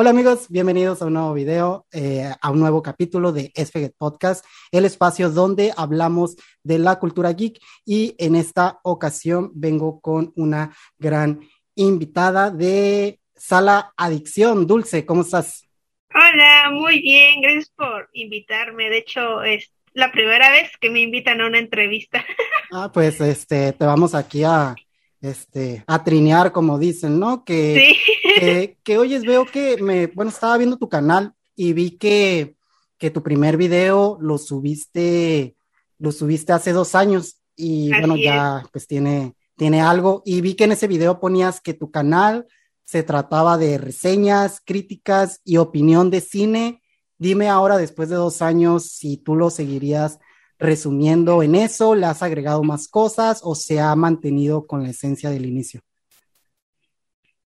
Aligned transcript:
Hola 0.00 0.10
amigos, 0.10 0.46
bienvenidos 0.48 1.02
a 1.02 1.06
un 1.06 1.14
nuevo 1.14 1.34
video, 1.34 1.84
eh, 1.90 2.30
a 2.40 2.50
un 2.52 2.60
nuevo 2.60 2.82
capítulo 2.84 3.32
de 3.32 3.50
Esfeget 3.56 3.96
Podcast, 3.98 4.44
el 4.70 4.84
espacio 4.84 5.28
donde 5.28 5.72
hablamos 5.76 6.36
de 6.62 6.78
la 6.78 7.00
cultura 7.00 7.32
geek 7.32 7.58
y 7.84 8.14
en 8.18 8.36
esta 8.36 8.78
ocasión 8.84 9.50
vengo 9.56 10.00
con 10.00 10.32
una 10.36 10.72
gran 10.98 11.40
invitada 11.74 12.52
de 12.52 13.18
Sala 13.34 13.92
Adicción. 13.96 14.68
Dulce, 14.68 15.04
¿cómo 15.04 15.22
estás? 15.22 15.68
Hola, 16.14 16.70
muy 16.70 17.00
bien, 17.00 17.40
gracias 17.40 17.72
por 17.76 18.08
invitarme. 18.12 18.90
De 18.90 18.98
hecho, 18.98 19.42
es 19.42 19.72
la 19.94 20.12
primera 20.12 20.52
vez 20.52 20.70
que 20.80 20.90
me 20.90 21.00
invitan 21.00 21.40
a 21.40 21.48
una 21.48 21.58
entrevista. 21.58 22.24
Ah, 22.70 22.92
pues 22.92 23.18
este, 23.22 23.72
te 23.72 23.86
vamos 23.86 24.14
aquí 24.14 24.44
a, 24.44 24.74
este, 25.22 25.82
a 25.86 26.04
trinear, 26.04 26.52
como 26.52 26.78
dicen, 26.78 27.18
¿no? 27.18 27.42
Que, 27.42 27.96
que, 28.40 28.78
que 28.82 28.98
oyes, 28.98 29.24
veo 29.24 29.46
que 29.46 29.76
me, 29.82 30.06
bueno, 30.08 30.30
estaba 30.30 30.56
viendo 30.56 30.76
tu 30.76 30.88
canal 30.88 31.34
y 31.56 31.72
vi 31.72 31.92
que, 31.92 32.56
que 32.98 33.10
tu 33.10 33.22
primer 33.22 33.56
video 33.56 34.18
lo 34.20 34.38
subiste, 34.38 35.56
lo 35.98 36.12
subiste 36.12 36.52
hace 36.52 36.72
dos 36.72 36.94
años 36.94 37.40
y 37.56 37.90
bueno, 37.90 38.16
ya 38.16 38.64
pues 38.72 38.86
tiene, 38.86 39.34
tiene 39.56 39.80
algo 39.80 40.22
y 40.24 40.40
vi 40.40 40.54
que 40.54 40.64
en 40.64 40.72
ese 40.72 40.86
video 40.86 41.20
ponías 41.20 41.60
que 41.60 41.74
tu 41.74 41.90
canal 41.90 42.46
se 42.84 43.02
trataba 43.02 43.58
de 43.58 43.78
reseñas, 43.78 44.62
críticas 44.64 45.40
y 45.44 45.58
opinión 45.58 46.10
de 46.10 46.20
cine. 46.20 46.82
Dime 47.18 47.48
ahora, 47.48 47.76
después 47.76 48.08
de 48.08 48.16
dos 48.16 48.40
años, 48.40 48.84
si 48.84 49.16
tú 49.16 49.34
lo 49.34 49.50
seguirías 49.50 50.18
resumiendo 50.58 51.42
en 51.42 51.54
eso? 51.54 51.94
¿Le 51.94 52.06
has 52.06 52.22
agregado 52.22 52.62
más 52.62 52.88
cosas 52.88 53.40
o 53.42 53.54
se 53.54 53.80
ha 53.80 53.94
mantenido 53.94 54.66
con 54.66 54.82
la 54.82 54.90
esencia 54.90 55.30
del 55.30 55.46
inicio? 55.46 55.80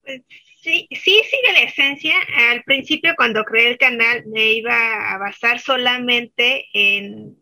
Pues, 0.02 0.22
sí, 0.62 0.88
sí 0.92 1.22
sigue 1.30 1.54
la 1.54 1.64
esencia. 1.64 2.16
Al 2.52 2.64
principio, 2.64 3.14
cuando 3.16 3.44
creé 3.44 3.70
el 3.70 3.78
canal, 3.78 4.24
me 4.28 4.52
iba 4.52 5.14
a 5.14 5.18
basar 5.18 5.60
solamente 5.60 6.68
en, 6.74 7.38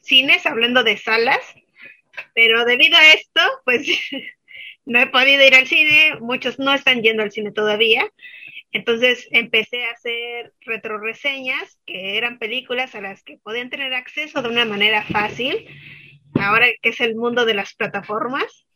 cines, 0.00 0.46
hablando 0.46 0.82
de 0.82 0.96
salas, 0.96 1.40
pero 2.34 2.64
debido 2.64 2.96
a 2.96 3.12
esto, 3.12 3.40
pues 3.64 3.86
no 4.86 5.00
he 5.00 5.06
podido 5.06 5.46
ir 5.46 5.54
al 5.54 5.66
cine, 5.66 6.16
muchos 6.20 6.58
no 6.58 6.72
están 6.72 7.02
yendo 7.02 7.22
al 7.22 7.30
cine 7.30 7.52
todavía, 7.52 8.10
entonces 8.72 9.28
empecé 9.30 9.84
a 9.84 9.90
hacer 9.90 10.54
retroreseñas, 10.60 11.78
que 11.86 12.16
eran 12.16 12.38
películas 12.38 12.94
a 12.94 13.02
las 13.02 13.22
que 13.22 13.36
podían 13.36 13.68
tener 13.68 13.92
acceso 13.92 14.40
de 14.40 14.48
una 14.48 14.64
manera 14.64 15.02
fácil, 15.02 15.66
ahora 16.34 16.66
que 16.80 16.88
es 16.88 17.00
el 17.00 17.14
mundo 17.14 17.44
de 17.44 17.54
las 17.54 17.74
plataformas. 17.74 18.66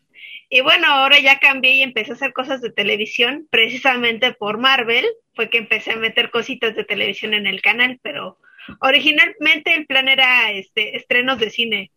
Y 0.48 0.60
bueno, 0.60 0.86
ahora 0.88 1.18
ya 1.18 1.38
cambié 1.38 1.74
y 1.74 1.82
empecé 1.82 2.12
a 2.12 2.14
hacer 2.14 2.32
cosas 2.32 2.60
de 2.60 2.70
televisión, 2.70 3.48
precisamente 3.50 4.32
por 4.32 4.58
Marvel, 4.58 5.04
fue 5.34 5.50
que 5.50 5.58
empecé 5.58 5.92
a 5.92 5.96
meter 5.96 6.30
cositas 6.30 6.76
de 6.76 6.84
televisión 6.84 7.34
en 7.34 7.46
el 7.46 7.60
canal, 7.62 7.98
pero 8.02 8.38
originalmente 8.80 9.74
el 9.74 9.86
plan 9.86 10.08
era 10.08 10.52
este, 10.52 10.96
estrenos 10.96 11.38
de 11.38 11.50
cine, 11.50 11.90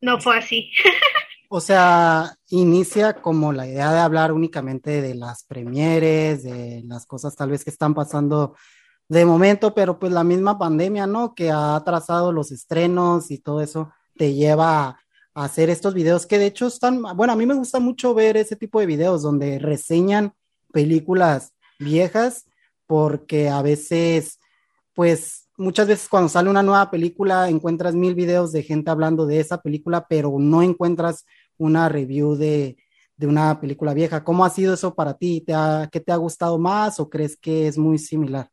no 0.00 0.20
fue 0.20 0.38
así. 0.38 0.70
O 1.54 1.60
sea, 1.60 2.34
inicia 2.48 3.12
como 3.20 3.52
la 3.52 3.66
idea 3.66 3.92
de 3.92 3.98
hablar 3.98 4.32
únicamente 4.32 5.02
de 5.02 5.14
las 5.14 5.44
premieres, 5.44 6.44
de 6.44 6.80
las 6.86 7.04
cosas 7.04 7.36
tal 7.36 7.50
vez 7.50 7.62
que 7.62 7.68
están 7.68 7.92
pasando 7.92 8.56
de 9.06 9.26
momento, 9.26 9.74
pero 9.74 9.98
pues 9.98 10.12
la 10.12 10.24
misma 10.24 10.58
pandemia, 10.58 11.06
¿no? 11.06 11.34
Que 11.34 11.50
ha 11.50 11.76
atrasado 11.76 12.32
los 12.32 12.52
estrenos 12.52 13.30
y 13.30 13.36
todo 13.36 13.60
eso 13.60 13.92
te 14.16 14.32
lleva 14.32 15.01
hacer 15.34 15.70
estos 15.70 15.94
videos 15.94 16.26
que 16.26 16.38
de 16.38 16.46
hecho 16.46 16.66
están, 16.66 17.02
bueno, 17.16 17.32
a 17.32 17.36
mí 17.36 17.46
me 17.46 17.54
gusta 17.54 17.80
mucho 17.80 18.14
ver 18.14 18.36
ese 18.36 18.56
tipo 18.56 18.80
de 18.80 18.86
videos 18.86 19.22
donde 19.22 19.58
reseñan 19.58 20.34
películas 20.72 21.52
viejas 21.78 22.44
porque 22.86 23.48
a 23.48 23.62
veces, 23.62 24.38
pues 24.94 25.48
muchas 25.56 25.86
veces 25.86 26.08
cuando 26.08 26.28
sale 26.28 26.50
una 26.50 26.62
nueva 26.62 26.90
película 26.90 27.48
encuentras 27.48 27.94
mil 27.94 28.14
videos 28.14 28.52
de 28.52 28.62
gente 28.62 28.90
hablando 28.90 29.26
de 29.26 29.40
esa 29.40 29.62
película, 29.62 30.06
pero 30.08 30.34
no 30.38 30.62
encuentras 30.62 31.24
una 31.56 31.88
review 31.88 32.34
de, 32.36 32.76
una 33.20 33.60
película 33.60 33.94
vieja. 33.94 34.24
¿Cómo 34.24 34.44
ha 34.44 34.50
sido 34.50 34.74
eso 34.74 34.94
para 34.94 35.14
ti? 35.14 35.40
¿Te 35.40 35.54
¿Qué 35.92 36.00
te 36.00 36.10
ha 36.10 36.16
gustado 36.16 36.58
más 36.58 36.98
o 36.98 37.08
crees 37.08 37.36
que 37.36 37.68
es 37.68 37.78
muy 37.78 37.98
similar? 37.98 38.50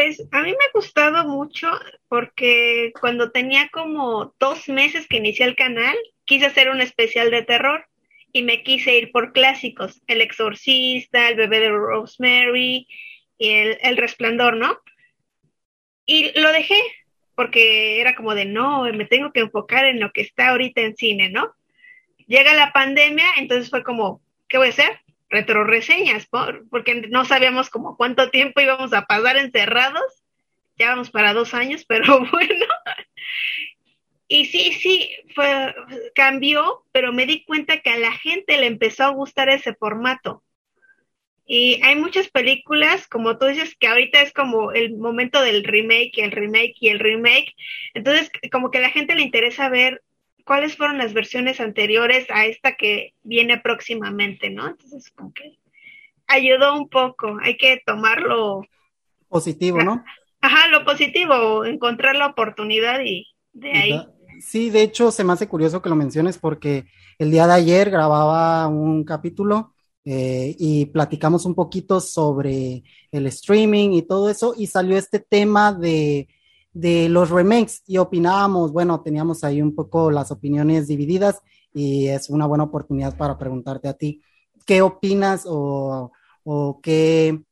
Pues 0.00 0.26
a 0.32 0.40
mí 0.40 0.52
me 0.52 0.64
ha 0.64 0.72
gustado 0.72 1.28
mucho 1.28 1.68
porque 2.08 2.90
cuando 2.98 3.32
tenía 3.32 3.68
como 3.68 4.34
dos 4.40 4.66
meses 4.70 5.06
que 5.06 5.18
inicié 5.18 5.44
el 5.44 5.56
canal, 5.56 5.94
quise 6.24 6.46
hacer 6.46 6.70
un 6.70 6.80
especial 6.80 7.30
de 7.30 7.42
terror 7.42 7.84
y 8.32 8.40
me 8.40 8.62
quise 8.62 8.96
ir 8.96 9.12
por 9.12 9.34
clásicos, 9.34 10.00
El 10.06 10.22
Exorcista, 10.22 11.28
El 11.28 11.36
Bebé 11.36 11.60
de 11.60 11.68
Rosemary 11.68 12.88
y 13.36 13.50
el, 13.50 13.78
el 13.82 13.98
Resplandor, 13.98 14.56
¿no? 14.56 14.78
Y 16.06 16.32
lo 16.40 16.50
dejé 16.50 16.80
porque 17.34 18.00
era 18.00 18.14
como 18.16 18.34
de, 18.34 18.46
no, 18.46 18.84
me 18.94 19.04
tengo 19.04 19.32
que 19.32 19.40
enfocar 19.40 19.84
en 19.84 20.00
lo 20.00 20.12
que 20.12 20.22
está 20.22 20.48
ahorita 20.48 20.80
en 20.80 20.96
cine, 20.96 21.28
¿no? 21.28 21.52
Llega 22.26 22.54
la 22.54 22.72
pandemia, 22.72 23.26
entonces 23.36 23.68
fue 23.68 23.84
como, 23.84 24.22
¿qué 24.48 24.56
voy 24.56 24.68
a 24.68 24.70
hacer? 24.70 24.98
Retro 25.30 25.64
reseñas, 25.64 26.28
porque 26.70 27.06
no 27.08 27.24
sabíamos 27.24 27.70
como 27.70 27.96
cuánto 27.96 28.30
tiempo 28.30 28.60
íbamos 28.60 28.92
a 28.92 29.06
pasar 29.06 29.36
encerrados. 29.36 30.22
Ya 30.76 30.90
vamos 30.90 31.10
para 31.10 31.32
dos 31.32 31.54
años, 31.54 31.84
pero 31.86 32.18
bueno. 32.32 32.66
Y 34.26 34.46
sí, 34.46 34.72
sí, 34.72 35.10
cambió, 36.14 36.84
pero 36.92 37.12
me 37.12 37.26
di 37.26 37.44
cuenta 37.44 37.80
que 37.80 37.90
a 37.90 37.98
la 37.98 38.12
gente 38.12 38.58
le 38.58 38.66
empezó 38.66 39.04
a 39.04 39.08
gustar 39.08 39.48
ese 39.48 39.74
formato. 39.74 40.44
Y 41.52 41.82
hay 41.82 41.96
muchas 41.96 42.28
películas, 42.28 43.08
como 43.08 43.36
tú 43.36 43.46
dices, 43.46 43.74
que 43.74 43.88
ahorita 43.88 44.22
es 44.22 44.32
como 44.32 44.70
el 44.70 44.96
momento 44.96 45.42
del 45.42 45.64
remake 45.64 46.12
y 46.14 46.20
el 46.20 46.30
remake 46.30 46.76
y 46.78 46.88
el 46.90 47.00
remake. 47.00 47.56
Entonces, 47.92 48.30
como 48.52 48.70
que 48.70 48.78
a 48.78 48.82
la 48.82 48.90
gente 48.90 49.16
le 49.16 49.22
interesa 49.22 49.68
ver 49.68 50.00
cuáles 50.50 50.76
fueron 50.76 50.98
las 50.98 51.12
versiones 51.12 51.60
anteriores 51.60 52.26
a 52.28 52.44
esta 52.44 52.74
que 52.74 53.14
viene 53.22 53.60
próximamente, 53.60 54.50
¿no? 54.50 54.66
Entonces, 54.66 55.08
como 55.14 55.32
que 55.32 55.60
ayudó 56.26 56.76
un 56.76 56.88
poco, 56.88 57.38
hay 57.40 57.56
que 57.56 57.80
tomarlo 57.86 58.66
positivo, 59.28 59.80
¿no? 59.84 60.02
Ajá, 60.40 60.66
lo 60.66 60.84
positivo, 60.84 61.64
encontrar 61.64 62.16
la 62.16 62.26
oportunidad 62.26 62.98
y 63.04 63.28
de 63.52 63.70
ahí. 63.70 64.08
Sí, 64.40 64.70
de 64.70 64.82
hecho 64.82 65.12
se 65.12 65.22
me 65.22 65.34
hace 65.34 65.46
curioso 65.46 65.80
que 65.80 65.88
lo 65.88 65.94
menciones 65.94 66.36
porque 66.36 66.86
el 67.20 67.30
día 67.30 67.46
de 67.46 67.52
ayer 67.52 67.88
grababa 67.88 68.66
un 68.66 69.04
capítulo 69.04 69.76
eh, 70.04 70.56
y 70.58 70.86
platicamos 70.86 71.46
un 71.46 71.54
poquito 71.54 72.00
sobre 72.00 72.82
el 73.12 73.28
streaming 73.28 73.90
y 73.90 74.02
todo 74.02 74.28
eso 74.28 74.52
y 74.58 74.66
salió 74.66 74.98
este 74.98 75.20
tema 75.20 75.72
de 75.72 76.26
de 76.72 77.08
los 77.08 77.30
remakes 77.30 77.82
y 77.86 77.98
opinábamos, 77.98 78.72
bueno, 78.72 79.00
teníamos 79.00 79.42
ahí 79.44 79.60
un 79.60 79.74
poco 79.74 80.10
las 80.10 80.30
opiniones 80.30 80.86
divididas 80.86 81.40
y 81.72 82.08
es 82.08 82.30
una 82.30 82.46
buena 82.46 82.64
oportunidad 82.64 83.16
para 83.16 83.38
preguntarte 83.38 83.88
a 83.88 83.94
ti, 83.94 84.22
¿qué 84.66 84.82
opinas 84.82 85.44
o, 85.46 86.12
o 86.44 86.80
qué, 86.82 87.42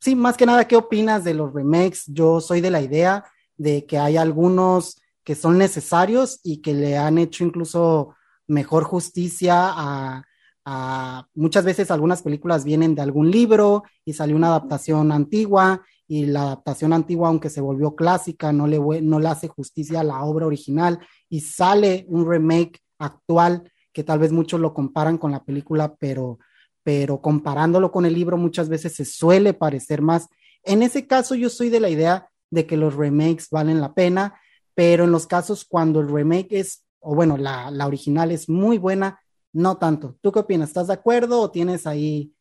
sí, 0.00 0.14
más 0.14 0.36
que 0.36 0.46
nada, 0.46 0.66
qué 0.66 0.76
opinas 0.76 1.24
de 1.24 1.34
los 1.34 1.52
remakes? 1.52 2.04
Yo 2.06 2.40
soy 2.40 2.60
de 2.60 2.70
la 2.70 2.80
idea 2.80 3.24
de 3.56 3.84
que 3.86 3.98
hay 3.98 4.16
algunos 4.16 5.00
que 5.24 5.34
son 5.34 5.58
necesarios 5.58 6.40
y 6.42 6.58
que 6.58 6.72
le 6.72 6.96
han 6.96 7.18
hecho 7.18 7.44
incluso 7.44 8.14
mejor 8.46 8.84
justicia 8.84 9.54
a, 9.56 10.24
a 10.64 11.28
muchas 11.34 11.64
veces 11.64 11.90
algunas 11.90 12.22
películas 12.22 12.64
vienen 12.64 12.94
de 12.94 13.02
algún 13.02 13.30
libro 13.30 13.84
y 14.04 14.12
salió 14.12 14.36
una 14.36 14.48
adaptación 14.48 15.12
antigua 15.12 15.82
y 16.08 16.26
la 16.26 16.42
adaptación 16.42 16.92
antigua, 16.92 17.28
aunque 17.28 17.50
se 17.50 17.60
volvió 17.60 17.96
clásica, 17.96 18.52
no 18.52 18.66
le, 18.66 18.78
no 19.02 19.18
le 19.18 19.28
hace 19.28 19.48
justicia 19.48 20.00
a 20.00 20.04
la 20.04 20.22
obra 20.22 20.46
original 20.46 21.00
y 21.28 21.40
sale 21.40 22.06
un 22.08 22.28
remake 22.30 22.80
actual 22.98 23.70
que 23.92 24.04
tal 24.04 24.18
vez 24.18 24.30
muchos 24.30 24.60
lo 24.60 24.72
comparan 24.72 25.18
con 25.18 25.32
la 25.32 25.42
película, 25.42 25.94
pero, 25.96 26.38
pero 26.82 27.20
comparándolo 27.20 27.90
con 27.90 28.06
el 28.06 28.14
libro 28.14 28.36
muchas 28.36 28.68
veces 28.68 28.94
se 28.94 29.04
suele 29.04 29.54
parecer 29.54 30.02
más. 30.02 30.28
En 30.62 30.82
ese 30.82 31.06
caso 31.06 31.34
yo 31.34 31.48
soy 31.48 31.70
de 31.70 31.80
la 31.80 31.88
idea 31.88 32.28
de 32.50 32.66
que 32.66 32.76
los 32.76 32.94
remakes 32.94 33.48
valen 33.50 33.80
la 33.80 33.94
pena, 33.94 34.38
pero 34.74 35.04
en 35.04 35.12
los 35.12 35.26
casos 35.26 35.64
cuando 35.64 36.00
el 36.00 36.08
remake 36.08 36.48
es, 36.50 36.84
o 37.00 37.14
bueno, 37.14 37.36
la, 37.36 37.70
la 37.70 37.86
original 37.86 38.30
es 38.30 38.48
muy 38.48 38.78
buena, 38.78 39.20
no 39.52 39.78
tanto. 39.78 40.16
¿Tú 40.20 40.30
qué 40.30 40.40
opinas? 40.40 40.68
¿Estás 40.68 40.88
de 40.88 40.94
acuerdo 40.94 41.40
o 41.40 41.50
tienes 41.50 41.86
ahí 41.86 42.32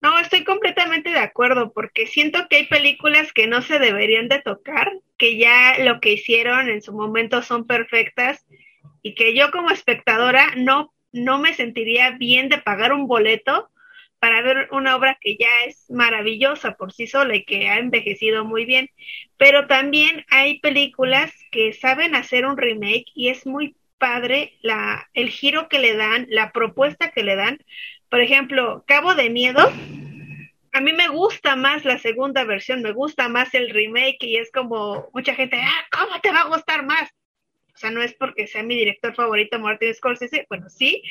no, 0.00 0.18
estoy 0.18 0.44
completamente 0.44 0.67
de 0.88 1.18
acuerdo 1.18 1.72
porque 1.72 2.06
siento 2.06 2.48
que 2.48 2.56
hay 2.56 2.66
películas 2.66 3.32
que 3.32 3.46
no 3.46 3.62
se 3.62 3.78
deberían 3.78 4.28
de 4.28 4.40
tocar, 4.40 4.90
que 5.16 5.36
ya 5.36 5.78
lo 5.78 6.00
que 6.00 6.12
hicieron 6.12 6.68
en 6.68 6.82
su 6.82 6.92
momento 6.92 7.42
son 7.42 7.66
perfectas 7.66 8.46
y 9.02 9.14
que 9.14 9.34
yo 9.34 9.50
como 9.50 9.70
espectadora 9.70 10.54
no, 10.56 10.92
no 11.12 11.38
me 11.38 11.54
sentiría 11.54 12.12
bien 12.12 12.48
de 12.48 12.58
pagar 12.58 12.92
un 12.92 13.06
boleto 13.06 13.70
para 14.18 14.42
ver 14.42 14.68
una 14.72 14.96
obra 14.96 15.16
que 15.20 15.36
ya 15.36 15.64
es 15.66 15.88
maravillosa 15.90 16.74
por 16.74 16.92
sí 16.92 17.06
sola 17.06 17.36
y 17.36 17.44
que 17.44 17.68
ha 17.68 17.78
envejecido 17.78 18.44
muy 18.44 18.64
bien. 18.64 18.90
Pero 19.36 19.68
también 19.68 20.24
hay 20.30 20.58
películas 20.58 21.32
que 21.52 21.72
saben 21.72 22.16
hacer 22.16 22.46
un 22.46 22.56
remake 22.56 23.06
y 23.14 23.28
es 23.28 23.46
muy 23.46 23.76
padre 23.98 24.54
la, 24.62 25.08
el 25.14 25.28
giro 25.28 25.68
que 25.68 25.78
le 25.78 25.96
dan, 25.96 26.26
la 26.30 26.50
propuesta 26.50 27.10
que 27.10 27.22
le 27.22 27.36
dan, 27.36 27.58
por 28.10 28.20
ejemplo, 28.20 28.84
Cabo 28.86 29.14
de 29.14 29.30
Miedo, 29.30 29.70
a 30.78 30.80
mí 30.80 30.92
me 30.92 31.08
gusta 31.08 31.56
más 31.56 31.84
la 31.84 31.98
segunda 31.98 32.44
versión, 32.44 32.82
me 32.82 32.92
gusta 32.92 33.28
más 33.28 33.52
el 33.52 33.70
remake 33.70 34.22
y 34.22 34.36
es 34.36 34.52
como 34.52 35.10
mucha 35.12 35.34
gente, 35.34 35.60
ah, 35.60 35.84
¿cómo 35.90 36.20
te 36.20 36.30
va 36.30 36.42
a 36.42 36.48
gustar 36.48 36.86
más? 36.86 37.10
O 37.74 37.78
sea, 37.78 37.90
no 37.90 38.00
es 38.00 38.14
porque 38.14 38.46
sea 38.46 38.62
mi 38.62 38.76
director 38.76 39.12
favorito 39.12 39.58
Martin 39.58 39.92
Scorsese, 39.92 40.46
bueno, 40.48 40.68
sí, 40.70 41.02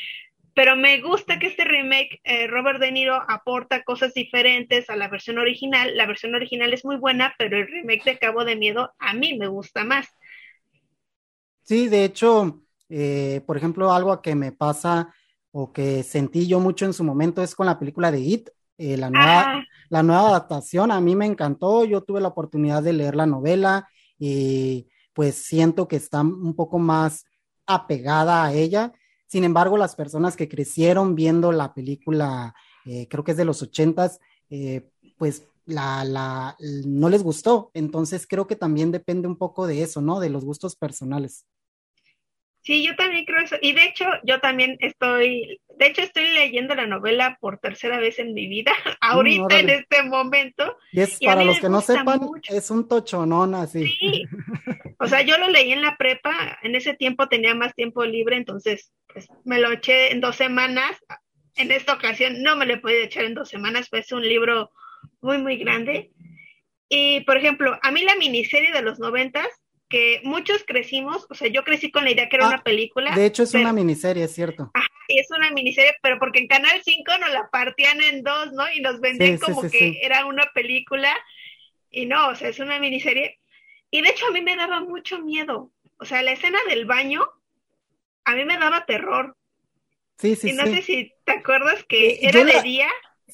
pero 0.55 0.77
me 0.77 1.01
gusta 1.01 1.37
que 1.37 1.47
este 1.47 1.65
remake, 1.65 2.21
eh, 2.23 2.47
Robert 2.47 2.79
De 2.79 2.93
Niro 2.93 3.21
aporta 3.27 3.83
cosas 3.83 4.13
diferentes 4.13 4.89
a 4.89 4.95
la 4.95 5.09
versión 5.09 5.37
original. 5.37 5.95
La 5.95 6.07
versión 6.07 6.33
original 6.33 6.73
es 6.73 6.83
muy 6.83 6.95
buena, 6.95 7.35
pero 7.37 7.57
el 7.57 7.67
remake 7.67 8.05
de 8.05 8.17
Cabo 8.17 8.45
de 8.45 8.55
Miedo 8.55 8.93
a 8.97 9.13
mí 9.13 9.37
me 9.37 9.47
gusta 9.47 9.83
más. 9.83 10.07
Sí, 11.61 11.89
de 11.89 12.05
hecho, 12.05 12.61
eh, 12.87 13.41
por 13.45 13.57
ejemplo, 13.57 13.91
algo 13.91 14.21
que 14.21 14.33
me 14.33 14.53
pasa 14.53 15.13
o 15.51 15.73
que 15.73 16.03
sentí 16.03 16.47
yo 16.47 16.59
mucho 16.61 16.85
en 16.85 16.93
su 16.93 17.03
momento 17.03 17.43
es 17.43 17.53
con 17.53 17.65
la 17.65 17.77
película 17.77 18.11
de 18.11 18.21
It, 18.21 18.49
eh, 18.77 18.97
la, 18.97 19.09
nueva, 19.09 19.65
la 19.89 20.03
nueva 20.03 20.29
adaptación. 20.29 20.91
A 20.91 21.01
mí 21.01 21.15
me 21.15 21.25
encantó, 21.25 21.85
yo 21.85 22.01
tuve 22.01 22.21
la 22.21 22.27
oportunidad 22.29 22.83
de 22.83 22.93
leer 22.93 23.15
la 23.15 23.25
novela 23.25 23.87
y 24.19 24.87
pues 25.13 25.35
siento 25.35 25.87
que 25.87 25.95
está 25.95 26.21
un 26.21 26.55
poco 26.55 26.79
más 26.79 27.25
apegada 27.65 28.45
a 28.45 28.53
ella. 28.53 28.93
Sin 29.27 29.43
embargo, 29.43 29.77
las 29.77 29.95
personas 29.95 30.35
que 30.35 30.47
crecieron 30.47 31.15
viendo 31.15 31.51
la 31.51 31.73
película, 31.73 32.53
eh, 32.85 33.07
creo 33.09 33.23
que 33.23 33.31
es 33.31 33.37
de 33.37 33.45
los 33.45 33.61
ochentas, 33.61 34.19
pues 35.17 35.47
la, 35.65 36.03
la, 36.05 36.55
no 36.85 37.09
les 37.09 37.23
gustó. 37.23 37.71
Entonces 37.73 38.25
creo 38.27 38.47
que 38.47 38.55
también 38.55 38.91
depende 38.91 39.27
un 39.27 39.35
poco 39.35 39.67
de 39.67 39.81
eso, 39.81 40.01
¿no? 40.01 40.19
De 40.19 40.29
los 40.29 40.45
gustos 40.45 40.75
personales. 40.75 41.45
Sí, 42.67 42.85
yo 42.85 42.97
también 42.97 43.23
creo 43.23 43.39
eso. 43.39 43.55
Y 43.61 43.71
de 43.71 43.85
hecho, 43.85 44.03
yo 44.23 44.41
también 44.41 44.75
estoy, 44.81 45.61
de 45.77 45.87
hecho, 45.87 46.01
estoy 46.01 46.27
leyendo 46.31 46.75
la 46.75 46.85
novela 46.85 47.37
por 47.39 47.59
tercera 47.59 47.97
vez 47.97 48.19
en 48.19 48.33
mi 48.33 48.49
vida, 48.49 48.73
ahorita 48.99 49.61
en 49.61 49.69
este 49.69 50.03
momento. 50.03 50.77
Y 50.91 50.99
es 50.99 51.17
para 51.23 51.45
los 51.45 51.61
que 51.61 51.69
no 51.69 51.79
sepan, 51.79 52.19
es 52.49 52.69
un 52.69 52.85
tochonón 52.89 53.55
así. 53.55 53.87
Sí. 53.87 54.25
O 54.99 55.07
sea, 55.07 55.21
yo 55.21 55.37
lo 55.37 55.47
leí 55.47 55.71
en 55.71 55.83
la 55.83 55.95
prepa, 55.95 56.57
en 56.63 56.75
ese 56.75 56.95
tiempo 56.95 57.27
tenía 57.27 57.53
más 57.53 57.75
tiempo 57.75 58.03
libre, 58.03 58.35
entonces 58.35 58.91
pues 59.13 59.27
me 59.45 59.59
lo 59.59 59.71
eché 59.71 60.11
en 60.11 60.19
dos 60.19 60.35
semanas. 60.35 60.97
En 61.55 61.71
esta 61.71 61.93
ocasión 61.93 62.41
no 62.41 62.55
me 62.57 62.65
lo 62.65 62.73
he 62.73 62.79
podido 62.79 63.03
echar 63.03 63.23
en 63.23 63.35
dos 63.35 63.47
semanas, 63.47 63.87
pues 63.89 64.07
es 64.07 64.11
un 64.11 64.27
libro 64.27 64.71
muy, 65.21 65.37
muy 65.37 65.57
grande. 65.57 66.11
Y, 66.89 67.21
por 67.21 67.37
ejemplo, 67.37 67.77
a 67.81 67.91
mí 67.91 68.01
la 68.01 68.15
miniserie 68.15 68.73
de 68.73 68.81
los 68.81 68.97
noventas 68.99 69.47
que 69.89 70.21
muchos 70.23 70.63
crecimos, 70.65 71.25
o 71.29 71.35
sea, 71.35 71.47
yo 71.47 71.63
crecí 71.63 71.91
con 71.91 72.03
la 72.03 72.11
idea 72.11 72.27
que 72.27 72.35
era 72.35 72.45
ah, 72.45 72.49
una 72.49 72.63
película. 72.63 73.15
De 73.15 73.25
hecho, 73.25 73.43
es 73.43 73.53
una 73.53 73.71
miniserie, 73.71 74.25
es 74.25 74.33
cierto. 74.33 74.69
Ajá, 74.73 74.87
y 75.07 75.19
es 75.19 75.27
una 75.31 75.51
miniserie, 75.51 75.95
pero 76.01 76.19
porque 76.19 76.39
en 76.39 76.47
Canal 76.47 76.81
5 76.83 77.17
nos 77.19 77.31
la 77.31 77.49
partían 77.49 78.01
en 78.01 78.23
dos, 78.23 78.51
¿no? 78.53 78.69
Y 78.71 78.81
nos 78.81 78.99
vendían 78.99 79.37
como 79.37 79.61
que 79.69 79.99
era 80.01 80.25
una 80.25 80.45
película, 80.53 81.15
y 81.89 82.05
no, 82.05 82.29
o 82.29 82.35
sea, 82.35 82.49
es 82.49 82.59
una 82.59 82.79
miniserie. 82.79 83.39
Y 83.89 84.01
de 84.01 84.09
hecho 84.09 84.27
a 84.27 84.31
mí 84.31 84.41
me 84.41 84.55
daba 84.55 84.81
mucho 84.81 85.19
miedo. 85.19 85.71
O 85.99 86.05
sea, 86.05 86.21
la 86.21 86.33
escena 86.33 86.59
del 86.67 86.85
baño, 86.85 87.25
a 88.25 88.35
mí 88.35 88.43
me 88.43 88.57
daba 88.57 88.85
terror. 88.85 89.37
Sí, 90.17 90.35
sí, 90.35 90.49
y 90.49 90.53
no 90.53 90.65
sé 90.65 90.81
si 90.81 91.13
te 91.23 91.33
acuerdas 91.33 91.85
que 91.87 92.09
eh, 92.09 92.19
era 92.23 92.43
de 92.43 92.61
día 92.61 92.89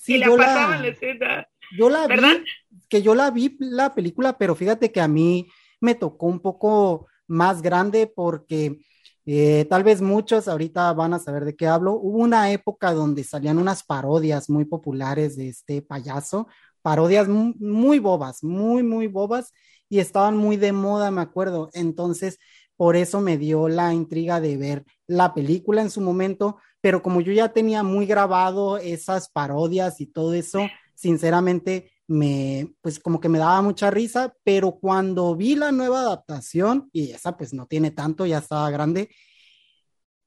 y 0.05 0.17
la 0.17 0.35
pasaban 0.35 0.81
la... 0.81 0.87
escena. 0.89 1.47
Yo 1.77 1.89
la 1.89 2.07
vi, 2.07 2.43
que 2.89 3.01
yo 3.01 3.15
la 3.15 3.31
vi 3.31 3.55
la 3.59 3.95
película, 3.95 4.37
pero 4.37 4.53
fíjate 4.53 4.91
que 4.91 5.01
a 5.01 5.07
mí 5.07 5.47
me 5.83 5.95
tocó 5.95 6.27
un 6.27 6.39
poco 6.39 7.07
más 7.27 7.61
grande 7.61 8.07
porque 8.07 8.79
eh, 9.25 9.65
tal 9.69 9.83
vez 9.83 10.01
muchos 10.01 10.47
ahorita 10.47 10.91
van 10.93 11.13
a 11.13 11.19
saber 11.19 11.45
de 11.45 11.55
qué 11.55 11.67
hablo. 11.67 11.93
Hubo 11.93 12.19
una 12.19 12.51
época 12.51 12.93
donde 12.93 13.23
salían 13.23 13.57
unas 13.57 13.83
parodias 13.83 14.49
muy 14.49 14.65
populares 14.65 15.35
de 15.35 15.49
este 15.49 15.81
payaso, 15.81 16.47
parodias 16.81 17.27
muy, 17.27 17.99
bobas, 17.99 18.43
muy, 18.43 18.83
muy 18.83 19.07
bobas 19.07 19.51
y 19.89 19.99
estaban 19.99 20.37
muy 20.37 20.57
de 20.57 20.71
moda, 20.71 21.11
me 21.11 21.21
acuerdo. 21.21 21.69
Entonces, 21.73 22.39
por 22.77 22.95
eso 22.95 23.21
me 23.21 23.37
dio 23.37 23.67
la 23.67 23.93
intriga 23.93 24.39
de 24.41 24.57
ver 24.57 24.85
la 25.05 25.33
película 25.33 25.81
en 25.81 25.91
su 25.91 26.01
momento, 26.01 26.57
pero 26.81 27.01
como 27.01 27.21
yo 27.21 27.33
ya 27.33 27.49
tenía 27.49 27.83
muy 27.83 28.05
grabado 28.05 28.77
esas 28.77 29.29
parodias 29.29 30.01
y 30.01 30.07
todo 30.07 30.33
eso, 30.33 30.67
sinceramente 30.95 31.91
me, 32.07 32.73
pues 32.81 32.99
como 32.99 33.19
que 33.19 33.29
me 33.29 33.39
daba 33.39 33.61
mucha 33.61 33.89
risa, 33.89 34.35
pero 34.43 34.73
cuando 34.79 35.35
vi 35.35 35.55
la 35.55 35.71
nueva 35.71 36.01
adaptación, 36.01 36.89
y 36.91 37.11
esa 37.11 37.37
pues 37.37 37.53
no 37.53 37.65
tiene 37.65 37.91
tanto, 37.91 38.25
ya 38.25 38.39
estaba 38.39 38.69
grande, 38.69 39.09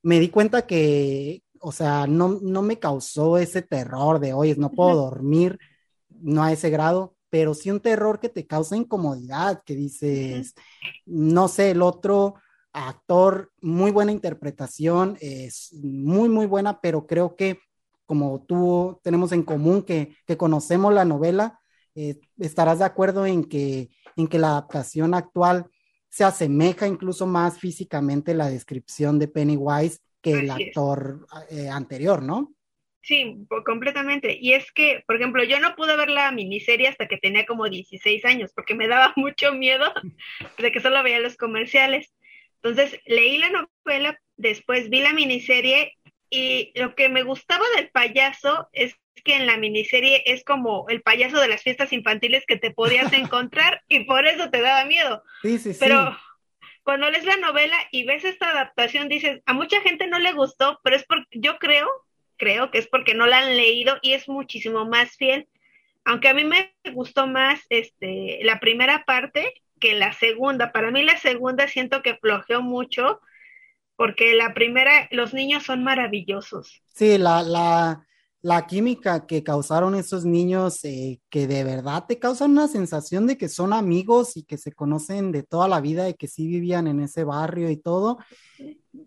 me 0.02 0.20
di 0.20 0.28
cuenta 0.28 0.66
que, 0.66 1.42
o 1.60 1.72
sea, 1.72 2.06
no, 2.06 2.38
no 2.40 2.62
me 2.62 2.78
causó 2.78 3.38
ese 3.38 3.62
terror 3.62 4.20
de, 4.20 4.32
oye, 4.32 4.54
no 4.56 4.70
puedo 4.70 4.94
dormir, 4.94 5.58
no 6.08 6.42
a 6.42 6.52
ese 6.52 6.70
grado, 6.70 7.16
pero 7.28 7.54
sí 7.54 7.70
un 7.70 7.80
terror 7.80 8.20
que 8.20 8.28
te 8.28 8.46
causa 8.46 8.76
incomodidad, 8.76 9.62
que 9.64 9.74
dices, 9.74 10.54
no 11.04 11.48
sé, 11.48 11.72
el 11.72 11.82
otro 11.82 12.36
actor, 12.72 13.52
muy 13.60 13.90
buena 13.90 14.12
interpretación, 14.12 15.16
es 15.20 15.72
muy, 15.72 16.28
muy 16.28 16.46
buena, 16.46 16.80
pero 16.80 17.06
creo 17.06 17.34
que 17.36 17.58
como 18.06 18.44
tú 18.46 19.00
tenemos 19.02 19.32
en 19.32 19.42
común 19.42 19.82
que, 19.82 20.14
que 20.26 20.36
conocemos 20.36 20.94
la 20.94 21.04
novela, 21.04 21.60
eh, 21.96 22.20
estarás 22.38 22.78
de 22.78 22.84
acuerdo 22.84 23.26
en 23.26 23.44
que, 23.44 23.88
en 24.16 24.28
que 24.28 24.38
la 24.38 24.48
adaptación 24.48 25.14
actual 25.14 25.66
se 26.08 26.24
asemeja 26.24 26.86
incluso 26.86 27.26
más 27.26 27.58
físicamente 27.58 28.34
la 28.34 28.48
descripción 28.48 29.18
de 29.18 29.28
Pennywise 29.28 30.00
que 30.20 30.32
el 30.32 30.50
actor 30.50 31.26
eh, 31.50 31.68
anterior, 31.68 32.22
¿no? 32.22 32.54
Sí, 33.02 33.46
completamente. 33.64 34.36
Y 34.40 34.54
es 34.54 34.72
que, 34.72 35.04
por 35.06 35.16
ejemplo, 35.16 35.44
yo 35.44 35.60
no 35.60 35.76
pude 35.76 35.96
ver 35.96 36.10
la 36.10 36.32
miniserie 36.32 36.88
hasta 36.88 37.06
que 37.06 37.18
tenía 37.18 37.46
como 37.46 37.68
16 37.68 38.24
años, 38.24 38.50
porque 38.54 38.74
me 38.74 38.88
daba 38.88 39.12
mucho 39.16 39.52
miedo 39.52 39.86
de 40.58 40.72
que 40.72 40.80
solo 40.80 41.02
veía 41.02 41.20
los 41.20 41.36
comerciales. 41.36 42.12
Entonces, 42.62 43.00
leí 43.06 43.38
la 43.38 43.50
novela, 43.50 44.20
después 44.36 44.90
vi 44.90 45.00
la 45.00 45.12
miniserie 45.12 45.94
y 46.28 46.72
lo 46.74 46.94
que 46.94 47.08
me 47.08 47.22
gustaba 47.22 47.64
del 47.76 47.90
payaso 47.90 48.68
es 48.72 48.96
que 49.22 49.36
en 49.36 49.46
la 49.46 49.56
miniserie 49.56 50.22
es 50.26 50.44
como 50.44 50.86
el 50.88 51.02
payaso 51.02 51.40
de 51.40 51.48
las 51.48 51.62
fiestas 51.62 51.92
infantiles 51.92 52.44
que 52.46 52.56
te 52.56 52.70
podías 52.70 53.12
encontrar 53.12 53.82
y 53.88 54.04
por 54.04 54.26
eso 54.26 54.50
te 54.50 54.60
daba 54.60 54.84
miedo. 54.84 55.22
Sí, 55.42 55.58
sí, 55.58 55.76
pero 55.78 56.16
cuando 56.82 57.10
lees 57.10 57.24
la 57.24 57.36
novela 57.36 57.76
y 57.90 58.04
ves 58.04 58.24
esta 58.24 58.50
adaptación 58.50 59.08
dices, 59.08 59.42
a 59.46 59.52
mucha 59.52 59.80
gente 59.80 60.06
no 60.06 60.18
le 60.18 60.32
gustó, 60.32 60.80
pero 60.82 60.96
es 60.96 61.04
porque 61.04 61.26
yo 61.32 61.58
creo, 61.58 61.88
creo 62.36 62.70
que 62.70 62.78
es 62.78 62.86
porque 62.86 63.14
no 63.14 63.26
la 63.26 63.38
han 63.38 63.56
leído 63.56 63.98
y 64.02 64.12
es 64.12 64.28
muchísimo 64.28 64.86
más 64.86 65.16
fiel. 65.16 65.48
Aunque 66.04 66.28
a 66.28 66.34
mí 66.34 66.44
me 66.44 66.72
gustó 66.92 67.26
más 67.26 67.60
este 67.68 68.38
la 68.42 68.60
primera 68.60 69.04
parte 69.04 69.62
que 69.80 69.94
la 69.94 70.12
segunda. 70.12 70.72
Para 70.72 70.90
mí 70.90 71.02
la 71.02 71.18
segunda 71.18 71.66
siento 71.68 72.02
que 72.02 72.16
flojeó 72.16 72.62
mucho 72.62 73.20
porque 73.96 74.34
la 74.34 74.54
primera, 74.54 75.08
los 75.10 75.34
niños 75.34 75.64
son 75.64 75.82
maravillosos. 75.82 76.82
Sí, 76.92 77.18
la, 77.18 77.42
la, 77.42 78.06
la 78.46 78.64
química 78.64 79.26
que 79.26 79.42
causaron 79.42 79.96
esos 79.96 80.24
niños, 80.24 80.84
eh, 80.84 81.20
que 81.30 81.48
de 81.48 81.64
verdad 81.64 82.04
te 82.06 82.20
causan 82.20 82.52
una 82.52 82.68
sensación 82.68 83.26
de 83.26 83.36
que 83.36 83.48
son 83.48 83.72
amigos 83.72 84.36
y 84.36 84.44
que 84.44 84.56
se 84.56 84.70
conocen 84.70 85.32
de 85.32 85.42
toda 85.42 85.66
la 85.66 85.80
vida 85.80 86.08
y 86.08 86.14
que 86.14 86.28
sí 86.28 86.46
vivían 86.46 86.86
en 86.86 87.00
ese 87.00 87.24
barrio 87.24 87.70
y 87.70 87.76
todo. 87.76 88.18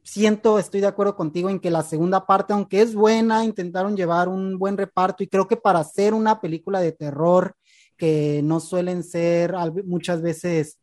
Siento, 0.03 0.59
estoy 0.59 0.81
de 0.81 0.87
acuerdo 0.87 1.15
contigo 1.15 1.49
en 1.49 1.61
que 1.61 1.71
la 1.71 1.83
segunda 1.83 2.25
parte, 2.25 2.51
aunque 2.51 2.81
es 2.81 2.93
buena, 2.93 3.45
intentaron 3.45 3.95
llevar 3.95 4.27
un 4.27 4.59
buen 4.59 4.75
reparto 4.75 5.23
y 5.23 5.27
creo 5.27 5.47
que 5.47 5.55
para 5.55 5.79
hacer 5.79 6.13
una 6.13 6.41
película 6.41 6.81
de 6.81 6.91
terror 6.91 7.55
que 7.95 8.41
no 8.43 8.59
suelen 8.59 9.03
ser 9.03 9.55
muchas 9.85 10.21
veces, 10.21 10.79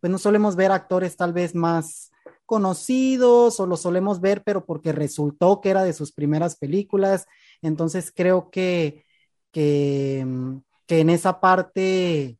pues 0.00 0.10
no 0.10 0.18
solemos 0.18 0.56
ver 0.56 0.72
actores 0.72 1.16
tal 1.16 1.32
vez 1.32 1.54
más 1.54 2.10
conocidos 2.50 3.60
o 3.60 3.66
lo 3.66 3.76
solemos 3.76 4.20
ver, 4.20 4.42
pero 4.44 4.64
porque 4.64 4.90
resultó 4.90 5.60
que 5.60 5.70
era 5.70 5.84
de 5.84 5.92
sus 5.92 6.10
primeras 6.10 6.56
películas. 6.56 7.28
Entonces 7.62 8.12
creo 8.14 8.50
que, 8.50 9.04
que, 9.52 10.24
mm, 10.26 10.58
en 10.88 11.10
esa 11.10 11.40
parte 11.40 12.38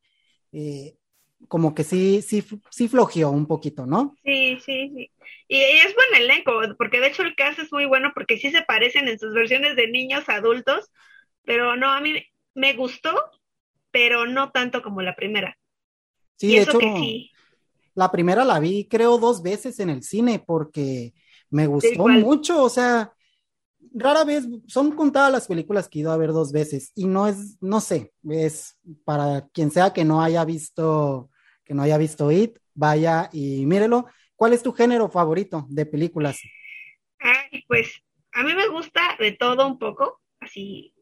eh, 0.52 0.96
como 1.48 1.74
que 1.74 1.84
sí, 1.84 2.22
sí, 2.22 2.44
sí 2.70 2.88
flojeó 2.88 3.30
un 3.30 3.46
poquito, 3.46 3.86
¿no? 3.86 4.14
Sí, 4.24 4.58
sí, 4.64 4.92
sí. 4.94 5.10
Y 5.48 5.60
es 5.60 5.94
buen 5.94 6.22
elenco, 6.22 6.52
porque 6.78 7.00
de 7.00 7.08
hecho 7.08 7.22
el 7.22 7.34
caso 7.34 7.62
es 7.62 7.72
muy 7.72 7.86
bueno 7.86 8.12
porque 8.14 8.38
sí 8.38 8.50
se 8.50 8.62
parecen 8.62 9.08
en 9.08 9.18
sus 9.18 9.32
versiones 9.32 9.76
de 9.76 9.88
niños 9.88 10.28
adultos, 10.28 10.90
pero 11.44 11.76
no, 11.76 11.90
a 11.90 12.00
mí 12.00 12.24
me 12.54 12.74
gustó, 12.74 13.14
pero 13.90 14.26
no 14.26 14.50
tanto 14.50 14.82
como 14.82 15.02
la 15.02 15.16
primera. 15.16 15.56
Sí, 16.36 16.54
de 16.54 16.62
hecho, 16.62 16.78
sí. 16.78 17.30
La 17.94 18.10
primera 18.10 18.44
la 18.44 18.60
vi, 18.60 18.86
creo, 18.88 19.18
dos 19.18 19.42
veces 19.42 19.80
en 19.80 19.90
el 19.90 20.02
cine 20.02 20.42
porque 20.44 21.12
me 21.50 21.66
gustó 21.66 22.06
mucho. 22.06 22.62
O 22.62 22.68
sea, 22.68 23.12
rara 23.92 24.24
vez, 24.24 24.46
son 24.66 24.92
contadas 24.92 25.32
las 25.32 25.46
películas 25.46 25.88
que 25.88 25.98
he 25.98 26.02
ido 26.02 26.12
a 26.12 26.16
ver 26.16 26.30
dos 26.30 26.52
veces 26.52 26.92
y 26.94 27.06
no 27.06 27.26
es, 27.26 27.56
no 27.60 27.80
sé, 27.80 28.12
es 28.28 28.78
para 29.04 29.48
quien 29.52 29.70
sea 29.70 29.92
que 29.92 30.04
no 30.04 30.22
haya 30.22 30.44
visto, 30.44 31.30
que 31.64 31.74
no 31.74 31.82
haya 31.82 31.98
visto 31.98 32.30
It, 32.30 32.58
vaya 32.74 33.28
y 33.32 33.66
mírelo. 33.66 34.06
¿Cuál 34.36 34.52
es 34.52 34.62
tu 34.62 34.72
género 34.72 35.10
favorito 35.10 35.66
de 35.68 35.86
películas? 35.86 36.40
Ay, 37.18 37.64
pues 37.68 38.02
a 38.32 38.42
mí 38.42 38.54
me 38.54 38.68
gusta 38.68 39.16
de 39.18 39.32
todo 39.32 39.66
un 39.66 39.78
poco, 39.78 40.20
así 40.40 40.94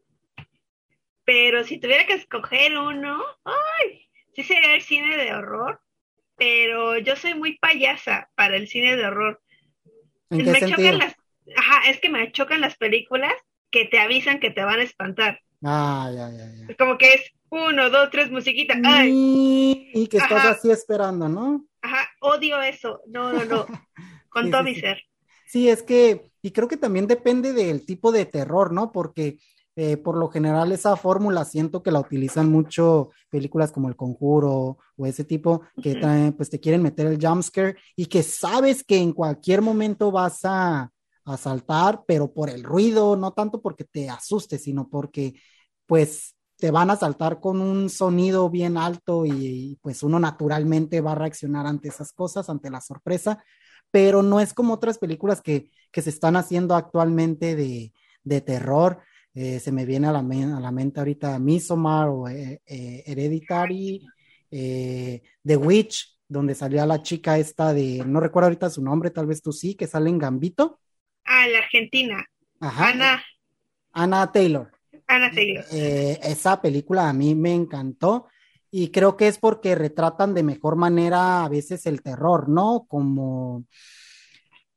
Pero 1.23 1.63
si 1.63 1.79
tuviera 1.79 2.05
que 2.05 2.13
escoger 2.13 2.77
uno, 2.77 3.23
¡ay! 3.45 4.09
Sí 4.35 4.43
sería 4.43 4.75
el 4.75 4.81
cine 4.81 5.17
de 5.17 5.33
horror, 5.33 5.81
pero 6.35 6.97
yo 6.97 7.15
soy 7.15 7.35
muy 7.35 7.57
payasa 7.57 8.29
para 8.35 8.55
el 8.55 8.67
cine 8.67 8.95
de 8.95 9.05
horror. 9.05 9.41
¿En 10.29 10.39
qué 10.39 10.51
me 10.51 10.59
sentido? 10.59 10.77
chocan 10.77 10.97
las, 10.97 11.15
ajá, 11.55 11.89
es 11.89 11.99
que 11.99 12.09
me 12.09 12.31
chocan 12.31 12.61
las 12.61 12.77
películas 12.77 13.33
que 13.71 13.85
te 13.85 13.99
avisan 13.99 14.39
que 14.39 14.51
te 14.51 14.63
van 14.63 14.79
a 14.79 14.83
espantar. 14.83 15.41
Ah, 15.63 16.09
ya, 16.13 16.29
ya, 16.31 16.45
ya. 16.55 16.75
Como 16.77 16.97
que 16.97 17.13
es 17.15 17.31
uno, 17.49 17.89
dos, 17.89 18.09
tres, 18.11 18.31
musiquita. 18.31 18.79
Ay, 18.83 19.11
Y, 19.11 19.91
y 19.93 20.07
que 20.07 20.17
estás 20.17 20.39
Ajá. 20.39 20.51
así 20.57 20.71
esperando, 20.71 21.27
¿no? 21.29 21.65
ajá, 21.81 22.09
odio 22.21 22.61
eso. 22.61 23.01
No, 23.07 23.33
no, 23.33 23.45
no. 23.45 23.67
Con 24.29 24.45
Sí, 24.45 24.51
todo 24.51 24.63
sí, 24.63 24.63
mi 24.63 24.75
sí. 24.75 24.81
ser. 24.81 25.01
Sí, 25.45 25.69
es 25.69 25.83
que, 25.83 26.31
y 26.41 26.51
creo 26.51 26.67
que 26.67 26.77
también 26.77 27.07
depende 27.07 27.53
del 27.53 27.85
tipo 27.85 28.11
de 28.11 28.25
terror, 28.25 28.71
¿no? 28.73 28.91
Porque 28.91 29.39
eh, 29.75 29.97
por 29.97 30.17
lo 30.17 30.29
general 30.29 30.71
esa 30.71 30.95
fórmula 30.97 31.45
siento 31.45 31.81
que 31.83 31.91
la 31.91 31.99
utilizan 31.99 32.49
mucho 32.51 33.11
películas 33.29 33.71
como 33.71 33.87
El 33.89 33.95
Conjuro 33.95 34.77
o 34.97 35.05
ese 35.07 35.23
tipo 35.23 35.63
que 35.81 35.95
traen, 35.95 36.33
pues 36.33 36.49
te 36.49 36.59
quieren 36.59 36.83
meter 36.83 37.07
el 37.07 37.19
jumpscare 37.25 37.77
y 37.95 38.05
que 38.07 38.23
sabes 38.23 38.83
que 38.83 38.97
en 38.97 39.13
cualquier 39.13 39.61
momento 39.61 40.11
vas 40.11 40.41
a, 40.43 40.91
a 41.33 41.37
saltar, 41.37 42.03
pero 42.07 42.33
por 42.33 42.49
el 42.49 42.63
ruido, 42.63 43.15
no 43.15 43.33
tanto 43.33 43.61
porque 43.61 43.83
te 43.85 44.09
asustes, 44.09 44.63
sino 44.63 44.89
porque 44.89 45.35
pues 45.85 46.35
te 46.57 46.71
van 46.71 46.89
a 46.91 46.95
saltar 46.97 47.39
con 47.39 47.61
un 47.61 47.89
sonido 47.89 48.49
bien 48.49 48.77
alto 48.77 49.25
y, 49.25 49.31
y, 49.31 49.75
pues 49.81 50.03
uno 50.03 50.19
naturalmente 50.19 51.01
va 51.01 51.13
a 51.13 51.15
reaccionar 51.15 51.65
ante 51.65 51.89
esas 51.89 52.11
cosas, 52.11 52.49
ante 52.49 52.69
la 52.69 52.81
sorpresa, 52.81 53.43
pero 53.91 54.21
no 54.23 54.39
es 54.39 54.53
como 54.53 54.73
otras 54.73 54.97
películas 54.97 55.41
que, 55.41 55.71
que 55.91 56.01
se 56.01 56.09
están 56.09 56.35
haciendo 56.35 56.75
actualmente 56.75 57.55
de, 57.55 57.93
de 58.23 58.41
terror. 58.41 58.99
Eh, 59.33 59.59
se 59.59 59.71
me 59.71 59.85
viene 59.85 60.07
a 60.07 60.11
la, 60.11 60.19
a 60.19 60.59
la 60.59 60.71
mente 60.71 60.99
ahorita 60.99 61.39
Midsommar 61.39 62.09
o 62.09 62.27
eh, 62.27 62.61
eh, 62.65 63.03
Hereditary, 63.05 64.05
eh, 64.51 65.21
The 65.43 65.57
Witch, 65.57 66.17
donde 66.27 66.55
salía 66.55 66.85
la 66.85 67.01
chica 67.01 67.37
esta 67.37 67.73
de, 67.73 68.03
no 68.05 68.19
recuerdo 68.19 68.47
ahorita 68.47 68.69
su 68.69 68.83
nombre, 68.83 69.11
tal 69.11 69.27
vez 69.27 69.41
tú 69.41 69.51
sí, 69.51 69.75
que 69.75 69.87
sale 69.87 70.09
en 70.09 70.19
Gambito. 70.19 70.79
Ah, 71.25 71.47
la 71.47 71.59
Argentina. 71.59 72.25
Ajá. 72.59 72.89
Ana, 72.89 73.23
Ana 73.91 74.31
Taylor. 74.31 74.71
Ana 75.07 75.31
Taylor. 75.31 75.65
Eh, 75.71 76.19
esa 76.23 76.61
película 76.61 77.09
a 77.09 77.13
mí 77.13 77.35
me 77.35 77.53
encantó 77.53 78.27
y 78.71 78.89
creo 78.89 79.17
que 79.17 79.27
es 79.27 79.37
porque 79.39 79.75
retratan 79.75 80.33
de 80.33 80.43
mejor 80.43 80.75
manera 80.75 81.43
a 81.43 81.49
veces 81.49 81.85
el 81.85 82.01
terror, 82.01 82.49
¿no? 82.49 82.85
Como, 82.87 83.65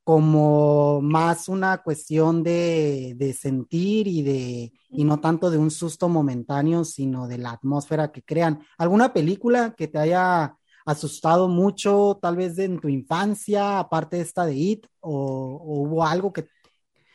como 0.05 1.01
más 1.03 1.49
una 1.49 1.79
cuestión 1.83 2.43
de, 2.43 3.15
de 3.17 3.33
sentir 3.35 4.09
y 4.09 4.23
de, 4.23 4.73
y 4.91 5.05
no 5.05 5.21
tanto 5.21 5.51
de 5.51 5.59
un 5.59 5.71
susto 5.71 6.09
momentáneo, 6.09 6.85
sino 6.85 7.29
de 7.29 7.39
la 7.39 7.51
atmósfera 7.51 8.11
que 8.11 8.23
crean. 8.23 8.61
¿Alguna 8.79 9.13
película 9.13 9.75
que 9.77 9.89
te 9.89 9.99
haya 9.99 10.57
asustado 10.85 11.49
mucho, 11.49 12.19
tal 12.21 12.37
vez 12.37 12.59
en 12.59 12.81
tu 12.81 12.89
infancia, 12.89 13.79
aparte 13.79 14.17
de 14.17 14.23
esta 14.23 14.47
de 14.47 14.55
It, 14.55 14.87
o, 15.01 15.61
hubo 15.63 16.05
algo 16.05 16.33
que 16.33 16.47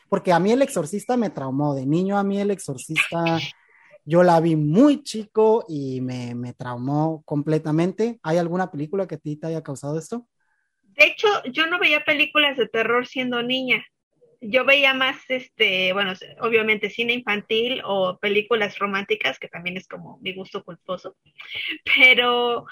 porque 0.09 0.31
a 0.31 0.39
mí 0.39 0.51
el 0.51 0.61
exorcista 0.61 1.17
me 1.17 1.29
traumó, 1.29 1.75
de 1.75 1.85
niño 1.85 2.17
a 2.17 2.23
mí 2.23 2.39
el 2.39 2.51
exorcista, 2.51 3.39
yo 4.05 4.23
la 4.23 4.39
vi 4.39 4.55
muy 4.55 5.03
chico 5.03 5.65
y 5.67 5.99
me, 5.99 6.33
me 6.33 6.53
traumó 6.53 7.23
completamente. 7.25 8.19
¿Hay 8.23 8.37
alguna 8.37 8.71
película 8.71 9.05
que 9.05 9.15
a 9.15 9.17
ti 9.17 9.35
te 9.35 9.47
haya 9.47 9.63
causado 9.63 9.99
esto? 9.99 10.25
De 10.81 11.05
hecho, 11.05 11.27
yo 11.51 11.67
no 11.67 11.77
veía 11.77 12.03
películas 12.05 12.57
de 12.57 12.67
terror 12.67 13.05
siendo 13.05 13.43
niña. 13.43 13.85
Yo 14.39 14.65
veía 14.65 14.93
más, 14.93 15.17
este, 15.29 15.93
bueno, 15.93 16.13
obviamente 16.41 16.89
cine 16.89 17.13
infantil 17.13 17.81
o 17.83 18.17
películas 18.19 18.79
románticas, 18.79 19.39
que 19.39 19.47
también 19.47 19.77
es 19.77 19.87
como 19.87 20.19
mi 20.21 20.33
gusto 20.33 20.63
culposo. 20.63 21.17
Pero 21.95 22.65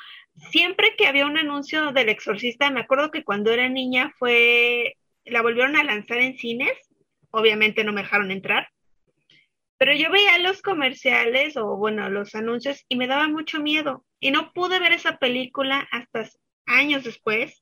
siempre 0.52 0.96
que 0.98 1.08
había 1.08 1.26
un 1.26 1.38
anuncio 1.38 1.92
del 1.92 2.10
exorcista, 2.10 2.70
me 2.72 2.82
acuerdo 2.82 3.12
que 3.12 3.24
cuando 3.24 3.52
era 3.52 3.70
niña 3.70 4.14
fue, 4.18 4.98
la 5.26 5.42
volvieron 5.42 5.76
a 5.76 5.84
lanzar 5.84 6.20
en 6.20 6.38
cines 6.38 6.78
obviamente 7.36 7.84
no 7.84 7.92
me 7.92 8.02
dejaron 8.02 8.32
entrar. 8.32 8.70
Pero 9.78 9.94
yo 9.94 10.10
veía 10.10 10.38
los 10.38 10.62
comerciales 10.62 11.58
o 11.58 11.76
bueno, 11.76 12.10
los 12.10 12.34
anuncios 12.34 12.86
y 12.88 12.96
me 12.96 13.08
daba 13.08 13.28
mucho 13.28 13.60
miedo. 13.60 14.06
Y 14.22 14.32
no 14.32 14.54
pude 14.54 14.80
ver 14.80 14.94
esa 14.94 15.18
película 15.18 15.88
hasta 15.92 16.30
años 16.66 17.04
después 17.04 17.62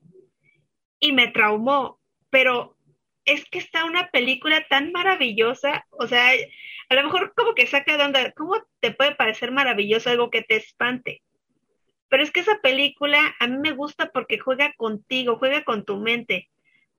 y 1.00 1.12
me 1.12 1.28
traumó. 1.30 2.00
Pero 2.30 2.78
es 3.26 3.46
que 3.50 3.58
está 3.58 3.86
una 3.86 4.10
película 4.12 4.68
tan 4.68 4.92
maravillosa, 4.92 5.86
o 5.90 6.08
sea, 6.08 6.32
a 6.90 6.96
lo 6.96 7.04
mejor 7.04 7.34
como 7.36 7.56
que 7.56 7.68
saca 7.68 7.98
de 7.98 8.04
onda, 8.04 8.32
¿cómo 8.34 8.56
te 8.80 8.92
puede 8.92 9.16
parecer 9.16 9.52
maravilloso 9.52 10.10
algo 10.10 10.30
que 10.30 10.44
te 10.44 10.58
espante? 10.58 11.24
Pero 12.14 12.26
es 12.26 12.30
que 12.30 12.42
esa 12.42 12.60
película 12.62 13.36
a 13.40 13.48
mí 13.48 13.58
me 13.58 13.72
gusta 13.72 14.12
porque 14.14 14.38
juega 14.38 14.72
contigo, 14.78 15.40
juega 15.40 15.64
con 15.64 15.84
tu 15.84 15.98
mente. 15.98 16.48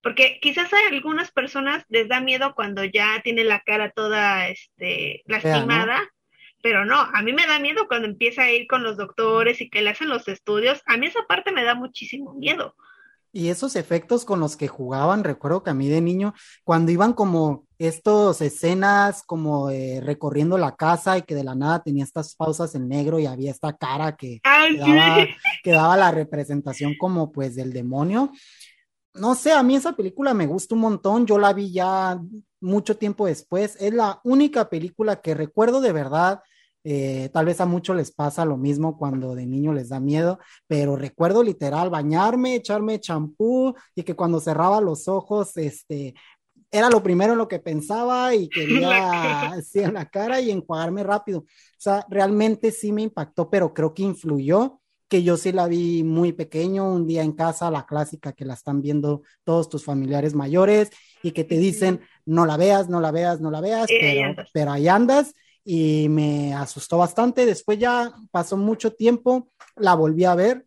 Porque 0.02 0.40
quizás 0.42 0.72
a 0.72 0.76
algunas 0.90 1.30
personas 1.30 1.84
les 1.88 2.08
da 2.08 2.20
miedo 2.20 2.52
cuando 2.56 2.82
ya 2.82 3.20
tiene 3.22 3.44
la 3.44 3.60
cara 3.60 3.92
toda 3.92 4.48
este, 4.48 5.22
lastimada, 5.26 6.00
¿no? 6.00 6.08
pero 6.64 6.84
no, 6.84 6.98
a 6.98 7.22
mí 7.22 7.32
me 7.32 7.46
da 7.46 7.60
miedo 7.60 7.86
cuando 7.86 8.08
empieza 8.08 8.42
a 8.42 8.50
ir 8.50 8.66
con 8.66 8.82
los 8.82 8.96
doctores 8.96 9.60
y 9.60 9.70
que 9.70 9.82
le 9.82 9.90
hacen 9.90 10.08
los 10.08 10.26
estudios. 10.26 10.82
A 10.84 10.96
mí 10.96 11.06
esa 11.06 11.24
parte 11.28 11.52
me 11.52 11.62
da 11.62 11.76
muchísimo 11.76 12.34
miedo. 12.34 12.74
Y 13.36 13.48
esos 13.48 13.74
efectos 13.74 14.24
con 14.24 14.38
los 14.38 14.56
que 14.56 14.68
jugaban, 14.68 15.24
recuerdo 15.24 15.64
que 15.64 15.70
a 15.70 15.74
mí 15.74 15.88
de 15.88 16.00
niño, 16.00 16.34
cuando 16.62 16.92
iban 16.92 17.14
como 17.14 17.66
estos 17.78 18.40
escenas 18.40 19.24
como 19.24 19.70
eh, 19.70 20.00
recorriendo 20.00 20.56
la 20.56 20.76
casa 20.76 21.18
y 21.18 21.22
que 21.22 21.34
de 21.34 21.42
la 21.42 21.56
nada 21.56 21.82
tenía 21.82 22.04
estas 22.04 22.36
pausas 22.36 22.76
en 22.76 22.88
negro 22.88 23.18
y 23.18 23.26
había 23.26 23.50
esta 23.50 23.76
cara 23.76 24.14
que, 24.14 24.40
Ay, 24.44 24.76
daba, 24.76 25.26
que 25.64 25.70
daba 25.72 25.96
la 25.96 26.12
representación 26.12 26.94
como 26.96 27.32
pues 27.32 27.56
del 27.56 27.72
demonio. 27.72 28.30
No 29.14 29.34
sé, 29.34 29.50
a 29.50 29.64
mí 29.64 29.74
esa 29.74 29.94
película 29.94 30.32
me 30.32 30.46
gusta 30.46 30.76
un 30.76 30.82
montón, 30.82 31.26
yo 31.26 31.36
la 31.36 31.52
vi 31.52 31.72
ya 31.72 32.20
mucho 32.60 32.96
tiempo 32.96 33.26
después, 33.26 33.76
es 33.80 33.92
la 33.92 34.20
única 34.22 34.68
película 34.68 35.20
que 35.20 35.34
recuerdo 35.34 35.80
de 35.80 35.90
verdad, 35.90 36.40
eh, 36.86 37.30
tal 37.32 37.46
vez 37.46 37.62
a 37.62 37.66
muchos 37.66 37.96
les 37.96 38.12
pasa 38.12 38.44
lo 38.44 38.58
mismo 38.58 38.98
cuando 38.98 39.34
de 39.34 39.46
niño 39.46 39.72
les 39.72 39.88
da 39.88 40.00
miedo, 40.00 40.38
pero 40.66 40.96
recuerdo 40.96 41.42
literal 41.42 41.88
bañarme, 41.88 42.54
echarme 42.56 43.00
champú 43.00 43.74
y 43.94 44.02
que 44.02 44.14
cuando 44.14 44.38
cerraba 44.38 44.82
los 44.82 45.08
ojos, 45.08 45.56
este, 45.56 46.14
era 46.70 46.90
lo 46.90 47.02
primero 47.02 47.32
en 47.32 47.38
lo 47.38 47.48
que 47.48 47.58
pensaba 47.58 48.34
y 48.34 48.48
quería 48.50 49.52
así 49.52 49.80
en 49.80 49.94
la 49.94 50.10
cara 50.10 50.42
y 50.42 50.50
enjuagarme 50.50 51.02
rápido. 51.02 51.40
O 51.40 51.46
sea, 51.78 52.04
realmente 52.10 52.70
sí 52.70 52.92
me 52.92 53.02
impactó, 53.02 53.48
pero 53.48 53.72
creo 53.72 53.94
que 53.94 54.02
influyó 54.02 54.80
que 55.08 55.22
yo 55.22 55.36
sí 55.36 55.52
la 55.52 55.68
vi 55.68 56.02
muy 56.02 56.32
pequeño, 56.32 56.90
un 56.92 57.06
día 57.06 57.22
en 57.22 57.32
casa, 57.32 57.70
la 57.70 57.86
clásica 57.86 58.32
que 58.32 58.44
la 58.44 58.54
están 58.54 58.82
viendo 58.82 59.22
todos 59.44 59.68
tus 59.68 59.84
familiares 59.84 60.34
mayores 60.34 60.90
y 61.22 61.30
que 61.32 61.44
te 61.44 61.56
dicen, 61.56 62.00
no 62.26 62.46
la 62.46 62.56
veas, 62.56 62.88
no 62.88 63.00
la 63.00 63.10
veas, 63.10 63.40
no 63.40 63.50
la 63.50 63.60
veas, 63.60 63.86
pero, 63.88 64.34
pero 64.52 64.72
ahí 64.72 64.88
andas 64.88 65.34
y 65.64 66.08
me 66.08 66.54
asustó 66.54 66.98
bastante. 66.98 67.46
Después 67.46 67.78
ya 67.78 68.12
pasó 68.30 68.56
mucho 68.56 68.92
tiempo, 68.92 69.50
la 69.76 69.94
volví 69.94 70.24
a 70.24 70.34
ver, 70.34 70.66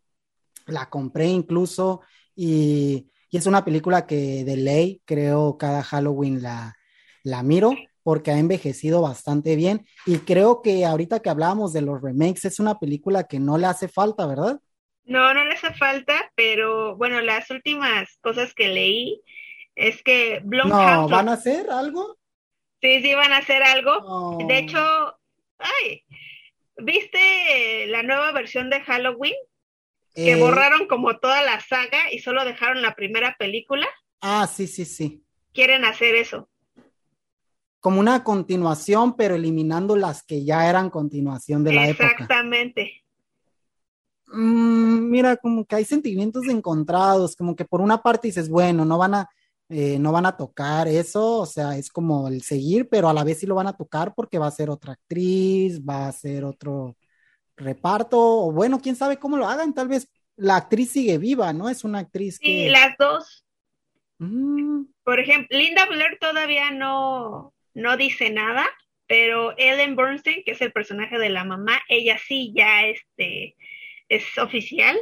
la 0.65 0.89
compré 0.89 1.27
incluso 1.27 2.01
y, 2.35 3.09
y 3.29 3.37
es 3.37 3.45
una 3.45 3.63
película 3.63 4.05
que 4.05 4.43
de 4.43 4.57
ley 4.57 5.01
creo 5.05 5.57
cada 5.57 5.83
Halloween 5.83 6.41
la, 6.41 6.75
la 7.23 7.43
miro 7.43 7.73
porque 8.03 8.31
ha 8.31 8.39
envejecido 8.39 9.01
bastante 9.01 9.55
bien 9.55 9.85
y 10.05 10.19
creo 10.19 10.61
que 10.61 10.85
ahorita 10.85 11.19
que 11.19 11.29
hablábamos 11.29 11.73
de 11.73 11.81
los 11.81 12.01
remakes 12.01 12.45
es 12.45 12.59
una 12.59 12.79
película 12.79 13.25
que 13.25 13.39
no 13.39 13.57
le 13.57 13.67
hace 13.67 13.87
falta, 13.87 14.25
¿verdad? 14.25 14.61
No, 15.03 15.33
no 15.33 15.43
le 15.45 15.53
hace 15.53 15.73
falta, 15.73 16.31
pero 16.35 16.95
bueno, 16.97 17.21
las 17.21 17.49
últimas 17.49 18.17
cosas 18.21 18.53
que 18.53 18.69
leí 18.69 19.21
es 19.75 20.01
que 20.03 20.41
No. 20.43 21.07
¿van 21.07 21.29
a 21.29 21.33
hacer 21.33 21.69
algo? 21.69 22.16
Sí, 22.81 23.01
sí, 23.01 23.13
van 23.15 23.33
a 23.33 23.37
hacer 23.37 23.63
algo. 23.63 23.91
Oh. 24.03 24.37
De 24.47 24.59
hecho, 24.59 24.79
ay, 25.57 26.03
¿viste 26.77 27.87
la 27.87 28.03
nueva 28.03 28.31
versión 28.31 28.69
de 28.69 28.81
Halloween? 28.81 29.35
Que 30.13 30.31
Eh, 30.33 30.35
borraron 30.39 30.87
como 30.87 31.17
toda 31.19 31.41
la 31.43 31.59
saga 31.59 32.11
y 32.11 32.19
solo 32.19 32.43
dejaron 32.45 32.81
la 32.81 32.95
primera 32.95 33.35
película. 33.37 33.87
Ah, 34.21 34.47
sí, 34.47 34.67
sí, 34.67 34.85
sí. 34.85 35.23
Quieren 35.53 35.85
hacer 35.85 36.15
eso. 36.15 36.49
Como 37.79 37.99
una 37.99 38.23
continuación, 38.23 39.15
pero 39.15 39.35
eliminando 39.35 39.95
las 39.95 40.23
que 40.23 40.43
ya 40.43 40.67
eran 40.69 40.89
continuación 40.89 41.63
de 41.63 41.73
la 41.73 41.87
época. 41.87 42.11
Exactamente. 42.11 43.03
Mm, 44.27 45.09
mira, 45.09 45.37
como 45.37 45.65
que 45.65 45.75
hay 45.75 45.85
sentimientos 45.85 46.47
encontrados, 46.47 47.35
como 47.35 47.55
que 47.55 47.65
por 47.65 47.81
una 47.81 48.01
parte 48.01 48.27
dices, 48.27 48.49
bueno, 48.49 48.83
no 48.85 48.97
van 48.97 49.13
a, 49.13 49.29
eh, 49.69 49.99
no 49.99 50.11
van 50.11 50.25
a 50.25 50.37
tocar 50.37 50.87
eso, 50.87 51.39
o 51.39 51.45
sea, 51.45 51.77
es 51.77 51.89
como 51.89 52.27
el 52.27 52.41
seguir, 52.41 52.87
pero 52.89 53.09
a 53.09 53.13
la 53.13 53.23
vez 53.23 53.39
sí 53.39 53.45
lo 53.45 53.55
van 53.55 53.67
a 53.67 53.75
tocar 53.75 54.13
porque 54.15 54.39
va 54.39 54.47
a 54.47 54.51
ser 54.51 54.69
otra 54.69 54.93
actriz, 54.93 55.81
va 55.81 56.07
a 56.07 56.11
ser 56.11 56.45
otro 56.45 56.95
reparto, 57.57 58.17
o 58.19 58.51
bueno, 58.51 58.79
quién 58.79 58.95
sabe 58.95 59.17
cómo 59.17 59.35
lo 59.35 59.47
hagan, 59.47 59.73
tal 59.73 59.87
vez 59.87 60.09
la 60.37 60.55
actriz 60.55 60.91
sigue 60.91 61.17
viva, 61.17 61.51
¿no? 61.51 61.69
Es 61.69 61.83
una 61.83 61.99
actriz 61.99 62.39
que... 62.39 62.47
Sí, 62.47 62.69
las 62.69 62.95
dos. 62.97 63.45
Mm, 64.19 64.83
Por 65.03 65.19
ejemplo, 65.19 65.57
Linda 65.57 65.85
Blair 65.87 66.17
todavía 66.19 66.71
no, 66.71 67.53
no 67.73 67.97
dice 67.97 68.29
nada, 68.29 68.65
pero 69.07 69.57
Ellen 69.57 69.95
Bernstein, 69.95 70.43
que 70.45 70.51
es 70.51 70.61
el 70.61 70.71
personaje 70.71 71.17
de 71.17 71.29
la 71.29 71.43
mamá, 71.43 71.79
ella 71.89 72.17
sí 72.25 72.53
ya 72.55 72.85
este, 72.85 73.55
es 74.07 74.37
oficial 74.37 74.97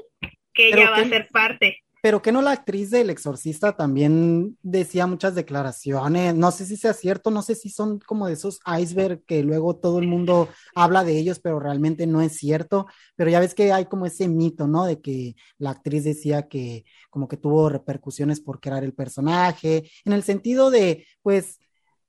que 0.53 0.69
ella 0.69 0.89
va 0.89 0.98
a 0.98 1.05
ser 1.05 1.27
parte. 1.27 1.84
Pero 2.05 2.21
que 2.21 2.31
no 2.31 2.43
la 2.43 2.51
actriz 2.51 2.91
del 2.91 3.09
exorcista 3.09 3.75
también 3.75 4.59
decía 4.62 5.07
muchas 5.07 5.33
declaraciones, 5.33 6.35
no 6.35 6.51
sé 6.51 6.67
si 6.67 6.77
sea 6.77 6.93
cierto, 6.93 7.31
no 7.31 7.41
sé 7.41 7.55
si 7.55 7.71
son 7.71 7.97
como 7.97 8.27
de 8.27 8.33
esos 8.33 8.59
iceberg 8.79 9.24
que 9.25 9.41
luego 9.41 9.77
todo 9.77 9.97
el 9.97 10.07
mundo 10.07 10.47
habla 10.75 11.03
de 11.03 11.17
ellos, 11.17 11.39
pero 11.39 11.59
realmente 11.59 12.05
no 12.05 12.21
es 12.21 12.38
cierto, 12.38 12.85
pero 13.15 13.31
ya 13.31 13.39
ves 13.39 13.55
que 13.55 13.74
hay 13.74 13.85
como 13.85 14.05
ese 14.05 14.27
mito, 14.27 14.67
¿no? 14.67 14.85
De 14.85 15.01
que 15.01 15.35
la 15.57 15.71
actriz 15.71 16.03
decía 16.03 16.47
que 16.47 16.85
como 17.09 17.27
que 17.27 17.38
tuvo 17.38 17.69
repercusiones 17.69 18.39
por 18.39 18.59
crear 18.59 18.83
el 18.83 18.93
personaje, 18.93 19.89
en 20.05 20.13
el 20.13 20.21
sentido 20.21 20.69
de, 20.69 21.07
pues, 21.24 21.59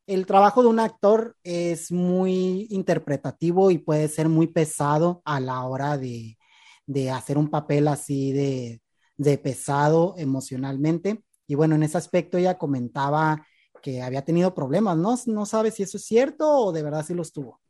el 0.06 0.26
trabajo 0.26 0.60
de 0.60 0.68
un 0.68 0.78
actor 0.78 1.36
es 1.42 1.90
muy 1.90 2.66
interpretativo 2.68 3.70
y 3.70 3.78
puede 3.78 4.08
ser 4.08 4.28
muy 4.28 4.46
pesado 4.46 5.22
a 5.24 5.40
la 5.40 5.64
hora 5.64 5.96
de, 5.96 6.36
de 6.84 7.10
hacer 7.10 7.38
un 7.38 7.48
papel 7.48 7.88
así 7.88 8.32
de, 8.32 8.82
de 9.16 9.38
pesado 9.38 10.14
emocionalmente. 10.18 11.22
Y 11.46 11.54
bueno, 11.54 11.74
en 11.74 11.82
ese 11.82 11.98
aspecto 11.98 12.38
ella 12.38 12.58
comentaba 12.58 13.46
que 13.82 14.02
había 14.02 14.24
tenido 14.24 14.54
problemas, 14.54 14.96
¿no? 14.96 15.14
No 15.26 15.46
sabe 15.46 15.70
si 15.70 15.82
eso 15.82 15.96
es 15.96 16.04
cierto 16.04 16.48
o 16.48 16.72
de 16.72 16.82
verdad 16.82 17.04
sí 17.04 17.14
los 17.14 17.32
tuvo. 17.32 17.60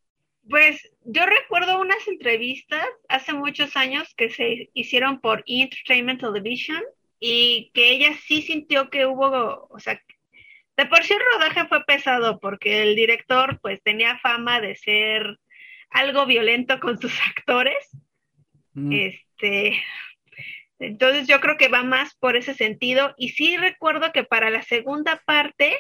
Pues 0.49 0.81
yo 1.05 1.27
recuerdo 1.27 1.81
unas 1.81 2.07
entrevistas 2.07 2.87
hace 3.09 3.33
muchos 3.33 3.77
años 3.77 4.15
que 4.17 4.31
se 4.31 4.71
hicieron 4.75 5.21
por 5.21 5.43
Entertainment 5.47 6.21
Television 6.21 6.83
y 7.19 7.71
que 7.75 7.91
ella 7.91 8.15
sí 8.27 8.43
sintió 8.43 8.89
que 8.89 9.07
hubo, 9.07 9.67
o 9.69 9.79
sea, 9.79 10.01
de 10.77 10.87
por 10.87 11.03
sí 11.03 11.15
el 11.15 11.21
rodaje 11.33 11.67
fue 11.69 11.85
pesado 11.85 12.39
porque 12.39 12.83
el 12.83 12.95
director 12.95 13.59
pues 13.61 13.83
tenía 13.83 14.19
fama 14.19 14.61
de 14.61 14.77
ser 14.77 15.39
algo 15.91 16.27
violento 16.27 16.79
con 16.81 16.99
sus 16.99 17.13
actores. 17.37 17.77
Mm. 18.75 18.93
Este, 18.93 19.83
entonces 20.79 21.27
yo 21.27 21.41
creo 21.41 21.57
que 21.57 21.69
va 21.69 21.83
más 21.83 22.15
por 22.17 22.37
ese 22.37 22.55
sentido. 22.55 23.15
Y 23.17 23.31
sí 23.31 23.57
recuerdo 23.57 24.13
que 24.13 24.25
para 24.25 24.51
la 24.51 24.63
segunda 24.63 25.23
parte, 25.27 25.77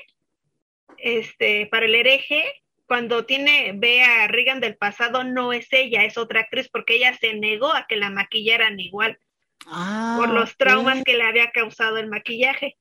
este, 0.99 1.67
para 1.67 1.87
el 1.87 1.95
hereje, 1.95 2.45
cuando 2.87 3.27
tiene, 3.27 3.73
ve 3.77 4.03
a 4.03 4.29
Regan 4.29 4.61
del 4.61 4.77
pasado, 4.77 5.25
no 5.25 5.53
es 5.53 5.67
ella, 5.73 6.05
es 6.05 6.17
otra 6.17 6.41
actriz, 6.41 6.69
porque 6.71 6.97
ella 6.97 7.17
se 7.19 7.35
negó 7.35 7.73
a 7.73 7.87
que 7.89 7.97
la 7.97 8.11
maquillaran 8.11 8.79
igual. 8.81 9.19
Ah, 9.67 10.17
por 10.19 10.29
los 10.31 10.57
traumas 10.57 11.03
que 11.03 11.17
le 11.17 11.25
había 11.25 11.51
causado 11.51 11.99
el 11.99 12.09
maquillaje. 12.09 12.77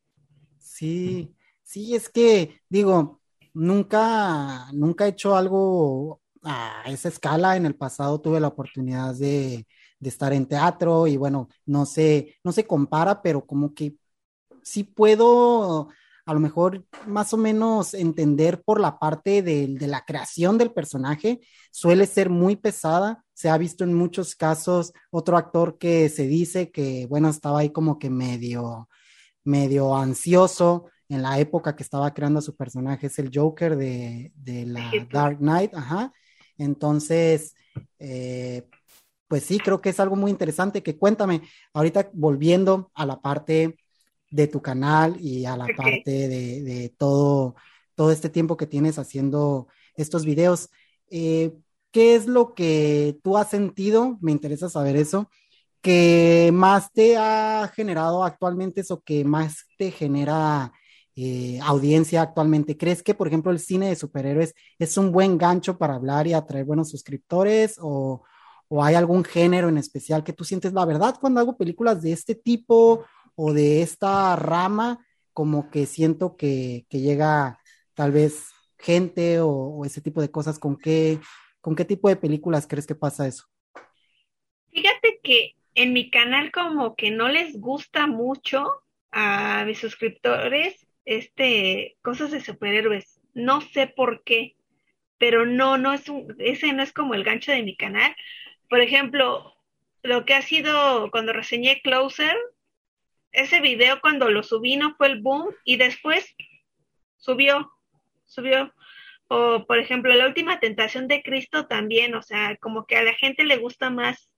Sí, 0.60 1.34
sí, 1.64 1.96
es 1.96 2.10
que, 2.10 2.62
digo, 2.70 3.22
nunca, 3.54 4.68
nunca 4.72 5.06
he 5.06 5.10
hecho 5.10 5.36
algo 5.36 6.22
a 6.44 6.84
esa 6.86 7.10
escala. 7.10 7.56
En 7.56 7.66
el 7.66 7.76
pasado 7.76 8.22
tuve 8.22 8.40
la 8.40 8.50
oportunidad 8.50 9.16
de, 9.16 9.66
de 10.06 10.10
estar 10.10 10.32
en 10.34 10.46
teatro 10.46 11.08
y 11.08 11.18
bueno, 11.18 11.50
no 11.66 11.86
sé, 11.86 12.36
no 12.44 12.52
se 12.52 12.66
compara, 12.66 13.22
pero 13.24 13.46
como 13.46 13.74
que 13.74 13.96
sí 14.64 14.84
puedo 14.84 15.90
a 16.28 16.34
lo 16.34 16.40
mejor 16.40 16.86
más 17.08 17.34
o 17.34 17.38
menos 17.38 17.94
entender 17.94 18.64
por 18.64 18.80
la 18.80 18.98
parte 18.98 19.42
de, 19.42 19.68
de, 19.68 19.88
la 19.88 20.06
creación 20.06 20.58
del 20.58 20.72
personaje, 20.72 21.40
suele 21.72 22.08
ser 22.08 22.32
muy 22.32 22.56
pesada. 22.56 23.24
Se 23.34 23.50
ha 23.50 23.58
visto 23.60 23.84
en 23.84 23.94
muchos 23.94 24.36
casos 24.36 24.92
otro 25.12 25.38
actor 25.38 25.78
que 25.78 26.10
se 26.10 26.28
dice 26.28 26.72
que, 26.72 27.06
bueno, 27.08 27.30
estaba 27.30 27.60
ahí 27.60 27.70
como 27.70 28.00
que 28.00 28.10
medio, 28.10 28.90
medio 29.44 29.96
ansioso 29.96 30.86
en 31.10 31.22
la 31.22 31.40
época 31.40 31.76
que 31.76 31.84
estaba 31.84 32.12
creando 32.14 32.42
su 32.42 32.56
personaje, 32.56 33.08
es 33.08 33.20
el 33.20 33.30
Joker 33.32 33.76
de, 33.76 34.32
de 34.36 34.66
la 34.66 34.92
Dark 35.12 35.38
Knight, 35.38 35.76
ajá. 35.76 36.12
Entonces, 36.58 37.54
eh, 38.00 38.68
pues 39.28 39.44
sí, 39.44 39.60
creo 39.60 39.82
que 39.82 39.90
es 39.90 40.00
algo 40.00 40.16
muy 40.16 40.32
interesante 40.32 40.84
que 40.84 40.98
cuéntame, 40.98 41.42
ahorita 41.74 42.10
volviendo 42.14 42.92
a 42.94 43.06
la 43.06 43.22
parte 43.22 43.78
de 44.30 44.48
tu 44.48 44.62
canal 44.62 45.18
y 45.20 45.46
a 45.46 45.58
la 45.58 45.68
parte 45.76 46.28
de, 46.28 46.94
todo, 46.98 47.56
todo 47.96 48.12
este 48.12 48.30
tiempo 48.30 48.58
que 48.58 48.68
tienes 48.68 49.00
haciendo 49.00 49.68
estos 49.96 50.26
videos, 50.26 50.70
eh, 51.10 51.54
¿qué 51.92 52.16
es 52.16 52.28
lo 52.28 52.54
que 52.54 53.18
tú 53.24 53.38
has 53.38 53.50
sentido? 53.50 54.18
Me 54.22 54.32
interesa 54.32 54.70
saber 54.70 54.98
eso, 54.98 55.30
que 55.82 56.50
más 56.54 56.92
te 56.92 57.18
ha 57.18 57.72
generado 57.74 58.24
actualmente, 58.24 58.82
eso 58.82 59.02
que 59.04 59.24
más 59.24 59.66
te 59.78 59.92
genera 59.92 60.74
eh, 61.16 61.60
audiencia 61.64 62.22
actualmente. 62.22 62.76
¿Crees 62.76 63.02
que, 63.02 63.14
por 63.14 63.28
ejemplo, 63.28 63.52
el 63.52 63.60
cine 63.60 63.88
de 63.88 63.96
superhéroes 63.96 64.54
es 64.80 64.98
un 64.98 65.12
buen 65.12 65.38
gancho 65.38 65.78
para 65.78 65.96
hablar 65.96 66.28
y 66.28 66.34
atraer 66.34 66.66
buenos 66.66 66.90
suscriptores 66.90 67.78
o 67.80 68.24
o 68.68 68.84
hay 68.84 68.96
algún 68.96 69.24
género 69.24 69.70
en 69.70 69.78
especial 69.78 70.24
que 70.24 70.34
tú 70.34 70.44
sientes 70.44 70.74
la 70.74 70.86
verdad 70.86 71.16
cuando 71.20 71.40
hago 71.40 71.58
películas 71.58 72.02
de 72.02 72.12
este 72.12 72.36
tipo 72.36 73.06
o 73.36 73.54
de 73.54 73.82
esta 73.82 74.36
rama, 74.36 75.06
como 75.34 75.70
que 75.70 75.86
siento 75.86 76.38
que, 76.38 76.86
llega 76.90 77.60
tal 77.94 78.12
vez 78.12 78.50
gente 78.78 79.40
o, 79.42 79.84
ese 79.86 80.02
tipo 80.02 80.22
de 80.22 80.32
cosas, 80.32 80.58
¿con 80.58 80.78
qué, 80.78 81.20
¿con 81.62 81.76
qué 81.76 81.86
tipo 81.86 82.08
de 82.08 82.16
películas 82.16 82.68
crees 82.68 82.88
que 82.88 82.96
pasa 82.96 83.28
eso? 83.28 83.44
Fíjate 84.72 85.20
que 85.22 85.56
en 85.74 85.94
mi 85.94 86.10
canal 86.10 86.52
como 86.52 86.96
que 86.96 87.12
no 87.12 87.28
les 87.28 87.60
gusta 87.60 88.08
mucho 88.08 88.82
a 89.12 89.64
mis 89.66 89.80
suscriptores 89.80 90.88
este 91.06 91.98
cosas 92.02 92.32
de 92.32 92.42
superhéroes. 92.42 93.22
No 93.34 93.62
sé 93.62 93.88
por 93.88 94.24
qué, 94.24 94.56
pero 95.18 95.46
no, 95.46 95.78
no 95.78 95.94
es 95.94 96.10
un, 96.10 96.36
ese 96.40 96.74
no 96.74 96.84
es 96.84 96.94
como 96.94 97.14
el 97.14 97.24
gancho 97.24 97.52
de 97.52 97.64
mi 97.64 97.76
canal 97.76 98.16
por 98.70 98.82
ejemplo, 98.82 99.56
lo 100.04 100.26
que 100.26 100.34
ha 100.34 100.42
sido 100.42 101.10
cuando 101.12 101.34
reseñé 101.34 101.82
Closer, 101.82 102.36
ese 103.32 103.60
video 103.62 104.00
cuando 104.02 104.30
lo 104.30 104.44
subí 104.44 104.78
no 104.78 104.96
fue 104.96 105.08
el 105.08 105.22
boom 105.22 105.54
y 105.64 105.78
después 105.78 106.36
subió, 107.18 107.72
subió. 108.26 108.74
O 109.28 109.66
por 109.66 109.80
ejemplo, 109.80 110.14
la 110.14 110.28
última 110.28 110.60
tentación 110.60 111.08
de 111.08 111.24
Cristo 111.24 111.68
también, 111.68 112.16
o 112.16 112.22
sea, 112.22 112.56
como 112.58 112.86
que 112.86 112.96
a 112.96 113.04
la 113.04 113.14
gente 113.14 113.44
le 113.44 113.58
gusta 113.58 113.90
más 113.90 114.30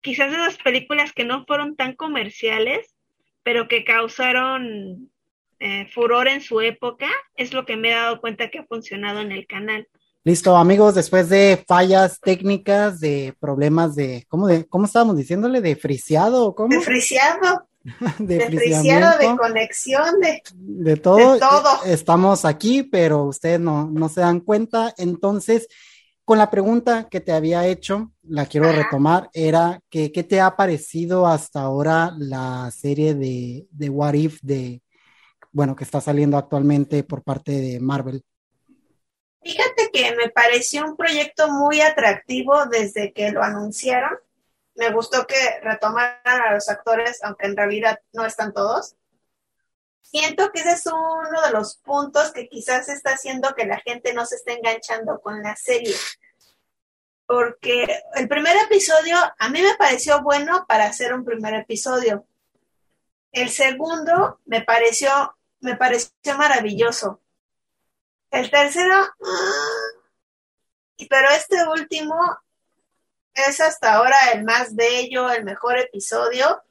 quizás 0.00 0.32
esas 0.32 0.58
películas 0.58 1.12
que 1.12 1.24
no 1.24 1.44
fueron 1.46 1.76
tan 1.76 1.94
comerciales, 1.94 2.94
pero 3.42 3.68
que 3.68 3.84
causaron 3.84 5.10
eh, 5.60 5.86
furor 5.88 6.28
en 6.28 6.40
su 6.40 6.60
época, 6.60 7.08
es 7.34 7.52
lo 7.52 7.64
que 7.64 7.76
me 7.76 7.90
he 7.90 7.94
dado 7.94 8.20
cuenta 8.20 8.48
que 8.48 8.60
ha 8.60 8.66
funcionado 8.66 9.20
en 9.20 9.32
el 9.32 9.46
canal. 9.46 9.88
Listo, 10.24 10.56
amigos, 10.56 10.94
después 10.94 11.28
de 11.28 11.64
fallas 11.66 12.20
técnicas, 12.20 13.00
de 13.00 13.34
problemas 13.40 13.94
de, 13.94 14.26
¿cómo, 14.28 14.46
de, 14.46 14.66
cómo 14.66 14.84
estábamos 14.84 15.16
diciéndole? 15.16 15.60
¿De 15.60 15.76
friseado? 15.76 16.54
¿cómo? 16.54 16.68
De 16.68 16.80
friseado. 16.80 17.66
de, 18.18 18.40
friseado, 18.46 19.18
de 19.18 19.36
conexión, 19.36 20.20
de, 20.20 20.42
de 20.54 20.96
todo. 20.96 21.34
De 21.34 21.40
todo. 21.40 21.84
Estamos 21.86 22.44
aquí, 22.44 22.82
pero 22.82 23.24
ustedes 23.24 23.60
no, 23.60 23.88
no 23.90 24.08
se 24.08 24.20
dan 24.20 24.40
cuenta. 24.40 24.92
Entonces, 24.98 25.68
con 26.24 26.36
la 26.36 26.50
pregunta 26.50 27.08
que 27.08 27.20
te 27.20 27.32
había 27.32 27.66
hecho, 27.66 28.12
la 28.24 28.44
quiero 28.44 28.70
retomar, 28.70 29.30
era 29.32 29.80
que, 29.88 30.12
¿qué 30.12 30.24
te 30.24 30.42
ha 30.42 30.56
parecido 30.56 31.26
hasta 31.26 31.62
ahora 31.62 32.12
la 32.18 32.70
serie 32.70 33.14
de, 33.14 33.66
de 33.70 33.88
What 33.88 34.12
If 34.12 34.40
de, 34.42 34.82
bueno, 35.52 35.74
que 35.74 35.84
está 35.84 36.02
saliendo 36.02 36.36
actualmente 36.36 37.02
por 37.02 37.22
parte 37.22 37.52
de 37.52 37.80
Marvel? 37.80 38.22
Fíjate 39.48 39.90
que 39.90 40.14
me 40.14 40.28
pareció 40.28 40.84
un 40.84 40.94
proyecto 40.94 41.48
muy 41.48 41.80
atractivo 41.80 42.66
desde 42.66 43.14
que 43.14 43.30
lo 43.30 43.42
anunciaron. 43.42 44.18
Me 44.74 44.92
gustó 44.92 45.26
que 45.26 45.58
retomaran 45.62 46.20
a 46.22 46.52
los 46.52 46.68
actores, 46.68 47.24
aunque 47.24 47.46
en 47.46 47.56
realidad 47.56 47.98
no 48.12 48.26
están 48.26 48.52
todos. 48.52 48.94
Siento 50.02 50.52
que 50.52 50.60
ese 50.60 50.72
es 50.72 50.86
uno 50.86 51.40
de 51.46 51.50
los 51.50 51.78
puntos 51.78 52.30
que 52.32 52.46
quizás 52.46 52.90
está 52.90 53.12
haciendo 53.12 53.54
que 53.54 53.64
la 53.64 53.80
gente 53.80 54.12
no 54.12 54.26
se 54.26 54.36
esté 54.36 54.52
enganchando 54.52 55.18
con 55.22 55.42
la 55.42 55.56
serie. 55.56 55.96
Porque 57.24 58.02
el 58.16 58.28
primer 58.28 58.54
episodio 58.66 59.16
a 59.38 59.48
mí 59.48 59.62
me 59.62 59.76
pareció 59.76 60.22
bueno 60.22 60.66
para 60.68 60.84
hacer 60.84 61.14
un 61.14 61.24
primer 61.24 61.54
episodio. 61.54 62.26
El 63.32 63.48
segundo 63.48 64.40
me 64.44 64.60
pareció, 64.60 65.38
me 65.60 65.74
pareció 65.74 66.36
maravilloso 66.36 67.22
el 68.30 68.50
tercero, 68.50 68.94
ah, 68.94 69.88
pero 71.08 71.28
este 71.30 71.56
último 71.68 72.14
es 73.34 73.60
hasta 73.60 73.94
ahora 73.94 74.16
el 74.34 74.44
más 74.44 74.74
bello, 74.74 75.30
el 75.30 75.44
mejor 75.44 75.78
episodio. 75.78 76.62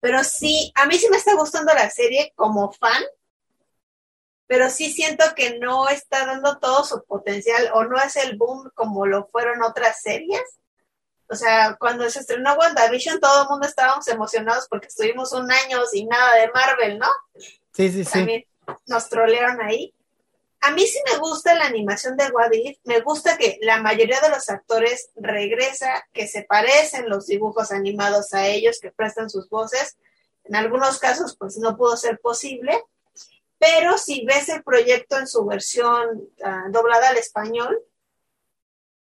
Pero 0.00 0.24
sí, 0.24 0.72
a 0.74 0.86
mí 0.86 0.98
sí 0.98 1.08
me 1.10 1.16
está 1.16 1.34
gustando 1.34 1.72
la 1.72 1.88
serie 1.88 2.32
como 2.34 2.72
fan, 2.72 3.02
pero 4.48 4.68
sí 4.68 4.92
siento 4.92 5.24
que 5.36 5.58
no 5.58 5.88
está 5.88 6.26
dando 6.26 6.58
todo 6.58 6.84
su 6.84 7.04
potencial 7.04 7.70
o 7.74 7.84
no 7.84 7.96
es 7.98 8.16
el 8.16 8.36
boom 8.36 8.70
como 8.74 9.06
lo 9.06 9.26
fueron 9.28 9.62
otras 9.62 10.02
series. 10.02 10.42
O 11.28 11.34
sea, 11.34 11.76
cuando 11.76 12.10
se 12.10 12.20
estrenó 12.20 12.54
WandaVision, 12.54 13.20
todo 13.20 13.44
el 13.44 13.48
mundo 13.48 13.66
estábamos 13.66 14.06
emocionados 14.08 14.66
porque 14.68 14.88
estuvimos 14.88 15.32
un 15.32 15.50
año 15.50 15.86
sin 15.86 16.08
nada 16.08 16.34
de 16.34 16.50
Marvel, 16.50 16.98
¿no? 16.98 17.08
Sí, 17.72 17.90
sí, 17.90 18.04
sí. 18.04 18.12
También 18.12 18.44
nos 18.86 19.08
trolearon 19.08 19.62
ahí. 19.62 19.94
A 20.62 20.70
mí 20.70 20.86
sí 20.86 20.98
me 21.10 21.18
gusta 21.18 21.56
la 21.56 21.66
animación 21.66 22.16
de 22.16 22.30
Wadif, 22.30 22.78
me 22.84 23.00
gusta 23.00 23.36
que 23.36 23.58
la 23.62 23.82
mayoría 23.82 24.20
de 24.20 24.30
los 24.30 24.48
actores 24.48 25.10
regresa, 25.16 26.06
que 26.12 26.28
se 26.28 26.44
parecen 26.44 27.08
los 27.08 27.26
dibujos 27.26 27.72
animados 27.72 28.32
a 28.32 28.46
ellos, 28.46 28.78
que 28.80 28.92
prestan 28.92 29.28
sus 29.28 29.48
voces. 29.48 29.96
En 30.44 30.54
algunos 30.54 31.00
casos, 31.00 31.36
pues 31.36 31.58
no 31.58 31.76
pudo 31.76 31.96
ser 31.96 32.20
posible, 32.20 32.80
pero 33.58 33.98
si 33.98 34.24
ves 34.24 34.48
el 34.50 34.62
proyecto 34.62 35.18
en 35.18 35.26
su 35.26 35.44
versión 35.44 36.28
uh, 36.38 36.70
doblada 36.70 37.08
al 37.08 37.16
español, 37.16 37.82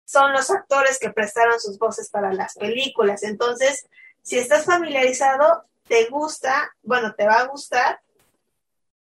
son 0.05 0.33
los 0.33 0.51
actores 0.51 0.99
que 0.99 1.11
prestaron 1.11 1.61
sus 1.61 1.79
voces 1.79 2.11
para 2.11 2.33
las 2.33 2.55
películas. 2.55 3.23
Entonces, 3.23 3.87
si 4.23 4.39
estás 4.39 4.65
familiarizado, 4.65 5.65
te 5.87 6.07
gusta, 6.07 6.75
bueno, 6.83 7.15
te 7.15 7.27
va 7.27 7.41
a 7.41 7.47
gustar, 7.47 8.01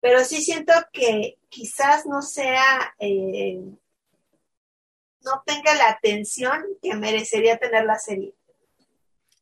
pero 0.04 0.26
sí 0.26 0.42
siento 0.42 0.74
que 0.92 1.38
quizás 1.48 2.06
no 2.06 2.22
sea, 2.22 2.94
eh, 3.00 3.58
no 5.24 5.32
tenga 5.46 5.74
la 5.76 5.92
atención 5.92 6.62
que 6.82 6.94
merecería 6.94 7.58
tener 7.58 7.86
la 7.86 7.98
serie. 7.98 8.36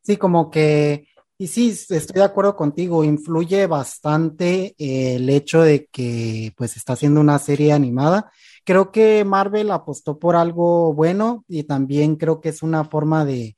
Sí, 0.03 0.17
como 0.17 0.51
que, 0.51 1.07
y 1.39 1.47
sí, 1.47 1.69
estoy 1.71 2.13
de 2.13 2.23
acuerdo 2.23 2.55
contigo, 2.55 3.03
influye 3.03 3.65
bastante 3.65 4.75
el 4.77 5.27
hecho 5.31 5.63
de 5.63 5.87
que 5.87 6.53
pues 6.55 6.77
está 6.77 6.93
haciendo 6.93 7.21
una 7.21 7.39
serie 7.39 7.73
animada. 7.73 8.31
Creo 8.63 8.91
que 8.91 9.25
Marvel 9.25 9.71
apostó 9.71 10.19
por 10.19 10.35
algo 10.35 10.93
bueno 10.93 11.43
y 11.47 11.63
también 11.63 12.17
creo 12.17 12.39
que 12.39 12.49
es 12.49 12.61
una 12.61 12.85
forma 12.85 13.25
de, 13.25 13.55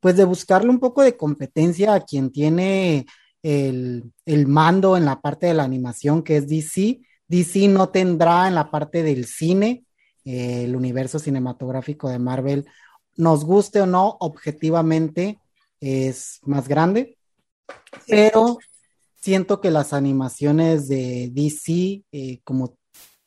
pues 0.00 0.16
de 0.16 0.24
buscarle 0.24 0.70
un 0.70 0.80
poco 0.80 1.02
de 1.02 1.16
competencia 1.16 1.94
a 1.94 2.00
quien 2.00 2.32
tiene 2.32 3.06
el, 3.42 4.12
mando 4.46 4.96
en 4.96 5.04
la 5.04 5.20
parte 5.20 5.46
de 5.46 5.54
la 5.54 5.64
animación, 5.64 6.22
que 6.22 6.36
es 6.36 6.48
DC. 6.48 7.00
DC 7.28 7.68
no 7.68 7.88
tendrá 7.88 8.48
en 8.48 8.54
la 8.54 8.70
parte 8.70 9.02
del 9.02 9.26
cine 9.26 9.84
eh, 10.24 10.64
el 10.64 10.76
universo 10.76 11.18
cinematográfico 11.18 12.08
de 12.08 12.18
Marvel, 12.18 12.66
nos 13.16 13.44
guste 13.44 13.80
o 13.80 13.86
no, 13.86 14.16
objetivamente 14.20 15.40
es 15.80 16.38
más 16.44 16.68
grande, 16.68 17.18
pero 18.06 18.58
siento 19.20 19.60
que 19.60 19.70
las 19.70 19.92
animaciones 19.92 20.88
de 20.88 21.28
DC, 21.32 22.04
eh, 22.12 22.40
como 22.44 22.76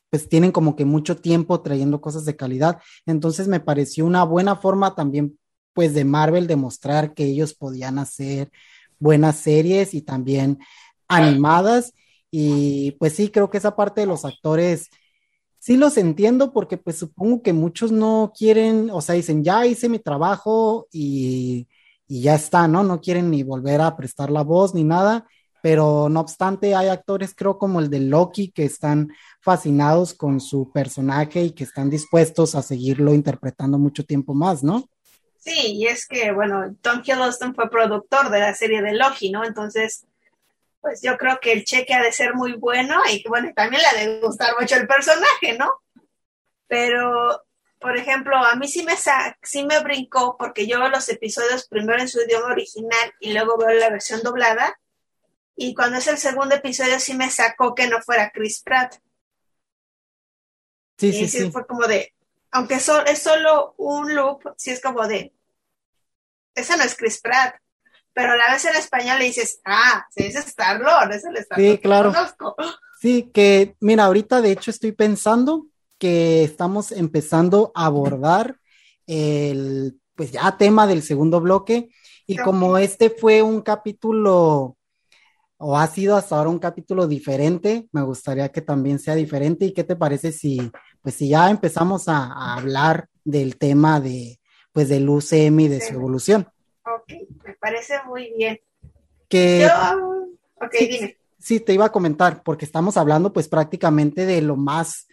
pues 0.09 0.29
tienen 0.29 0.53
como 0.53 0.77
que 0.77 0.85
mucho 0.85 1.17
tiempo 1.17 1.61
trayendo 1.61 1.99
cosas 1.99 2.23
de 2.23 2.37
calidad, 2.37 2.79
entonces 3.05 3.49
me 3.49 3.59
pareció 3.59 4.05
una 4.05 4.23
buena 4.23 4.55
forma 4.55 4.95
también 4.95 5.37
pues 5.73 5.93
de 5.93 6.05
Marvel 6.05 6.47
demostrar 6.47 7.13
que 7.13 7.25
ellos 7.25 7.53
podían 7.53 7.99
hacer 7.99 8.49
buenas 8.99 9.37
series 9.37 9.93
y 9.93 10.01
también 10.01 10.59
animadas. 11.07 11.93
Y 12.31 12.91
pues 12.99 13.13
sí, 13.13 13.29
creo 13.29 13.49
que 13.49 13.57
esa 13.57 13.75
parte 13.75 14.01
de 14.01 14.07
los 14.07 14.25
actores, 14.25 14.89
sí 15.59 15.77
los 15.77 15.97
entiendo 15.97 16.53
porque 16.53 16.77
pues 16.77 16.97
supongo 16.99 17.41
que 17.41 17.53
muchos 17.53 17.91
no 17.91 18.33
quieren, 18.37 18.89
o 18.91 19.01
sea, 19.01 19.15
dicen, 19.15 19.43
ya 19.43 19.65
hice 19.65 19.89
mi 19.89 19.99
trabajo 19.99 20.87
y, 20.91 21.67
y 22.07 22.21
ya 22.21 22.35
está, 22.35 22.67
¿no? 22.67 22.83
No 22.83 23.01
quieren 23.01 23.31
ni 23.31 23.43
volver 23.43 23.81
a 23.81 23.95
prestar 23.97 24.31
la 24.31 24.43
voz 24.43 24.75
ni 24.75 24.83
nada, 24.83 25.27
pero 25.61 26.09
no 26.09 26.19
obstante 26.19 26.75
hay 26.75 26.89
actores, 26.89 27.33
creo 27.35 27.57
como 27.57 27.79
el 27.79 27.89
de 27.89 27.99
Loki, 28.01 28.51
que 28.51 28.65
están 28.65 29.09
fascinados 29.41 30.13
con 30.13 30.39
su 30.39 30.71
personaje 30.71 31.43
y 31.43 31.51
que 31.51 31.63
están 31.63 31.89
dispuestos 31.89 32.53
a 32.55 32.61
seguirlo 32.61 33.13
interpretando 33.15 33.79
mucho 33.79 34.03
tiempo 34.05 34.35
más, 34.35 34.63
¿no? 34.63 34.87
Sí, 35.45 35.73
y 35.75 35.85
es 35.85 36.07
que, 36.07 36.31
bueno, 36.31 36.75
Tom 36.81 37.03
Hiddleston 37.05 37.53
fue 37.53 37.69
productor 37.69 38.31
de 38.31 38.39
la 38.39 38.55
serie 38.55 38.81
de 38.81 38.93
Loki, 38.93 39.29
¿no? 39.29 39.45
Entonces, 39.45 40.07
pues 40.81 41.03
yo 41.03 41.19
creo 41.19 41.39
que 41.39 41.51
el 41.51 41.63
cheque 41.63 41.93
ha 41.93 42.01
de 42.01 42.11
ser 42.11 42.33
muy 42.33 42.53
bueno 42.53 42.99
y, 43.07 43.23
bueno, 43.27 43.51
también 43.55 43.83
le 43.83 43.87
ha 43.87 44.05
de 44.05 44.19
gustar 44.21 44.55
mucho 44.59 44.75
el 44.75 44.87
personaje, 44.87 45.55
¿no? 45.55 45.71
Pero, 46.65 47.43
por 47.79 47.95
ejemplo, 47.95 48.35
a 48.37 48.55
mí 48.55 48.67
sí 48.67 48.83
me, 48.83 48.95
sí 49.43 49.65
me 49.65 49.81
brincó 49.81 50.35
porque 50.35 50.65
yo 50.65 50.79
veo 50.79 50.89
los 50.89 51.07
episodios 51.09 51.67
primero 51.67 52.01
en 52.01 52.09
su 52.09 52.19
idioma 52.21 52.47
original 52.47 53.13
y 53.19 53.31
luego 53.31 53.55
veo 53.55 53.69
la 53.77 53.91
versión 53.91 54.23
doblada. 54.23 54.79
Y 55.55 55.75
cuando 55.75 55.99
es 55.99 56.07
el 56.07 56.17
segundo 56.17 56.55
episodio 56.55 56.99
sí 56.99 57.13
me 57.13 57.29
sacó 57.29 57.75
que 57.75 57.87
no 57.87 58.01
fuera 58.01 58.31
Chris 58.31 58.63
Pratt. 58.63 58.95
Sí, 60.97 61.13
sí, 61.13 61.27
sí. 61.27 61.51
Fue 61.51 61.67
como 61.67 61.85
de, 61.85 62.15
aunque 62.49 62.75
es 62.75 63.21
solo 63.21 63.75
un 63.77 64.15
loop, 64.15 64.41
sí 64.57 64.71
es 64.71 64.81
como 64.81 65.07
de, 65.07 65.34
ese 66.55 66.77
no 66.77 66.83
es 66.83 66.95
Chris 66.95 67.21
Pratt. 67.21 67.55
Pero 68.13 68.31
a 68.31 68.37
la 68.37 68.53
vez 68.53 68.63
en 68.63 68.75
español 68.77 69.19
le 69.19 69.25
dices, 69.25 69.59
ah, 69.65 70.05
se 70.09 70.23
dice 70.23 70.39
Star-Lord, 70.39 71.11
es 71.11 71.25
el 71.25 71.35
Star-Lord. 71.35 71.71
Sí, 71.71 71.77
claro. 71.79 72.13
Sí, 73.01 73.29
que, 73.31 73.75
mira, 73.81 74.05
ahorita 74.05 74.41
de 74.41 74.51
hecho 74.51 74.71
estoy 74.71 74.91
pensando 74.93 75.67
que 75.99 76.43
estamos 76.43 76.91
empezando 76.91 77.71
a 77.75 77.85
abordar 77.85 78.57
el, 79.05 79.99
pues 80.15 80.31
ya 80.31 80.57
tema 80.57 80.87
del 80.87 81.03
segundo 81.03 81.39
bloque. 81.39 81.89
Y 82.25 82.37
como 82.37 82.79
este 82.79 83.11
fue 83.11 83.43
un 83.43 83.61
capítulo, 83.61 84.77
o 85.57 85.77
ha 85.77 85.85
sido 85.85 86.15
hasta 86.15 86.37
ahora 86.37 86.49
un 86.49 86.57
capítulo 86.57 87.05
diferente, 87.05 87.87
me 87.91 88.01
gustaría 88.01 88.49
que 88.49 88.61
también 88.61 88.97
sea 88.97 89.13
diferente. 89.13 89.65
¿Y 89.65 89.73
qué 89.73 89.83
te 89.83 89.97
parece 89.97 90.31
si, 90.31 90.71
pues 91.01 91.13
si 91.13 91.29
ya 91.29 91.51
empezamos 91.51 92.07
a, 92.07 92.33
a 92.33 92.55
hablar 92.55 93.07
del 93.23 93.57
tema 93.57 93.99
de, 93.99 94.39
pues 94.75 94.89
del 94.89 95.07
UCM 95.07 95.61
y 95.61 95.67
de 95.69 95.79
su 95.79 95.93
evolución. 95.93 96.49
Ok, 96.83 97.13
me 97.45 97.53
parece 97.53 97.93
muy 98.05 98.33
bien. 98.37 98.59
Que, 99.29 99.65
ok, 99.65 100.73
sí, 100.77 100.87
dime. 100.87 101.17
Sí, 101.39 101.59
te 101.61 101.73
iba 101.73 101.85
a 101.85 101.91
comentar, 101.93 102.43
porque 102.43 102.65
estamos 102.65 102.97
hablando 102.97 103.31
pues 103.31 103.47
prácticamente 103.47 104.25
de 104.25 104.41
lo 104.41 104.57
más, 104.57 105.07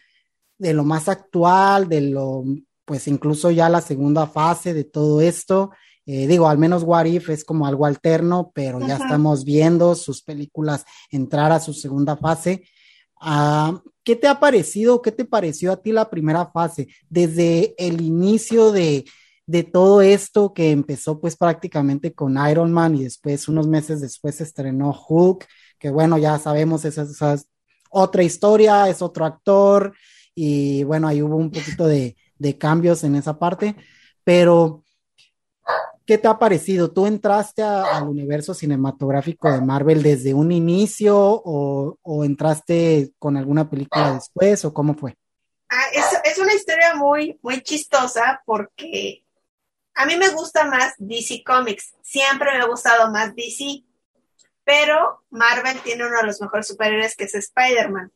de 0.58 0.74
lo 0.74 0.82
más 0.82 1.08
actual, 1.08 1.88
de 1.88 2.00
lo, 2.00 2.42
pues 2.84 3.06
incluso 3.06 3.52
ya 3.52 3.68
la 3.68 3.80
segunda 3.80 4.26
fase 4.26 4.74
de 4.74 4.82
todo 4.82 5.20
esto. 5.20 5.70
Eh, 6.06 6.26
digo, 6.26 6.48
al 6.48 6.58
menos 6.58 6.82
What 6.82 7.04
If 7.04 7.30
es 7.30 7.44
como 7.44 7.64
algo 7.64 7.86
alterno, 7.86 8.50
pero 8.52 8.80
ya 8.80 8.96
estamos 8.96 9.44
viendo 9.44 9.94
sus 9.94 10.22
películas 10.22 10.84
entrar 11.08 11.52
a 11.52 11.60
su 11.60 11.72
segunda 11.72 12.16
fase. 12.16 12.64
Ah, 13.20 13.80
¿Qué 14.02 14.16
te 14.16 14.26
ha 14.26 14.40
parecido? 14.40 15.00
¿Qué 15.02 15.12
te 15.12 15.24
pareció 15.24 15.70
a 15.70 15.80
ti 15.80 15.92
la 15.92 16.10
primera 16.10 16.46
fase? 16.46 16.88
Desde 17.08 17.76
el 17.78 18.00
inicio 18.00 18.72
de, 18.72 19.04
de 19.46 19.64
todo 19.64 20.02
esto 20.02 20.52
que 20.54 20.70
empezó 20.70 21.20
pues 21.20 21.36
prácticamente 21.36 22.14
con 22.14 22.36
Iron 22.48 22.72
Man 22.72 22.94
y 22.94 23.04
después 23.04 23.48
unos 23.48 23.66
meses 23.66 24.00
después 24.00 24.40
estrenó 24.40 24.96
Hulk, 25.08 25.46
que 25.78 25.90
bueno, 25.90 26.18
ya 26.18 26.38
sabemos, 26.38 26.84
esa, 26.84 27.02
es 27.02 27.48
otra 27.90 28.22
historia, 28.22 28.88
es 28.88 29.02
otro 29.02 29.24
actor 29.24 29.94
y 30.34 30.84
bueno, 30.84 31.08
ahí 31.08 31.22
hubo 31.22 31.36
un 31.36 31.50
poquito 31.50 31.86
de, 31.86 32.16
cambios 32.58 33.04
en 33.04 33.14
esa 33.14 33.38
parte, 33.38 33.76
pero 34.24 34.82
¿qué 36.04 36.18
te 36.18 36.26
ha 36.26 36.38
parecido? 36.38 36.90
¿Tú 36.90 37.06
entraste 37.06 37.62
al 37.62 38.08
universo 38.08 38.52
cinematográfico 38.52 39.48
de 39.52 39.60
Marvel 39.60 40.02
desde 40.02 40.34
un 40.34 40.50
inicio 40.50 41.16
o, 41.16 42.24
entraste 42.24 43.12
con 43.18 43.36
alguna 43.36 43.70
película 43.70 44.14
después 44.14 44.64
o 44.64 44.74
cómo 44.74 44.94
fue? 44.94 45.16
Ah, 45.68 45.84
es, 45.94 46.32
es, 46.32 46.38
una 46.38 46.52
historia 46.52 46.96
muy, 46.96 47.38
muy 47.42 47.62
chistosa 47.62 48.42
porque 48.44 49.24
a 49.94 50.06
mí 50.06 50.16
me 50.16 50.30
gusta 50.30 50.64
más 50.64 50.94
DC 50.98 51.42
Comics, 51.44 51.94
siempre 52.02 52.52
me 52.52 52.62
ha 52.62 52.66
gustado 52.66 53.10
más 53.10 53.34
DC, 53.34 53.82
pero 54.64 55.22
Marvel 55.30 55.80
tiene 55.80 56.06
uno 56.06 56.18
de 56.18 56.26
los 56.26 56.40
mejores 56.40 56.68
superhéroes 56.68 57.16
que 57.16 57.24
es 57.24 57.34
Spider-Man. 57.34 58.12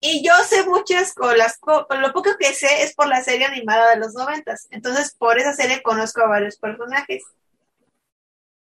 Y 0.00 0.24
yo 0.24 0.34
sé 0.44 0.64
muchas 0.64 1.14
cosas, 1.14 1.58
lo 1.64 2.12
poco 2.12 2.36
que 2.38 2.52
sé 2.52 2.82
es 2.82 2.94
por 2.94 3.08
la 3.08 3.22
serie 3.22 3.46
animada 3.46 3.90
de 3.90 3.96
los 3.96 4.14
noventas, 4.14 4.68
entonces 4.70 5.14
por 5.14 5.38
esa 5.38 5.54
serie 5.54 5.82
conozco 5.82 6.22
a 6.22 6.28
varios 6.28 6.56
personajes. 6.58 7.24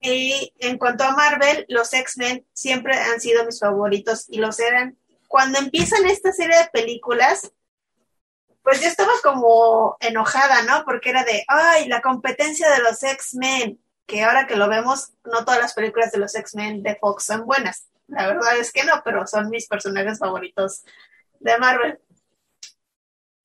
Y 0.01 0.51
en 0.57 0.79
cuanto 0.79 1.03
a 1.03 1.11
Marvel, 1.11 1.65
los 1.69 1.93
X-Men 1.93 2.45
siempre 2.53 2.97
han 2.97 3.21
sido 3.21 3.45
mis 3.45 3.59
favoritos 3.59 4.25
y 4.29 4.39
los 4.39 4.59
eran. 4.59 4.97
Cuando 5.27 5.59
empiezan 5.59 6.07
esta 6.07 6.33
serie 6.33 6.57
de 6.57 6.69
películas, 6.73 7.51
pues 8.63 8.81
yo 8.81 8.87
estaba 8.87 9.11
como 9.23 9.97
enojada, 9.99 10.63
¿no? 10.63 10.83
Porque 10.85 11.09
era 11.09 11.23
de, 11.23 11.43
ay, 11.47 11.87
la 11.87 12.01
competencia 12.01 12.69
de 12.69 12.79
los 12.79 13.01
X-Men, 13.01 13.79
que 14.05 14.23
ahora 14.23 14.47
que 14.47 14.55
lo 14.55 14.69
vemos, 14.69 15.13
no 15.23 15.43
todas 15.45 15.59
las 15.59 15.73
películas 15.73 16.11
de 16.11 16.19
los 16.19 16.35
X-Men 16.35 16.83
de 16.83 16.95
Fox 16.95 17.25
son 17.25 17.45
buenas. 17.45 17.87
La 18.07 18.27
verdad 18.27 18.57
es 18.57 18.71
que 18.71 18.83
no, 18.83 19.01
pero 19.03 19.25
son 19.25 19.49
mis 19.49 19.67
personajes 19.67 20.19
favoritos 20.19 20.83
de 21.39 21.57
Marvel. 21.57 21.99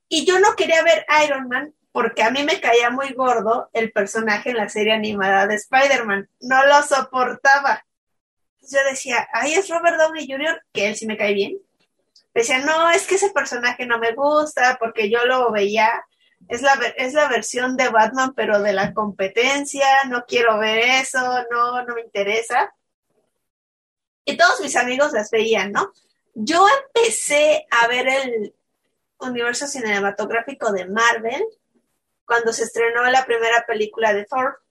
Y 0.09 0.26
yo 0.26 0.38
no 0.38 0.55
quería 0.55 0.83
ver 0.83 1.07
Iron 1.24 1.48
Man 1.48 1.74
porque 1.92 2.22
a 2.22 2.31
mí 2.31 2.42
me 2.42 2.61
caía 2.61 2.90
muy 2.90 3.14
gordo 3.14 3.70
el 3.72 3.90
personaje 3.90 4.50
en 4.50 4.59
la 4.59 4.68
serie 4.68 4.92
animada 4.92 5.46
de 5.46 5.55
Spider-Man. 5.55 6.29
No 6.40 6.66
lo 6.66 6.83
soportaba. 6.83 7.87
Yo 8.61 8.79
decía, 8.90 9.26
ahí 9.33 9.55
es 9.55 9.68
Robert 9.70 9.96
Downey 9.96 10.31
Jr., 10.31 10.62
que 10.74 10.88
él 10.88 10.96
sí 10.96 11.07
me 11.07 11.16
cae 11.16 11.33
bien, 11.33 11.57
decía, 12.40 12.59
no, 12.59 12.90
es 12.90 13.07
que 13.07 13.16
ese 13.16 13.31
personaje 13.31 13.87
no 13.87 13.99
me 13.99 14.12
gusta 14.12 14.77
porque 14.79 15.11
yo 15.11 15.25
lo 15.25 15.51
veía, 15.51 16.05
es 16.49 16.62
la, 16.62 16.75
es 16.96 17.14
la 17.14 17.29
versión 17.29 17.77
de 17.77 17.88
Batman, 17.88 18.35
pero 18.35 18.61
de 18.61 18.72
la 18.72 18.92
competencia, 18.92 20.05
no 20.09 20.25
quiero 20.27 20.59
ver 20.59 20.79
eso, 20.79 21.18
no, 21.51 21.83
no 21.83 21.94
me 21.94 22.03
interesa. 22.03 22.75
Y 24.25 24.37
todos 24.37 24.61
mis 24.61 24.77
amigos 24.77 25.12
las 25.12 25.31
veían, 25.31 25.72
¿no? 25.72 25.92
Yo 26.35 26.66
empecé 26.68 27.66
a 27.70 27.87
ver 27.87 28.09
el, 28.09 28.55
universo 29.18 29.66
cinematográfico 29.66 30.72
de 30.72 30.87
Marvel 30.87 31.44
cuando 32.25 32.53
se 32.53 32.64
estrenó 32.64 33.05
la 33.05 33.25
primera 33.25 33.64
película 33.66 34.12
de 34.12 34.25
Thor. 34.25 34.62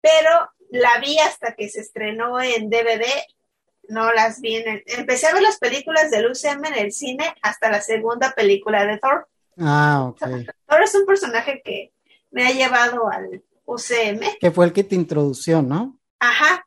Pero 0.00 0.50
la 0.70 0.98
vi 1.00 1.18
hasta 1.18 1.54
que 1.54 1.68
se 1.68 1.80
estrenó 1.80 2.40
en 2.40 2.70
DVD, 2.70 3.04
no 3.88 4.12
las 4.12 4.40
vi 4.40 4.56
en 4.56 4.68
el... 4.68 4.82
Empecé 4.86 5.26
a 5.26 5.32
ver 5.32 5.42
las 5.42 5.58
películas 5.58 6.10
del 6.10 6.30
UCM 6.30 6.66
en 6.66 6.74
el 6.74 6.92
cine 6.92 7.34
hasta 7.42 7.70
la 7.70 7.80
segunda 7.80 8.32
película 8.32 8.84
de 8.86 8.98
Thor. 8.98 9.28
Ah, 9.58 10.04
ok. 10.08 10.20
Thor 10.66 10.82
es 10.82 10.94
un 10.94 11.06
personaje 11.06 11.62
que 11.64 11.92
me 12.30 12.46
ha 12.46 12.50
llevado 12.50 13.08
al 13.10 13.42
UCM. 13.64 14.38
Que 14.40 14.50
fue 14.50 14.66
el 14.66 14.72
que 14.72 14.84
te 14.84 14.94
introdució, 14.94 15.62
¿no? 15.62 15.98
Ajá, 16.18 16.66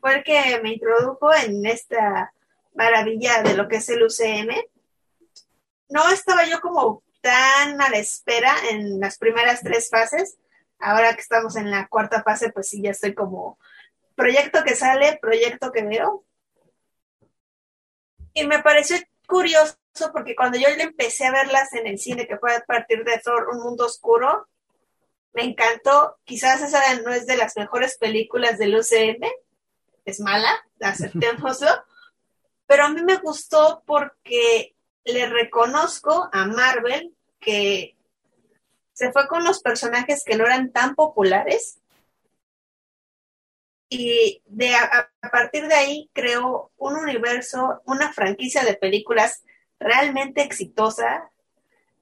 fue 0.00 0.16
el 0.16 0.24
que 0.24 0.60
me 0.62 0.72
introdujo 0.72 1.34
en 1.34 1.64
esta 1.66 2.32
maravilla 2.74 3.42
de 3.42 3.54
lo 3.54 3.68
que 3.68 3.76
es 3.76 3.88
el 3.88 4.02
UCM. 4.02 4.54
No 5.88 6.08
estaba 6.10 6.46
yo 6.46 6.60
como 6.60 7.02
tan 7.20 7.80
a 7.80 7.90
la 7.90 7.98
espera 7.98 8.54
en 8.70 9.00
las 9.00 9.18
primeras 9.18 9.62
tres 9.62 9.88
fases. 9.90 10.36
Ahora 10.78 11.14
que 11.14 11.20
estamos 11.20 11.56
en 11.56 11.70
la 11.70 11.88
cuarta 11.88 12.22
fase, 12.22 12.50
pues 12.50 12.68
sí, 12.68 12.82
ya 12.82 12.90
estoy 12.90 13.14
como 13.14 13.58
proyecto 14.14 14.62
que 14.62 14.74
sale, 14.74 15.18
proyecto 15.20 15.72
que 15.72 15.82
veo. 15.82 16.24
Y 18.36 18.46
me 18.46 18.62
pareció 18.62 18.98
curioso 19.26 19.78
porque 20.12 20.36
cuando 20.36 20.58
yo 20.58 20.68
empecé 20.68 21.24
a 21.24 21.32
verlas 21.32 21.72
en 21.72 21.86
el 21.86 21.98
cine, 21.98 22.26
que 22.26 22.36
fue 22.36 22.54
a 22.54 22.60
partir 22.60 23.02
de 23.02 23.18
Thor, 23.18 23.48
Un 23.50 23.62
Mundo 23.62 23.86
Oscuro, 23.86 24.46
me 25.32 25.42
encantó. 25.42 26.18
Quizás 26.22 26.60
esa 26.60 26.82
no 27.00 27.14
es 27.14 27.26
de 27.26 27.38
las 27.38 27.56
mejores 27.56 27.96
películas 27.96 28.58
del 28.58 28.76
UCM, 28.76 29.26
es 30.04 30.20
mala, 30.20 30.54
aceptémoslo, 30.82 31.70
pero 32.66 32.84
a 32.84 32.90
mí 32.90 33.02
me 33.02 33.16
gustó 33.16 33.82
porque 33.86 34.76
le 35.04 35.26
reconozco 35.30 36.28
a 36.30 36.44
Marvel 36.44 37.14
que 37.40 37.96
se 38.92 39.12
fue 39.12 39.26
con 39.28 39.44
los 39.44 39.62
personajes 39.62 40.24
que 40.24 40.36
no 40.36 40.44
eran 40.44 40.72
tan 40.72 40.94
populares 40.94 41.78
y 43.88 44.42
de 44.46 44.74
a, 44.74 45.10
partir 45.30 45.68
de 45.68 45.74
ahí 45.74 46.10
creó 46.12 46.72
un 46.76 46.96
universo, 46.96 47.82
una 47.84 48.12
franquicia 48.12 48.64
de 48.64 48.74
películas 48.74 49.42
realmente 49.78 50.42
exitosa. 50.42 51.30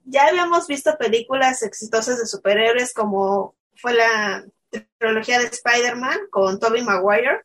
Ya 0.04 0.26
habíamos 0.26 0.66
visto 0.66 0.96
películas 0.98 1.62
exitosas 1.62 2.18
de 2.18 2.26
superhéroes 2.26 2.92
como 2.94 3.54
fue 3.76 3.94
la 3.94 4.44
trilogía 4.98 5.38
de 5.38 5.46
Spider-Man 5.46 6.18
con 6.30 6.58
Tobey 6.58 6.82
Maguire, 6.82 7.42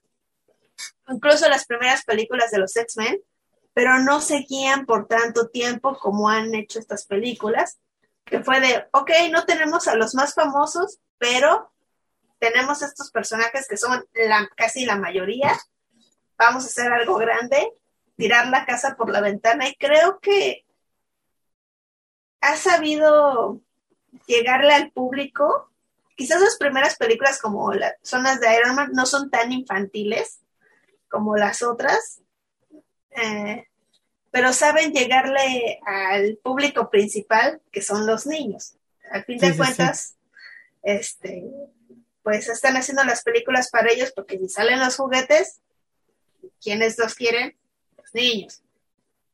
incluso 1.10 1.50
las 1.50 1.66
primeras 1.66 2.04
películas 2.06 2.52
de 2.52 2.60
los 2.60 2.76
X-Men, 2.76 3.22
pero 3.74 4.00
no 4.00 4.22
seguían 4.22 4.86
por 4.86 5.08
tanto 5.08 5.48
tiempo 5.48 5.98
como 5.98 6.30
han 6.30 6.54
hecho 6.56 6.80
estas 6.80 7.06
películas, 7.06 7.78
que 8.26 8.42
fue 8.42 8.60
de, 8.60 8.88
ok, 8.92 9.12
no 9.32 9.46
tenemos 9.46 9.88
a 9.88 9.96
los 9.96 10.16
más 10.16 10.34
famosos, 10.34 11.00
pero 11.18 11.72
tenemos 12.40 12.82
estos 12.82 13.12
personajes 13.12 13.68
que 13.68 13.78
son 13.78 14.06
la, 14.14 14.50
casi 14.56 14.86
la 14.86 14.96
mayoría, 14.96 15.58
vamos 16.38 16.64
a 16.64 16.68
hacer 16.68 16.92
algo 16.92 17.16
grande, 17.18 17.72
tirar 18.16 18.48
la 18.48 18.66
casa 18.66 18.96
por 18.96 19.10
la 19.10 19.22
ventana 19.22 19.68
y 19.68 19.76
creo 19.76 20.20
que 20.20 20.66
ha 22.42 22.56
sabido 22.56 23.62
llegarle 24.26 24.74
al 24.74 24.92
público. 24.92 25.72
Quizás 26.16 26.42
las 26.42 26.58
primeras 26.58 26.98
películas 26.98 27.40
como 27.40 27.74
las 27.74 27.94
zonas 28.02 28.40
de 28.40 28.54
Iron 28.56 28.76
Man 28.76 28.92
no 28.94 29.06
son 29.06 29.30
tan 29.30 29.52
infantiles, 29.52 30.40
como 31.10 31.36
las 31.36 31.64
otras, 31.64 32.22
eh, 33.12 33.66
pero 34.32 34.54
saben 34.54 34.94
llegarle 34.94 35.80
al 35.86 36.38
público 36.44 36.90
principal, 36.90 37.62
que 37.72 37.82
son 37.82 38.06
los 38.06 38.28
niños. 38.28 38.76
Al 39.12 39.26
fin 39.26 39.40
de 39.40 39.58
cuentas, 39.58 40.18
este, 40.84 41.44
pues 42.30 42.48
están 42.48 42.78
haciendo 42.78 43.04
las 43.06 43.24
películas 43.24 43.72
para 43.72 43.92
ellos, 43.92 44.14
porque 44.16 44.38
si 44.38 44.48
salen 44.50 44.80
los 44.80 44.96
juguetes, 44.98 45.62
¿quiénes 46.62 46.96
los 47.00 47.16
quieren? 47.16 47.58
Los 47.98 48.14
niños. 48.14 48.62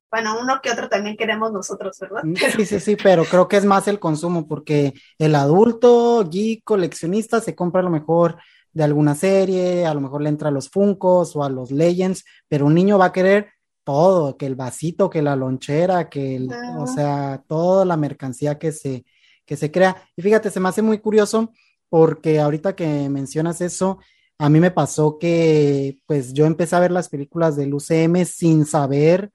Bueno, 0.09 0.39
uno 0.39 0.61
que 0.63 0.71
otro 0.71 0.87
también 0.87 1.17
queremos 1.17 1.51
nosotros, 1.51 1.99
¿verdad? 1.99 2.23
Mm, 2.23 2.35
sí, 2.55 2.65
sí, 2.65 2.79
sí, 2.79 2.95
pero 2.95 3.25
creo 3.25 3.49
que 3.49 3.57
es 3.57 3.65
más 3.65 3.89
el 3.89 3.99
consumo, 3.99 4.47
porque 4.47 4.93
el 5.17 5.35
adulto, 5.35 6.25
geek, 6.29 6.63
coleccionista, 6.63 7.41
se 7.41 7.53
compra 7.53 7.81
a 7.81 7.83
lo 7.83 7.89
mejor 7.89 8.37
de 8.71 8.85
alguna 8.85 9.13
serie, 9.13 9.85
a 9.85 9.93
lo 9.93 9.99
mejor 9.99 10.21
le 10.21 10.29
entra 10.29 10.47
a 10.47 10.53
los 10.53 10.69
Funcos 10.69 11.35
o 11.35 11.43
a 11.43 11.49
los 11.49 11.71
Legends, 11.71 12.23
pero 12.47 12.65
un 12.65 12.75
niño 12.75 12.97
va 12.97 13.07
a 13.07 13.11
querer 13.11 13.49
todo, 13.83 14.37
que 14.37 14.45
el 14.45 14.55
vasito, 14.55 15.09
que 15.09 15.21
la 15.21 15.35
lonchera, 15.35 16.07
que 16.07 16.37
el, 16.37 16.47
o 16.79 16.87
sea, 16.87 17.43
toda 17.45 17.83
la 17.83 17.97
mercancía 17.97 18.57
que 18.57 18.71
se, 18.71 19.03
que 19.45 19.57
se 19.57 19.69
crea. 19.69 20.01
Y 20.15 20.21
fíjate, 20.21 20.49
se 20.49 20.61
me 20.61 20.69
hace 20.69 20.81
muy 20.81 20.99
curioso 20.99 21.51
porque 21.89 22.39
ahorita 22.39 22.75
que 22.75 23.09
mencionas 23.09 23.61
eso, 23.61 23.99
a 24.37 24.49
mí 24.49 24.59
me 24.59 24.71
pasó 24.71 25.17
que 25.17 25.99
pues 26.05 26.33
yo 26.33 26.45
empecé 26.45 26.75
a 26.75 26.79
ver 26.79 26.91
las 26.91 27.09
películas 27.09 27.55
del 27.55 27.73
UCM 27.73 28.25
sin 28.25 28.65
saber, 28.65 29.31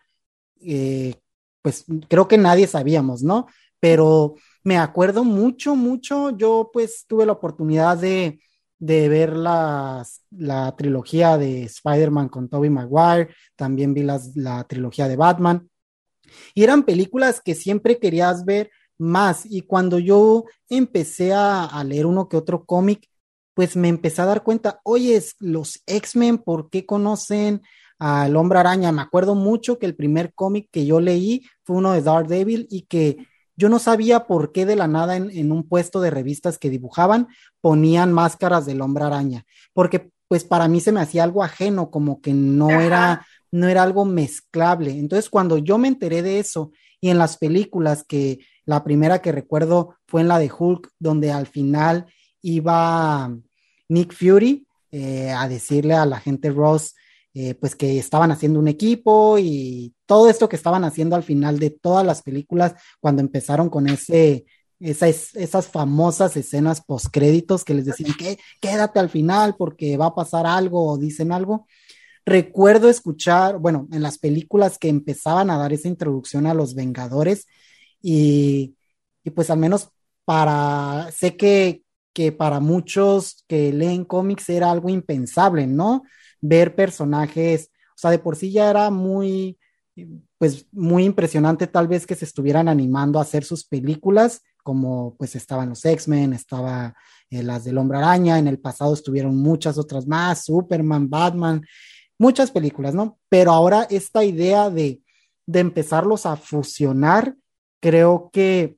eh, 0.60 1.14
pues 1.62 1.84
creo 2.08 2.28
que 2.28 2.38
nadie 2.38 2.66
sabíamos, 2.66 3.22
¿no? 3.22 3.46
Pero 3.80 4.34
me 4.62 4.76
acuerdo 4.78 5.24
mucho, 5.24 5.74
mucho, 5.74 6.36
yo 6.36 6.70
pues 6.72 7.06
tuve 7.06 7.24
la 7.24 7.32
oportunidad 7.32 7.96
de, 7.96 8.40
de 8.78 9.08
ver 9.08 9.34
la 9.36 10.04
trilogía 10.76 11.38
de 11.38 11.64
Spider-Man 11.64 12.28
con 12.28 12.48
Tobey 12.48 12.70
Maguire, 12.70 13.34
también 13.56 13.94
vi 13.94 14.02
las, 14.02 14.36
la 14.36 14.64
trilogía 14.64 15.08
de 15.08 15.16
Batman, 15.16 15.70
y 16.54 16.64
eran 16.64 16.84
películas 16.84 17.40
que 17.40 17.54
siempre 17.54 17.98
querías 17.98 18.44
ver 18.44 18.70
más, 19.00 19.44
y 19.46 19.62
cuando 19.62 19.98
yo 19.98 20.44
empecé 20.68 21.32
a, 21.32 21.64
a 21.64 21.84
leer 21.84 22.06
uno 22.06 22.28
que 22.28 22.36
otro 22.36 22.64
cómic, 22.64 23.08
pues 23.54 23.76
me 23.76 23.88
empecé 23.88 24.22
a 24.22 24.26
dar 24.26 24.42
cuenta, 24.42 24.80
oye, 24.84 25.22
los 25.40 25.82
X-Men, 25.86 26.38
¿por 26.38 26.70
qué 26.70 26.86
conocen 26.86 27.62
al 27.98 28.36
hombre 28.36 28.58
araña? 28.58 28.92
Me 28.92 29.02
acuerdo 29.02 29.34
mucho 29.34 29.78
que 29.78 29.86
el 29.86 29.94
primer 29.94 30.32
cómic 30.34 30.68
que 30.70 30.86
yo 30.86 31.00
leí 31.00 31.42
fue 31.62 31.76
uno 31.76 31.92
de 31.92 32.02
Daredevil 32.02 32.66
y 32.70 32.82
que 32.82 33.26
yo 33.60 33.68
no 33.68 33.78
sabía 33.78 34.26
por 34.26 34.52
qué 34.52 34.64
de 34.64 34.76
la 34.76 34.88
nada 34.88 35.16
en, 35.16 35.52
un 35.52 35.68
puesto 35.68 36.00
de 36.00 36.08
revistas 36.08 36.58
que 36.58 36.70
dibujaban 36.70 37.28
ponían 37.60 38.10
máscaras 38.10 38.64
del 38.64 38.80
hombre 38.80 39.04
araña, 39.04 39.44
porque 39.74 40.10
pues 40.28 40.44
para 40.44 40.66
mí 40.66 40.80
se 40.80 40.92
me 40.92 41.00
hacía 41.00 41.24
algo 41.24 41.44
ajeno, 41.44 41.90
como 41.90 42.22
que 42.22 42.32
no 42.32 42.70
era, 42.80 43.26
no 43.50 43.68
era 43.68 43.82
algo 43.82 44.06
mezclable. 44.06 44.92
Entonces 44.92 45.28
cuando 45.28 45.58
yo 45.58 45.76
me 45.76 45.88
enteré 45.88 46.22
de 46.22 46.38
eso 46.38 46.72
y 47.02 47.10
en 47.10 47.18
las 47.18 47.36
películas 47.36 48.02
que 48.02 48.38
la 48.64 48.84
primera 48.84 49.20
que 49.20 49.32
recuerdo 49.32 49.96
fue 50.06 50.20
en 50.20 50.28
la 50.28 50.38
de 50.38 50.50
Hulk, 50.56 50.90
donde 50.98 51.32
al 51.32 51.46
final 51.46 52.06
iba 52.42 53.34
Nick 53.88 54.14
Fury 54.14 54.66
eh, 54.92 55.30
a 55.30 55.48
decirle 55.48 55.94
a 55.94 56.06
la 56.06 56.20
gente 56.20 56.50
Ross, 56.50 56.94
eh, 57.34 57.54
pues 57.54 57.76
que 57.76 57.98
estaban 57.98 58.32
haciendo 58.32 58.58
un 58.58 58.68
equipo 58.68 59.38
y 59.38 59.94
todo 60.06 60.28
esto 60.28 60.48
que 60.48 60.56
estaban 60.56 60.84
haciendo 60.84 61.14
al 61.14 61.22
final 61.22 61.58
de 61.58 61.70
todas 61.70 62.04
las 62.04 62.22
películas 62.22 62.74
cuando 62.98 63.22
empezaron 63.22 63.68
con 63.68 63.88
ese 63.88 64.46
esas, 64.80 65.34
esas 65.36 65.68
famosas 65.68 66.36
escenas 66.36 66.80
postcréditos 66.80 67.64
que 67.64 67.74
les 67.74 67.84
decían 67.84 68.14
que 68.18 68.38
quédate 68.60 68.98
al 68.98 69.10
final 69.10 69.54
porque 69.56 69.96
va 69.96 70.06
a 70.06 70.14
pasar 70.14 70.46
algo 70.46 70.86
o 70.86 70.98
dicen 70.98 71.32
algo. 71.32 71.66
Recuerdo 72.24 72.88
escuchar, 72.88 73.58
bueno, 73.58 73.88
en 73.92 74.02
las 74.02 74.18
películas 74.18 74.78
que 74.78 74.88
empezaban 74.88 75.50
a 75.50 75.58
dar 75.58 75.72
esa 75.72 75.88
introducción 75.88 76.46
a 76.46 76.54
los 76.54 76.74
Vengadores 76.74 77.46
y, 78.02 78.76
y 79.24 79.30
pues 79.30 79.50
al 79.50 79.58
menos 79.58 79.88
para, 80.24 81.10
sé 81.12 81.36
que, 81.36 81.82
que 82.12 82.32
para 82.32 82.60
muchos 82.60 83.44
que 83.48 83.72
leen 83.72 84.04
cómics 84.04 84.48
era 84.48 84.70
algo 84.70 84.88
impensable, 84.88 85.66
¿no? 85.66 86.02
ver 86.40 86.74
personajes, 86.74 87.70
o 87.90 87.98
sea, 87.98 88.10
de 88.10 88.18
por 88.18 88.36
sí 88.36 88.50
ya 88.52 88.70
era 88.70 88.90
muy, 88.90 89.58
pues 90.38 90.66
muy 90.72 91.04
impresionante 91.04 91.66
tal 91.66 91.88
vez 91.88 92.06
que 92.06 92.14
se 92.14 92.24
estuvieran 92.24 92.68
animando 92.68 93.18
a 93.18 93.22
hacer 93.22 93.44
sus 93.44 93.64
películas, 93.64 94.42
como 94.62 95.14
pues 95.16 95.36
estaban 95.36 95.70
los 95.70 95.84
X-Men, 95.84 96.32
estaba 96.32 96.94
eh, 97.30 97.42
las 97.42 97.64
del 97.64 97.78
Hombre 97.78 97.98
Araña, 97.98 98.38
en 98.38 98.46
el 98.46 98.58
pasado 98.58 98.94
estuvieron 98.94 99.36
muchas 99.36 99.78
otras 99.78 100.06
más, 100.06 100.44
Superman, 100.44 101.08
Batman, 101.08 101.62
muchas 102.18 102.50
películas, 102.50 102.94
¿no? 102.94 103.18
Pero 103.28 103.52
ahora 103.52 103.86
esta 103.90 104.24
idea 104.24 104.70
de, 104.70 105.00
de 105.46 105.60
empezarlos 105.60 106.26
a 106.26 106.36
fusionar, 106.36 107.34
creo 107.80 108.30
que, 108.32 108.76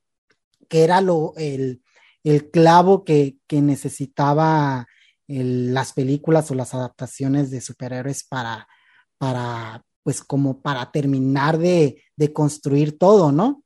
que 0.68 0.84
era 0.84 1.00
lo, 1.00 1.34
el, 1.36 1.82
el 2.24 2.50
clavo 2.50 3.04
que, 3.04 3.36
que 3.46 3.60
necesitaba 3.60 4.86
las 5.26 5.92
películas 5.92 6.50
o 6.50 6.54
las 6.54 6.74
adaptaciones 6.74 7.50
de 7.50 7.60
superhéroes 7.60 8.24
para, 8.24 8.68
para 9.18 9.84
pues 10.02 10.22
como 10.22 10.60
para 10.60 10.90
terminar 10.90 11.58
de, 11.58 12.02
de 12.16 12.32
construir 12.32 12.98
todo, 12.98 13.32
¿no? 13.32 13.62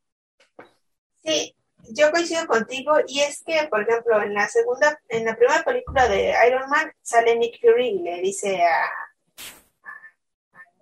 Sí, 1.25 1.57
yo 1.90 2.11
coincido 2.11 2.46
contigo 2.46 2.92
y 3.07 3.20
es 3.20 3.42
que, 3.44 3.66
por 3.68 3.83
ejemplo, 3.83 4.22
en 4.22 4.35
la 4.35 4.49
segunda, 4.49 5.01
en 5.09 5.25
la 5.25 5.37
primera 5.37 5.64
película 5.64 6.09
de 6.09 6.35
Iron 6.46 6.68
Man 6.68 6.92
sale 7.03 7.37
Nick 7.37 7.61
Fury 7.61 7.88
y 7.88 7.99
le 8.01 8.20
dice 8.20 8.62
a, 8.62 8.85
a 8.85 8.90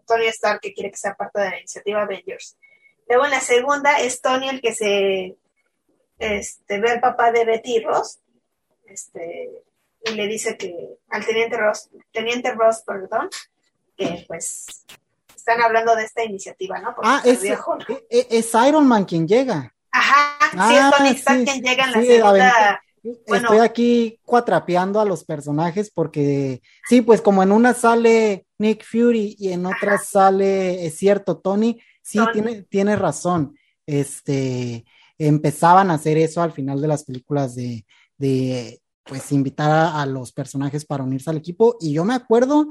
Tony 0.07 0.27
Stark 0.27 0.61
que 0.61 0.75
quiere 0.75 0.91
que 0.91 0.97
sea 0.97 1.15
parte 1.15 1.41
de 1.41 1.51
la 1.51 1.59
iniciativa 1.59 2.03
Avengers. 2.03 2.59
Luego 3.09 3.25
en 3.25 3.31
la 3.31 3.41
segunda 3.41 3.99
es 4.01 4.21
Tony 4.21 4.49
el 4.49 4.61
que 4.61 4.75
se 4.75 5.37
este, 6.19 6.81
ve 6.81 6.91
al 6.91 7.01
papá 7.01 7.33
de 7.33 7.45
Betty 7.45 7.81
Ross, 7.81 8.21
este, 8.87 9.51
y 10.05 10.11
le 10.13 10.27
dice 10.27 10.57
que 10.57 10.75
al 11.11 11.25
teniente 11.25 11.57
Ross, 11.57 11.91
teniente 12.13 12.53
Ross, 12.53 12.83
perdón, 12.87 13.29
que 13.97 14.25
pues 14.27 14.85
están 15.35 15.61
hablando 15.61 15.95
de 15.97 16.05
esta 16.05 16.25
iniciativa, 16.25 16.79
¿no? 16.79 16.95
ah, 17.03 17.23
es, 17.25 17.43
viejo, 17.43 17.77
e, 17.89 18.07
e, 18.09 18.27
es, 18.31 18.53
Iron 18.67 18.87
Man 18.87 19.05
quien 19.05 19.27
llega. 19.29 19.75
Ajá, 19.91 20.39
sí, 20.51 20.75
es 20.75 20.97
Tony 20.97 21.09
ah, 21.09 21.13
Stark 21.13 21.45
quien 21.45 21.63
llega 21.63 21.85
en 21.85 21.93
la 21.93 22.03
segunda. 22.03 22.81
Estoy 23.27 23.59
aquí 23.59 24.19
cuatrapeando 24.25 24.99
a 24.99 25.05
los 25.05 25.25
personajes 25.25 25.91
porque 25.91 26.63
sí, 26.89 27.03
pues 27.03 27.21
como 27.21 27.43
en 27.43 27.53
una 27.53 27.75
sale 27.75 28.47
Nick 28.57 28.83
Fury 28.83 29.37
y 29.39 29.53
en 29.53 29.67
otra 29.67 29.99
sale, 29.99 30.87
es 30.87 30.97
cierto, 30.97 31.37
Tony, 31.37 31.79
sí, 32.05 32.21
Tiene, 32.33 32.63
tiene 32.63 32.97
razón. 32.97 33.57
Este, 33.87 34.85
empezaban 35.19 35.91
a 35.91 35.95
hacer 35.95 36.19
eso 36.19 36.43
al 36.43 36.53
final 36.53 36.81
de 36.81 36.89
las 36.89 37.05
películas 37.05 37.55
de, 37.55 37.85
de 38.19 38.81
pues 39.05 39.33
invitar 39.33 39.93
a, 39.95 40.07
los 40.07 40.33
personajes 40.33 40.85
para 40.85 41.05
unirse 41.05 41.31
al 41.31 41.37
equipo. 41.37 41.77
Y 41.81 41.93
yo 41.93 42.05
me 42.05 42.15
acuerdo 42.15 42.69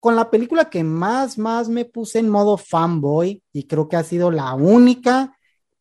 con 0.00 0.16
la 0.16 0.30
película 0.30 0.70
que 0.70 0.84
más, 0.84 1.38
más 1.38 1.68
me 1.68 1.84
puse 1.84 2.18
en 2.18 2.28
modo 2.28 2.56
fanboy 2.56 3.42
y 3.52 3.64
creo 3.64 3.88
que 3.88 3.96
ha 3.96 4.04
sido 4.04 4.30
la 4.30 4.54
única, 4.54 5.36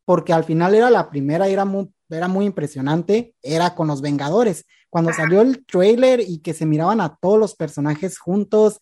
porque 0.06 0.34
al 0.34 0.44
final 0.44 0.76
era 0.76 0.90
la 0.90 1.10
primera 1.10 1.50
y 1.50 1.54
era 1.54 1.66
muy, 1.66 1.92
era 2.10 2.28
muy 2.28 2.46
impresionante, 2.46 3.36
era 3.42 3.74
con 3.76 3.88
los 3.88 4.02
Vengadores. 4.02 4.66
Cuando 4.90 5.14
salió 5.14 5.42
el 5.42 5.66
trailer 5.66 6.20
y 6.20 6.40
que 6.40 6.54
se 6.54 6.66
miraban 6.66 7.02
a 7.02 7.16
todos 7.16 7.40
los 7.40 7.56
personajes 7.56 8.20
juntos, 8.20 8.80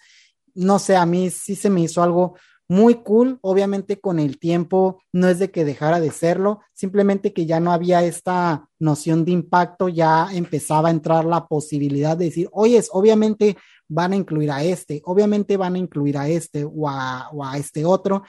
no 0.56 0.80
sé, 0.80 0.96
a 0.96 1.06
mí 1.06 1.30
sí 1.30 1.56
se 1.56 1.70
me 1.70 1.82
hizo 1.82 2.02
algo 2.02 2.36
muy 2.70 3.02
cool, 3.04 3.40
obviamente 3.42 4.00
con 4.00 4.20
el 4.20 4.38
tiempo 4.38 5.02
no 5.12 5.28
es 5.28 5.40
de 5.40 5.50
que 5.50 5.66
dejara 5.66 6.00
de 6.00 6.12
serlo, 6.12 6.62
simplemente 6.74 7.34
que 7.34 7.48
ya 7.48 7.60
no 7.60 7.72
había 7.72 8.04
esta 8.04 8.70
noción 8.78 9.26
de 9.26 9.32
impacto, 9.32 9.90
ya 9.90 10.30
empezaba 10.32 10.90
a 10.90 10.92
entrar 10.92 11.26
la 11.26 11.48
posibilidad 11.48 12.16
de 12.16 12.26
decir, 12.26 12.48
oye, 12.52 12.82
obviamente 12.92 13.58
van 13.88 14.14
a 14.14 14.16
incluir 14.16 14.52
a 14.52 14.64
este, 14.64 15.02
obviamente 15.06 15.58
van 15.58 15.76
a 15.76 15.80
incluir 15.80 16.16
a 16.16 16.30
este 16.30 16.64
o 16.64 16.88
a, 16.88 17.30
o 17.34 17.44
a 17.44 17.58
este 17.58 17.86
otro, 17.86 18.22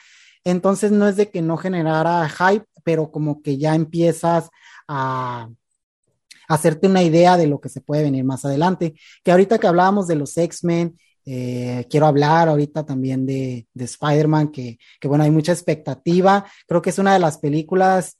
entonces 0.43 0.91
no 0.91 1.07
es 1.07 1.17
de 1.17 1.31
que 1.31 1.43
no 1.43 1.59
generara 1.59 2.27
hype, 2.27 2.65
pero 2.83 3.11
como 3.11 3.43
que 3.43 3.59
ya 3.59 3.75
empiezas 3.75 4.49
a 4.89 5.51
hacerte 6.49 6.89
una 6.89 7.03
idea 7.03 7.37
de 7.37 7.47
lo 7.47 7.61
que 7.61 7.69
se 7.69 7.83
puede 7.83 8.05
venir 8.05 8.25
más 8.25 8.47
adelante, 8.47 8.95
que 9.23 9.33
ahorita 9.33 9.59
que 9.59 9.67
hablábamos 9.67 10.09
de 10.09 10.17
los 10.17 10.37
X-Men 10.37 10.97
eh, 11.33 11.87
quiero 11.89 12.07
hablar 12.07 12.49
ahorita 12.49 12.85
también 12.85 13.25
de, 13.25 13.69
de 13.73 13.85
Spider-Man, 13.85 14.51
que, 14.51 14.79
que, 14.99 15.07
bueno, 15.07 15.23
hay 15.23 15.31
mucha 15.31 15.53
expectativa. 15.53 16.45
Creo 16.67 16.83
que 16.83 16.91
es 16.91 16.99
una 16.99 17.13
de 17.13 17.21
las 17.21 17.39
películas 17.39 18.19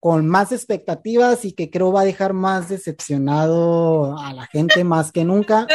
con 0.00 0.26
más 0.26 0.52
expectativas 0.52 1.46
y 1.46 1.52
que 1.52 1.70
creo 1.70 1.92
va 1.92 2.02
a 2.02 2.04
dejar 2.04 2.34
más 2.34 2.68
decepcionado 2.68 4.18
a 4.18 4.34
la 4.34 4.46
gente 4.46 4.84
más 4.84 5.12
que 5.12 5.24
nunca. 5.24 5.66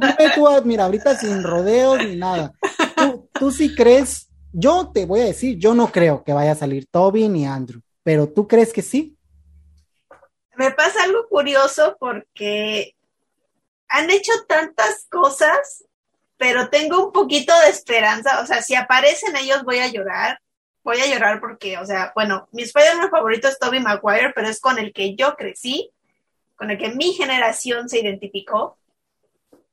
Dime 0.00 0.32
tú, 0.34 0.48
mira, 0.64 0.86
ahorita 0.86 1.16
sin 1.16 1.42
rodeos 1.42 1.98
ni 1.98 2.16
nada. 2.16 2.52
¿Tú, 2.96 3.28
tú 3.32 3.50
sí 3.52 3.72
crees, 3.74 4.28
yo 4.52 4.90
te 4.92 5.06
voy 5.06 5.20
a 5.20 5.26
decir, 5.26 5.56
yo 5.58 5.72
no 5.72 5.92
creo 5.92 6.24
que 6.24 6.32
vaya 6.32 6.52
a 6.52 6.56
salir 6.56 6.86
Toby 6.90 7.28
ni 7.28 7.46
Andrew, 7.46 7.80
pero 8.02 8.28
¿tú 8.28 8.48
crees 8.48 8.72
que 8.72 8.82
sí? 8.82 9.16
Me 10.56 10.72
pasa 10.72 11.04
algo 11.04 11.28
curioso 11.28 11.96
porque 11.98 12.96
han 13.88 14.10
hecho 14.10 14.32
tantas 14.48 15.06
cosas, 15.10 15.84
pero 16.42 16.68
tengo 16.70 17.06
un 17.06 17.12
poquito 17.12 17.56
de 17.60 17.70
esperanza. 17.70 18.40
O 18.40 18.46
sea, 18.46 18.60
si 18.62 18.74
aparecen 18.74 19.36
ellos 19.36 19.62
voy 19.62 19.78
a 19.78 19.86
llorar. 19.86 20.40
Voy 20.82 21.00
a 21.00 21.06
llorar 21.06 21.38
porque, 21.38 21.78
o 21.78 21.86
sea, 21.86 22.10
bueno, 22.16 22.48
mi 22.50 22.64
Spider-Man 22.64 23.10
favorito 23.10 23.46
es 23.46 23.60
Tobey 23.60 23.78
Maguire, 23.78 24.32
pero 24.34 24.48
es 24.48 24.58
con 24.58 24.76
el 24.80 24.92
que 24.92 25.14
yo 25.14 25.36
crecí, 25.36 25.92
con 26.56 26.72
el 26.72 26.78
que 26.78 26.88
mi 26.88 27.12
generación 27.12 27.88
se 27.88 28.00
identificó. 28.00 28.76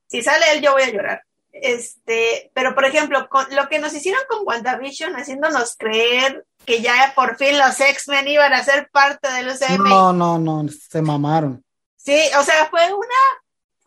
Si 0.06 0.22
sale 0.22 0.46
él, 0.54 0.62
yo 0.62 0.74
voy 0.74 0.84
a 0.84 0.92
llorar. 0.92 1.24
Este, 1.52 2.52
pero 2.54 2.76
por 2.76 2.86
ejemplo, 2.86 3.28
con 3.30 3.48
lo 3.56 3.68
que 3.68 3.80
nos 3.80 3.96
hicieron 3.96 4.22
con 4.30 4.46
WandaVision, 4.46 5.16
haciéndonos 5.16 5.76
creer 5.76 6.46
que 6.68 6.84
ya 6.84 7.14
por 7.16 7.36
fin 7.38 7.58
los 7.58 7.80
X-Men 7.80 8.28
iban 8.28 8.54
a 8.54 8.64
ser 8.64 8.92
parte 8.92 9.28
de 9.32 9.42
los 9.42 9.60
No, 9.80 10.14
no, 10.14 10.38
no, 10.38 10.68
se 10.70 11.02
mamaron. 11.02 11.66
Sí, 11.98 12.22
o 12.38 12.44
sea, 12.44 12.68
fue 12.70 12.94
una 12.94 13.40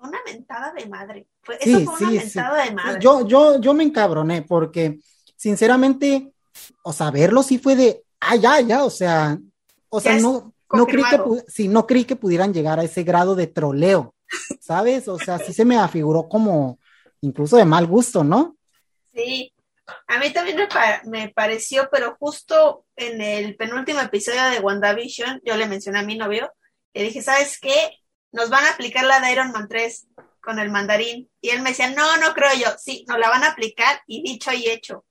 una 0.03 0.19
mentada 0.25 0.73
de 0.73 0.87
madre. 0.87 1.29
Eso 1.61 1.81
fue 1.91 2.07
una 2.07 2.11
mentada 2.11 2.65
de 2.65 2.71
madre. 2.73 3.01
Yo, 3.01 3.27
yo, 3.27 3.61
yo 3.61 3.75
me 3.75 3.85
encabroné 3.85 4.43
porque, 4.43 4.99
sinceramente, 5.37 6.33
o 6.83 6.93
sea, 6.93 7.11
verlo 7.11 7.43
sí 7.43 7.59
fue 7.59 7.77
de, 7.77 8.05
ah, 8.21 8.37
ya, 8.37 8.61
ya, 8.61 8.85
o 8.85 8.91
sea, 8.91 9.39
o 9.89 10.01
sea, 10.01 10.19
no, 10.19 10.55
no 10.73 10.87
creí 10.87 11.05
que, 11.05 11.21
sí, 11.49 11.69
no 11.69 11.87
creí 11.87 12.05
que 12.05 12.17
pudieran 12.17 12.53
llegar 12.53 12.79
a 12.79 12.85
ese 12.85 13.03
grado 13.03 13.35
de 13.35 13.47
troleo, 13.47 14.15
¿sabes? 14.61 15.09
O 15.09 15.19
sea, 15.19 15.39
sí 15.39 15.53
se 15.53 15.65
me 15.65 15.77
afiguró 15.77 16.29
como 16.29 16.79
incluso 17.21 17.57
de 17.57 17.65
mal 17.65 17.87
gusto, 17.87 18.25
¿no? 18.25 18.57
Sí, 19.13 19.53
a 20.07 20.19
mí 20.19 20.31
también 20.31 20.57
me, 20.57 20.69
me, 21.05 21.29
pareció, 21.31 21.89
pero 21.91 22.17
justo 22.19 22.87
en 22.97 23.21
el 23.21 23.57
penúltimo 23.57 24.01
episodio 24.01 24.43
de 24.51 24.61
WandaVision, 24.61 25.41
yo 25.45 25.57
le 25.57 25.67
mencioné 25.67 25.99
a 25.99 26.05
mi 26.05 26.17
novio, 26.17 26.51
le 26.95 27.03
dije, 27.03 27.21
¿sabes 27.23 27.59
qué? 27.61 27.99
nos 28.33 28.49
van 28.49 28.65
a 28.65 28.71
aplicar 28.71 29.05
la 29.05 29.21
de 29.21 29.31
Iron 29.31 29.53
Man 29.53 29.69
3 29.69 30.07
con 30.43 30.59
el 30.59 30.71
mandarín. 30.71 31.31
Y 31.41 31.51
él 31.51 31.63
me 31.63 31.71
decía, 31.71 31.91
no, 31.91 32.17
no 32.19 32.35
creo 32.35 32.53
yo, 32.55 32.77
sí, 32.79 33.05
nos 33.09 33.19
la 33.19 33.29
van 33.29 33.45
a 33.45 33.49
aplicar 33.49 34.03
y 34.07 34.23
dicho 34.23 34.53
y 34.53 34.69
hecho. 34.69 35.07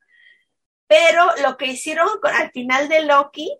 Pero 0.88 1.32
lo 1.42 1.58
que 1.58 1.68
hicieron 1.68 2.08
al 2.24 2.52
final 2.52 2.90
de 2.90 3.02
Loki, 3.04 3.58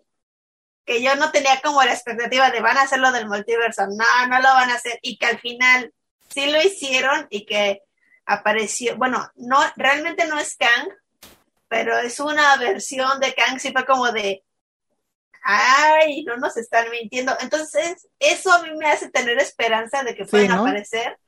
que 0.84 1.02
yo 1.02 1.14
no 1.16 1.32
tenía 1.32 1.60
como 1.62 1.82
la 1.82 1.92
expectativa 1.92 2.50
de 2.50 2.60
van 2.60 2.76
a 2.76 2.82
hacerlo 2.82 3.10
del 3.12 3.28
multiverso, 3.28 3.86
no, 3.86 4.26
no 4.28 4.40
lo 4.40 4.48
van 4.48 4.70
a 4.70 4.74
hacer, 4.74 4.98
y 5.02 5.16
que 5.16 5.26
al 5.26 5.38
final 5.40 5.92
sí 6.28 6.50
lo 6.50 6.60
hicieron 6.60 7.26
y 7.30 7.46
que 7.46 7.82
apareció, 8.26 8.96
bueno, 8.96 9.30
no, 9.36 9.58
realmente 9.76 10.26
no 10.26 10.38
es 10.38 10.56
Kang, 10.56 10.88
pero 11.68 11.98
es 11.98 12.20
una 12.20 12.56
versión 12.56 13.18
de 13.20 13.34
Kang, 13.34 13.58
sí 13.58 13.72
fue 13.72 13.86
como 13.86 14.12
de, 14.12 14.44
ay, 15.42 16.24
no 16.24 16.36
nos 16.36 16.56
están 16.56 16.90
mintiendo. 16.90 17.34
Entonces, 17.40 18.08
eso 18.18 18.52
a 18.52 18.62
mí 18.62 18.70
me 18.76 18.86
hace 18.86 19.10
tener 19.10 19.38
esperanza 19.38 20.02
de 20.02 20.14
que 20.14 20.24
puedan 20.24 20.52
aparecer, 20.52 21.18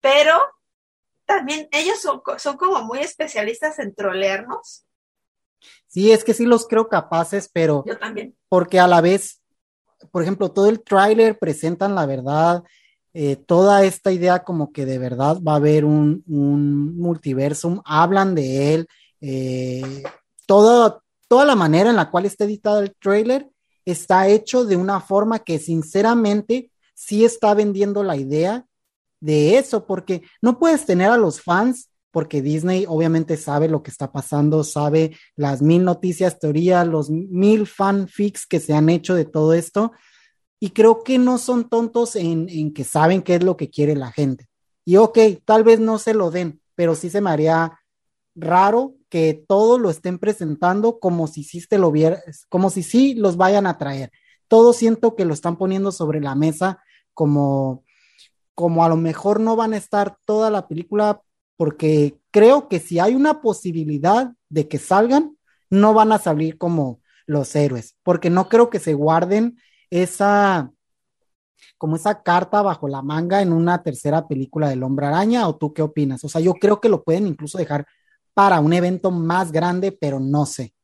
pero 0.00 0.38
también 1.26 1.68
ellos 1.72 2.00
son, 2.00 2.22
son 2.38 2.56
como 2.56 2.82
muy 2.82 3.00
especialistas 3.00 3.78
en 3.78 3.94
trolearnos. 3.94 4.84
Sí, 5.86 6.12
es 6.12 6.24
que 6.24 6.34
sí 6.34 6.46
los 6.46 6.66
creo 6.66 6.88
capaces, 6.88 7.50
pero... 7.52 7.84
Yo 7.86 7.98
también. 7.98 8.36
Porque 8.48 8.78
a 8.78 8.86
la 8.86 9.00
vez, 9.00 9.40
por 10.10 10.22
ejemplo, 10.22 10.50
todo 10.50 10.68
el 10.68 10.82
tráiler 10.82 11.38
presentan 11.38 11.94
la 11.94 12.06
verdad, 12.06 12.62
eh, 13.14 13.36
toda 13.36 13.84
esta 13.84 14.12
idea 14.12 14.44
como 14.44 14.72
que 14.72 14.86
de 14.86 14.98
verdad 14.98 15.38
va 15.46 15.52
a 15.52 15.56
haber 15.56 15.84
un, 15.84 16.22
un 16.28 16.96
multiversum, 16.96 17.80
hablan 17.84 18.34
de 18.34 18.74
él, 18.74 18.88
eh, 19.20 20.02
toda 20.46 21.02
la 21.30 21.56
manera 21.56 21.90
en 21.90 21.96
la 21.96 22.10
cual 22.10 22.26
está 22.26 22.44
editado 22.44 22.80
el 22.80 22.94
trailer 22.96 23.48
está 23.84 24.28
hecho 24.28 24.64
de 24.64 24.76
una 24.76 25.00
forma 25.00 25.38
que 25.38 25.58
sinceramente 25.58 26.70
sí 26.94 27.24
está 27.24 27.54
vendiendo 27.54 28.02
la 28.02 28.16
idea 28.16 28.66
de 29.20 29.58
eso, 29.58 29.86
porque 29.86 30.22
no 30.42 30.58
puedes 30.58 30.86
tener 30.86 31.10
a 31.10 31.16
los 31.16 31.40
fans, 31.40 31.90
porque 32.10 32.42
Disney 32.42 32.84
obviamente 32.88 33.36
sabe 33.36 33.68
lo 33.68 33.82
que 33.82 33.90
está 33.90 34.12
pasando, 34.12 34.64
sabe 34.64 35.16
las 35.36 35.62
mil 35.62 35.84
noticias, 35.84 36.38
teorías, 36.38 36.86
los 36.86 37.10
mil 37.10 37.66
fanfics 37.66 38.46
que 38.46 38.60
se 38.60 38.72
han 38.72 38.88
hecho 38.88 39.14
de 39.14 39.24
todo 39.24 39.52
esto, 39.52 39.92
y 40.60 40.70
creo 40.70 41.02
que 41.04 41.18
no 41.18 41.38
son 41.38 41.68
tontos 41.68 42.16
en, 42.16 42.48
en 42.48 42.72
que 42.72 42.84
saben 42.84 43.22
qué 43.22 43.36
es 43.36 43.44
lo 43.44 43.56
que 43.56 43.70
quiere 43.70 43.94
la 43.94 44.10
gente. 44.10 44.48
Y 44.84 44.96
ok, 44.96 45.18
tal 45.44 45.64
vez 45.64 45.80
no 45.80 45.98
se 45.98 46.14
lo 46.14 46.30
den, 46.30 46.60
pero 46.74 46.94
sí 46.94 47.10
se 47.10 47.20
me 47.20 47.30
haría 47.30 47.78
raro 48.34 48.94
que 49.08 49.44
todo 49.46 49.78
lo 49.78 49.90
estén 49.90 50.18
presentando 50.18 50.98
como 50.98 51.26
si 51.26 51.44
sí 51.44 51.64
te 51.66 51.78
lo 51.78 51.90
vieras, 51.90 52.46
como 52.48 52.70
si 52.70 52.82
sí 52.82 53.14
los 53.14 53.36
vayan 53.36 53.66
a 53.66 53.78
traer. 53.78 54.10
Todo 54.48 54.72
siento 54.72 55.14
que 55.14 55.24
lo 55.24 55.34
están 55.34 55.56
poniendo 55.56 55.92
sobre 55.92 56.20
la 56.20 56.34
mesa 56.34 56.82
como, 57.14 57.84
como 58.58 58.82
a 58.82 58.88
lo 58.88 58.96
mejor 58.96 59.38
no 59.38 59.54
van 59.54 59.72
a 59.72 59.76
estar 59.76 60.16
toda 60.24 60.50
la 60.50 60.66
película, 60.66 61.22
porque 61.56 62.18
creo 62.32 62.66
que 62.66 62.80
si 62.80 62.98
hay 62.98 63.14
una 63.14 63.40
posibilidad 63.40 64.32
de 64.48 64.66
que 64.66 64.78
salgan, 64.78 65.38
no 65.70 65.94
van 65.94 66.10
a 66.10 66.18
salir 66.18 66.58
como 66.58 67.00
los 67.24 67.54
héroes, 67.54 67.94
porque 68.02 68.30
no 68.30 68.48
creo 68.48 68.68
que 68.68 68.80
se 68.80 68.94
guarden 68.94 69.60
esa, 69.90 70.72
como 71.76 71.94
esa 71.94 72.24
carta 72.24 72.60
bajo 72.60 72.88
la 72.88 73.00
manga 73.00 73.42
en 73.42 73.52
una 73.52 73.84
tercera 73.84 74.26
película 74.26 74.68
del 74.68 74.82
hombre 74.82 75.06
araña, 75.06 75.46
o 75.46 75.54
tú 75.54 75.72
qué 75.72 75.82
opinas? 75.82 76.24
O 76.24 76.28
sea, 76.28 76.40
yo 76.40 76.54
creo 76.54 76.80
que 76.80 76.88
lo 76.88 77.04
pueden 77.04 77.28
incluso 77.28 77.58
dejar 77.58 77.86
para 78.34 78.58
un 78.58 78.72
evento 78.72 79.12
más 79.12 79.52
grande, 79.52 79.92
pero 79.92 80.18
no 80.18 80.46
sé. 80.46 80.74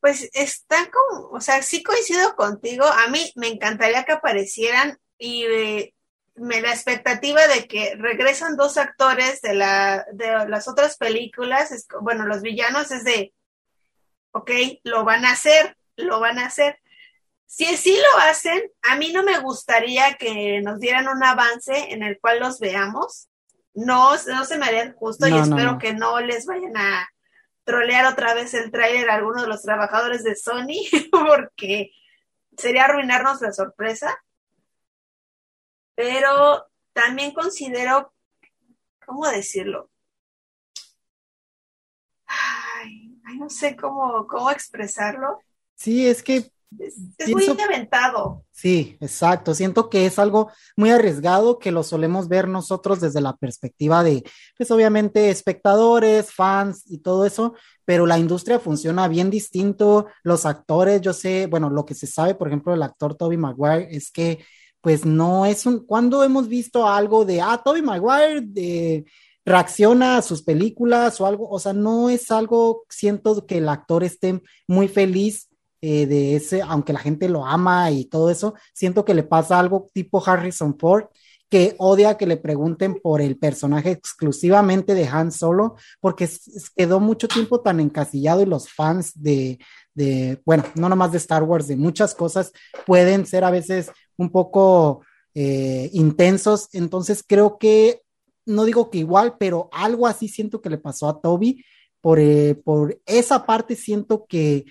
Pues 0.00 0.28
está 0.32 0.90
como, 0.90 1.28
o 1.28 1.40
sea, 1.40 1.62
sí 1.62 1.84
coincido 1.84 2.34
contigo. 2.34 2.84
A 2.84 3.08
mí 3.10 3.30
me 3.36 3.46
encantaría 3.46 4.02
que 4.02 4.10
aparecieran 4.10 4.98
y 5.18 5.44
eh, 5.44 5.94
me 6.40 6.62
la 6.62 6.70
expectativa 6.70 7.46
de 7.48 7.66
que 7.66 7.94
regresan 7.96 8.56
dos 8.56 8.78
actores 8.78 9.42
de, 9.42 9.54
la, 9.54 10.06
de 10.12 10.48
las 10.48 10.68
otras 10.68 10.96
películas, 10.96 11.86
bueno, 12.00 12.26
los 12.26 12.40
villanos 12.40 12.90
es 12.90 13.04
de, 13.04 13.34
ok, 14.32 14.50
lo 14.84 15.04
van 15.04 15.26
a 15.26 15.32
hacer, 15.32 15.76
lo 15.96 16.18
van 16.18 16.38
a 16.38 16.46
hacer. 16.46 16.80
Si 17.44 17.76
sí 17.76 17.94
lo 17.94 18.22
hacen, 18.22 18.62
a 18.82 18.96
mí 18.96 19.12
no 19.12 19.22
me 19.22 19.38
gustaría 19.40 20.14
que 20.14 20.62
nos 20.62 20.80
dieran 20.80 21.08
un 21.08 21.22
avance 21.22 21.92
en 21.92 22.02
el 22.02 22.18
cual 22.18 22.40
los 22.40 22.58
veamos. 22.58 23.28
No, 23.74 24.12
no 24.26 24.44
se 24.46 24.56
me 24.56 24.64
haría 24.66 24.94
justo 24.94 25.28
y 25.28 25.36
espero 25.36 25.78
que 25.78 25.92
no 25.92 26.20
les 26.20 26.46
vayan 26.46 26.76
a 26.76 27.08
trolear 27.64 28.06
otra 28.06 28.32
vez 28.34 28.54
el 28.54 28.70
tráiler 28.70 29.10
a 29.10 29.16
alguno 29.16 29.42
de 29.42 29.48
los 29.48 29.62
trabajadores 29.62 30.24
de 30.24 30.36
Sony, 30.36 30.88
porque 31.12 31.90
sería 32.56 32.86
arruinarnos 32.86 33.42
la 33.42 33.52
sorpresa. 33.52 34.16
Pero 36.00 36.66
también 36.94 37.34
considero, 37.34 38.14
¿cómo 39.04 39.28
decirlo? 39.28 39.90
Ay, 42.26 43.20
no 43.38 43.50
sé 43.50 43.76
cómo, 43.76 44.26
cómo 44.26 44.50
expresarlo. 44.50 45.40
Sí, 45.74 46.06
es 46.06 46.22
que 46.22 46.50
es, 46.78 47.28
muy 47.28 47.44
inventado. 47.44 48.46
Sí, 48.50 48.96
exacto. 49.02 49.52
Siento 49.52 49.90
que 49.90 50.06
es 50.06 50.18
algo 50.18 50.50
muy 50.74 50.88
arriesgado 50.88 51.58
que 51.58 51.70
lo 51.70 51.82
solemos 51.82 52.28
ver 52.28 52.48
nosotros 52.48 53.00
desde 53.00 53.20
la 53.20 53.36
perspectiva 53.36 54.02
de, 54.02 54.24
pues 54.56 54.70
obviamente, 54.70 55.28
espectadores, 55.28 56.32
fans 56.32 56.82
y 56.86 56.98
todo 57.02 57.26
eso, 57.26 57.52
pero 57.84 58.06
la 58.06 58.18
industria 58.18 58.58
funciona 58.58 59.06
bien 59.06 59.28
distinto. 59.28 60.06
Los 60.22 60.46
actores, 60.46 61.02
yo 61.02 61.12
sé, 61.12 61.46
bueno, 61.46 61.68
lo 61.68 61.84
que 61.84 61.94
se 61.94 62.06
sabe, 62.06 62.34
por 62.34 62.48
ejemplo, 62.48 62.72
del 62.72 62.84
actor 62.84 63.16
Toby 63.16 63.36
Maguire 63.36 63.88
es 63.90 64.10
que, 64.10 64.42
pues 64.80 65.04
no 65.04 65.46
es 65.46 65.66
un, 65.66 65.84
cuando 65.86 66.24
hemos 66.24 66.48
visto 66.48 66.86
algo 66.86 67.24
de, 67.24 67.40
ah, 67.40 67.60
Toby 67.64 67.82
Maguire 67.82 68.40
de 68.42 69.04
reacciona 69.44 70.18
a 70.18 70.22
sus 70.22 70.42
películas 70.42 71.20
o 71.20 71.26
algo, 71.26 71.48
o 71.48 71.58
sea, 71.58 71.72
no 71.72 72.10
es 72.10 72.30
algo, 72.30 72.84
siento 72.88 73.46
que 73.46 73.58
el 73.58 73.68
actor 73.68 74.04
esté 74.04 74.42
muy 74.66 74.88
feliz 74.88 75.48
eh, 75.80 76.06
de 76.06 76.36
ese, 76.36 76.62
aunque 76.62 76.92
la 76.92 77.00
gente 77.00 77.28
lo 77.28 77.46
ama 77.46 77.90
y 77.90 78.04
todo 78.04 78.30
eso, 78.30 78.54
siento 78.74 79.04
que 79.04 79.14
le 79.14 79.22
pasa 79.22 79.58
algo 79.58 79.88
tipo 79.92 80.22
Harrison 80.24 80.78
Ford, 80.78 81.06
que 81.48 81.74
odia 81.78 82.16
que 82.16 82.26
le 82.26 82.36
pregunten 82.36 83.00
por 83.00 83.20
el 83.20 83.36
personaje 83.36 83.90
exclusivamente 83.90 84.94
de 84.94 85.08
Han 85.08 85.32
Solo, 85.32 85.76
porque 85.98 86.28
quedó 86.76 87.00
mucho 87.00 87.26
tiempo 87.26 87.60
tan 87.60 87.80
encasillado 87.80 88.42
y 88.42 88.46
los 88.46 88.70
fans 88.70 89.20
de, 89.20 89.58
de, 90.00 90.40
bueno, 90.44 90.64
no 90.74 90.88
nomás 90.88 91.12
de 91.12 91.18
Star 91.18 91.42
Wars, 91.42 91.68
de 91.68 91.76
muchas 91.76 92.14
cosas, 92.14 92.52
pueden 92.86 93.26
ser 93.26 93.44
a 93.44 93.50
veces 93.50 93.90
un 94.16 94.30
poco 94.30 95.02
eh, 95.34 95.90
intensos. 95.92 96.68
Entonces 96.72 97.24
creo 97.26 97.58
que, 97.58 98.02
no 98.46 98.64
digo 98.64 98.90
que 98.90 98.98
igual, 98.98 99.36
pero 99.38 99.68
algo 99.72 100.06
así 100.06 100.28
siento 100.28 100.60
que 100.60 100.70
le 100.70 100.78
pasó 100.78 101.08
a 101.08 101.20
Toby. 101.20 101.64
Por, 102.00 102.18
eh, 102.18 102.54
por 102.54 102.98
esa 103.04 103.44
parte 103.44 103.76
siento 103.76 104.24
que 104.26 104.64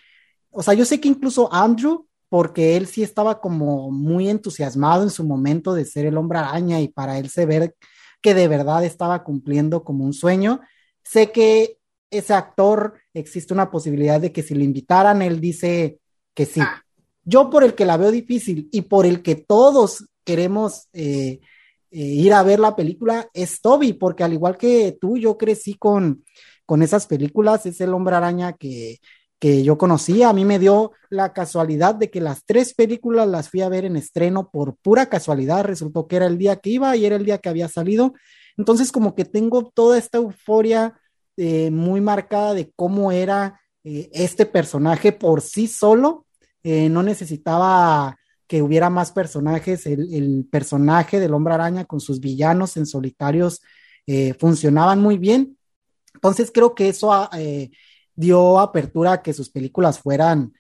o 0.52 0.64
sea, 0.64 0.74
yo 0.74 0.86
sé 0.86 1.00
que 1.00 1.08
incluso 1.08 1.52
Andrew, 1.54 2.08
porque 2.28 2.78
él 2.78 2.88
sí 2.88 3.04
estaba 3.04 3.40
como 3.40 3.92
muy 3.92 4.30
entusiasmado 4.30 5.04
en 5.04 5.10
su 5.10 5.24
momento 5.24 5.74
de 5.74 5.86
ser 5.86 6.06
el 6.06 6.18
hombre 6.18 6.40
araña 6.40 6.82
y 6.82 6.88
para 6.88 7.18
él 7.18 7.30
se 7.30 7.46
ver 7.46 7.76
que 8.22 8.34
de 8.34 8.48
verdad 8.48 8.84
estaba 8.84 9.24
cumpliendo 9.24 9.84
como 9.84 10.04
un 10.06 10.14
sueño. 10.14 10.62
Sé 11.04 11.32
que 11.32 11.78
ese 12.12 12.34
actor 12.34 12.94
existe 13.14 13.54
una 13.54 13.70
posibilidad 13.72 14.20
de 14.20 14.32
que 14.32 14.44
si 14.44 14.56
lo 14.56 14.64
invitaran, 14.64 15.22
él 15.22 15.40
dice 15.40 16.00
que 16.34 16.46
sí. 16.46 16.62
Ah. 16.62 16.84
Yo 17.24 17.50
por 17.50 17.64
el 17.64 17.76
que 17.76 17.86
la 17.86 17.98
veo 17.98 18.12
difícil 18.12 18.70
y 18.72 18.82
por 18.82 19.06
el 19.06 19.22
que 19.22 19.36
todos 19.36 20.06
queremos 20.24 20.88
eh, 20.94 21.40
eh, 21.92 22.00
ir 22.00 22.34
a 22.34 22.44
ver 22.44 22.60
la 22.60 22.76
película 22.76 23.30
es 23.34 23.62
Toby, 23.62 23.94
porque 23.94 24.24
al 24.24 24.34
igual 24.34 24.58
que 24.58 24.98
tú, 25.00 25.18
yo 25.18 25.38
crecí 25.38 25.76
con, 25.76 26.24
con 26.66 26.82
esas 26.82 27.08
películas, 27.08 27.66
es 27.66 27.82
el 27.82 27.94
hombre 27.94 28.16
araña 28.16 28.54
que, 28.54 29.00
que 29.40 29.64
yo 29.64 29.78
conocía. 29.78 30.30
A 30.30 30.34
mí 30.34 30.46
me 30.46 30.60
dio 30.60 30.92
la 31.10 31.34
casualidad 31.34 31.96
de 31.96 32.10
que 32.10 32.22
las 32.22 32.46
tres 32.46 32.74
películas 32.74 33.28
las 33.28 33.50
fui 33.50 33.62
a 33.62 33.70
ver 33.70 33.86
en 33.86 33.96
estreno 33.96 34.50
por 34.52 34.76
pura 34.76 35.08
casualidad. 35.08 35.64
Resultó 35.64 36.08
que 36.08 36.18
era 36.18 36.28
el 36.28 36.38
día 36.38 36.58
que 36.58 36.72
iba 36.72 36.96
y 36.96 37.06
era 37.06 37.16
el 37.16 37.26
día 37.26 37.38
que 37.40 37.50
había 37.50 37.70
salido. 37.70 38.14
Entonces 38.58 38.92
como 38.92 39.16
que 39.16 39.26
tengo 39.26 39.72
toda 39.74 39.98
esta 39.98 40.18
euforia 40.18 41.00
eh, 41.42 41.72
muy 41.72 42.02
marcada 42.02 42.54
de 42.54 42.70
cómo 42.76 43.14
era 43.14 43.62
eh, 43.86 44.10
este 44.12 44.46
personaje 44.46 45.14
por 45.14 45.40
sí 45.40 45.68
solo. 45.68 46.26
Eh, 46.64 46.90
no 46.90 47.02
necesitaba 47.02 48.18
que 48.46 48.62
hubiera 48.62 48.90
más 48.90 49.14
personajes. 49.14 49.86
El, 49.86 50.46
personaje 50.52 51.18
del 51.18 51.34
hombre 51.34 51.54
araña 51.54 51.86
con 51.86 52.02
sus 52.02 52.20
villanos 52.20 52.76
en 52.76 52.86
solitarios 52.86 53.62
funcionaban 54.40 55.00
muy 55.02 55.20
bien. 55.20 55.56
Entonces 56.16 56.52
creo 56.52 56.74
que 56.74 56.90
eso 56.90 57.30
dio 58.16 58.60
apertura 58.60 59.14
a 59.14 59.22
que 59.22 59.34
sus 59.34 59.52
películas 59.52 60.00
fueran, 60.00 60.52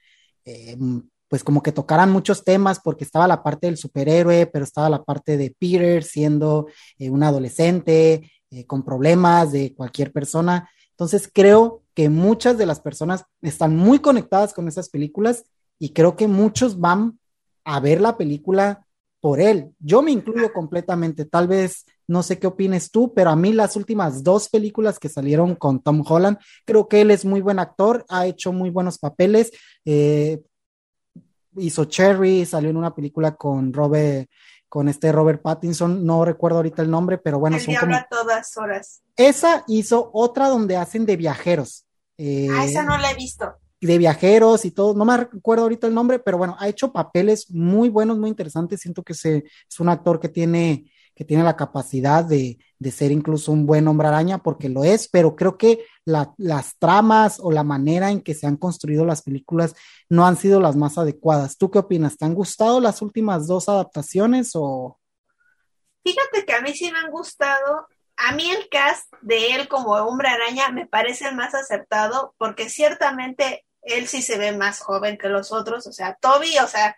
pues 1.28 1.44
como 1.44 1.64
que 1.64 1.72
tocaran 1.72 2.12
muchos 2.12 2.44
temas, 2.44 2.80
porque 2.80 3.04
estaba 3.04 3.28
la 3.28 3.42
parte 3.42 3.66
del 3.66 3.78
superhéroe, 3.78 4.46
pero 4.46 4.64
estaba 4.64 4.88
la 4.88 5.04
parte 5.04 5.36
de 5.36 5.56
Peter 5.58 6.04
siendo 6.04 6.68
un 7.00 7.24
adolescente 7.24 8.32
eh, 8.52 8.66
con 8.66 8.84
problemas 8.84 9.52
de 9.52 9.74
cualquier 9.76 10.12
persona. 10.12 10.70
Entonces 10.91 11.30
creo 11.32 11.84
que 11.93 12.10
muchas 12.10 12.58
de 12.58 12.66
las 12.66 12.80
personas 12.80 13.26
están 13.41 13.76
muy 13.76 14.00
conectadas 14.00 14.54
con 14.54 14.68
esas 14.68 14.89
películas 14.89 15.45
y 15.78 15.89
creo 15.89 16.16
que 16.16 16.28
muchos 16.28 16.80
van 16.80 17.20
a 17.64 17.80
ver 17.80 18.02
la 18.02 18.18
película 18.18 18.86
por 19.22 19.39
él. 19.39 19.72
Yo 19.80 20.02
me 20.02 20.12
incluyo 20.12 20.52
completamente, 20.54 21.26
tal 21.26 21.47
vez 21.47 21.86
no 22.08 22.24
sé 22.24 22.39
qué 22.39 22.47
opines 22.47 22.89
tú, 22.89 23.14
pero 23.14 23.30
a 23.30 23.36
mí 23.36 23.54
las 23.54 23.76
últimas 23.76 24.24
dos 24.24 24.50
películas 24.50 24.97
que 24.97 25.10
salieron 25.10 25.56
con 25.56 25.82
Tom 25.82 26.04
Holland, 26.08 26.38
creo 26.66 26.88
que 26.88 27.02
él 27.02 27.12
es 27.12 27.26
muy 27.26 27.41
buen 27.41 27.60
actor, 27.60 28.06
ha 28.10 28.26
hecho 28.26 28.52
muy 28.52 28.70
buenos 28.70 28.97
papeles. 28.97 29.52
Eh, 29.86 30.41
hizo 31.58 31.86
Cherry, 31.86 32.45
salió 32.45 32.70
en 32.70 32.78
una 32.78 32.95
película 32.95 33.36
con 33.36 33.74
Robert, 33.74 34.30
con 34.70 34.88
este 34.88 35.12
Robert 35.12 35.42
Pattinson, 35.42 36.06
no 36.06 36.24
recuerdo 36.24 36.58
ahorita 36.58 36.84
el 36.84 36.92
nombre, 36.92 37.18
pero 37.18 37.40
bueno, 37.40 37.58
el 37.58 37.64
son 37.64 37.76
como... 37.76 37.96
todas 38.10 38.56
horas. 38.56 39.02
Esa 39.18 39.64
hizo 39.68 40.12
otra 40.14 40.48
donde 40.48 40.78
hacen 40.78 41.06
de 41.06 41.18
viajeros. 41.18 41.86
Eh, 42.18 42.48
ah, 42.52 42.66
esa 42.66 42.84
no 42.84 42.98
la 42.98 43.12
he 43.12 43.16
visto. 43.16 43.56
De 43.82 43.98
viajeros 43.98 44.66
y 44.66 44.72
todo, 44.72 44.94
no 44.94 45.06
me 45.06 45.18
recuerdo 45.18 45.64
ahorita 45.64 45.88
el 45.88 45.94
nombre, 45.94 46.20
pero 46.20 46.38
bueno, 46.38 46.56
ha 46.60 46.68
hecho 46.68 46.92
papeles 46.92 47.50
muy 47.50 47.90
buenos, 47.90 48.20
muy 48.20 48.30
interesantes. 48.30 48.82
Siento 48.82 49.04
que 49.04 49.14
se, 49.14 49.38
es 49.38 49.80
un 49.80 49.90
actor 49.90 50.20
que 50.20 50.30
tiene 50.30 50.92
que 51.20 51.26
tiene 51.26 51.44
la 51.44 51.58
capacidad 51.58 52.24
de, 52.24 52.58
ser 52.94 53.12
incluso 53.12 53.52
un 53.52 53.66
buen 53.66 53.86
hombre 53.90 54.08
araña, 54.08 54.38
porque 54.38 54.70
lo 54.70 54.86
es, 54.86 55.10
pero 55.10 55.36
creo 55.36 55.58
que 55.58 55.86
las 56.06 56.78
tramas 56.80 57.42
o 57.42 57.52
la 57.52 57.66
manera 57.66 58.10
en 58.10 58.22
que 58.22 58.34
se 58.34 58.48
han 58.48 58.56
construido 58.56 59.04
las 59.04 59.22
películas 59.22 59.76
no 60.08 60.26
han 60.26 60.38
sido 60.38 60.62
las 60.62 60.78
más 60.78 60.98
adecuadas. 60.98 61.58
¿Tú 61.58 61.70
qué 61.70 61.80
opinas? 61.80 62.18
¿Te 62.18 62.24
han 62.24 62.34
gustado 62.34 62.80
las 62.80 63.02
últimas 63.02 63.48
dos 63.48 63.68
adaptaciones 63.68 64.52
o...? 64.54 64.98
Fíjate 66.06 66.46
que 66.46 66.54
a 66.54 66.62
mí 66.62 66.74
sí 66.74 66.90
me 66.90 67.00
han 67.00 67.12
gustado. 67.12 67.90
A 68.16 68.32
mí 68.32 68.50
el 68.50 68.70
cast 68.70 69.12
de 69.22 69.56
él 69.56 69.68
como 69.68 69.92
hombre 69.92 70.30
araña 70.30 70.70
me 70.70 70.88
parece 70.88 71.28
el 71.28 71.36
más 71.36 71.54
acertado 71.54 72.34
porque 72.38 72.70
ciertamente 72.70 73.66
él 73.82 74.08
sí 74.08 74.22
se 74.22 74.38
ve 74.38 74.54
más 74.54 74.80
joven 74.80 75.18
que 75.18 75.28
los 75.28 75.52
otros. 75.52 75.86
O 75.86 75.92
sea, 75.92 76.18
Toby, 76.22 76.60
o 76.64 76.68
sea, 76.68 76.96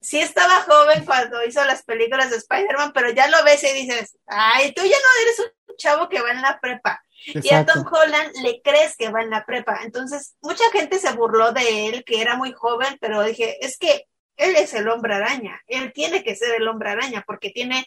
sí 0.00 0.18
estaba 0.18 0.62
joven 0.62 1.04
cuando 1.04 1.44
hizo 1.44 1.64
las 1.64 1.82
películas 1.82 2.30
de 2.30 2.36
Spider-Man, 2.36 2.92
pero 2.92 3.10
ya 3.10 3.28
lo 3.28 3.42
ves 3.44 3.62
y 3.64 3.72
dices, 3.72 4.16
ay, 4.26 4.72
tú 4.72 4.82
ya 4.82 4.96
no 4.96 5.22
eres 5.22 5.38
un 5.40 5.76
chavo 5.76 6.08
que 6.08 6.20
va 6.20 6.30
en 6.30 6.42
la 6.42 6.58
prepa. 6.60 7.02
Y 7.26 7.52
a 7.52 7.66
Tom 7.66 7.84
Holland 7.90 8.32
le 8.42 8.62
crees 8.62 8.96
que 8.96 9.10
va 9.10 9.20
en 9.22 9.30
la 9.30 9.44
prepa. 9.44 9.80
Entonces, 9.82 10.36
mucha 10.40 10.64
gente 10.72 10.98
se 10.98 11.12
burló 11.12 11.52
de 11.52 11.88
él, 11.88 12.04
que 12.04 12.22
era 12.22 12.36
muy 12.36 12.52
joven, 12.52 12.96
pero 13.00 13.22
dije, 13.22 13.64
es 13.64 13.76
que 13.76 14.06
él 14.36 14.56
es 14.56 14.72
el 14.72 14.88
hombre 14.88 15.14
araña, 15.14 15.60
él 15.66 15.92
tiene 15.92 16.24
que 16.24 16.34
ser 16.34 16.54
el 16.54 16.66
hombre 16.66 16.90
araña 16.90 17.22
porque 17.26 17.50
tiene, 17.50 17.86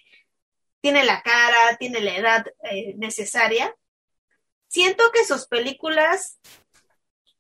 tiene 0.82 1.04
la 1.04 1.24
cara, 1.24 1.78
tiene 1.80 2.00
la 2.00 2.16
edad 2.16 2.46
eh, 2.70 2.94
necesaria. 2.96 3.76
Siento 4.68 5.12
que 5.12 5.26
sus 5.26 5.48
películas 5.48 6.40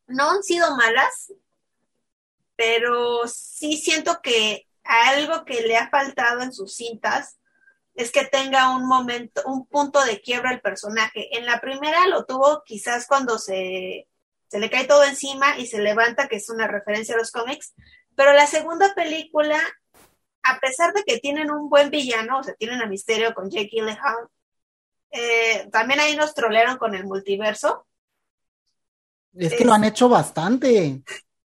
no 0.07 0.31
han 0.31 0.41
sido 0.41 0.75
malas, 0.75 1.31
pero 2.65 3.27
sí 3.27 3.75
siento 3.75 4.19
que 4.21 4.67
algo 4.85 5.43
que 5.43 5.61
le 5.63 5.75
ha 5.75 5.89
faltado 5.89 6.41
en 6.41 6.53
sus 6.53 6.75
cintas 6.75 7.37
es 7.93 8.11
que 8.11 8.25
tenga 8.25 8.75
un 8.75 8.87
momento, 8.87 9.41
un 9.45 9.67
punto 9.67 10.03
de 10.05 10.21
quiebra 10.21 10.51
el 10.51 10.61
personaje. 10.61 11.37
En 11.37 11.45
la 11.45 11.59
primera 11.59 12.07
lo 12.07 12.25
tuvo 12.25 12.63
quizás 12.65 13.05
cuando 13.05 13.37
se, 13.37 14.07
se 14.47 14.59
le 14.59 14.69
cae 14.69 14.85
todo 14.85 15.03
encima 15.03 15.57
y 15.57 15.67
se 15.67 15.79
levanta, 15.79 16.29
que 16.29 16.37
es 16.37 16.49
una 16.49 16.67
referencia 16.67 17.15
a 17.15 17.17
los 17.17 17.31
cómics, 17.31 17.73
pero 18.15 18.31
la 18.31 18.47
segunda 18.47 18.95
película, 18.95 19.59
a 20.43 20.59
pesar 20.59 20.93
de 20.93 21.03
que 21.03 21.19
tienen 21.19 21.51
un 21.51 21.69
buen 21.69 21.89
villano, 21.89 22.39
o 22.39 22.43
sea, 22.43 22.53
tienen 22.55 22.81
a 22.81 22.87
Misterio 22.87 23.33
con 23.33 23.49
Jake 23.49 23.71
Gyllenhaal, 23.71 24.29
eh, 25.11 25.67
también 25.69 25.99
ahí 25.99 26.15
nos 26.15 26.33
trolearon 26.33 26.77
con 26.77 26.95
el 26.95 27.03
multiverso. 27.03 27.85
Es 29.33 29.53
que 29.53 29.65
lo 29.65 29.73
han 29.73 29.83
hecho 29.83 30.07
bastante. 30.07 31.03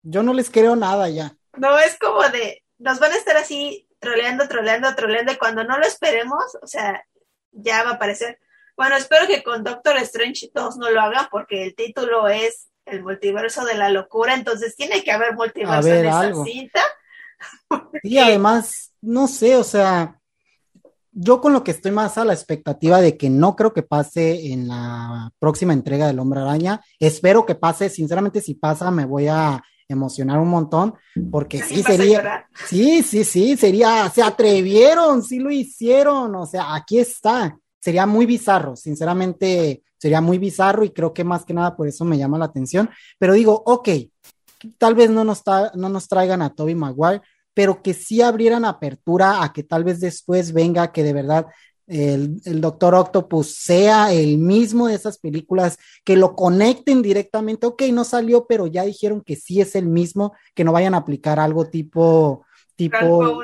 Yo 0.06 0.22
no 0.22 0.34
les 0.34 0.52
creo 0.52 0.76
nada 0.76 1.10
ya. 1.10 1.36
No, 1.58 1.78
es 1.80 1.98
como 1.98 2.22
de, 2.30 2.64
nos 2.78 3.00
van 3.00 3.12
a 3.12 3.16
estar 3.16 3.36
así 3.38 3.90
troleando, 4.00 4.48
troleando, 4.48 4.94
troleando, 4.94 5.34
y 5.34 5.38
cuando 5.38 5.64
no 5.64 5.80
lo 5.80 5.86
esperemos, 5.86 6.44
o 6.62 6.68
sea, 6.68 7.04
ya 7.52 7.84
va 7.84 7.92
a 7.92 7.94
aparecer. 7.94 8.40
Bueno, 8.78 8.96
espero 8.98 9.26
que 9.26 9.42
con 9.42 9.64
Doctor 9.64 9.98
Strange 9.98 10.52
todos 10.54 10.78
no 10.78 10.92
lo 10.92 11.02
hagan, 11.02 11.28
porque 11.32 11.64
el 11.64 11.76
título 11.76 12.28
es 12.28 12.68
el 12.86 13.02
multiverso 13.02 13.66
de 13.66 13.74
la 13.74 13.90
locura, 13.90 14.36
entonces 14.36 14.76
tiene 14.76 15.04
que 15.04 15.12
haber 15.12 15.34
multiverso 15.34 15.90
ver, 15.90 16.06
en 16.06 16.06
esa 16.06 16.20
algo. 16.20 16.46
cinta. 16.46 16.82
Y 18.04 18.18
además, 18.20 18.94
no 19.02 19.28
sé, 19.28 19.56
o 19.56 19.64
sea, 19.64 20.20
yo 21.12 21.42
con 21.42 21.52
lo 21.52 21.64
que 21.64 21.72
estoy 21.72 21.92
más 21.92 22.20
a 22.20 22.26
la 22.26 22.34
expectativa 22.34 23.02
de 23.02 23.18
que 23.18 23.32
no 23.32 23.56
creo 23.56 23.74
que 23.74 23.82
pase 23.82 24.52
en 24.52 24.68
la 24.68 25.32
próxima 25.40 25.74
entrega 25.74 26.06
del 26.06 26.20
Hombre 26.20 26.42
Araña, 26.42 26.82
espero 27.00 27.44
que 27.44 27.56
pase, 27.56 27.90
sinceramente 27.90 28.40
si 28.40 28.54
pasa 28.54 28.92
me 28.92 29.06
voy 29.06 29.30
a 29.30 29.64
emocionar 29.88 30.40
un 30.40 30.50
montón, 30.50 30.96
porque 31.32 31.62
sí 31.62 31.84
sería, 31.84 32.48
sí, 32.68 33.04
sí, 33.04 33.24
sí, 33.24 33.56
sería, 33.58 34.10
se 34.10 34.24
atrevieron, 34.24 35.22
sí 35.24 35.40
lo 35.40 35.52
hicieron, 35.52 36.36
o 36.36 36.46
sea, 36.46 36.74
aquí 36.76 37.00
está, 37.00 37.58
sería 37.80 38.06
muy 38.06 38.26
bizarro, 38.26 38.76
sinceramente 38.76 39.84
sería 39.98 40.22
muy 40.22 40.38
bizarro 40.38 40.84
y 40.84 40.90
creo 40.92 41.14
que 41.14 41.24
más 41.24 41.46
que 41.46 41.54
nada 41.54 41.76
por 41.76 41.88
eso 41.88 42.04
me 42.06 42.18
llama 42.18 42.38
la 42.38 42.46
atención, 42.46 42.90
pero 43.20 43.34
digo, 43.34 43.64
ok, 43.66 43.90
tal 44.78 44.96
vez 44.96 45.10
no 45.10 45.24
nos, 45.24 45.44
tra- 45.44 45.72
no 45.76 45.90
nos 45.90 46.08
traigan 46.08 46.42
a 46.42 46.54
Toby 46.54 46.76
Maguire, 46.76 47.22
pero 47.54 47.82
que 47.82 47.94
sí 47.94 48.22
abrieran 48.22 48.66
apertura 48.66 49.44
a 49.44 49.54
que 49.54 49.64
tal 49.64 49.84
vez 49.84 50.00
después 50.00 50.52
venga 50.52 50.92
que 50.92 51.04
de 51.04 51.14
verdad 51.14 51.46
el, 51.88 52.42
el 52.46 52.62
Doctor 52.62 52.96
Octopus 52.96 53.56
sea 53.56 54.12
el 54.12 54.38
mismo 54.38 54.88
de 54.88 54.96
esas 54.96 55.18
películas, 55.18 55.78
que 56.04 56.16
lo 56.16 56.36
conecten 56.36 57.02
directamente, 57.02 57.68
ok, 57.68 57.84
no 57.92 58.04
salió, 58.04 58.46
pero 58.48 58.68
ya 58.68 58.84
dijeron 58.84 59.22
que 59.22 59.36
sí 59.36 59.62
es 59.62 59.76
el 59.76 59.88
mismo, 59.88 60.34
que 60.54 60.64
no 60.64 60.72
vayan 60.72 60.94
a 60.96 60.98
aplicar 60.98 61.40
algo 61.40 61.70
tipo, 61.70 62.46
tipo, 62.76 63.42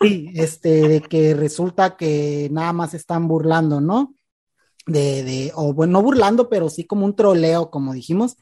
sí, 0.00 0.30
este, 0.34 0.88
de 0.88 1.00
que 1.02 1.34
resulta 1.34 1.96
que 1.96 2.48
nada 2.50 2.72
más 2.72 2.94
están 2.94 3.28
burlando, 3.28 3.80
¿no? 3.80 4.14
De, 4.86 5.24
de, 5.24 5.52
o 5.54 5.72
bueno, 5.72 5.94
no 5.94 6.02
burlando, 6.02 6.48
pero 6.48 6.70
sí 6.70 6.84
como 6.84 7.04
un 7.04 7.16
troleo, 7.16 7.70
como 7.70 7.92
dijimos. 7.92 8.36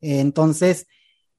Entonces, 0.00 0.86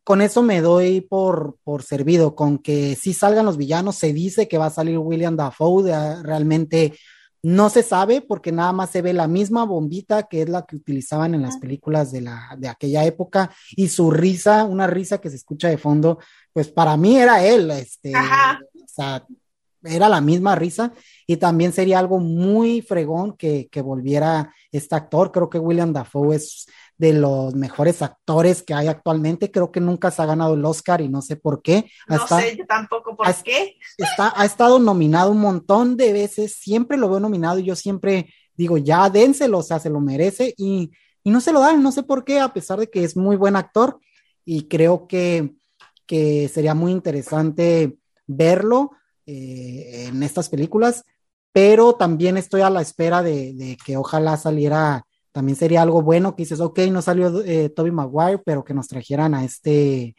con 0.04 0.22
eso 0.22 0.42
me 0.42 0.62
doy 0.62 1.02
por, 1.02 1.58
por 1.64 1.84
servido, 1.84 2.36
con 2.36 2.60
que 2.60 2.96
sí 2.96 3.14
salgan 3.14 3.46
los 3.46 3.58
villanos, 3.58 3.96
se 3.96 4.14
dice 4.14 4.48
que 4.48 4.58
va 4.58 4.68
a 4.68 4.72
salir 4.72 4.98
William 4.98 5.36
Dafoe, 5.36 5.84
de- 5.84 6.24
realmente 6.24 6.94
no 7.44 7.70
se 7.70 7.84
sabe 7.84 8.22
porque 8.22 8.52
nada 8.52 8.72
más 8.72 8.92
se 8.92 9.02
ve 9.02 9.14
la 9.14 9.28
misma 9.28 9.66
bombita 9.66 10.24
que 10.24 10.44
es 10.44 10.50
la 10.50 10.66
que 10.66 10.76
utilizaban 10.76 11.34
en 11.34 11.42
las 11.42 11.58
películas 11.58 12.12
de, 12.12 12.22
la, 12.22 12.56
de 12.58 12.68
aquella 12.68 13.04
época 13.06 13.52
y 13.76 13.88
su 13.88 14.12
risa, 14.12 14.66
una 14.66 14.88
risa 14.88 15.20
que 15.20 15.30
se 15.30 15.38
escucha 15.38 15.70
de 15.70 15.78
fondo, 15.78 16.20
pues 16.54 16.70
para 16.70 16.98
mí 16.98 17.18
era 17.18 17.44
él, 17.44 17.72
este, 17.72 18.16
Ajá. 18.16 18.60
o 18.76 18.88
sea, 18.88 19.26
era 19.84 20.10
la 20.10 20.22
misma 20.22 20.56
risa 20.56 20.94
y 21.26 21.38
también 21.38 21.74
sería 21.74 22.00
algo 22.00 22.20
muy 22.20 22.82
fregón 22.82 23.36
que, 23.36 23.68
que 23.72 23.82
volviera 23.82 24.54
este 24.72 24.96
actor. 24.96 25.32
Creo 25.32 25.50
que 25.50 25.58
William 25.58 25.92
Dafoe 25.92 26.36
es 26.36 26.68
de 27.02 27.14
los 27.14 27.56
mejores 27.56 28.04
actores 28.04 28.62
que 28.62 28.76
hay 28.76 28.88
actualmente. 28.88 29.50
Creo 29.50 29.72
que 29.72 29.80
nunca 29.80 30.12
se 30.12 30.22
ha 30.22 30.28
ganado 30.28 30.54
el 30.54 30.64
Oscar 30.64 31.02
y 31.02 31.10
no 31.10 31.24
sé 31.24 31.36
por 31.36 31.64
qué. 31.64 31.90
No 32.08 32.18
Hasta 32.18 32.42
sé 32.42 32.56
yo 32.56 32.66
tampoco 32.68 33.18
por 33.18 33.26
qué. 33.44 33.76
está, 33.98 34.32
ha 34.36 34.46
estado 34.46 34.78
nominado 34.78 35.32
un 35.32 35.40
montón 35.40 35.98
de 35.98 36.14
veces, 36.14 36.54
siempre 36.54 36.98
lo 36.98 37.10
veo 37.10 37.20
nominado 37.20 37.58
y 37.58 37.64
yo 37.64 37.76
siempre 37.76 38.32
digo, 38.56 38.78
ya 38.78 39.10
dénselo, 39.10 39.58
o 39.58 39.64
sea, 39.64 39.80
se 39.80 39.90
lo 39.90 40.00
merece 40.00 40.54
y, 40.56 40.92
y 41.24 41.32
no 41.32 41.42
se 41.42 41.52
lo 41.52 41.62
dan, 41.62 41.82
no 41.82 41.92
sé 41.92 42.04
por 42.04 42.24
qué, 42.24 42.40
a 42.40 42.54
pesar 42.54 42.78
de 42.78 42.88
que 42.88 43.04
es 43.04 43.18
muy 43.18 43.36
buen 43.36 43.56
actor 43.56 44.00
y 44.46 44.68
creo 44.68 45.08
que, 45.08 45.56
que 46.06 46.48
sería 46.50 46.76
muy 46.76 46.92
interesante 46.92 47.98
verlo 48.28 48.92
eh, 49.26 50.06
en 50.08 50.22
estas 50.22 50.50
películas, 50.50 51.04
pero 51.52 51.94
también 51.94 52.38
estoy 52.38 52.62
a 52.62 52.70
la 52.70 52.84
espera 52.84 53.24
de, 53.24 53.56
de 53.56 53.76
que 53.84 53.98
ojalá 53.98 54.38
saliera, 54.38 55.08
también 55.32 55.56
sería 55.56 55.82
algo 55.82 56.02
bueno 56.02 56.36
que 56.36 56.44
dices, 56.44 56.60
ok, 56.60 56.80
no 56.92 57.02
salió 57.02 57.42
eh, 57.44 57.70
Toby 57.70 57.92
Maguire, 57.92 58.40
pero 58.40 58.64
que 58.64 58.74
nos 58.74 58.88
trajeran 58.88 59.34
a 59.34 59.44
este 59.44 60.16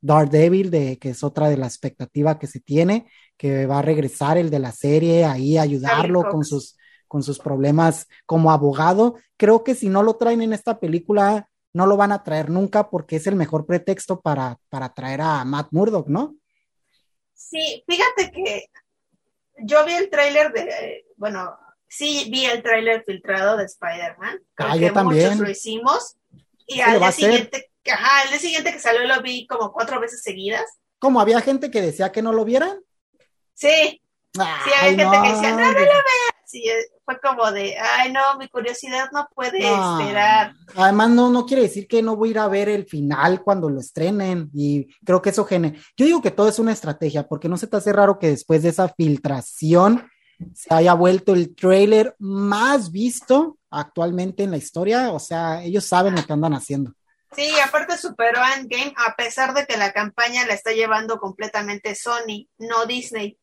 Daredevil, 0.00 0.70
de, 0.70 0.98
que 0.98 1.10
es 1.10 1.22
otra 1.22 1.48
de 1.48 1.56
la 1.56 1.66
expectativa 1.66 2.38
que 2.38 2.46
se 2.46 2.60
tiene, 2.60 3.10
que 3.36 3.66
va 3.66 3.78
a 3.80 3.82
regresar 3.82 4.38
el 4.38 4.50
de 4.50 4.58
la 4.58 4.72
serie 4.72 5.24
ahí 5.24 5.58
ayudarlo 5.58 6.24
con 6.30 6.44
sus, 6.44 6.76
con 7.08 7.22
sus 7.22 7.38
problemas 7.38 8.06
como 8.24 8.50
abogado. 8.50 9.16
Creo 9.36 9.64
que 9.64 9.74
si 9.74 9.88
no 9.88 10.02
lo 10.02 10.16
traen 10.16 10.42
en 10.42 10.52
esta 10.52 10.78
película, 10.80 11.48
no 11.72 11.86
lo 11.86 11.96
van 11.96 12.12
a 12.12 12.22
traer 12.22 12.50
nunca 12.50 12.90
porque 12.90 13.16
es 13.16 13.26
el 13.26 13.36
mejor 13.36 13.66
pretexto 13.66 14.20
para, 14.20 14.58
para 14.68 14.94
traer 14.94 15.20
a 15.20 15.44
Matt 15.44 15.68
Murdock, 15.72 16.08
¿no? 16.08 16.36
Sí, 17.34 17.84
fíjate 17.86 18.30
que 18.32 18.66
yo 19.58 19.84
vi 19.84 19.92
el 19.92 20.10
tráiler 20.10 20.52
de, 20.52 21.06
bueno, 21.16 21.56
sí 21.88 22.28
vi 22.30 22.44
el 22.46 22.62
tráiler 22.62 23.04
filtrado 23.04 23.56
de 23.56 23.64
Spider-Man. 23.64 24.40
Ah, 24.58 24.76
yo 24.76 24.92
también. 24.92 25.24
muchos 25.24 25.40
lo 25.40 25.50
hicimos. 25.50 26.16
Y 26.66 26.80
al 26.80 26.98
día 26.98 27.12
siguiente, 27.12 27.70
ajá, 27.90 28.22
al 28.22 28.30
día 28.30 28.38
siguiente 28.38 28.72
que 28.72 28.80
salió 28.80 29.04
lo 29.06 29.22
vi 29.22 29.46
como 29.46 29.72
cuatro 29.72 30.00
veces 30.00 30.22
seguidas. 30.22 30.64
Como 30.98 31.20
había 31.20 31.40
gente 31.40 31.70
que 31.70 31.80
decía 31.80 32.10
que 32.10 32.22
no 32.22 32.32
lo 32.32 32.44
vieran. 32.44 32.80
Sí, 33.54 34.02
sí, 34.34 34.40
había 34.80 35.06
gente 35.06 35.18
que 35.22 35.32
decía, 35.32 35.50
no, 35.50 35.58
no 35.58 35.72
lo 35.72 35.84
veas. 35.84 36.36
Sí, 36.46 36.62
eh, 36.68 36.86
fue 37.04 37.18
como 37.20 37.50
de, 37.50 37.76
ay, 37.76 38.12
no, 38.12 38.38
mi 38.38 38.48
curiosidad 38.48 39.08
no 39.12 39.28
puede 39.34 39.60
no. 39.60 40.00
esperar. 40.00 40.54
Además, 40.76 41.10
no, 41.10 41.28
no 41.28 41.44
quiere 41.44 41.62
decir 41.62 41.88
que 41.88 42.02
no 42.02 42.16
voy 42.16 42.28
a 42.28 42.32
ir 42.32 42.38
a 42.38 42.48
ver 42.48 42.68
el 42.68 42.86
final 42.86 43.42
cuando 43.42 43.68
lo 43.68 43.80
estrenen. 43.80 44.50
Y 44.54 44.86
creo 45.04 45.20
que 45.20 45.30
eso 45.30 45.44
genera. 45.44 45.76
Yo 45.96 46.06
digo 46.06 46.22
que 46.22 46.30
todo 46.30 46.48
es 46.48 46.58
una 46.58 46.72
estrategia, 46.72 47.26
porque 47.26 47.48
no 47.48 47.56
se 47.56 47.66
te 47.66 47.76
hace 47.76 47.92
raro 47.92 48.18
que 48.18 48.28
después 48.28 48.62
de 48.62 48.68
esa 48.68 48.88
filtración 48.88 50.08
se 50.54 50.72
haya 50.74 50.94
vuelto 50.94 51.34
el 51.34 51.54
trailer 51.54 52.14
más 52.18 52.90
visto 52.90 53.58
actualmente 53.70 54.42
en 54.42 54.50
la 54.50 54.56
historia. 54.56 55.12
O 55.12 55.18
sea, 55.18 55.62
ellos 55.62 55.84
saben 55.84 56.14
lo 56.14 56.24
que 56.24 56.32
andan 56.32 56.54
haciendo. 56.54 56.92
Sí, 57.34 57.50
aparte 57.62 57.98
superó 57.98 58.40
a 58.40 58.54
Endgame, 58.54 58.94
a 58.96 59.14
pesar 59.14 59.52
de 59.52 59.66
que 59.66 59.76
la 59.76 59.92
campaña 59.92 60.46
la 60.46 60.54
está 60.54 60.72
llevando 60.72 61.18
completamente 61.18 61.94
Sony, 61.94 62.48
no 62.58 62.86
Disney. 62.86 63.38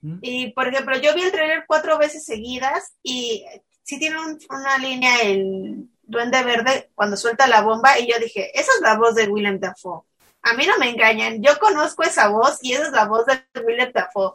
¿Mm? 0.00 0.18
Y 0.22 0.52
por 0.52 0.68
ejemplo, 0.68 0.96
yo 0.98 1.14
vi 1.14 1.22
el 1.22 1.32
trailer 1.32 1.64
cuatro 1.66 1.98
veces 1.98 2.24
seguidas 2.24 2.92
y 3.02 3.44
sí 3.82 3.98
tiene 3.98 4.20
un- 4.20 4.38
una 4.50 4.78
línea 4.78 5.22
el 5.22 5.88
Duende 6.02 6.42
Verde 6.44 6.90
cuando 6.94 7.16
suelta 7.16 7.46
la 7.46 7.62
bomba 7.62 7.98
y 7.98 8.10
yo 8.10 8.18
dije, 8.18 8.50
esa 8.58 8.70
es 8.76 8.80
la 8.82 8.96
voz 8.96 9.14
de 9.14 9.28
Willem 9.28 9.58
Dafoe. 9.58 10.02
A 10.42 10.54
mí 10.54 10.66
no 10.66 10.76
me 10.78 10.90
engañan, 10.90 11.40
yo 11.42 11.58
conozco 11.58 12.02
esa 12.02 12.28
voz 12.28 12.58
y 12.62 12.72
esa 12.74 12.86
es 12.86 12.92
la 12.92 13.06
voz 13.06 13.24
de 13.26 13.40
Willem 13.64 13.92
Dafoe. 13.92 14.32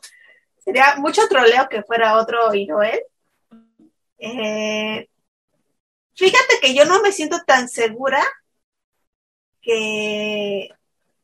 Sería 0.67 0.95
mucho 0.97 1.21
troleo 1.29 1.69
que 1.69 1.81
fuera 1.83 2.17
otro 2.17 2.53
y 2.53 2.65
no 2.65 2.83
él. 2.83 2.99
Eh, 4.17 5.07
fíjate 6.13 6.55
que 6.61 6.75
yo 6.75 6.83
no 6.83 7.01
me 7.01 7.13
siento 7.13 7.37
tan 7.47 7.69
segura 7.69 8.21
que 9.61 10.67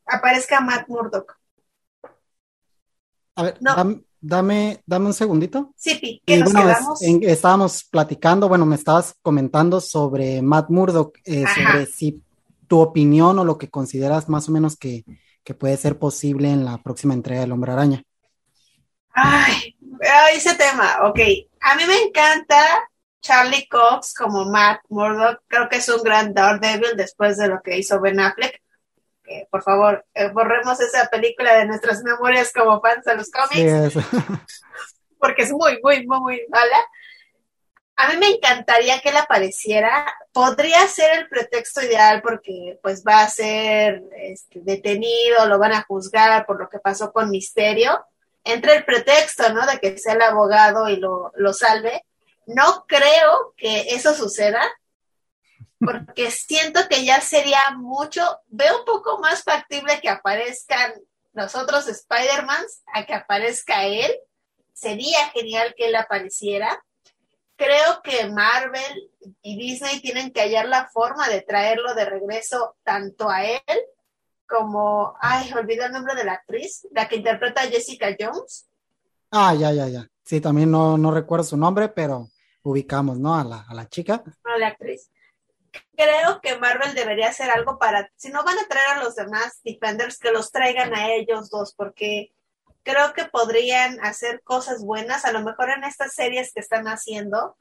aparezca 0.06 0.62
Matt 0.62 0.88
Murdock. 0.88 1.36
A 3.36 3.42
ver, 3.42 3.58
No. 3.60 3.76
dam- 3.76 4.02
dame, 4.18 4.82
dame 4.86 5.06
un 5.08 5.12
segundito. 5.12 5.74
Sí, 5.76 5.96
Pi, 5.96 6.22
¿qué 6.24 6.36
Y 6.36 6.40
nos 6.40 6.50
bueno, 6.50 6.70
es- 6.70 6.78
quedamos? 6.78 7.02
en- 7.02 7.22
estábamos 7.24 7.84
platicando, 7.84 8.48
bueno, 8.48 8.64
me 8.64 8.76
estabas 8.76 9.14
comentando 9.20 9.78
sobre 9.82 10.40
Matt 10.40 10.70
Murdock, 10.70 11.18
eh, 11.26 11.44
sobre 11.54 11.84
si 11.84 12.22
tu 12.66 12.80
opinión 12.80 13.38
o 13.38 13.44
lo 13.44 13.58
que 13.58 13.68
consideras 13.68 14.30
más 14.30 14.48
o 14.48 14.52
menos 14.52 14.78
que, 14.78 15.04
que 15.42 15.52
puede 15.52 15.76
ser 15.76 15.98
posible 15.98 16.50
en 16.50 16.64
la 16.64 16.82
próxima 16.82 17.12
entrega 17.12 17.42
del 17.42 17.52
Hombre 17.52 17.72
Araña. 17.72 18.02
Ay, 19.14 19.76
ese 20.34 20.54
tema, 20.56 20.98
ok. 21.04 21.20
A 21.60 21.76
mí 21.76 21.84
me 21.86 22.02
encanta 22.02 22.88
Charlie 23.20 23.68
Cox 23.68 24.12
como 24.12 24.44
Matt 24.44 24.80
Murdock. 24.88 25.42
Creo 25.46 25.68
que 25.68 25.76
es 25.76 25.88
un 25.88 26.02
gran 26.02 26.34
Daredevil 26.34 26.96
después 26.96 27.38
de 27.38 27.48
lo 27.48 27.62
que 27.62 27.78
hizo 27.78 28.00
Ben 28.00 28.20
Affleck. 28.20 28.60
Que, 29.22 29.48
por 29.50 29.62
favor, 29.62 30.04
eh, 30.12 30.28
borremos 30.28 30.78
esa 30.80 31.06
película 31.06 31.56
de 31.56 31.66
nuestras 31.66 32.02
memorias 32.02 32.52
como 32.52 32.80
fans 32.82 33.04
de 33.06 33.16
los 33.16 33.30
cómics, 33.30 33.94
porque 35.18 35.44
es 35.44 35.52
muy, 35.52 35.80
muy, 35.82 36.06
muy, 36.06 36.20
muy 36.20 36.42
mala. 36.50 36.76
A 37.96 38.08
mí 38.08 38.18
me 38.18 38.28
encantaría 38.28 39.00
que 39.00 39.10
él 39.10 39.16
apareciera. 39.16 40.12
Podría 40.32 40.86
ser 40.88 41.20
el 41.20 41.28
pretexto 41.28 41.80
ideal 41.82 42.20
porque 42.20 42.78
pues 42.82 43.04
va 43.06 43.22
a 43.22 43.28
ser 43.28 44.02
este, 44.16 44.60
detenido, 44.62 45.46
lo 45.46 45.58
van 45.58 45.72
a 45.72 45.84
juzgar 45.84 46.44
por 46.44 46.60
lo 46.60 46.68
que 46.68 46.80
pasó 46.80 47.12
con 47.12 47.30
Misterio. 47.30 48.04
Entre 48.44 48.76
el 48.76 48.84
pretexto, 48.84 49.52
¿no? 49.52 49.66
De 49.66 49.78
que 49.78 49.98
sea 49.98 50.14
el 50.14 50.22
abogado 50.22 50.88
y 50.88 50.96
lo, 50.96 51.32
lo 51.36 51.52
salve. 51.52 52.04
No 52.46 52.84
creo 52.86 53.54
que 53.56 53.94
eso 53.94 54.14
suceda 54.14 54.62
porque 55.78 56.30
siento 56.30 56.86
que 56.88 57.04
ya 57.04 57.20
sería 57.20 57.70
mucho, 57.76 58.22
veo 58.48 58.80
un 58.80 58.84
poco 58.84 59.18
más 59.18 59.42
factible 59.42 60.00
que 60.00 60.08
aparezcan 60.08 60.94
los 61.32 61.54
otros 61.54 61.88
Spider-Mans 61.88 62.82
a 62.92 63.06
que 63.06 63.14
aparezca 63.14 63.84
él. 63.84 64.14
Sería 64.72 65.30
genial 65.30 65.74
que 65.76 65.86
él 65.86 65.96
apareciera 65.96 66.82
creo 67.56 68.02
que 68.02 68.26
Marvel 68.26 69.10
y 69.42 69.56
Disney 69.56 70.00
tienen 70.00 70.32
que 70.32 70.40
hallar 70.40 70.66
la 70.66 70.88
forma 70.88 71.28
de 71.28 71.42
traerlo 71.42 71.94
de 71.94 72.04
regreso 72.04 72.76
tanto 72.82 73.30
a 73.30 73.44
él 73.44 73.62
como, 74.48 75.14
ay, 75.20 75.52
olvidé 75.52 75.86
el 75.86 75.92
nombre 75.92 76.14
de 76.14 76.24
la 76.24 76.34
actriz, 76.34 76.86
la 76.92 77.08
que 77.08 77.16
interpreta 77.16 77.62
a 77.62 77.66
Jessica 77.66 78.14
Jones. 78.18 78.66
Ah, 79.30 79.54
ya, 79.54 79.72
ya, 79.72 79.88
ya. 79.88 80.08
Sí, 80.22 80.40
también 80.40 80.70
no, 80.70 80.96
no 80.96 81.10
recuerdo 81.10 81.44
su 81.44 81.56
nombre, 81.56 81.88
pero 81.88 82.28
ubicamos, 82.62 83.18
¿no? 83.18 83.34
A 83.34 83.44
la, 83.44 83.64
a 83.68 83.74
la 83.74 83.88
chica. 83.88 84.22
No, 84.44 84.56
la 84.58 84.68
actriz. 84.68 85.10
creo 85.96 86.40
que 86.40 86.58
Marvel 86.58 86.94
debería 86.94 87.28
hacer 87.28 87.50
algo 87.50 87.78
para, 87.78 88.10
si 88.16 88.30
no 88.30 88.44
van 88.44 88.58
a 88.58 88.68
traer 88.68 88.98
a 88.98 89.04
los 89.04 89.14
demás 89.14 89.60
Defenders, 89.64 90.18
que 90.18 90.30
los 90.30 90.50
traigan 90.50 90.94
a 90.94 91.12
ellos 91.12 91.50
dos, 91.50 91.74
porque 91.76 92.32
creo 92.82 93.12
que 93.14 93.24
podrían 93.24 93.98
hacer 94.04 94.42
cosas 94.42 94.82
buenas, 94.84 95.24
a 95.24 95.32
lo 95.32 95.42
mejor 95.42 95.70
en 95.70 95.84
estas 95.84 96.14
series 96.14 96.52
que 96.52 96.60
están 96.60 96.86
haciendo, 96.86 97.56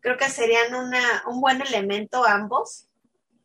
creo 0.00 0.16
que 0.16 0.28
serían 0.28 0.74
una, 0.74 1.24
un 1.26 1.40
buen 1.40 1.60
elemento 1.60 2.24
ambos. 2.24 2.86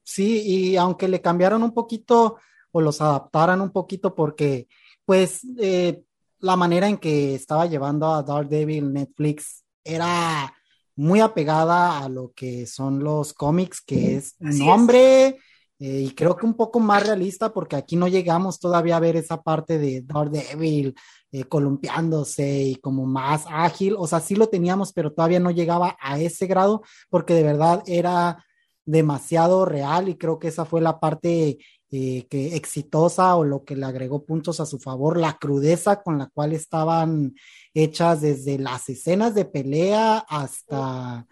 Sí, 0.04 0.42
y 0.44 0.78
aunque 0.78 1.08
le 1.08 1.22
cambiaron 1.22 1.64
un 1.64 1.74
poquito 1.74 2.38
o 2.76 2.82
los 2.82 3.00
adaptaran 3.00 3.62
un 3.62 3.72
poquito 3.72 4.14
porque 4.14 4.68
pues 5.06 5.48
eh, 5.58 6.04
la 6.40 6.58
manera 6.58 6.90
en 6.90 6.98
que 6.98 7.34
estaba 7.34 7.68
llevando 7.68 8.14
a 8.14 8.22
Daredevil 8.22 8.92
Netflix 8.92 9.64
era 9.82 10.54
muy 10.98 11.22
apegada 11.22 12.00
a 12.00 12.10
lo 12.10 12.34
que 12.36 12.66
son 12.66 13.02
los 13.02 13.32
cómics, 13.34 13.80
que 13.80 14.18
es 14.18 14.36
un 14.42 14.62
hombre, 14.64 15.38
eh, 15.80 16.02
y 16.02 16.10
creo 16.12 16.36
que 16.36 16.46
un 16.46 16.56
poco 16.56 16.82
más 16.82 17.08
realista, 17.08 17.54
porque 17.54 17.78
aquí 17.78 17.96
no 17.96 18.10
llegamos 18.10 18.60
todavía 18.60 18.98
a 18.98 19.02
ver 19.02 19.16
esa 19.16 19.42
parte 19.42 19.78
de 19.78 20.02
Daredevil 20.02 20.96
eh, 21.32 21.46
columpiándose 21.46 22.62
y 22.62 22.76
como 22.76 23.06
más 23.06 23.46
ágil, 23.48 23.96
o 23.98 24.06
sea, 24.06 24.20
sí 24.20 24.36
lo 24.36 24.50
teníamos, 24.50 24.92
pero 24.92 25.14
todavía 25.14 25.40
no 25.40 25.52
llegaba 25.52 25.96
a 26.02 26.20
ese 26.20 26.46
grado, 26.46 26.82
porque 27.10 27.36
de 27.36 27.44
verdad 27.44 27.84
era 27.86 28.44
demasiado 28.86 29.66
real 29.66 30.10
y 30.10 30.16
creo 30.16 30.40
que 30.40 30.50
esa 30.50 30.66
fue 30.66 30.80
la 30.80 31.00
parte 31.00 31.58
eh, 31.92 32.28
que 32.30 32.56
exitosa 32.56 33.36
o 33.36 33.44
lo 33.44 33.64
que 33.64 33.76
le 33.76 33.86
agregó 33.86 34.26
puntos 34.26 34.60
a 34.60 34.66
su 34.66 34.80
favor, 34.80 35.18
la 35.18 35.38
crudeza 35.38 36.02
con 36.02 36.18
la 36.18 36.28
cual 36.28 36.54
estaban 36.54 37.36
hechas 37.74 38.22
desde 38.22 38.58
las 38.58 38.90
escenas 38.90 39.36
de 39.36 39.46
pelea 39.46 40.18
hasta, 40.28 41.28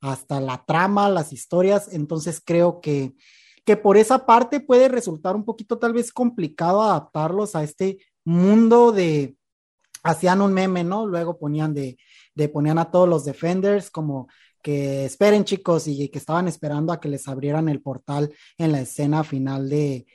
hasta 0.00 0.40
la 0.40 0.64
trama, 0.64 1.10
las 1.10 1.32
historias, 1.32 1.92
entonces 1.92 2.42
creo 2.44 2.80
que, 2.80 3.14
que 3.64 3.76
por 3.76 3.96
esa 3.96 4.24
parte 4.26 4.60
puede 4.60 4.88
resultar 4.88 5.36
un 5.36 5.44
poquito 5.44 5.78
tal 5.78 5.92
vez 5.92 6.12
complicado 6.12 6.82
adaptarlos 6.82 7.54
a 7.54 7.62
este 7.62 7.98
mundo 8.24 8.92
de, 8.92 9.36
hacían 10.02 10.40
un 10.40 10.52
meme, 10.52 10.84
¿no? 10.84 11.06
Luego 11.06 11.38
ponían 11.38 11.74
de, 11.74 11.98
de 12.34 12.48
ponían 12.48 12.78
a 12.78 12.90
todos 12.90 13.08
los 13.08 13.24
defenders 13.24 13.90
como 13.90 14.28
que 14.62 15.04
esperen 15.04 15.44
chicos 15.44 15.86
y 15.86 16.08
que 16.08 16.18
estaban 16.18 16.48
esperando 16.48 16.92
a 16.92 17.00
que 17.00 17.08
les 17.08 17.28
abrieran 17.28 17.68
el 17.68 17.80
portal 17.80 18.32
en 18.56 18.72
la 18.72 18.80
escena 18.80 19.24
final 19.24 19.68
de, 19.68 20.06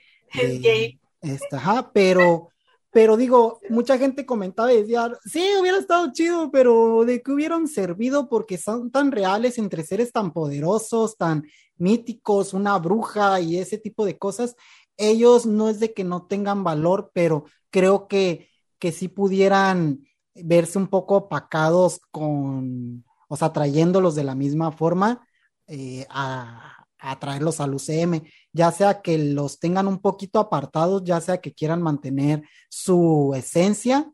esta, 1.21 1.91
pero 1.93 2.49
pero 2.93 3.17
digo, 3.17 3.59
mucha 3.69 3.97
gente 3.97 4.23
comentaba 4.23 4.71
y 4.71 4.83
decía, 4.83 5.11
sí, 5.25 5.43
hubiera 5.59 5.79
estado 5.79 6.11
chido, 6.13 6.51
pero 6.51 7.03
de 7.05 7.23
que 7.23 7.31
hubieran 7.31 7.67
servido 7.67 8.29
porque 8.29 8.59
son 8.59 8.91
tan 8.91 9.11
reales 9.11 9.57
entre 9.57 9.83
seres 9.83 10.11
tan 10.11 10.31
poderosos, 10.31 11.17
tan 11.17 11.43
míticos, 11.75 12.53
una 12.53 12.77
bruja 12.77 13.39
y 13.41 13.57
ese 13.57 13.79
tipo 13.79 14.05
de 14.05 14.19
cosas, 14.19 14.55
ellos 14.95 15.47
no 15.47 15.69
es 15.69 15.79
de 15.79 15.91
que 15.91 16.03
no 16.03 16.27
tengan 16.27 16.63
valor, 16.63 17.09
pero 17.15 17.45
creo 17.71 18.07
que, 18.07 18.47
que 18.77 18.91
sí 18.91 19.07
pudieran 19.07 20.05
verse 20.35 20.77
un 20.77 20.87
poco 20.87 21.15
opacados 21.15 21.99
con, 22.11 23.03
o 23.33 23.35
sea, 23.35 23.51
trayéndolos 23.51 24.13
de 24.13 24.23
la 24.23 24.35
misma 24.35 24.71
forma 24.71 25.27
eh, 25.65 26.05
a, 26.11 26.85
a, 26.99 27.19
traerlos 27.19 27.59
al 27.59 27.73
UCM, 27.73 28.21
ya 28.51 28.71
sea 28.71 29.01
que 29.01 29.17
los 29.17 29.59
tengan 29.59 29.87
un 29.87 29.97
poquito 29.97 30.39
apartados, 30.39 31.03
ya 31.03 31.19
sea 31.19 31.41
que 31.41 31.51
quieran 31.51 31.81
mantener 31.81 32.43
su 32.69 33.33
esencia, 33.35 34.07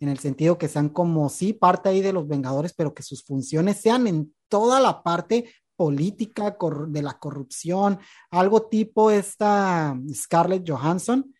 en 0.00 0.08
el 0.08 0.18
sentido 0.18 0.56
que 0.56 0.68
sean 0.68 0.88
como 0.88 1.28
sí 1.28 1.52
parte 1.52 1.90
ahí 1.90 2.00
de 2.00 2.14
los 2.14 2.26
Vengadores, 2.26 2.72
pero 2.72 2.94
que 2.94 3.02
sus 3.02 3.22
funciones 3.22 3.82
sean 3.82 4.06
en 4.06 4.34
toda 4.48 4.80
la 4.80 5.02
parte 5.02 5.52
política 5.76 6.56
de 6.88 7.02
la 7.02 7.18
corrupción, 7.18 7.98
algo 8.30 8.62
tipo 8.62 9.10
esta 9.10 9.94
Scarlett 10.10 10.66
Johansson 10.66 11.34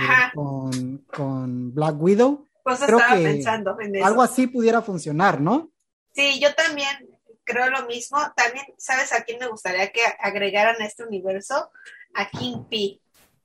eh, 0.00 0.30
con, 0.34 1.04
con, 1.14 1.74
Black 1.74 2.00
Widow. 2.00 2.48
Pues 2.64 2.80
Creo 2.80 2.98
estaba 2.98 3.20
pensando 3.20 3.76
en 3.78 3.96
eso. 3.96 4.06
Algo 4.06 4.22
así 4.22 4.46
pudiera 4.46 4.80
funcionar, 4.80 5.38
¿no? 5.38 5.71
Sí, 6.14 6.40
yo 6.40 6.54
también 6.54 7.08
creo 7.44 7.70
lo 7.70 7.86
mismo. 7.86 8.18
También, 8.36 8.66
¿sabes 8.78 9.12
a 9.12 9.22
quién 9.22 9.38
me 9.38 9.48
gustaría 9.48 9.90
que 9.90 10.02
agregaran 10.20 10.80
a 10.80 10.86
este 10.86 11.04
universo? 11.04 11.70
A 12.14 12.28
King 12.28 12.64
P. 12.68 13.00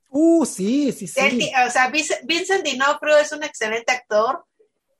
Uh, 0.09 0.45
sí, 0.45 0.91
sí, 0.93 1.07
sí. 1.07 1.51
o 1.65 1.70
sea, 1.70 1.89
Vincent 1.89 2.65
D'Onofrio 2.65 3.18
es 3.18 3.32
un 3.34 3.43
excelente 3.43 3.91
actor 3.91 4.45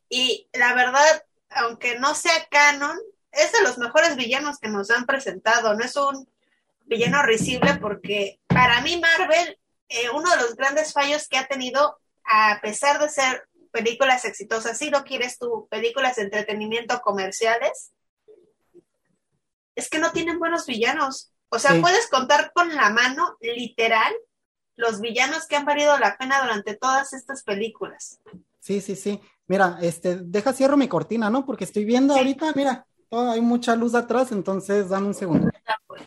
y 0.10 0.50
la 0.54 0.74
verdad, 0.74 1.24
aunque 1.50 1.98
no 1.98 2.14
sea 2.14 2.46
canon, 2.50 2.98
es 3.32 3.52
de 3.52 3.62
los 3.62 3.78
mejores 3.78 4.16
villanos 4.16 4.58
que 4.60 4.70
nos 4.70 4.90
han 4.92 5.06
presentado. 5.06 5.74
No 5.76 5.84
es 5.84 5.96
un 5.96 6.28
villano 6.86 7.24
risible 7.24 7.76
porque 7.76 8.40
para 8.48 8.82
mí 8.82 9.00
Marvel, 9.00 9.58
eh, 9.90 10.10
uno 10.14 10.30
de 10.30 10.38
los 10.38 10.56
grandes 10.56 10.94
fallos 10.94 11.28
que 11.28 11.38
ha 11.38 11.48
tenido, 11.48 12.00
a 12.26 12.60
pesar 12.62 13.00
de 13.00 13.10
ser 13.10 13.47
películas 13.72 14.26
exitosas, 14.26 14.78
si 14.78 14.90
no 14.90 15.04
quieres 15.04 15.38
tú, 15.38 15.68
películas 15.70 16.16
de 16.16 16.24
entretenimiento 16.24 17.00
comerciales, 17.02 17.92
es 19.76 19.90
que 19.90 20.00
no 20.00 20.12
tienen 20.12 20.40
buenos 20.40 20.66
villanos. 20.66 21.32
O 21.50 21.60
sea, 21.60 21.80
puedes 21.80 22.10
contar 22.10 22.52
con 22.54 22.76
la 22.76 22.90
mano, 22.90 23.38
literal, 23.42 24.14
los 24.76 25.00
villanos 25.02 25.48
que 25.48 25.56
han 25.56 25.66
valido 25.66 25.98
la 25.98 26.18
pena 26.18 26.42
durante 26.42 26.76
todas 26.76 27.14
estas 27.14 27.44
películas. 27.44 28.20
Sí, 28.60 28.82
sí, 28.82 28.96
sí. 28.96 29.22
Mira, 29.48 29.78
este, 29.82 30.18
deja 30.18 30.54
cierro 30.54 30.76
mi 30.78 30.88
cortina, 30.88 31.30
¿no? 31.30 31.46
Porque 31.46 31.64
estoy 31.64 31.86
viendo 31.86 32.16
ahorita, 32.16 32.52
mira, 32.54 32.86
hay 33.12 33.42
mucha 33.42 33.76
luz 33.76 33.96
atrás, 33.96 34.32
entonces 34.32 34.90
dame 34.90 35.08
un 35.08 35.14
segundo. 35.14 35.50
Pues. 35.88 36.02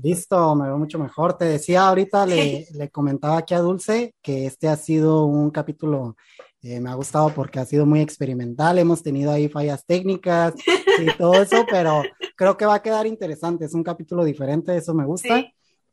Listo, 0.00 0.54
me 0.54 0.66
veo 0.66 0.78
mucho 0.78 0.98
mejor. 0.98 1.36
Te 1.36 1.44
decía 1.44 1.88
ahorita, 1.88 2.24
le, 2.24 2.66
le, 2.72 2.90
comentaba 2.90 3.38
aquí 3.38 3.54
a 3.54 3.58
Dulce 3.58 4.14
que 4.22 4.46
este 4.46 4.68
ha 4.68 4.76
sido 4.76 5.24
un 5.24 5.50
capítulo, 5.50 6.16
eh, 6.62 6.80
me 6.80 6.88
ha 6.90 6.94
gustado 6.94 7.30
porque 7.34 7.58
ha 7.58 7.64
sido 7.64 7.84
muy 7.84 8.00
experimental, 8.00 8.78
hemos 8.78 9.02
tenido 9.02 9.32
ahí 9.32 9.48
fallas 9.48 9.84
técnicas 9.84 10.54
y 10.98 11.06
todo 11.18 11.42
eso, 11.42 11.66
pero 11.68 12.02
creo 12.36 12.56
que 12.56 12.66
va 12.66 12.76
a 12.76 12.82
quedar 12.82 13.06
interesante, 13.08 13.64
es 13.64 13.74
un 13.74 13.82
capítulo 13.82 14.24
diferente, 14.24 14.76
eso 14.76 14.94
me 14.94 15.04
gusta. 15.04 15.44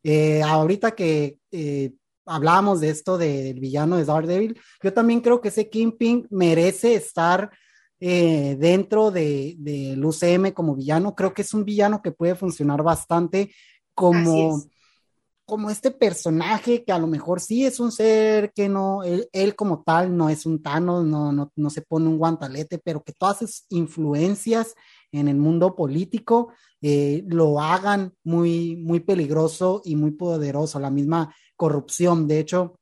Eh, 0.04 0.44
ahorita 0.44 0.92
que 0.92 1.40
eh, 1.52 1.94
hablábamos 2.28 2.82
de 2.82 2.90
esto 2.90 3.18
del 3.18 3.60
villano 3.60 3.98
de 3.98 4.06
Daredevil, 4.06 4.60
yo 4.84 4.94
también 4.94 5.22
creo 5.22 5.42
que 5.42 5.48
ese 5.48 5.68
Kingpin 5.68 6.28
merece 6.30 6.94
estar 6.94 7.50
dentro 7.98 9.10
del 9.10 9.56
de, 9.58 9.98
UCM 9.98 10.52
como 10.52 10.76
villano. 10.76 11.16
Creo 11.16 11.34
que 11.34 11.42
es 11.42 11.56
un 11.56 11.66
villano 11.66 12.04
que 12.04 12.12
puede 12.12 12.36
funcionar 12.36 12.84
bastante 12.84 13.50
como, 13.96 14.62
como 15.46 15.70
este 15.70 15.90
personaje 15.90 16.84
que 16.84 16.92
a 16.92 17.00
lo 17.00 17.08
mejor 17.08 17.40
sí 17.40 17.66
es 17.66 17.80
un 17.80 17.92
ser 17.92 18.52
que 18.54 18.68
no, 18.70 19.02
él, 19.04 19.56
como 19.56 19.84
tal 19.84 20.16
no 20.16 20.30
es 20.30 20.46
un 20.46 20.62
Thanos, 20.62 21.06
no, 21.06 21.32
no, 21.32 21.52
no, 21.56 21.70
se 21.70 21.82
pone 21.82 22.08
un 22.08 22.18
guantalete, 22.18 22.78
pero 22.78 23.02
que 23.04 23.14
todas 23.14 23.40
sus 23.40 23.66
influencias 23.70 24.76
en 25.12 25.28
el 25.28 25.38
mundo 25.38 25.76
político 25.76 26.52
eh, 26.82 27.24
lo 27.28 27.62
hagan 27.62 28.14
muy, 28.24 28.76
muy 28.76 29.00
peligroso 29.00 29.82
y 29.86 29.96
muy 29.96 30.12
poderoso, 30.12 30.80
la 30.80 30.92
misma 30.92 31.34
corrupción. 31.56 32.28
De 32.28 32.40
hecho, 32.40 32.80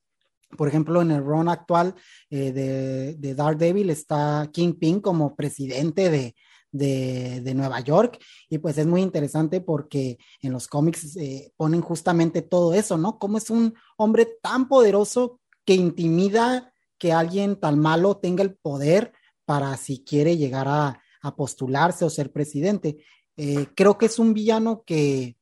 por 0.58 0.68
ejemplo, 0.68 1.02
en 1.02 1.12
el 1.12 1.24
run 1.24 1.48
actual 1.48 1.96
eh, 2.30 2.52
de, 2.52 3.16
de 3.16 3.36
Daredevil 3.36 3.90
está 3.90 4.50
Kingpin 4.52 5.00
como 5.00 5.36
presidente 5.36 6.10
de, 6.10 6.36
de, 6.74 7.54
Nueva 7.56 7.80
York. 7.80 8.20
Y 8.50 8.58
pues 8.58 8.78
es 8.78 8.86
muy 8.86 9.02
interesante 9.02 9.62
porque 9.62 10.18
en 10.42 10.52
los 10.52 10.68
cómics 10.68 11.16
eh, 11.16 11.54
ponen 11.56 11.82
justamente 11.82 12.42
todo 12.42 12.74
eso, 12.74 12.98
¿no? 12.98 13.18
Cómo 13.18 13.38
es 13.38 13.50
un 13.50 13.74
hombre 13.98 14.28
tan 14.42 14.68
poderoso 14.68 15.40
que 15.64 15.76
intimida 15.76 16.74
que 16.98 17.14
alguien 17.14 17.60
tan 17.60 17.80
malo 17.80 18.18
tenga 18.18 18.44
el 18.44 18.56
poder 18.56 19.14
para 19.46 19.78
si 19.78 20.04
quiere 20.04 20.36
llegar 20.36 20.68
a, 20.68 21.00
postularse 21.38 22.04
o 22.04 22.10
ser 22.10 22.34
presidente. 22.34 22.98
Eh, 23.38 23.68
creo 23.78 23.98
que 23.98 24.08
es 24.08 24.20
un 24.20 24.34
villano 24.34 24.84
que, 24.86 25.38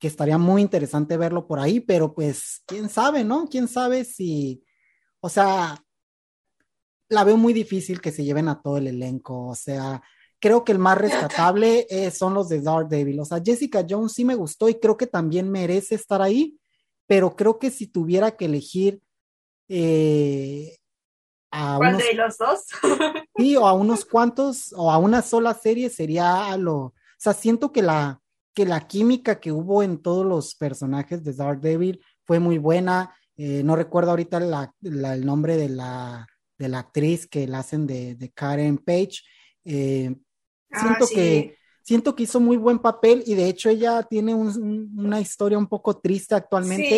que 0.00 0.08
estaría 0.08 0.38
muy 0.38 0.60
interesante 0.60 1.16
verlo 1.16 1.46
por 1.46 1.60
ahí, 1.60 1.78
pero 1.78 2.12
pues 2.12 2.64
quién 2.66 2.88
sabe, 2.88 3.22
¿no? 3.22 3.46
Quién 3.48 3.68
sabe 3.68 4.04
si, 4.04 4.64
o 5.20 5.28
sea, 5.28 5.84
la 7.08 7.22
veo 7.22 7.36
muy 7.36 7.52
difícil 7.52 8.00
que 8.00 8.10
se 8.10 8.24
lleven 8.24 8.48
a 8.48 8.60
todo 8.60 8.78
el 8.78 8.88
elenco, 8.88 9.46
o 9.46 9.54
sea, 9.54 10.02
creo 10.40 10.64
que 10.64 10.72
el 10.72 10.78
más 10.78 10.98
rescatable 10.98 11.86
eh, 11.90 12.10
son 12.10 12.34
los 12.34 12.48
de 12.48 12.60
Daredevil. 12.60 13.20
O 13.20 13.24
sea, 13.24 13.40
Jessica 13.44 13.84
Jones 13.88 14.12
sí 14.12 14.24
me 14.24 14.34
gustó 14.34 14.68
y 14.68 14.80
creo 14.80 14.96
que 14.96 15.06
también 15.06 15.50
merece 15.50 15.94
estar 15.94 16.22
ahí, 16.22 16.58
pero 17.06 17.36
creo 17.36 17.58
que 17.58 17.70
si 17.70 17.86
tuviera 17.86 18.36
que 18.36 18.46
elegir 18.46 19.00
eh, 19.68 20.78
a 21.50 21.76
¿Cuál 21.76 21.98
de 21.98 22.14
los 22.14 22.38
dos? 22.38 22.64
sí, 23.36 23.56
o 23.56 23.66
a 23.66 23.72
unos 23.72 24.04
cuantos, 24.04 24.72
o 24.76 24.90
a 24.90 24.98
una 24.98 25.22
sola 25.22 25.54
serie 25.54 25.90
sería 25.90 26.46
a 26.46 26.56
lo, 26.56 26.76
o 26.76 26.94
sea, 27.18 27.34
siento 27.34 27.70
que 27.70 27.82
la, 27.82 28.20
que 28.54 28.64
la 28.64 28.86
química 28.86 29.40
que 29.40 29.52
hubo 29.52 29.82
en 29.82 30.00
todos 30.02 30.24
los 30.24 30.54
personajes 30.54 31.22
de 31.22 31.34
Daredevil 31.34 32.00
fue 32.24 32.38
muy 32.38 32.58
buena. 32.58 33.14
Eh, 33.36 33.62
no 33.64 33.76
recuerdo 33.76 34.10
ahorita 34.10 34.68
el 34.82 35.26
nombre 35.26 35.56
de 35.56 35.68
la 35.68 36.26
de 36.60 36.68
la 36.68 36.80
actriz 36.80 37.26
que 37.26 37.48
la 37.48 37.60
hacen 37.60 37.86
de, 37.86 38.14
de 38.14 38.30
Karen 38.30 38.76
Page. 38.76 39.22
Eh, 39.64 40.14
Ah, 40.72 40.80
siento 40.80 41.06
sí. 41.06 41.14
que 41.14 41.56
siento 41.82 42.14
que 42.14 42.22
hizo 42.24 42.38
muy 42.40 42.56
buen 42.56 42.78
papel 42.78 43.22
y 43.26 43.34
de 43.34 43.46
hecho 43.48 43.68
ella 43.68 44.02
tiene 44.04 44.34
un- 44.34 44.48
un- 44.62 45.06
una 45.06 45.20
historia 45.20 45.58
un 45.58 45.66
poco 45.66 45.96
triste 45.98 46.34
actualmente 46.34 46.88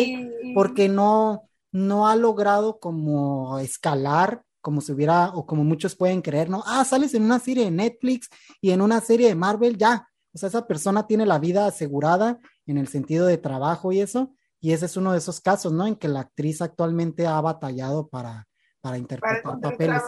Sí. 0.41 0.53
porque 0.53 0.87
no, 0.89 1.49
no 1.71 2.07
ha 2.07 2.15
logrado 2.15 2.79
como 2.79 3.57
escalar 3.59 4.43
como 4.61 4.79
se 4.79 4.93
hubiera 4.93 5.29
o 5.33 5.45
como 5.45 5.63
muchos 5.65 5.93
pueden 5.95 6.21
creer, 6.21 6.49
¿no? 6.49 6.63
Ah, 6.65 6.85
sales 6.85 7.13
en 7.15 7.23
una 7.23 7.37
serie 7.39 7.65
de 7.65 7.71
Netflix 7.71 8.29
y 8.61 8.71
en 8.71 8.81
una 8.81 9.01
serie 9.01 9.27
de 9.27 9.35
Marvel, 9.35 9.77
ya. 9.77 10.07
O 10.33 10.37
sea, 10.37 10.47
esa 10.47 10.65
persona 10.67 11.05
tiene 11.05 11.25
la 11.25 11.37
vida 11.37 11.65
asegurada 11.65 12.39
en 12.65 12.77
el 12.77 12.87
sentido 12.87 13.25
de 13.25 13.37
trabajo 13.37 13.91
y 13.91 13.99
eso. 13.99 14.33
Y 14.61 14.71
ese 14.71 14.85
es 14.85 14.95
uno 14.95 15.11
de 15.11 15.17
esos 15.17 15.41
casos, 15.41 15.73
¿no? 15.73 15.85
En 15.85 15.95
que 15.97 16.07
la 16.07 16.21
actriz 16.21 16.61
actualmente 16.61 17.27
ha 17.27 17.41
batallado 17.41 18.07
para, 18.07 18.47
para 18.79 18.97
interpretar 18.97 19.59
papeles. 19.59 20.01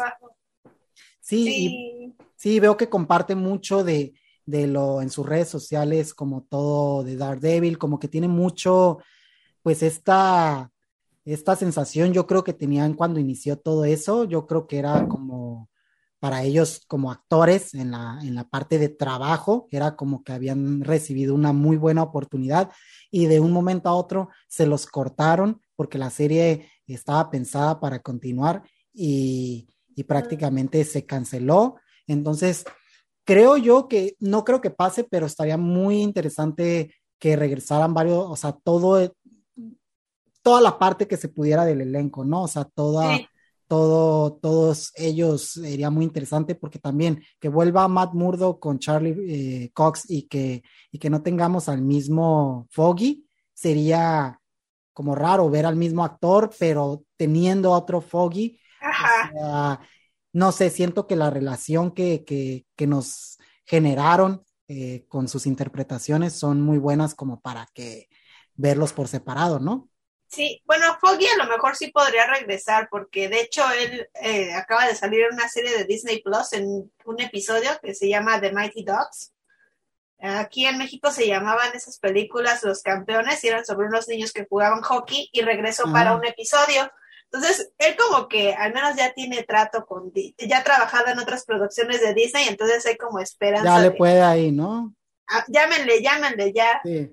Sí, 1.19 1.41
y 1.47 1.67
Sí. 1.69 1.94
Sí, 2.45 2.59
veo 2.59 2.77
que 2.77 2.89
comparte 2.89 3.33
mucho 3.33 3.83
de, 3.83 4.13
de 4.45 4.67
lo 4.67 5.01
en 5.01 5.09
sus 5.09 5.25
redes 5.25 5.47
sociales, 5.49 6.13
como 6.13 6.43
todo 6.43 7.03
de 7.03 7.15
Daredevil, 7.17 7.79
como 7.79 7.97
que 7.97 8.07
tiene 8.07 8.27
mucho, 8.27 8.99
pues 9.63 9.81
esta, 9.81 10.71
esta 11.25 11.55
sensación 11.55 12.13
yo 12.13 12.27
creo 12.27 12.43
que 12.43 12.53
tenían 12.53 12.93
cuando 12.93 13.19
inició 13.19 13.57
todo 13.57 13.83
eso, 13.85 14.25
yo 14.25 14.45
creo 14.45 14.67
que 14.67 14.77
era 14.77 15.07
como 15.07 15.71
para 16.19 16.43
ellos 16.43 16.83
como 16.87 17.11
actores 17.11 17.73
en 17.73 17.89
la, 17.89 18.19
en 18.21 18.35
la 18.35 18.47
parte 18.47 18.77
de 18.77 18.89
trabajo, 18.89 19.67
era 19.71 19.95
como 19.95 20.23
que 20.23 20.33
habían 20.33 20.81
recibido 20.83 21.33
una 21.33 21.51
muy 21.51 21.77
buena 21.77 22.03
oportunidad 22.03 22.71
y 23.09 23.25
de 23.25 23.39
un 23.39 23.53
momento 23.53 23.89
a 23.89 23.95
otro 23.95 24.29
se 24.47 24.67
los 24.67 24.85
cortaron 24.85 25.61
porque 25.75 25.97
la 25.97 26.11
serie 26.11 26.69
estaba 26.85 27.31
pensada 27.31 27.79
para 27.79 28.01
continuar 28.03 28.61
y, 28.93 29.67
y 29.95 30.03
prácticamente 30.03 30.83
se 30.83 31.07
canceló. 31.07 31.77
Entonces, 32.07 32.65
creo 33.25 33.57
yo 33.57 33.87
que, 33.87 34.15
no 34.19 34.43
creo 34.43 34.61
que 34.61 34.69
pase, 34.69 35.03
pero 35.03 35.25
estaría 35.25 35.57
muy 35.57 36.01
interesante 36.01 36.93
que 37.19 37.35
regresaran 37.35 37.93
varios, 37.93 38.25
o 38.29 38.35
sea, 38.35 38.51
todo, 38.51 39.13
toda 40.41 40.61
la 40.61 40.77
parte 40.77 41.07
que 41.07 41.17
se 41.17 41.29
pudiera 41.29 41.65
del 41.65 41.81
elenco, 41.81 42.23
¿no? 42.23 42.43
O 42.43 42.47
sea, 42.47 42.65
toda, 42.65 43.17
Sí. 43.17 43.27
todo, 43.67 44.33
todos 44.33 44.91
ellos 44.95 45.53
sería 45.53 45.89
muy 45.89 46.05
interesante 46.05 46.53
porque 46.53 46.77
también 46.77 47.23
que 47.39 47.49
vuelva 47.49 47.87
Matt 47.87 48.13
Murdo 48.13 48.59
con 48.59 48.77
Charlie 48.77 49.15
eh, 49.27 49.71
Cox 49.73 50.09
y 50.09 50.27
que, 50.27 50.61
y 50.91 50.99
que 50.99 51.09
no 51.09 51.23
tengamos 51.23 51.67
al 51.67 51.81
mismo 51.81 52.67
Foggy, 52.69 53.25
sería 53.53 54.39
como 54.93 55.15
raro 55.15 55.49
ver 55.49 55.65
al 55.65 55.75
mismo 55.75 56.05
actor, 56.05 56.51
pero 56.59 57.03
teniendo 57.17 57.71
otro 57.71 58.01
Foggy. 58.01 58.59
Ajá. 58.79 59.31
O 59.33 59.39
sea, 59.39 59.79
no 60.35 60.51
sé, 60.51 60.69
siento 60.69 61.07
que 61.07 61.15
la 61.15 61.29
relación 61.29 61.91
que, 61.91 62.25
que, 62.25 62.65
que 62.75 62.87
nos 62.87 63.39
generaron 63.63 64.43
eh, 64.67 65.05
con 65.07 65.29
sus 65.29 65.45
interpretaciones 65.45 66.33
son 66.33 66.61
muy 66.61 66.77
buenas 66.77 67.15
como 67.15 67.39
para 67.39 67.67
que 67.73 68.09
verlos 68.55 68.91
por 68.91 69.07
separado, 69.07 69.59
¿no? 69.59 69.87
Sí, 70.27 70.61
bueno, 70.65 70.97
Foggy 70.99 71.25
a 71.27 71.37
lo 71.37 71.49
mejor 71.49 71.77
sí 71.77 71.87
podría 71.89 72.27
regresar 72.27 72.89
porque 72.91 73.29
de 73.29 73.39
hecho 73.39 73.63
él 73.79 74.09
eh, 74.21 74.53
acaba 74.53 74.85
de 74.85 74.95
salir 74.95 75.21
en 75.21 75.35
una 75.35 75.47
serie 75.47 75.71
de 75.77 75.85
Disney 75.85 76.21
Plus 76.21 76.51
en 76.51 76.91
un 77.05 77.21
episodio 77.21 77.69
que 77.81 77.95
se 77.95 78.09
llama 78.09 78.41
The 78.41 78.51
Mighty 78.51 78.83
Dogs. 78.83 79.31
Aquí 80.19 80.65
en 80.65 80.77
México 80.77 81.11
se 81.11 81.27
llamaban 81.27 81.73
esas 81.73 81.97
películas 81.97 82.61
Los 82.63 82.81
Campeones 82.81 83.41
y 83.41 83.47
eran 83.47 83.63
sobre 83.63 83.87
unos 83.87 84.09
niños 84.09 84.33
que 84.33 84.45
jugaban 84.45 84.81
hockey 84.81 85.29
y 85.31 85.43
regresó 85.43 85.83
Ah. 85.87 85.93
para 85.93 86.15
un 86.17 86.25
episodio. 86.25 86.91
Entonces, 87.31 87.71
él 87.79 87.95
como 87.97 88.27
que 88.29 88.53
al 88.53 88.73
menos 88.73 88.95
ya 88.95 89.13
tiene 89.13 89.43
trato 89.43 89.85
con, 89.85 90.11
Di- 90.11 90.33
ya 90.37 90.59
ha 90.59 90.63
trabajado 90.63 91.07
en 91.07 91.19
otras 91.19 91.43
producciones 91.45 91.99
de 92.01 92.13
Disney, 92.13 92.47
entonces 92.47 92.85
hay 92.85 92.97
como 92.97 93.19
esperanza. 93.19 93.65
Ya 93.65 93.79
le 93.79 93.89
de- 93.89 93.95
puede 93.97 94.21
ahí, 94.21 94.51
¿no? 94.51 94.93
Ah, 95.27 95.43
llámenle, 95.47 96.01
llámenle 96.01 96.53
ya. 96.53 96.81
Sí. 96.83 97.11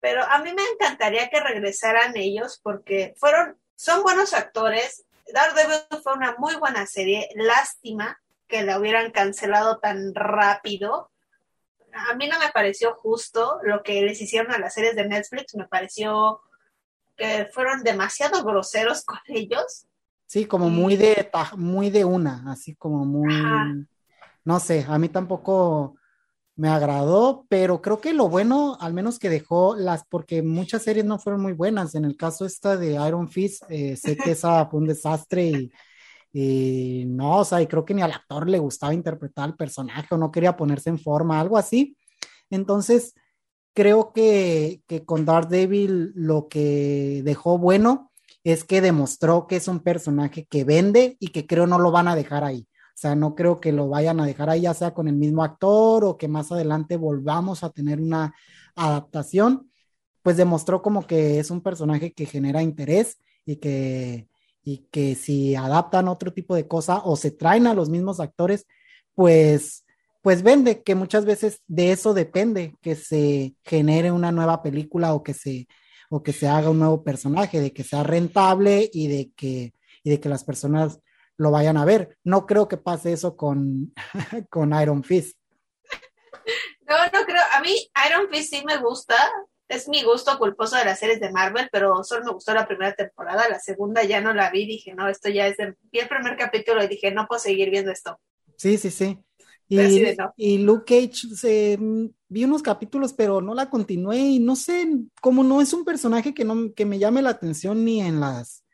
pero 0.00 0.22
a 0.24 0.38
mí 0.38 0.52
me 0.52 0.62
encantaría 0.74 1.28
que 1.28 1.40
regresaran 1.40 2.16
ellos 2.16 2.60
porque 2.62 3.14
fueron, 3.18 3.58
son 3.76 4.02
buenos 4.02 4.32
actores. 4.32 5.04
Daredevil 5.32 6.00
fue 6.02 6.14
una 6.14 6.34
muy 6.38 6.54
buena 6.56 6.86
serie. 6.86 7.28
Lástima 7.34 8.18
que 8.46 8.62
la 8.62 8.78
hubieran 8.78 9.10
cancelado 9.10 9.78
tan 9.78 10.14
rápido. 10.14 11.10
A 11.92 12.14
mí 12.14 12.28
no 12.28 12.38
me 12.38 12.48
pareció 12.50 12.94
justo 12.94 13.58
lo 13.62 13.82
que 13.82 14.00
les 14.02 14.20
hicieron 14.22 14.52
a 14.52 14.58
las 14.58 14.72
series 14.74 14.94
de 14.96 15.06
Netflix. 15.06 15.54
Me 15.54 15.66
pareció 15.66 16.40
que 17.18 17.48
fueron 17.52 17.82
demasiado 17.82 18.42
groseros 18.44 19.04
con 19.04 19.18
ellos. 19.26 19.86
Sí, 20.26 20.46
como 20.46 20.70
muy 20.70 20.96
de, 20.96 21.30
muy 21.56 21.90
de 21.90 22.04
una, 22.04 22.44
así 22.50 22.74
como 22.74 23.04
muy, 23.04 23.32
Ajá. 23.32 23.76
no 24.44 24.60
sé, 24.60 24.84
a 24.88 24.98
mí 24.98 25.08
tampoco 25.08 25.96
me 26.54 26.68
agradó, 26.68 27.46
pero 27.48 27.80
creo 27.80 28.00
que 28.00 28.12
lo 28.12 28.28
bueno, 28.28 28.76
al 28.80 28.92
menos 28.92 29.18
que 29.18 29.30
dejó 29.30 29.76
las, 29.76 30.04
porque 30.04 30.42
muchas 30.42 30.82
series 30.82 31.04
no 31.04 31.18
fueron 31.18 31.40
muy 31.40 31.52
buenas. 31.52 31.94
En 31.94 32.04
el 32.04 32.16
caso 32.16 32.44
esta 32.44 32.76
de 32.76 32.94
Iron 32.94 33.28
Fist, 33.28 33.62
eh, 33.68 33.96
sé 33.96 34.16
que 34.16 34.32
esa 34.32 34.66
fue 34.66 34.80
un 34.80 34.86
desastre 34.88 35.44
y, 35.46 35.72
y 36.32 37.04
no, 37.06 37.38
o 37.38 37.44
sea, 37.44 37.62
y 37.62 37.66
creo 37.68 37.84
que 37.84 37.94
ni 37.94 38.02
al 38.02 38.12
actor 38.12 38.48
le 38.48 38.58
gustaba 38.58 38.92
interpretar 38.92 39.44
al 39.44 39.56
personaje 39.56 40.14
o 40.14 40.18
no 40.18 40.32
quería 40.32 40.56
ponerse 40.56 40.90
en 40.90 40.98
forma, 40.98 41.40
algo 41.40 41.56
así. 41.56 41.96
Entonces, 42.50 43.14
creo 43.74 44.12
que, 44.12 44.82
que 44.86 45.04
con 45.04 45.24
Daredevil 45.24 46.12
lo 46.14 46.48
que 46.48 47.22
dejó 47.24 47.58
bueno 47.58 48.12
es 48.44 48.64
que 48.64 48.80
demostró 48.80 49.46
que 49.46 49.56
es 49.56 49.68
un 49.68 49.80
personaje 49.80 50.46
que 50.46 50.64
vende 50.64 51.16
y 51.20 51.28
que 51.28 51.46
creo 51.46 51.66
no 51.66 51.78
lo 51.78 51.90
van 51.90 52.08
a 52.08 52.16
dejar 52.16 52.44
ahí. 52.44 52.66
O 52.98 53.00
sea, 53.00 53.14
no 53.14 53.34
creo 53.34 53.60
que 53.60 53.70
lo 53.70 53.88
vayan 53.88 54.18
a 54.20 54.26
dejar 54.26 54.50
ahí, 54.50 54.62
ya 54.62 54.74
sea 54.74 54.92
con 54.92 55.06
el 55.06 55.14
mismo 55.14 55.44
actor 55.44 56.04
o 56.04 56.18
que 56.18 56.26
más 56.26 56.50
adelante 56.50 56.96
volvamos 56.96 57.62
a 57.62 57.70
tener 57.70 58.00
una 58.00 58.34
adaptación. 58.74 59.70
Pues 60.22 60.36
demostró 60.36 60.82
como 60.82 61.06
que 61.06 61.38
es 61.38 61.50
un 61.50 61.62
personaje 61.62 62.12
que 62.12 62.26
genera 62.26 62.62
interés 62.62 63.18
y 63.46 63.56
que, 63.56 64.28
y 64.64 64.78
que 64.90 65.14
si 65.14 65.54
adaptan 65.54 66.08
otro 66.08 66.32
tipo 66.32 66.54
de 66.56 66.66
cosa 66.66 66.98
o 67.04 67.16
se 67.16 67.30
traen 67.30 67.66
a 67.68 67.74
los 67.74 67.88
mismos 67.88 68.18
actores, 68.18 68.66
pues, 69.14 69.84
pues 70.22 70.42
vende, 70.42 70.82
que 70.82 70.94
muchas 70.94 71.24
veces 71.24 71.62
de 71.66 71.92
eso 71.92 72.14
depende, 72.14 72.74
que 72.82 72.96
se 72.96 73.54
genere 73.64 74.10
una 74.10 74.32
nueva 74.32 74.62
película 74.62 75.14
o 75.14 75.22
que 75.22 75.34
se, 75.34 75.68
o 76.10 76.22
que 76.22 76.32
se 76.32 76.48
haga 76.48 76.70
un 76.70 76.80
nuevo 76.80 77.04
personaje, 77.04 77.60
de 77.60 77.72
que 77.72 77.84
sea 77.84 78.02
rentable 78.02 78.90
y 78.92 79.08
de 79.08 79.32
que, 79.36 79.74
y 80.02 80.10
de 80.10 80.20
que 80.20 80.28
las 80.28 80.44
personas 80.44 81.00
lo 81.36 81.50
vayan 81.50 81.76
a 81.76 81.84
ver. 81.84 82.18
No 82.24 82.46
creo 82.46 82.68
que 82.68 82.76
pase 82.76 83.12
eso 83.12 83.36
con, 83.36 83.94
con 84.50 84.78
Iron 84.80 85.04
Fist. 85.04 85.38
No, 86.88 86.96
no 87.12 87.24
creo. 87.24 87.42
A 87.52 87.60
mí 87.60 87.74
Iron 88.08 88.28
Fist 88.30 88.50
sí 88.52 88.62
me 88.66 88.78
gusta. 88.78 89.16
Es 89.68 89.86
mi 89.86 90.02
gusto 90.02 90.38
culposo 90.38 90.76
de 90.76 90.86
las 90.86 90.98
series 90.98 91.20
de 91.20 91.30
Marvel, 91.30 91.68
pero 91.70 92.02
solo 92.02 92.24
me 92.24 92.32
gustó 92.32 92.54
la 92.54 92.66
primera 92.66 92.94
temporada. 92.94 93.48
La 93.48 93.60
segunda 93.60 94.02
ya 94.02 94.20
no 94.20 94.32
la 94.32 94.50
vi. 94.50 94.66
Dije, 94.66 94.94
no, 94.94 95.08
esto 95.08 95.28
ya 95.28 95.46
es 95.46 95.58
de... 95.58 95.74
Vi 95.92 96.00
el 96.00 96.08
primer 96.08 96.36
capítulo 96.36 96.82
y 96.82 96.88
dije, 96.88 97.12
no 97.12 97.26
puedo 97.26 97.38
seguir 97.38 97.70
viendo 97.70 97.92
esto. 97.92 98.18
Sí, 98.56 98.78
sí, 98.78 98.90
sí. 98.90 99.18
Y, 99.68 99.76
de 99.76 100.16
no. 100.16 100.32
y 100.36 100.58
Luke 100.58 100.84
Cage, 100.86 101.34
se, 101.34 101.78
vi 102.28 102.44
unos 102.44 102.62
capítulos, 102.62 103.12
pero 103.12 103.40
no 103.40 103.54
la 103.54 103.68
continué 103.68 104.18
y 104.18 104.38
no 104.38 104.56
sé, 104.56 104.88
como 105.20 105.44
no 105.44 105.60
es 105.60 105.72
un 105.72 105.84
personaje 105.84 106.32
que, 106.32 106.44
no, 106.44 106.72
que 106.74 106.86
me 106.86 106.98
llame 106.98 107.22
la 107.22 107.30
atención 107.30 107.84
ni 107.84 108.00
en 108.00 108.20
las, 108.20 108.64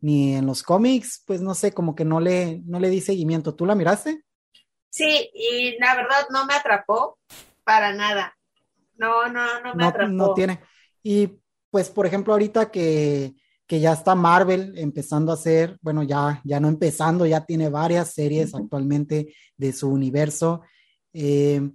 ni 0.00 0.34
en 0.34 0.46
los 0.46 0.62
cómics, 0.62 1.22
pues 1.26 1.40
no 1.40 1.54
sé, 1.54 1.72
como 1.72 1.94
que 1.94 2.04
no 2.04 2.20
le, 2.20 2.62
no 2.64 2.80
le 2.80 2.90
di 2.90 3.00
seguimiento. 3.00 3.54
¿Tú 3.54 3.64
la 3.64 3.74
miraste? 3.74 4.24
Sí, 4.88 5.30
y 5.32 5.78
la 5.78 5.94
verdad 5.94 6.26
no 6.30 6.46
me 6.46 6.54
atrapó 6.54 7.18
para 7.64 7.92
nada. 7.92 8.36
No, 8.96 9.28
no, 9.28 9.60
no 9.60 9.74
me 9.74 9.82
no, 9.82 9.88
atrapó. 9.88 10.10
no 10.10 10.34
tiene. 10.34 10.60
Y 11.02 11.38
pues, 11.70 11.88
por 11.88 12.06
ejemplo, 12.06 12.32
ahorita 12.32 12.70
que, 12.70 13.34
que 13.70 13.78
ya 13.78 13.92
está 13.92 14.16
Marvel 14.16 14.76
empezando 14.76 15.30
a 15.30 15.36
hacer, 15.36 15.78
bueno, 15.80 16.02
ya, 16.02 16.42
ya 16.42 16.58
no 16.58 16.66
empezando, 16.66 17.24
ya 17.24 17.46
tiene 17.46 17.68
varias 17.68 18.12
series 18.12 18.52
actualmente 18.52 19.32
de 19.56 19.72
su 19.72 19.88
universo. 19.88 20.62
Eh, 21.12 21.70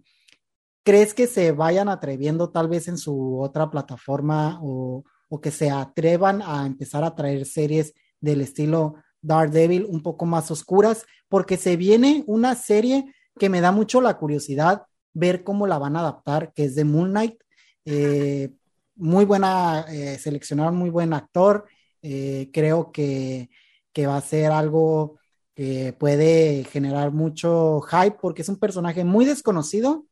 ¿Crees 0.83 1.13
que 1.13 1.25
se 1.25 1.53
vayan 1.53 1.87
atreviendo 1.87 2.49
tal 2.49 2.67
vez 2.67 2.89
en 2.89 2.97
su 2.97 3.39
otra 3.39 3.71
plataforma 3.71 4.59
o, 4.61 5.05
o 5.29 5.39
que 5.39 5.51
se 5.51 5.71
atrevan 5.71 6.41
a 6.41 6.65
empezar 6.65 7.05
a 7.05 7.15
traer 7.15 7.45
series 7.45 7.93
del 8.19 8.41
estilo 8.41 8.95
Daredevil 9.21 9.85
un 9.85 10.03
poco 10.03 10.25
más 10.25 10.51
oscuras? 10.51 11.05
Porque 11.29 11.55
se 11.55 11.77
viene 11.77 12.25
una 12.27 12.55
serie 12.55 13.05
que 13.39 13.47
me 13.47 13.61
da 13.61 13.71
mucho 13.71 14.01
la 14.01 14.17
curiosidad 14.17 14.83
ver 15.13 15.45
cómo 15.45 15.65
la 15.65 15.77
van 15.77 15.95
a 15.95 16.01
adaptar, 16.01 16.51
que 16.51 16.65
es 16.65 16.75
de 16.75 16.83
Moon 16.83 17.11
Knight. 17.11 17.41
Eh, 17.85 18.53
muy 18.97 19.23
buena, 19.23 19.85
eh, 19.87 20.17
seleccionaron 20.19 20.75
muy 20.75 20.89
buen 20.89 21.13
actor. 21.13 21.65
Eh, 22.07 22.51
creo 22.53 22.91
que, 22.91 23.49
que, 23.91 24.05
va 24.05 24.17
a 24.17 24.21
ser 24.21 24.51
algo 24.51 25.17
que 25.55 25.91
puede 25.97 26.63
generar 26.65 27.11
mucho 27.11 27.81
hype 27.81 28.17
porque 28.21 28.43
es 28.43 28.49
un 28.49 28.59
personaje 28.59 29.03
muy 29.03 29.25
desconocido 29.25 30.05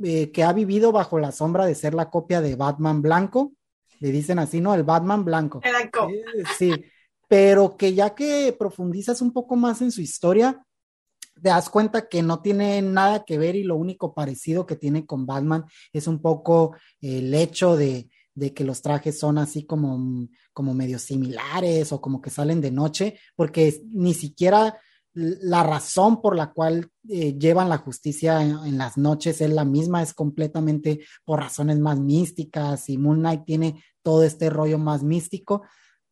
eh, 0.00 0.30
que 0.30 0.44
ha 0.44 0.52
vivido 0.52 0.92
bajo 0.92 1.18
la 1.18 1.32
sombra 1.32 1.66
de 1.66 1.74
ser 1.74 1.92
la 1.92 2.08
copia 2.08 2.40
de 2.40 2.54
Batman 2.54 3.02
blanco. 3.02 3.52
Le 3.98 4.12
dicen 4.12 4.38
así, 4.38 4.60
¿no? 4.60 4.76
El 4.76 4.84
Batman 4.84 5.24
blanco. 5.24 5.58
Blanco. 5.58 6.08
Eh, 6.08 6.44
sí, 6.56 6.72
pero 7.26 7.76
que 7.76 7.94
ya 7.94 8.14
que 8.14 8.54
profundizas 8.56 9.20
un 9.22 9.32
poco 9.32 9.56
más 9.56 9.82
en 9.82 9.90
su 9.90 10.02
historia, 10.02 10.64
te 11.34 11.48
das 11.48 11.68
cuenta 11.68 12.08
que 12.08 12.22
no 12.22 12.40
tiene 12.40 12.80
nada 12.80 13.24
que 13.24 13.38
ver 13.38 13.56
y 13.56 13.64
lo 13.64 13.74
único 13.74 14.14
parecido 14.14 14.66
que 14.66 14.76
tiene 14.76 15.04
con 15.04 15.26
Batman 15.26 15.64
es 15.92 16.06
un 16.06 16.22
poco 16.22 16.76
el 17.00 17.34
hecho 17.34 17.74
de, 17.76 18.08
de 18.34 18.54
que 18.54 18.64
los 18.64 18.82
trajes 18.82 19.18
son 19.18 19.38
así 19.38 19.64
como, 19.64 20.28
como 20.52 20.74
medio 20.74 20.98
similares 20.98 21.92
o 21.92 22.00
como 22.00 22.20
que 22.20 22.30
salen 22.30 22.60
de 22.60 22.70
noche, 22.70 23.18
porque 23.36 23.82
ni 23.90 24.14
siquiera 24.14 24.78
la 25.14 25.62
razón 25.62 26.22
por 26.22 26.34
la 26.36 26.52
cual 26.52 26.88
eh, 27.08 27.36
llevan 27.38 27.68
la 27.68 27.78
justicia 27.78 28.40
en, 28.40 28.78
las 28.78 28.96
noches 28.96 29.42
es 29.42 29.50
la 29.50 29.66
misma, 29.66 30.02
es 30.02 30.14
completamente 30.14 31.00
por 31.24 31.40
razones 31.40 31.78
más 31.78 32.00
místicas 32.00 32.88
y 32.88 32.96
Moon 32.96 33.18
Knight 33.18 33.44
tiene 33.44 33.84
todo 34.02 34.24
este 34.24 34.48
rollo 34.48 34.78
más 34.78 35.02
místico 35.02 35.62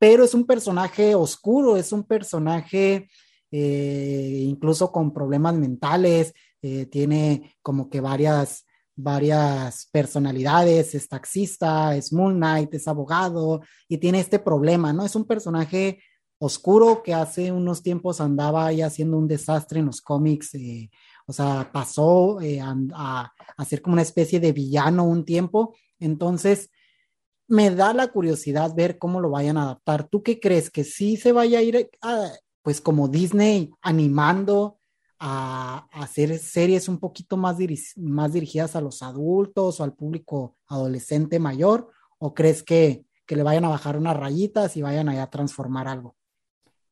pero 0.00 0.24
es 0.24 0.32
un 0.32 0.46
personaje 0.46 1.14
oscuro, 1.14 1.76
es 1.76 1.92
un 1.92 2.04
personaje 2.04 3.10
eh, 3.50 4.44
incluso 4.46 4.90
con 4.90 5.12
problemas 5.12 5.54
mentales, 5.54 6.32
eh, 6.62 6.86
tiene 6.86 7.54
como 7.62 7.90
que 7.90 8.00
varias, 8.00 8.64
varias 8.96 9.88
personalidades, 9.92 10.94
es 10.94 11.08
taxista, 11.08 11.96
es 11.96 12.12
Moon 12.12 12.36
Knight, 12.36 12.74
es 12.74 12.88
abogado 12.88 13.60
y 13.88 13.98
tiene 13.98 14.20
este 14.20 14.38
problema, 14.38 14.92
¿no? 14.92 15.04
Es 15.04 15.14
un 15.16 15.24
personaje 15.24 16.00
oscuro 16.38 17.02
que 17.02 17.14
hace 17.14 17.52
unos 17.52 17.82
tiempos 17.82 18.20
andaba 18.20 18.66
ahí 18.66 18.82
haciendo 18.82 19.18
un 19.18 19.28
desastre 19.28 19.80
en 19.80 19.86
los 19.86 20.00
cómics, 20.00 20.54
eh, 20.54 20.90
o 21.26 21.32
sea, 21.32 21.70
pasó 21.72 22.40
eh, 22.40 22.60
a, 22.60 23.32
a, 23.56 23.64
ser 23.64 23.82
como 23.82 23.92
una 23.92 24.02
especie 24.02 24.40
de 24.40 24.52
villano 24.52 25.04
un 25.04 25.24
tiempo, 25.24 25.76
entonces 25.98 26.70
me 27.46 27.70
da 27.70 27.92
la 27.92 28.08
curiosidad 28.08 28.74
ver 28.74 28.98
cómo 28.98 29.20
lo 29.20 29.30
vayan 29.30 29.56
a 29.56 29.64
adaptar. 29.64 30.08
¿Tú 30.08 30.22
qué 30.22 30.40
crees? 30.40 30.70
¿Que 30.70 30.84
sí 30.84 31.16
se 31.16 31.32
vaya 31.32 31.58
a 31.58 31.62
ir, 31.62 31.90
a, 32.00 32.30
pues 32.62 32.80
como 32.80 33.08
Disney, 33.08 33.70
animando 33.82 34.79
a, 35.20 35.86
hacer 35.92 36.38
series 36.38 36.88
un 36.88 36.98
poquito 36.98 37.36
más, 37.36 37.58
diri 37.58 37.78
más 37.96 38.32
dirigidas 38.32 38.74
a 38.74 38.80
los 38.80 39.02
adultos 39.02 39.78
o 39.78 39.84
al 39.84 39.94
público 39.94 40.56
adolescente 40.66 41.38
mayor? 41.38 41.90
¿O 42.18 42.34
crees 42.34 42.62
que, 42.62 43.04
que 43.26 43.36
le 43.36 43.42
vayan 43.42 43.64
a 43.64 43.70
bajar 43.70 43.96
unas 43.96 44.16
rayitas 44.16 44.76
y 44.76 44.82
vayan 44.82 45.08
a 45.08 45.30
transformar 45.30 45.86
algo? 45.86 46.16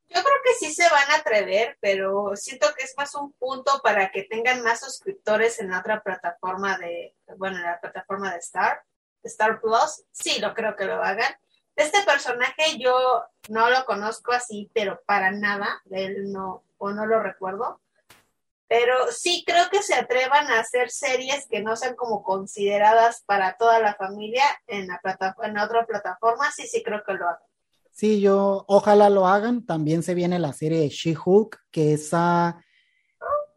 Yo 0.09 0.23
creo 0.23 0.37
que 0.45 0.55
sí 0.55 0.73
se 0.73 0.89
van 0.89 1.11
a 1.11 1.17
atrever, 1.17 1.77
pero 1.81 2.33
siento 2.35 2.69
que 2.77 2.85
es 2.85 2.95
más 2.97 3.15
un 3.15 3.33
punto 3.33 3.81
para 3.83 4.11
que 4.11 4.23
tengan 4.23 4.63
más 4.63 4.81
suscriptores 4.81 5.59
en 5.61 5.71
la 5.71 5.81
otra 5.81 6.03
plataforma 6.03 6.79
de, 6.79 7.15
bueno, 7.37 7.57
en 7.57 7.65
la 7.65 7.81
plataforma 7.81 8.33
de 8.33 8.39
Star 8.39 8.83
Star 9.23 9.61
Plus, 9.61 10.05
sí 10.13 10.41
lo 10.41 10.55
creo 10.55 10.77
que 10.77 10.85
lo 10.85 11.03
hagan. 11.03 11.33
Este 11.77 12.03
personaje 12.03 12.79
yo 12.79 13.25
no 13.49 13.71
lo 13.71 13.85
conozco 13.85 14.33
así, 14.33 14.71
pero 14.75 15.01
para 15.07 15.31
nada, 15.31 15.81
él 15.91 16.33
no, 16.33 16.65
o 16.79 16.91
no 16.91 17.07
lo 17.07 17.23
recuerdo. 17.23 17.81
Pero 18.69 19.11
sí 19.11 19.45
creo 19.47 19.71
que 19.71 19.83
se 19.83 19.95
atrevan 19.95 20.47
a 20.49 20.61
hacer 20.61 20.91
series 20.91 21.47
que 21.49 21.63
no 21.63 21.75
sean 21.75 21.97
como 21.97 22.23
consideradas 22.23 23.23
para 23.25 23.57
toda 23.57 23.81
la 23.81 23.95
familia 23.95 24.45
en 24.67 24.89
otra 24.91 25.87
plataforma, 25.87 26.51
sí, 26.55 26.67
sí 26.67 26.83
creo 26.83 27.03
que 27.05 27.15
lo 27.15 27.27
hagan. 27.27 27.49
Sí, 27.91 28.21
yo 28.21 28.65
ojalá 28.69 29.11
lo 29.11 29.27
hagan. 29.27 29.67
También 29.67 30.03
se 30.03 30.15
viene 30.15 30.39
la 30.39 30.53
serie 30.53 30.89
She-Hulk, 30.89 31.59
que 31.71 31.95
esa 31.95 32.63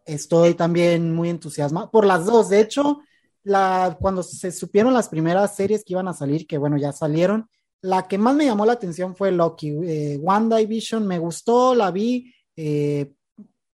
estoy 0.06 0.56
también 0.56 1.14
muy 1.14 1.30
entusiasmada 1.30 1.92
por 1.92 2.06
las 2.06 2.26
dos. 2.26 2.50
De 2.50 2.60
hecho, 2.60 3.02
la, 3.44 3.98
cuando 4.00 4.24
se 4.24 4.52
supieron 4.52 4.94
las 4.94 5.10
primeras 5.10 5.56
series 5.56 5.84
que 5.84 5.94
iban 5.94 6.08
a 6.08 6.14
salir, 6.14 6.48
que 6.48 6.58
bueno, 6.58 6.78
ya 6.78 6.92
salieron, 6.92 7.50
la 7.82 8.08
que 8.08 8.18
más 8.18 8.36
me 8.36 8.46
llamó 8.46 8.66
la 8.66 8.74
atención 8.74 9.16
fue 9.16 9.32
Loki. 9.32 9.70
Eh, 9.84 10.20
One 10.24 10.56
Division 10.56 11.06
me 11.08 11.20
gustó, 11.20 11.74
la 11.76 11.92
vi, 11.92 12.34
eh, 12.56 13.12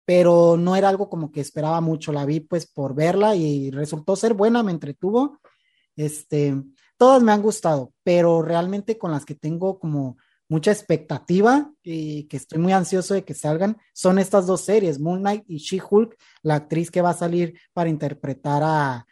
pero 0.08 0.56
no 0.56 0.78
era 0.78 0.88
algo 0.88 1.10
como 1.10 1.34
que 1.34 1.42
esperaba 1.42 1.82
mucho. 1.82 2.14
La 2.14 2.26
vi 2.26 2.40
pues 2.40 2.66
por 2.66 2.96
verla 2.96 3.36
y 3.36 3.72
resultó 3.72 4.16
ser 4.16 4.34
buena, 4.36 4.64
me 4.64 4.72
entretuvo. 4.72 5.42
Este, 5.98 6.56
todas 6.96 7.22
me 7.22 7.34
han 7.34 7.42
gustado, 7.42 7.92
pero 8.04 8.42
realmente 8.42 8.98
con 8.98 9.12
las 9.12 9.26
que 9.26 9.36
tengo 9.36 9.80
como 9.80 10.16
mucha 10.48 10.72
expectativa 10.72 11.70
y 11.84 12.24
que 12.30 12.38
estoy 12.38 12.58
muy 12.58 12.72
ansioso 12.72 13.16
de 13.16 13.26
que 13.26 13.34
salgan 13.34 13.76
son 13.94 14.18
estas 14.18 14.48
dos 14.48 14.62
series, 14.62 14.98
Moon 14.98 15.20
Knight 15.20 15.44
y 15.46 15.58
She-Hulk, 15.58 16.16
la 16.42 16.56
actriz 16.56 16.90
que 16.90 17.02
va 17.02 17.10
a 17.10 17.14
salir 17.14 17.60
para 17.74 17.90
interpretar 17.90 18.64
a, 18.64 19.06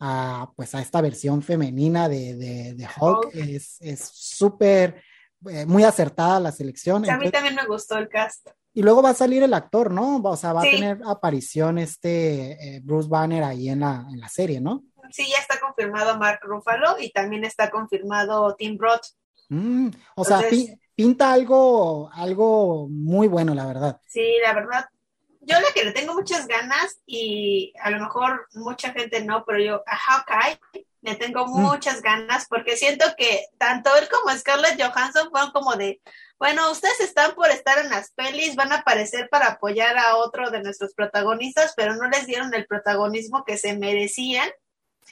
a, 0.00 0.50
pues 0.56 0.74
a 0.74 0.82
esta 0.82 1.00
versión 1.00 1.42
femenina 1.42 2.08
de, 2.08 2.34
de, 2.34 2.74
de 2.74 2.88
Hulk. 3.00 3.30
Es 3.34 3.78
súper, 4.12 5.00
eh, 5.48 5.64
muy 5.64 5.84
acertada 5.84 6.40
la 6.40 6.50
selección. 6.50 7.08
A 7.08 7.16
mí 7.18 7.30
también 7.30 7.54
me 7.54 7.66
gustó 7.66 7.96
el 7.98 8.08
cast. 8.08 8.48
Y 8.72 8.82
luego 8.82 9.02
va 9.02 9.10
a 9.10 9.14
salir 9.14 9.42
el 9.42 9.54
actor, 9.54 9.90
¿no? 9.90 10.18
O 10.22 10.36
sea, 10.36 10.52
va 10.52 10.62
sí. 10.62 10.68
a 10.68 10.70
tener 10.70 11.00
aparición 11.04 11.78
este 11.78 12.76
eh, 12.76 12.80
Bruce 12.82 13.08
Banner 13.08 13.42
ahí 13.42 13.68
en 13.68 13.80
la, 13.80 14.06
en 14.10 14.20
la 14.20 14.28
serie, 14.28 14.60
¿no? 14.60 14.84
Sí, 15.10 15.26
ya 15.28 15.38
está 15.38 15.58
confirmado 15.58 16.16
Mark 16.18 16.40
Ruffalo 16.42 16.96
y 17.00 17.10
también 17.10 17.44
está 17.44 17.70
confirmado 17.70 18.54
Tim 18.54 18.78
Roth. 18.78 19.06
Mm, 19.48 19.88
o 20.14 20.22
Entonces, 20.22 20.38
sea, 20.38 20.48
pi 20.48 20.80
pinta 20.94 21.32
algo, 21.32 22.10
algo 22.12 22.86
muy 22.88 23.26
bueno, 23.26 23.54
la 23.54 23.66
verdad. 23.66 24.00
Sí, 24.06 24.34
la 24.42 24.52
verdad, 24.52 24.84
yo 25.40 25.58
la 25.58 25.72
que 25.74 25.84
le 25.84 25.92
tengo 25.92 26.14
muchas 26.14 26.46
ganas 26.46 27.00
y 27.06 27.72
a 27.80 27.90
lo 27.90 28.00
mejor 28.00 28.46
mucha 28.52 28.92
gente 28.92 29.24
no, 29.24 29.44
pero 29.46 29.58
yo 29.60 29.82
a 29.86 29.96
Hawkeye 29.96 30.60
le 31.00 31.16
tengo 31.16 31.46
muchas 31.46 32.00
mm. 32.00 32.02
ganas 32.02 32.46
porque 32.48 32.76
siento 32.76 33.06
que 33.16 33.46
tanto 33.58 33.90
él 33.96 34.08
como 34.10 34.36
Scarlett 34.36 34.80
Johansson 34.80 35.30
fueron 35.30 35.50
como 35.52 35.74
de, 35.74 36.02
bueno, 36.40 36.72
ustedes 36.72 36.98
están 37.00 37.36
por 37.36 37.50
estar 37.50 37.78
en 37.78 37.90
las 37.90 38.10
pelis, 38.10 38.56
van 38.56 38.72
a 38.72 38.78
aparecer 38.78 39.28
para 39.30 39.46
apoyar 39.46 39.96
a 39.96 40.16
otro 40.16 40.50
de 40.50 40.60
nuestros 40.60 40.92
protagonistas, 40.94 41.74
pero 41.76 41.94
no 41.94 42.08
les 42.08 42.26
dieron 42.26 42.52
el 42.52 42.66
protagonismo 42.66 43.44
que 43.44 43.56
se 43.56 43.78
merecían. 43.78 44.48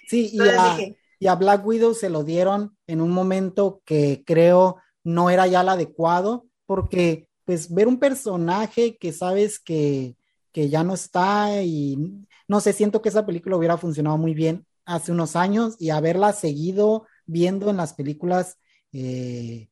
Sí, 0.09 0.31
y 0.33 0.41
a, 0.41 0.74
dije, 0.74 0.99
y 1.20 1.29
a 1.29 1.37
Black 1.37 1.64
Widow 1.64 1.95
se 1.95 2.11
lo 2.11 2.24
dieron 2.24 2.76
en 2.89 3.01
un 3.01 3.11
momento 3.11 3.81
que 3.85 4.24
creo 4.26 4.79
no 5.05 5.31
era 5.31 5.47
ya 5.47 5.61
el 5.61 5.68
adecuado, 5.68 6.47
porque 6.66 7.29
pues 7.45 7.72
ver 7.72 7.87
un 7.87 8.01
personaje 8.01 8.97
que 8.97 9.12
sabes 9.12 9.61
que 9.61 10.16
que 10.59 10.68
ya 10.68 10.83
no 10.83 10.95
está 10.95 11.62
y 11.62 12.26
no 12.49 12.61
sé, 12.61 12.72
siento 12.72 13.03
que 13.03 13.11
esa 13.11 13.26
película 13.26 13.57
hubiera 13.57 13.79
funcionado 13.79 14.16
muy 14.16 14.35
bien 14.35 14.66
hace 14.85 15.12
unos 15.12 15.37
años 15.37 15.76
y 15.79 15.91
haberla 15.91 16.33
seguido 16.33 17.07
viendo 17.26 17.70
en 17.70 17.76
las 17.76 17.95
películas 17.95 18.59
eh, 18.93 19.68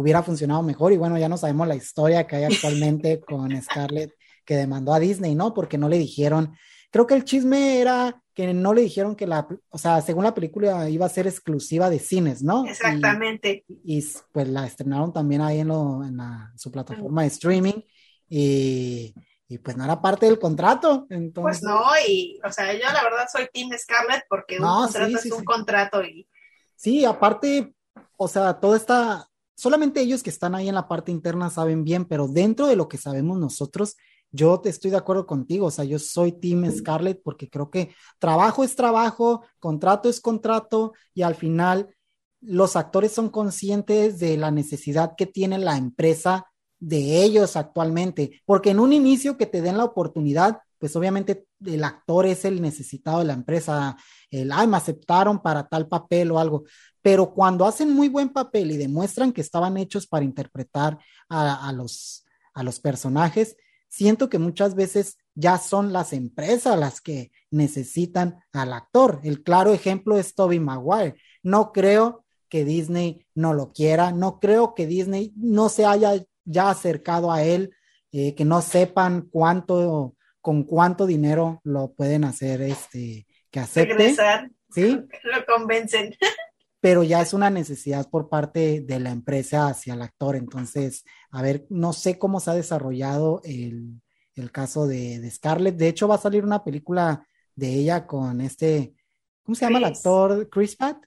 hubiera 0.00 0.22
funcionado 0.22 0.62
mejor 0.62 0.92
y 0.92 0.96
bueno, 0.96 1.18
ya 1.18 1.28
no 1.28 1.36
sabemos 1.36 1.66
la 1.66 1.74
historia 1.74 2.26
que 2.26 2.36
hay 2.36 2.44
actualmente 2.44 3.20
con 3.26 3.50
Scarlett 3.60 4.14
que 4.44 4.56
demandó 4.56 4.94
a 4.94 5.00
Disney, 5.00 5.34
¿no? 5.34 5.52
Porque 5.54 5.78
no 5.78 5.88
le 5.88 5.98
dijeron, 5.98 6.56
creo 6.90 7.06
que 7.06 7.14
el 7.14 7.24
chisme 7.24 7.80
era 7.80 8.22
que 8.34 8.54
no 8.54 8.72
le 8.72 8.82
dijeron 8.82 9.16
que 9.16 9.26
la, 9.26 9.48
o 9.68 9.78
sea, 9.78 10.00
según 10.00 10.24
la 10.24 10.34
película 10.34 10.88
iba 10.88 11.04
a 11.04 11.10
ser 11.10 11.26
exclusiva 11.26 11.90
de 11.90 11.98
cines, 11.98 12.42
¿no? 12.42 12.64
Exactamente. 12.66 13.64
Y, 13.68 13.98
y 13.98 14.06
pues 14.32 14.48
la 14.48 14.66
estrenaron 14.66 15.12
también 15.12 15.40
ahí 15.40 15.60
en, 15.60 15.68
lo, 15.68 16.04
en 16.04 16.16
la, 16.16 16.52
su 16.56 16.70
plataforma 16.70 17.22
de 17.22 17.28
streaming 17.28 17.82
y 18.28 19.14
y 19.48 19.58
pues 19.58 19.76
no 19.76 19.84
era 19.84 20.00
parte 20.00 20.26
del 20.26 20.38
contrato. 20.38 21.06
Entonces... 21.08 21.60
Pues 21.60 21.62
no, 21.62 21.82
y 22.06 22.38
o 22.44 22.52
sea, 22.52 22.72
yo 22.74 22.80
la 22.80 23.02
verdad 23.02 23.26
soy 23.32 23.48
Team 23.52 23.70
Scarlett 23.78 24.24
porque 24.28 24.60
no, 24.60 24.80
un 24.80 24.84
contrato 24.84 25.08
sí, 25.08 25.14
es 25.14 25.22
sí, 25.22 25.30
un 25.32 25.38
sí. 25.38 25.44
contrato 25.44 26.04
y... 26.04 26.28
Sí, 26.76 27.04
aparte, 27.04 27.74
o 28.16 28.28
sea, 28.28 28.60
toda 28.60 28.76
esta, 28.76 29.26
solamente 29.58 30.00
ellos 30.00 30.22
que 30.22 30.30
están 30.30 30.54
ahí 30.54 30.68
en 30.68 30.76
la 30.76 30.86
parte 30.86 31.10
interna 31.10 31.50
saben 31.50 31.82
bien, 31.82 32.04
pero 32.04 32.28
dentro 32.28 32.68
de 32.68 32.76
lo 32.76 32.86
que 32.86 32.96
sabemos 32.96 33.38
nosotros, 33.40 33.96
yo 34.30 34.60
te 34.60 34.68
estoy 34.68 34.92
de 34.92 34.98
acuerdo 34.98 35.26
contigo, 35.26 35.66
o 35.66 35.70
sea, 35.72 35.84
yo 35.84 35.98
soy 35.98 36.30
Team 36.30 36.70
Scarlett 36.70 37.20
porque 37.24 37.50
creo 37.50 37.68
que 37.68 37.92
trabajo 38.20 38.62
es 38.62 38.76
trabajo, 38.76 39.42
contrato 39.58 40.08
es 40.08 40.20
contrato 40.20 40.92
y 41.12 41.22
al 41.22 41.34
final 41.34 41.92
los 42.40 42.76
actores 42.76 43.10
son 43.10 43.30
conscientes 43.30 44.20
de 44.20 44.36
la 44.36 44.52
necesidad 44.52 45.14
que 45.16 45.26
tiene 45.26 45.58
la 45.58 45.76
empresa 45.76 46.46
de 46.78 47.24
ellos 47.24 47.56
actualmente, 47.56 48.40
porque 48.44 48.70
en 48.70 48.78
un 48.78 48.92
inicio 48.92 49.36
que 49.36 49.46
te 49.46 49.60
den 49.60 49.76
la 49.76 49.84
oportunidad, 49.84 50.58
pues 50.78 50.94
obviamente 50.96 51.46
el 51.64 51.84
actor 51.84 52.26
es 52.26 52.44
el 52.44 52.62
necesitado 52.62 53.18
de 53.18 53.24
la 53.24 53.32
empresa, 53.32 53.96
el, 54.30 54.52
ay, 54.52 54.66
me 54.66 54.76
aceptaron 54.76 55.40
para 55.40 55.66
tal 55.66 55.88
papel 55.88 56.30
o 56.30 56.38
algo, 56.38 56.64
pero 57.02 57.32
cuando 57.32 57.66
hacen 57.66 57.92
muy 57.92 58.08
buen 58.08 58.28
papel 58.28 58.70
y 58.70 58.76
demuestran 58.76 59.32
que 59.32 59.40
estaban 59.40 59.76
hechos 59.76 60.06
para 60.06 60.24
interpretar 60.24 60.98
a, 61.28 61.72
los, 61.72 62.24
a 62.54 62.62
los 62.62 62.80
personajes, 62.80 63.56
siento 63.88 64.28
que 64.28 64.38
muchas 64.38 64.74
veces 64.74 65.16
ya 65.34 65.58
son 65.58 65.92
las 65.92 66.12
empresas 66.12 66.78
las 66.78 67.00
que 67.00 67.30
necesitan 67.50 68.40
al 68.52 68.72
actor. 68.72 69.20
El 69.22 69.42
claro 69.42 69.72
ejemplo 69.72 70.18
es 70.18 70.34
Toby 70.34 70.60
Maguire. 70.60 71.14
No 71.42 71.72
creo 71.72 72.24
que 72.48 72.64
Disney 72.64 73.26
no 73.34 73.54
lo 73.54 73.72
quiera, 73.72 74.10
no 74.12 74.40
creo 74.40 74.74
que 74.74 74.86
Disney 74.86 75.32
no 75.36 75.68
se 75.68 75.84
haya 75.84 76.24
ya 76.44 76.70
acercado 76.70 77.30
a 77.30 77.42
él, 77.42 77.74
eh, 78.10 78.34
que 78.34 78.44
no 78.44 78.62
sepan 78.62 79.28
cuánto, 79.30 80.14
con 80.40 80.64
cuánto 80.64 81.06
dinero 81.06 81.60
lo 81.64 81.92
pueden 81.92 82.24
hacer, 82.24 82.62
este, 82.62 83.26
que 83.50 83.60
acepte. 83.60 83.94
Regresar. 83.94 84.50
Sí. 84.70 85.00
Lo 85.24 85.46
convencen. 85.46 86.14
pero 86.80 87.02
ya 87.02 87.20
es 87.20 87.32
una 87.32 87.50
necesidad 87.50 88.08
por 88.08 88.28
parte 88.28 88.80
de 88.82 89.00
la 89.00 89.10
empresa 89.10 89.68
hacia 89.68 89.94
el 89.94 90.02
actor. 90.02 90.36
Entonces, 90.36 91.04
a 91.30 91.42
ver, 91.42 91.66
no 91.70 91.92
sé 91.92 92.18
cómo 92.18 92.40
se 92.40 92.50
ha 92.50 92.54
desarrollado 92.54 93.40
el, 93.44 94.00
el 94.34 94.52
caso 94.52 94.86
de, 94.86 95.18
de, 95.18 95.30
Scarlett. 95.30 95.76
De 95.76 95.88
hecho, 95.88 96.06
va 96.06 96.14
a 96.14 96.18
salir 96.18 96.44
una 96.44 96.62
película 96.62 97.26
de 97.54 97.74
ella 97.74 98.06
con 98.06 98.40
este, 98.40 98.94
¿cómo 99.42 99.56
se 99.56 99.64
llama 99.64 99.78
el 99.78 99.84
actor? 99.84 100.48
¿Chris 100.48 100.76
Pat? 100.76 100.98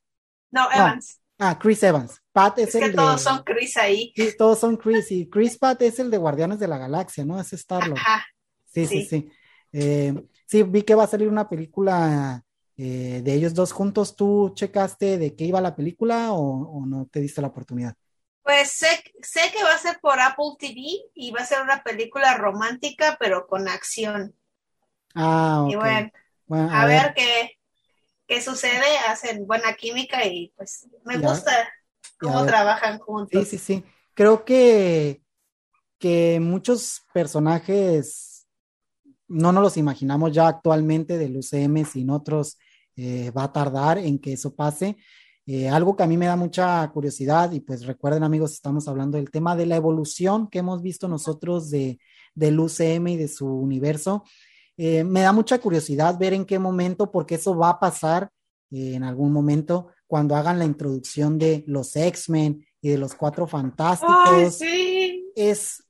No, 0.52 0.70
Evans. 0.72 1.20
Ah, 1.40 1.58
Chris 1.58 1.82
Evans. 1.84 2.22
Pat 2.34 2.60
es, 2.60 2.70
es 2.70 2.76
el 2.76 2.92
que 2.92 2.98
todos 2.98 3.22
son 3.22 3.44
Chris 3.44 3.78
ahí. 3.78 4.14
Sí, 4.16 4.32
todos 4.38 4.60
son 4.60 4.76
Chris. 4.76 5.10
Y 5.12 5.30
Chris 5.30 5.58
Pat 5.58 5.82
es 5.82 6.00
el 6.00 6.12
de 6.12 6.18
Guardianes 6.18 6.60
de 6.60 6.68
la 6.68 6.78
Galaxia, 6.78 7.24
¿no? 7.24 7.40
Es 7.40 7.54
Star-Lord. 7.54 8.00
Sí, 8.74 8.86
sí, 8.86 9.06
sí. 9.06 9.06
Sí. 9.06 9.32
Eh, 9.74 10.14
sí, 10.46 10.64
vi 10.64 10.84
que 10.84 10.96
va 10.96 11.04
a 11.04 11.08
salir 11.08 11.28
una 11.28 11.48
película 11.48 12.44
eh, 12.78 13.22
de 13.24 13.34
ellos 13.34 13.54
dos 13.54 13.72
juntos. 13.72 14.16
¿Tú 14.16 14.52
checaste 14.56 15.18
de 15.18 15.36
qué 15.36 15.46
iba 15.46 15.62
la 15.62 15.76
película 15.76 16.34
o, 16.34 16.80
o 16.80 16.86
no 16.86 17.06
te 17.06 17.20
diste 17.20 17.42
la 17.42 17.48
oportunidad? 17.48 17.96
Pues 18.44 18.72
sé, 18.72 18.88
sé, 19.22 19.52
que 19.56 19.64
va 19.64 19.74
a 19.74 19.78
ser 19.78 20.00
por 20.02 20.20
Apple 20.20 20.56
TV 20.58 20.82
y 21.14 21.32
va 21.32 21.42
a 21.42 21.46
ser 21.46 21.62
una 21.62 21.84
película 21.84 22.36
romántica, 22.38 23.18
pero 23.20 23.46
con 23.46 23.68
acción. 23.68 24.36
Ah, 25.14 25.64
ok. 25.64 25.72
Y 25.72 25.76
bueno, 25.76 26.12
bueno 26.48 26.70
a, 26.72 26.82
a, 26.82 26.86
ver, 26.86 27.04
ver 27.04 27.14
qué, 27.14 27.60
qué, 28.28 28.42
sucede. 28.42 28.98
Hacen 29.08 29.46
buena 29.46 29.76
química 29.76 30.26
y 30.26 30.52
pues 30.58 30.88
me 31.06 31.20
ya, 31.20 31.28
gusta 31.28 31.52
cómo 32.20 32.46
trabajan 32.46 32.98
juntos. 32.98 33.48
Sí, 33.48 33.58
sí, 33.58 33.64
sí. 33.64 33.84
Creo 34.16 34.44
que, 34.44 35.22
que 36.00 36.40
muchos 36.42 37.04
personajes 37.14 38.31
no 39.32 39.52
nos 39.52 39.64
los 39.64 39.78
imaginamos 39.78 40.32
ya 40.32 40.48
actualmente 40.48 41.18
del 41.18 41.38
UCM 41.38 41.86
sin 41.86 42.10
otros 42.10 42.58
eh, 42.96 43.32
va 43.32 43.46
a 43.46 43.54
tardar 43.54 43.98
en 43.98 44.20
que 44.20 44.34
eso 44.34 44.54
pase. 44.54 44.98
Eh, 45.46 45.70
algo 45.70 45.96
que 45.96 46.04
a 46.04 46.08
mí 46.08 46.18
me 46.18 46.28
da 46.28 46.36
mucha 46.36 46.88
curiosidad 46.94 47.52
y 47.52 47.62
pues 47.62 47.86
recuerden 47.86 48.24
amigos, 48.24 48.54
estamos 48.54 48.88
hablando 48.88 49.18
del 49.18 49.32
tema 49.32 49.56
de 49.56 49.66
la 49.66 49.76
evolución 49.76 50.48
que 50.50 50.60
hemos 50.60 50.82
visto 50.82 51.08
nosotros 51.08 51.70
de, 51.72 52.00
del 52.36 52.60
UCM 52.60 53.08
y 53.08 53.18
de 53.18 53.28
su 53.28 53.48
universo. 53.48 54.24
Eh, 54.78 55.04
me 55.04 55.22
da 55.22 55.32
mucha 55.32 55.60
curiosidad 55.60 56.18
ver 56.20 56.34
en 56.34 56.46
qué 56.46 56.60
momento, 56.60 57.12
porque 57.12 57.36
eso 57.36 57.56
va 57.56 57.70
a 57.70 57.80
pasar 57.80 58.30
en 58.74 59.04
algún 59.04 59.34
momento 59.34 59.90
cuando 60.08 60.36
hagan 60.36 60.58
la 60.58 60.66
introducción 60.66 61.38
de 61.38 61.64
los 61.68 61.96
X-Men 61.96 62.66
y 62.82 62.90
de 62.90 62.98
los 62.98 63.16
Cuatro 63.16 63.48
Fantásticos. 63.48 64.16
Ay, 64.28 64.52
sí. 64.52 65.32
Es 65.36 65.84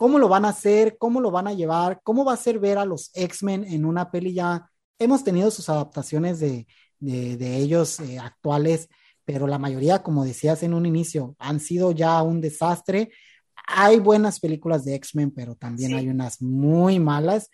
cómo 0.00 0.18
lo 0.18 0.30
van 0.30 0.46
a 0.46 0.48
hacer, 0.48 0.96
cómo 0.96 1.20
lo 1.20 1.30
van 1.30 1.46
a 1.46 1.52
llevar, 1.52 2.00
cómo 2.02 2.24
va 2.24 2.32
a 2.32 2.38
ser 2.38 2.58
ver 2.58 2.78
a 2.78 2.86
los 2.86 3.10
X-Men 3.12 3.64
en 3.64 3.84
una 3.84 4.10
peli 4.10 4.32
ya 4.32 4.66
hemos 4.98 5.22
tenido 5.22 5.50
sus 5.50 5.68
adaptaciones 5.68 6.40
de, 6.40 6.66
de, 6.98 7.36
de 7.36 7.58
ellos 7.58 8.00
eh, 8.00 8.18
actuales, 8.18 8.88
pero 9.26 9.46
la 9.46 9.58
mayoría, 9.58 10.02
como 10.02 10.24
decías 10.24 10.62
en 10.62 10.72
un 10.72 10.86
inicio, 10.86 11.36
han 11.38 11.60
sido 11.60 11.92
ya 11.92 12.22
un 12.22 12.40
desastre. 12.40 13.10
Hay 13.66 13.98
buenas 13.98 14.40
películas 14.40 14.86
de 14.86 14.94
X-Men, 14.94 15.32
pero 15.32 15.54
también 15.54 15.90
sí. 15.90 15.96
hay 15.98 16.08
unas 16.08 16.40
muy 16.40 16.98
malas. 16.98 17.50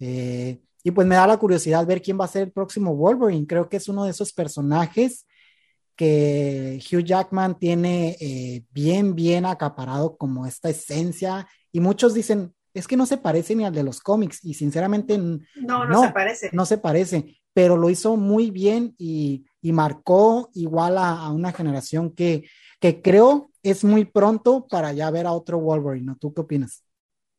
Eh, 0.00 0.62
y 0.82 0.92
pues 0.92 1.06
me 1.06 1.16
da 1.16 1.26
la 1.26 1.36
curiosidad 1.36 1.86
ver 1.86 2.00
quién 2.00 2.18
va 2.18 2.24
a 2.24 2.28
ser 2.28 2.44
el 2.44 2.52
próximo 2.52 2.96
Wolverine. 2.96 3.46
Creo 3.46 3.68
que 3.68 3.76
es 3.76 3.86
uno 3.86 4.04
de 4.04 4.12
esos 4.12 4.32
personajes 4.32 5.26
que 5.94 6.82
Hugh 6.90 7.04
Jackman 7.04 7.58
tiene 7.58 8.16
eh, 8.18 8.64
bien, 8.70 9.14
bien 9.14 9.44
acaparado 9.44 10.16
como 10.16 10.46
esta 10.46 10.70
esencia. 10.70 11.46
Y 11.72 11.80
muchos 11.80 12.14
dicen, 12.14 12.54
es 12.74 12.86
que 12.86 12.96
no 12.96 13.06
se 13.06 13.18
parece 13.18 13.54
ni 13.54 13.64
al 13.64 13.74
de 13.74 13.82
los 13.82 14.00
cómics 14.00 14.44
y 14.44 14.54
sinceramente 14.54 15.18
no, 15.18 15.40
no, 15.56 15.84
no, 15.86 16.02
se 16.02 16.10
parece. 16.10 16.50
No 16.52 16.66
se 16.66 16.78
parece, 16.78 17.40
pero 17.52 17.76
lo 17.76 17.90
hizo 17.90 18.16
muy 18.16 18.50
bien 18.50 18.94
y, 18.98 19.44
y 19.60 19.72
marcó 19.72 20.50
igual 20.54 20.98
a, 20.98 21.20
a, 21.20 21.30
una 21.30 21.52
generación 21.52 22.14
que, 22.14 22.44
que 22.80 23.02
creo 23.02 23.50
es 23.62 23.84
muy 23.84 24.04
pronto 24.04 24.66
para 24.66 24.92
ya 24.92 25.10
ver 25.10 25.26
a 25.26 25.32
otro 25.32 25.58
Wolverine, 25.58 26.06
¿no? 26.06 26.16
¿Tú 26.16 26.32
qué 26.32 26.40
opinas? 26.40 26.84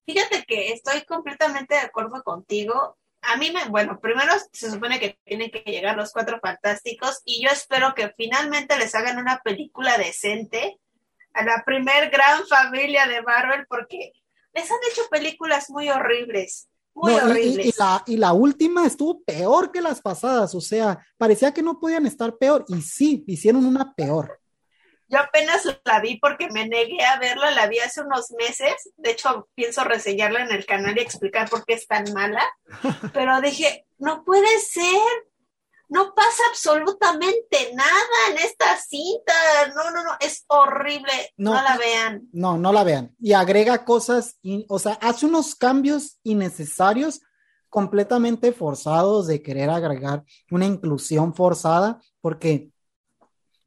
Fíjate 0.06 0.44
que 0.46 0.74
estoy 0.74 1.02
completamente 1.04 1.76
de 1.76 1.82
acuerdo 1.82 2.24
contigo. 2.24 2.98
A 3.22 3.38
mí 3.38 3.52
me, 3.52 3.66
bueno, 3.70 4.00
primero 4.00 4.34
se 4.52 4.70
supone 4.70 5.00
que 5.00 5.18
tienen 5.24 5.50
que 5.50 5.60
llegar 5.60 5.96
los 5.96 6.12
cuatro 6.12 6.40
fantásticos 6.42 7.22
y 7.26 7.44
yo 7.44 7.50
espero 7.52 7.94
que 7.96 8.14
finalmente 8.18 8.78
les 8.78 8.94
hagan 8.96 9.18
una 9.18 9.40
película 9.40 9.98
decente 9.98 10.78
a 11.34 11.44
la 11.44 11.64
primer 11.66 12.10
gran 12.10 12.46
familia 12.46 13.08
de 13.08 13.22
Marvel 13.22 13.66
porque 13.68 14.12
les 14.54 14.72
han 14.72 14.80
hecho 14.92 15.02
películas 15.10 15.70
muy 15.70 15.90
horribles. 15.90 16.68
Muy 16.94 17.14
no, 17.14 17.26
horribles. 17.26 17.66
Y, 17.66 17.70
y, 17.70 17.74
la, 17.78 18.04
y, 18.06 18.18
la, 18.18 18.34
última 18.34 18.86
estuvo 18.86 19.24
peor 19.24 19.72
que 19.72 19.82
las 19.82 20.02
pasadas, 20.02 20.54
o 20.54 20.62
sea, 20.62 21.06
parecía 21.18 21.54
que 21.54 21.64
no 21.64 21.80
podían 21.80 22.06
estar 22.06 22.38
peor, 22.38 22.66
y 22.68 22.82
sí, 22.82 23.24
hicieron 23.28 23.66
una 23.66 23.94
peor. 23.96 24.40
Yo 25.14 25.20
apenas 25.20 25.64
la 25.86 26.00
vi 26.00 26.18
porque 26.18 26.50
me 26.50 26.68
negué 26.68 27.04
a 27.04 27.20
verla, 27.20 27.52
la 27.52 27.68
vi 27.68 27.78
hace 27.80 28.02
unos 28.02 28.32
meses, 28.32 28.74
de 28.98 29.12
hecho 29.12 29.48
pienso 29.54 29.84
reseñarla 29.84 30.44
en 30.44 30.52
el 30.52 30.66
canal 30.66 30.98
y 30.98 31.02
explicar 31.02 31.50
por 31.50 31.66
qué 31.66 31.74
es 31.74 31.86
tan 31.88 32.12
mala, 32.14 32.44
pero 33.14 33.40
dije, 33.42 33.86
no 34.00 34.24
puede 34.24 34.60
ser, 34.60 35.02
no 35.94 36.16
pasa 36.16 36.42
absolutamente 36.50 37.72
nada 37.76 38.32
en 38.32 38.40
esta 38.40 38.76
cinta. 38.78 39.34
No, 39.76 39.92
no, 39.92 40.04
no, 40.04 40.10
es 40.20 40.44
horrible. 40.48 41.12
No, 41.38 41.54
no, 41.54 41.62
la 41.62 41.78
vean. 41.78 42.28
No, 42.32 42.58
no 42.58 42.74
la 42.74 42.84
vean. 42.84 43.16
Y 43.20 43.34
agrega 43.34 43.86
cosas, 43.86 44.40
o 44.70 44.80
sea, 44.80 44.94
hace 44.94 45.28
unos 45.28 45.54
cambios 45.54 46.18
innecesarios, 46.24 47.22
completamente 47.70 48.52
forzados 48.54 49.28
de 49.28 49.44
querer 49.44 49.70
agregar 49.70 50.24
una 50.50 50.66
inclusión 50.66 51.36
forzada, 51.36 52.02
porque 52.22 52.72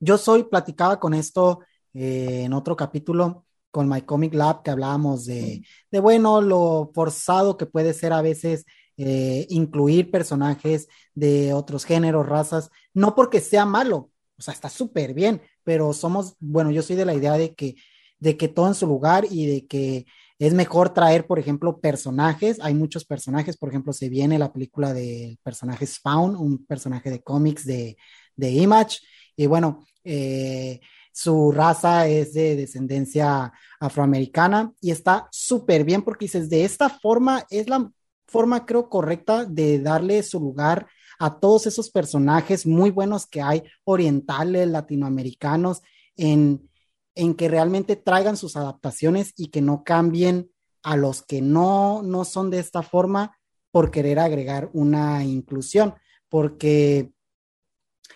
yo 0.00 0.18
soy, 0.18 0.42
platicaba 0.44 0.98
con 0.98 1.14
esto 1.14 1.60
eh, 1.94 2.42
en 2.44 2.52
otro 2.52 2.76
capítulo 2.76 3.44
con 3.70 3.88
My 3.88 4.02
Comic 4.02 4.34
Lab, 4.34 4.64
que 4.64 4.72
hablábamos 4.72 5.26
de, 5.26 5.64
de, 5.92 6.00
bueno, 6.00 6.40
lo 6.40 6.90
forzado 6.92 7.56
que 7.56 7.66
puede 7.66 7.94
ser 7.94 8.12
a 8.12 8.22
veces 8.22 8.64
eh, 8.96 9.46
incluir 9.50 10.10
personajes 10.10 10.88
de 11.14 11.52
otros 11.52 11.84
géneros, 11.84 12.26
razas, 12.26 12.70
no 12.94 13.14
porque 13.14 13.40
sea 13.40 13.66
malo, 13.66 14.10
o 14.38 14.42
sea, 14.42 14.54
está 14.54 14.68
súper 14.68 15.14
bien, 15.14 15.42
pero 15.64 15.92
somos, 15.92 16.34
bueno, 16.40 16.70
yo 16.70 16.82
soy 16.82 16.96
de 16.96 17.04
la 17.04 17.14
idea 17.14 17.34
de 17.34 17.54
que, 17.54 17.76
de 18.18 18.36
que 18.36 18.48
todo 18.48 18.68
en 18.68 18.74
su 18.74 18.86
lugar 18.86 19.26
y 19.30 19.46
de 19.46 19.66
que 19.66 20.06
es 20.38 20.52
mejor 20.52 20.92
traer, 20.92 21.26
por 21.26 21.38
ejemplo, 21.38 21.80
personajes, 21.80 22.58
hay 22.60 22.74
muchos 22.74 23.04
personajes, 23.04 23.56
por 23.56 23.70
ejemplo, 23.70 23.92
se 23.92 24.08
viene 24.08 24.38
la 24.38 24.52
película 24.52 24.92
del 24.92 25.38
personaje 25.42 25.86
Spawn, 25.86 26.36
un 26.36 26.66
personaje 26.66 27.10
de 27.10 27.22
cómics 27.22 27.64
de, 27.64 27.96
de 28.36 28.50
Image, 28.50 28.98
y 29.36 29.46
bueno, 29.46 29.84
eh, 30.04 30.80
su 31.12 31.50
raza 31.50 32.06
es 32.06 32.34
de 32.34 32.56
descendencia 32.56 33.52
afroamericana 33.80 34.72
y 34.80 34.90
está 34.90 35.28
súper 35.30 35.84
bien 35.84 36.02
porque 36.02 36.26
dices, 36.26 36.50
de 36.50 36.64
esta 36.64 36.90
forma 36.90 37.46
es 37.48 37.68
la 37.68 37.90
forma, 38.26 38.66
creo, 38.66 38.88
correcta 38.88 39.44
de 39.44 39.80
darle 39.80 40.22
su 40.22 40.40
lugar 40.40 40.88
a 41.18 41.38
todos 41.40 41.66
esos 41.66 41.90
personajes 41.90 42.66
muy 42.66 42.90
buenos 42.90 43.26
que 43.26 43.42
hay, 43.42 43.62
orientales, 43.84 44.68
latinoamericanos, 44.68 45.82
en, 46.16 46.68
en 47.14 47.34
que 47.34 47.48
realmente 47.48 47.96
traigan 47.96 48.36
sus 48.36 48.56
adaptaciones 48.56 49.32
y 49.36 49.48
que 49.48 49.62
no 49.62 49.82
cambien 49.84 50.50
a 50.82 50.96
los 50.96 51.22
que 51.22 51.42
no, 51.42 52.02
no 52.02 52.24
son 52.24 52.50
de 52.50 52.60
esta 52.60 52.82
forma 52.82 53.36
por 53.72 53.90
querer 53.90 54.18
agregar 54.18 54.70
una 54.72 55.24
inclusión, 55.24 55.94
porque, 56.28 57.12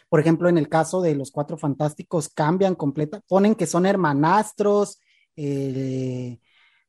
por 0.08 0.20
ejemplo, 0.20 0.48
en 0.48 0.56
el 0.56 0.68
caso 0.68 1.02
de 1.02 1.14
los 1.14 1.30
cuatro 1.32 1.58
fantásticos, 1.58 2.28
cambian 2.28 2.74
completa, 2.74 3.20
ponen 3.26 3.54
que 3.54 3.66
son 3.66 3.86
hermanastros, 3.86 5.00
eh, 5.36 6.38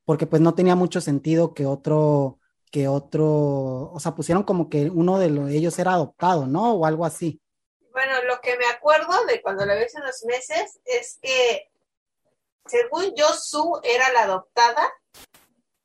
porque 0.06 0.28
pues 0.28 0.42
no 0.42 0.54
tenía 0.54 0.76
mucho 0.76 1.02
sentido 1.02 1.54
que 1.54 1.66
otro, 1.66 2.40
que 2.72 2.88
otro, 2.88 3.92
o 3.92 4.00
sea, 4.00 4.16
pusieron 4.16 4.44
como 4.44 4.70
que 4.70 4.90
uno 4.90 5.20
de 5.20 5.30
los, 5.30 5.50
ellos 5.52 5.78
era 5.78 5.94
adoptado, 5.94 6.48
¿no? 6.48 6.74
O 6.74 6.86
algo 6.86 7.06
así. 7.06 7.42
Bueno, 7.92 8.14
lo 8.26 8.40
que 8.40 8.58
me 8.58 8.66
acuerdo 8.66 9.26
de 9.26 9.42
cuando 9.42 9.66
la 9.66 9.76
vi 9.76 9.84
hace 9.84 10.00
unos 10.00 10.24
meses 10.26 10.80
es 10.86 11.20
que, 11.22 11.70
según 12.66 13.14
yo, 13.16 13.28
Sue 13.34 13.82
era 13.84 14.12
la 14.14 14.24
adoptada 14.24 14.90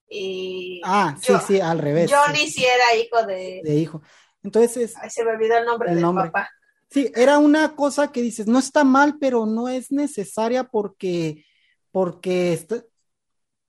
y... 0.09 0.81
Ah, 0.85 1.17
sí, 1.21 1.33
sí, 1.45 1.61
al 1.61 1.81
revés. 1.81 2.11
Johnny 2.11 2.47
sí, 2.47 2.53
sí 2.53 2.65
era 2.65 2.95
hijo 2.95 3.27
de... 3.27 3.61
De 3.65 3.75
hijo. 3.75 4.01
Entonces... 4.45 4.95
Ay, 5.01 5.11
se 5.11 5.25
me 5.25 5.33
olvidó 5.33 5.59
el 5.59 5.67
nombre 5.67 5.89
el 5.89 5.97
del 5.97 6.03
nombre. 6.03 6.27
papá. 6.27 6.49
Sí, 6.89 7.11
era 7.17 7.39
una 7.39 7.75
cosa 7.75 8.13
que 8.13 8.23
dices, 8.23 8.47
no 8.47 8.61
está 8.61 8.85
mal, 8.85 9.17
pero 9.19 9.45
no 9.45 9.69
es 9.69 9.91
necesaria 9.91 10.63
porque, 10.63 11.45
porque 11.91 12.53
este, 12.53 12.85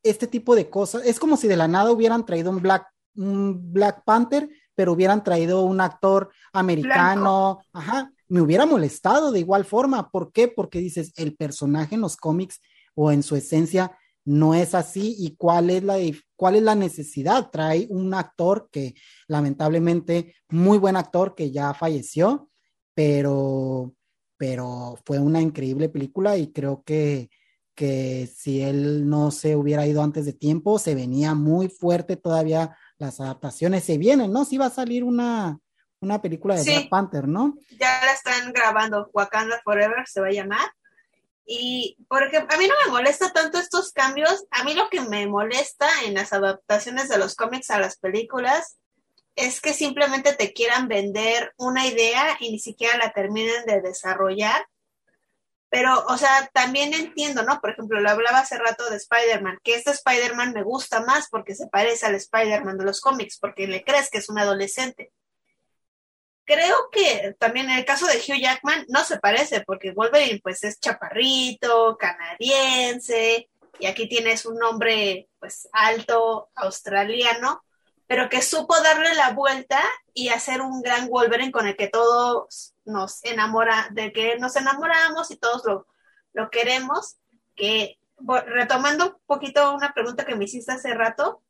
este 0.03 0.27
tipo 0.27 0.55
de 0.55 0.69
cosas, 0.69 1.03
es 1.05 1.19
como 1.19 1.35
si 1.35 1.47
de 1.47 1.57
la 1.57 1.67
nada 1.67 1.91
hubieran 1.91 2.23
traído 2.23 2.51
un 2.51 2.61
Black 2.61 2.87
un 3.17 3.73
Black 3.73 4.03
Panther, 4.05 4.49
pero 4.75 4.93
hubieran 4.93 5.23
traído 5.23 5.63
un 5.63 5.81
actor 5.81 6.31
americano, 6.53 7.59
Blanco. 7.61 7.61
ajá, 7.73 8.11
me 8.29 8.41
hubiera 8.41 8.65
molestado 8.65 9.31
de 9.31 9.39
igual 9.39 9.65
forma. 9.65 10.09
¿Por 10.09 10.31
qué? 10.31 10.47
Porque 10.47 10.79
dices, 10.79 11.13
el 11.17 11.35
personaje 11.35 11.95
en 11.95 12.01
los 12.01 12.15
cómics 12.15 12.61
o 12.95 13.11
en 13.11 13.23
su 13.23 13.35
esencia 13.35 13.97
no 14.25 14.53
es 14.53 14.75
así 14.75 15.15
y 15.17 15.35
cuál 15.35 15.69
es 15.69 15.83
la 15.83 15.97
cuál 16.35 16.55
es 16.55 16.63
la 16.63 16.75
necesidad. 16.75 17.49
Trae 17.49 17.87
un 17.89 18.13
actor 18.13 18.69
que 18.71 18.93
lamentablemente 19.27 20.35
muy 20.49 20.77
buen 20.77 20.97
actor 20.97 21.33
que 21.35 21.51
ya 21.51 21.73
falleció, 21.73 22.49
pero 22.93 23.93
pero 24.37 24.97
fue 25.03 25.19
una 25.19 25.41
increíble 25.41 25.89
película 25.89 26.37
y 26.37 26.51
creo 26.51 26.83
que, 26.83 27.29
que 27.75 28.27
si 28.27 28.61
él 28.61 29.09
no 29.09 29.31
se 29.31 29.55
hubiera 29.55 29.85
ido 29.87 30.03
antes 30.03 30.25
de 30.25 30.33
tiempo, 30.33 30.79
se 30.79 30.95
venía 30.95 31.33
muy 31.33 31.67
fuerte 31.69 32.15
todavía 32.15 32.77
las 32.97 33.19
adaptaciones. 33.19 33.83
Se 33.83 33.97
vienen, 33.97 34.31
¿no? 34.31 34.45
Sí 34.45 34.57
va 34.57 34.67
a 34.67 34.71
salir 34.71 35.03
una, 35.03 35.59
una 35.99 36.21
película 36.21 36.55
de 36.55 36.63
Black 36.63 36.89
Panther, 36.89 37.27
¿no? 37.27 37.57
Ya 37.79 38.01
la 38.05 38.13
están 38.13 38.51
grabando, 38.53 39.09
Wakanda 39.13 39.59
Forever 39.63 40.07
se 40.07 40.21
va 40.21 40.27
a 40.27 40.31
llamar. 40.31 40.71
Y 41.45 41.97
porque 42.09 42.37
a 42.37 42.57
mí 42.57 42.67
no 42.67 42.73
me 42.85 42.91
molesta 42.91 43.31
tanto 43.31 43.57
estos 43.57 43.93
cambios, 43.93 44.45
a 44.51 44.65
mí 44.65 44.73
lo 44.73 44.89
que 44.89 45.01
me 45.01 45.27
molesta 45.27 45.87
en 46.05 46.15
las 46.15 46.33
adaptaciones 46.33 47.07
de 47.07 47.17
los 47.17 47.35
cómics 47.35 47.69
a 47.69 47.79
las 47.79 47.97
películas 47.97 48.77
es 49.37 49.61
que 49.61 49.73
simplemente 49.73 50.33
te 50.33 50.51
quieran 50.51 50.89
vender 50.89 51.53
una 51.57 51.87
idea 51.87 52.35
y 52.39 52.51
ni 52.51 52.59
siquiera 52.59 52.97
la 52.97 53.13
terminen 53.13 53.65
de 53.65 53.81
desarrollar. 53.81 54.67
Pero, 55.69 56.05
o 56.07 56.17
sea, 56.17 56.49
también 56.53 56.93
entiendo, 56.93 57.43
¿no? 57.43 57.59
Por 57.59 57.71
ejemplo, 57.71 57.99
lo 57.99 58.09
hablaba 58.09 58.39
hace 58.39 58.57
rato 58.57 58.89
de 58.89 58.97
Spider-Man, 58.97 59.59
que 59.63 59.75
este 59.75 59.91
Spider-Man 59.91 60.53
me 60.53 60.63
gusta 60.63 61.01
más 61.01 61.27
porque 61.29 61.55
se 61.55 61.67
parece 61.67 62.05
al 62.05 62.15
Spider-Man 62.15 62.77
de 62.77 62.85
los 62.85 63.01
cómics, 63.01 63.37
porque 63.39 63.67
le 63.67 63.83
crees 63.83 64.09
que 64.09 64.19
es 64.19 64.29
un 64.29 64.39
adolescente 64.39 65.11
creo 66.47 66.89
que 66.91 67.35
también 67.37 67.69
en 67.69 67.77
el 67.77 67.85
caso 67.85 68.07
de 68.07 68.17
Hugh 68.17 68.41
Jackman 68.41 68.85
no 68.87 69.03
se 69.03 69.19
parece, 69.19 69.61
porque 69.61 69.91
Wolverine 69.91 70.39
pues 70.41 70.63
es 70.63 70.79
chaparrito, 70.79 71.97
canadiense, 71.97 73.49
y 73.79 73.85
aquí 73.85 74.07
tienes 74.07 74.45
un 74.45 74.57
nombre 74.57 75.27
pues 75.39 75.67
alto, 75.73 76.49
australiano, 76.55 77.63
pero 78.07 78.29
que 78.29 78.41
supo 78.41 78.79
darle 78.81 79.13
la 79.13 79.31
vuelta 79.31 79.83
y 80.13 80.29
hacer 80.29 80.61
un 80.61 80.81
gran 80.81 81.09
Wolverine 81.09 81.51
con 81.51 81.67
el 81.67 81.75
que 81.75 81.89
todos 81.89 82.73
nos 82.87 83.23
enamora, 83.23 83.87
de 83.91 84.11
que 84.11 84.37
nos 84.37 84.55
enamoramos 84.55 85.29
y 85.31 85.37
todos 85.37 85.63
lo, 85.65 85.87
lo 86.33 86.49
queremos, 86.49 87.17
que 87.55 87.99
retomando 88.47 89.07
un 89.07 89.15
poquito 89.25 89.73
una 89.75 89.93
pregunta 89.93 90.25
que 90.25 90.35
me 90.35 90.45
hiciste 90.45 90.71
hace 90.71 90.93
rato, 90.93 91.43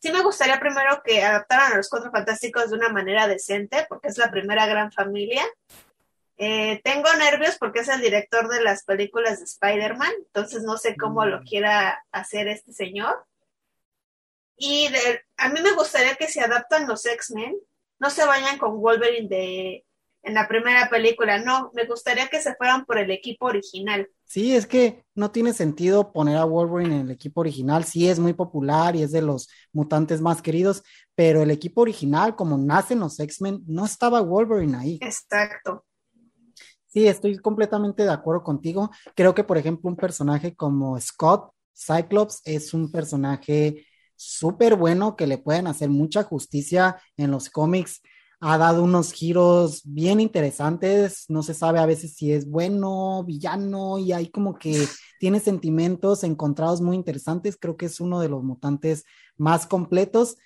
sí 0.00 0.12
me 0.12 0.22
gustaría 0.22 0.60
primero 0.60 1.02
que 1.02 1.22
adaptaran 1.22 1.72
a 1.72 1.76
los 1.76 1.88
Cuatro 1.88 2.10
Fantásticos 2.10 2.70
de 2.70 2.76
una 2.76 2.88
manera 2.88 3.26
decente, 3.26 3.86
porque 3.88 4.08
es 4.08 4.18
la 4.18 4.30
primera 4.30 4.66
gran 4.66 4.92
familia. 4.92 5.42
Eh, 6.36 6.80
tengo 6.82 7.12
nervios 7.14 7.58
porque 7.58 7.80
es 7.80 7.88
el 7.88 8.00
director 8.00 8.48
de 8.48 8.62
las 8.62 8.84
películas 8.84 9.38
de 9.38 9.44
Spider-Man, 9.44 10.12
entonces 10.18 10.62
no 10.62 10.78
sé 10.78 10.96
cómo 10.96 11.26
lo 11.26 11.40
mm. 11.40 11.44
quiera 11.44 12.04
hacer 12.12 12.48
este 12.48 12.72
señor. 12.72 13.26
Y 14.56 14.88
a 15.36 15.48
mí 15.48 15.60
me 15.62 15.72
gustaría 15.72 16.14
que 16.16 16.28
si 16.28 16.40
adaptan 16.40 16.86
los 16.86 17.04
X-Men, 17.04 17.56
no 17.98 18.10
se 18.10 18.24
vayan 18.26 18.58
con 18.58 18.80
Wolverine 18.80 19.28
de, 19.28 19.84
en 20.22 20.34
la 20.34 20.48
primera 20.48 20.88
película, 20.90 21.38
no, 21.38 21.70
me 21.74 21.86
gustaría 21.86 22.28
que 22.28 22.40
se 22.40 22.54
fueran 22.54 22.84
por 22.84 22.98
el 22.98 23.10
equipo 23.10 23.46
original. 23.46 24.08
Sí, 24.24 24.54
es 24.54 24.66
que 24.66 25.04
no 25.14 25.30
tiene 25.30 25.52
sentido 25.52 26.12
poner 26.12 26.36
a 26.36 26.44
Wolverine 26.44 26.96
en 26.96 27.00
el 27.06 27.10
equipo 27.10 27.40
original, 27.40 27.84
sí 27.84 28.08
es 28.08 28.18
muy 28.18 28.32
popular 28.32 28.94
y 28.94 29.02
es 29.02 29.12
de 29.12 29.22
los 29.22 29.48
mutantes 29.72 30.20
más 30.20 30.42
queridos, 30.42 30.82
pero 31.14 31.42
el 31.42 31.50
equipo 31.50 31.80
original, 31.80 32.36
como 32.36 32.58
nacen 32.58 33.00
los 33.00 33.18
X-Men, 33.18 33.62
no 33.66 33.84
estaba 33.84 34.20
Wolverine 34.20 34.76
ahí. 34.76 34.98
Exacto. 35.00 35.84
Sí, 36.86 37.06
estoy 37.06 37.38
completamente 37.38 38.02
de 38.02 38.10
acuerdo 38.10 38.42
contigo. 38.42 38.90
Creo 39.14 39.34
que, 39.34 39.44
por 39.44 39.56
ejemplo, 39.56 39.88
un 39.88 39.96
personaje 39.96 40.54
como 40.54 41.00
Scott 41.00 41.52
Cyclops 41.74 42.42
es 42.44 42.74
un 42.74 42.90
personaje 42.90 43.86
súper 44.16 44.76
bueno 44.76 45.16
que 45.16 45.26
le 45.26 45.38
pueden 45.38 45.66
hacer 45.66 45.88
mucha 45.88 46.24
justicia 46.24 47.00
en 47.16 47.30
los 47.30 47.48
cómics 47.48 48.02
ha 48.40 48.56
dado 48.56 48.82
unos 48.82 49.12
giros 49.12 49.82
bien 49.84 50.18
interesantes, 50.18 51.26
no 51.28 51.42
se 51.42 51.52
sabe 51.52 51.78
a 51.78 51.86
veces 51.86 52.14
si 52.14 52.32
es 52.32 52.48
bueno, 52.48 53.22
villano, 53.24 53.98
y 53.98 54.12
hay 54.12 54.30
como 54.30 54.58
que 54.58 54.72
tiene 55.20 55.40
sentimientos 55.40 56.24
encontrados 56.24 56.80
muy 56.80 56.96
interesantes, 56.96 57.58
creo 57.60 57.76
que 57.76 57.86
es 57.86 58.00
uno 58.00 58.18
de 58.20 58.30
los 58.30 58.42
mutantes 58.42 59.04
más 59.36 59.66
completos 59.66 60.36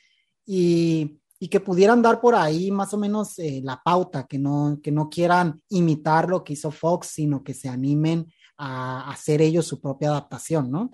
y, 0.45 1.21
que 1.51 1.61
pudieran 1.61 2.01
dar 2.01 2.23
por 2.23 2.35
ahí 2.35 2.71
más 2.71 2.95
o 2.95 2.97
menos 2.97 3.39
eh, 3.39 3.61
la 3.63 3.83
pauta, 3.85 4.27
que 4.27 4.39
no, 4.39 4.81
que 4.83 4.91
no 4.91 5.11
quieran 5.11 5.61
imitar 5.69 6.27
lo 6.27 6.43
que 6.43 6.55
hizo 6.55 6.71
Fox, 6.71 7.09
sino 7.09 7.45
que 7.45 7.53
se 7.53 7.69
animen 7.69 8.33
a 8.57 9.11
hacer 9.11 9.43
ellos 9.43 9.67
su 9.67 9.79
propia 9.79 10.09
adaptación, 10.09 10.71
¿no? 10.71 10.91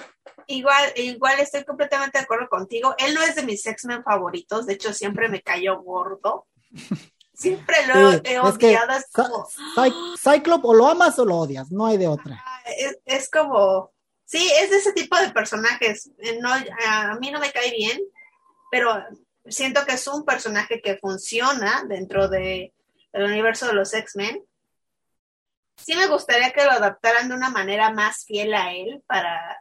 Igual, 0.49 0.93
igual 0.97 1.39
estoy 1.39 1.63
completamente 1.63 2.19
de 2.19 2.25
acuerdo 2.25 2.49
contigo. 2.49 2.97
Él 2.99 3.15
no 3.15 3.23
es 3.23 3.37
de 3.37 3.45
mis 3.45 3.65
X-Men 3.65 4.03
favoritos, 4.03 4.67
de 4.67 4.73
hecho 4.73 4.93
siempre 4.93 5.29
me 5.29 5.41
cayó 5.41 5.81
gordo. 5.81 6.49
Siempre 7.33 7.77
lo 7.87 8.13
he 8.23 8.39
odiado. 8.39 8.93
Es 8.93 9.07
como... 9.13 9.49
Cyclop 10.19 10.65
o 10.65 10.75
lo 10.75 10.89
amas 10.89 11.19
o 11.19 11.25
lo 11.25 11.37
odias, 11.37 11.71
no 11.71 11.87
hay 11.87 11.97
de 11.97 12.07
otra. 12.07 12.43
Es, 13.07 13.31
como, 13.31 13.93
sí, 14.25 14.51
es 14.61 14.71
de 14.71 14.77
ese 14.77 14.93
tipo 14.93 15.17
de 15.17 15.31
personajes. 15.31 16.11
Eh, 16.19 16.39
no, 16.41 16.51
a 16.53 17.17
mí 17.19 17.31
no 17.31 17.41
me 17.41 17.51
cae 17.51 17.71
bien, 17.71 17.99
pero 18.71 19.03
siento 19.47 19.85
que 19.87 19.95
es 19.95 20.07
un 20.07 20.25
personaje 20.25 20.83
que 20.83 20.99
funciona 20.99 21.85
dentro 21.89 22.29
de, 22.29 22.75
del 23.13 23.25
universo 23.25 23.67
de 23.67 23.73
los 23.73 23.95
X-Men. 23.95 24.45
Sí 25.77 25.97
me 25.97 26.09
gustaría 26.09 26.53
que 26.53 26.65
lo 26.65 26.73
adaptaran 26.73 27.29
de 27.29 27.35
una 27.35 27.49
manera 27.49 27.91
más 27.91 28.27
fiel 28.27 28.53
a 28.53 28.75
él 28.75 29.03
para 29.07 29.61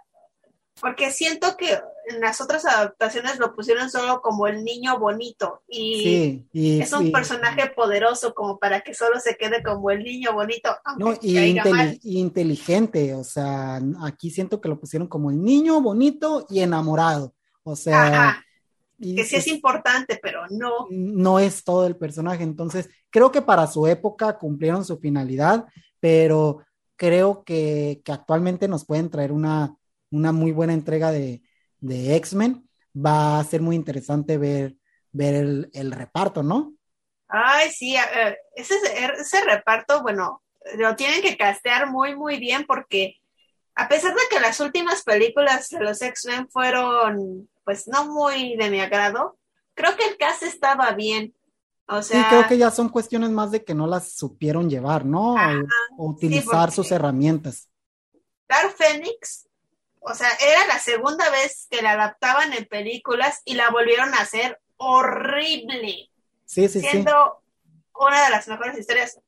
porque 0.80 1.12
siento 1.12 1.58
que 1.58 1.82
en 2.10 2.20
las 2.20 2.42
otras 2.42 2.66
adaptaciones 2.66 3.40
lo 3.40 3.56
pusieron 3.56 3.90
solo 3.90 4.22
como 4.22 4.48
el 4.48 4.64
niño 4.64 5.00
bonito 5.00 5.62
y, 5.68 6.44
es 6.54 6.92
un 6.94 7.12
personaje 7.12 7.72
poderoso 7.76 8.34
como 8.34 8.60
para 8.60 8.82
que 8.82 8.94
solo 8.94 9.20
se 9.20 9.36
quede 9.38 9.64
como 9.64 9.92
el 9.92 10.04
niño 10.04 10.34
bonito. 10.34 10.70
No, 10.98 11.14
y 11.22 12.20
inteligente, 12.20 13.14
o 13.14 13.24
sea, 13.24 13.82
aquí 14.04 14.30
siento 14.30 14.60
que 14.60 14.70
lo 14.70 14.80
pusieron 14.80 15.08
como 15.08 15.30
el 15.30 15.42
niño 15.44 15.82
bonito 15.82 16.46
y 16.50 16.62
enamorado, 16.62 17.34
o 17.64 17.76
sea... 17.76 18.44
que 19.00 19.24
sí 19.24 19.36
es 19.36 19.48
importante, 19.48 20.20
pero 20.22 20.42
no. 20.50 20.88
No 20.90 21.40
es 21.40 21.64
todo 21.64 21.88
el 21.88 21.96
personaje, 21.96 22.44
entonces 22.44 22.90
creo 23.10 23.32
que 23.32 23.42
para 23.42 23.68
su 23.68 23.88
época 23.88 24.38
cumplieron 24.38 24.84
su 24.84 24.98
finalidad, 24.98 25.66
pero 26.00 26.64
creo 26.96 27.44
que, 27.44 28.02
que 28.04 28.12
actualmente 28.12 28.68
nos 28.68 28.86
pueden 28.86 29.10
traer 29.10 29.32
una 29.32 29.76
una 30.12 30.32
muy 30.32 30.52
buena 30.52 30.74
entrega 30.74 31.12
de, 31.12 31.42
X-Men. 31.82 32.68
Va 32.96 33.40
a 33.40 33.44
ser 33.44 33.62
muy 33.62 33.76
interesante 33.76 34.38
ver, 34.38 34.76
ver 35.12 35.36
el, 35.74 35.92
reparto, 35.92 36.44
¿no? 36.44 36.74
Ay, 37.28 37.70
sí, 37.72 37.96
ese, 38.56 38.76
ese 39.20 39.42
reparto, 39.42 40.02
bueno, 40.02 40.44
lo 40.78 40.96
tienen 40.96 41.22
que 41.22 41.38
castear 41.38 41.90
muy, 41.90 42.16
muy 42.16 42.40
bien 42.40 42.66
porque 42.66 43.20
a 43.76 43.88
pesar 43.88 44.14
de 44.14 44.22
que 44.30 44.40
las 44.40 44.60
últimas 44.60 45.04
películas 45.04 45.70
de 45.70 45.80
los 45.80 46.02
X-Men 46.02 46.50
fueron, 46.50 47.50
pues, 47.64 47.88
no 47.88 48.06
muy 48.08 48.58
de 48.58 48.70
mi 48.70 48.82
agrado, 48.82 49.38
creo 49.74 49.96
que 49.96 50.06
el 50.06 50.18
cast 50.18 50.44
estaba 50.44 50.92
bien. 50.92 51.34
O 51.88 52.02
sea, 52.02 52.24
sí, 52.24 52.30
creo 52.30 52.48
que 52.48 52.58
ya 52.58 52.72
son 52.72 52.90
cuestiones 52.90 53.30
más 53.30 53.52
de 53.52 53.64
que 53.64 53.74
no 53.74 53.88
las 53.88 54.12
supieron 54.12 54.70
llevar, 54.70 55.06
¿no? 55.06 55.36
o, 55.98 56.10
utilizar 56.10 56.72
sus 56.72 56.92
herramientas. 56.92 57.70
Dark 58.48 58.76
Phoenix 58.76 59.49
o 60.10 60.16
sea, 60.16 60.30
era 60.42 60.66
la 60.68 60.80
segunda 60.80 61.30
vez 61.30 61.68
que 61.70 61.82
la 61.82 61.92
adaptaban 61.92 62.54
en 62.54 62.66
películas 62.66 63.42
y 63.46 63.54
la 63.54 63.70
volvieron 63.70 64.14
a 64.14 64.22
hacer 64.22 64.60
horrible. 64.78 66.10
Sí, 66.46 66.68
sí, 66.68 66.82
siendo 66.82 67.44
una 68.00 68.26
de 68.26 68.32
las 68.32 68.48
mejores 68.48 68.78
historias. 68.78 69.20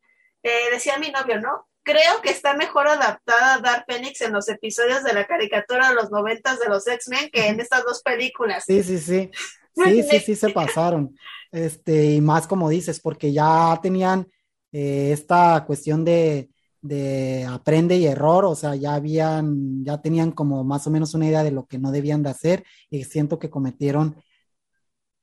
Eh, 0.41 0.71
decía 0.71 0.97
mi 0.97 1.11
novio, 1.11 1.39
¿no? 1.39 1.67
Creo 1.83 2.21
que 2.23 2.31
está 2.31 2.55
mejor 2.55 2.87
adaptada 2.87 3.59
Dark 3.59 3.85
Phoenix 3.87 4.21
en 4.21 4.33
los 4.33 4.49
episodios 4.49 5.03
de 5.03 5.13
la 5.13 5.27
caricatura 5.27 5.89
de 5.89 5.95
los 5.95 6.09
noventas 6.09 6.59
de 6.59 6.67
los 6.67 6.87
X-Men 6.87 7.29
que 7.31 7.47
en 7.47 7.59
estas 7.59 7.83
dos 7.83 8.01
películas. 8.01 8.63
Sí, 8.65 8.81
sí, 8.83 8.97
sí. 8.97 9.31
Sí, 9.75 10.03
sí, 10.03 10.19
sí, 10.19 10.35
se 10.35 10.49
pasaron. 10.49 11.15
Este, 11.51 12.05
y 12.05 12.21
más 12.21 12.47
como 12.47 12.69
dices, 12.69 12.99
porque 12.99 13.31
ya 13.31 13.79
tenían 13.81 14.27
eh, 14.71 15.11
esta 15.13 15.63
cuestión 15.65 16.03
de, 16.03 16.50
de 16.81 17.45
aprende 17.49 17.97
y 17.97 18.07
error, 18.07 18.45
o 18.45 18.55
sea, 18.55 18.75
ya 18.75 18.95
habían, 18.95 19.83
ya 19.85 20.01
tenían 20.01 20.31
como 20.31 20.63
más 20.63 20.87
o 20.87 20.91
menos 20.91 21.13
una 21.13 21.27
idea 21.27 21.43
de 21.43 21.51
lo 21.51 21.65
que 21.67 21.77
no 21.77 21.91
debían 21.91 22.23
de 22.23 22.29
hacer 22.29 22.63
y 22.89 23.03
siento 23.03 23.37
que 23.39 23.49
cometieron 23.49 24.15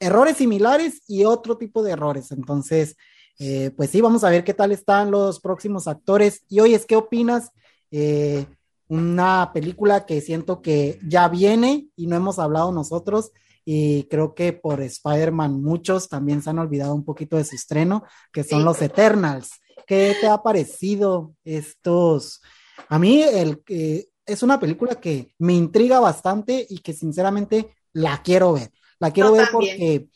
errores 0.00 0.36
similares 0.36 1.02
y 1.08 1.24
otro 1.24 1.56
tipo 1.58 1.82
de 1.82 1.92
errores. 1.92 2.30
Entonces, 2.30 2.96
eh, 3.38 3.70
pues 3.76 3.90
sí, 3.90 4.00
vamos 4.00 4.24
a 4.24 4.30
ver 4.30 4.44
qué 4.44 4.54
tal 4.54 4.72
están 4.72 5.10
los 5.10 5.40
próximos 5.40 5.88
actores. 5.88 6.44
Y 6.48 6.60
hoy 6.60 6.74
es, 6.74 6.86
¿qué 6.86 6.96
opinas? 6.96 7.50
Eh, 7.90 8.46
una 8.88 9.50
película 9.52 10.06
que 10.06 10.20
siento 10.20 10.62
que 10.62 10.98
ya 11.06 11.28
viene 11.28 11.88
y 11.96 12.06
no 12.06 12.16
hemos 12.16 12.38
hablado 12.38 12.72
nosotros. 12.72 13.32
Y 13.64 14.04
creo 14.04 14.34
que 14.34 14.54
por 14.54 14.80
Spider-Man 14.80 15.62
muchos 15.62 16.08
también 16.08 16.42
se 16.42 16.50
han 16.50 16.58
olvidado 16.58 16.94
un 16.94 17.04
poquito 17.04 17.36
de 17.36 17.44
su 17.44 17.54
estreno, 17.54 18.02
que 18.32 18.42
son 18.42 18.64
los 18.64 18.80
Eternals. 18.80 19.50
¿Qué 19.88 20.14
te 20.20 20.26
ha 20.26 20.42
parecido 20.42 21.34
estos? 21.44 22.42
A 22.90 22.98
mí 22.98 23.22
el, 23.22 23.62
eh, 23.68 24.06
es 24.26 24.42
una 24.42 24.60
película 24.60 24.96
que 24.96 25.34
me 25.38 25.54
intriga 25.54 25.98
bastante 25.98 26.66
y 26.68 26.80
que 26.80 26.92
sinceramente 26.92 27.74
la 27.94 28.22
quiero 28.22 28.52
ver. 28.52 28.70
La 29.00 29.12
quiero 29.12 29.32
ver 29.32 29.48
porque, 29.50 30.08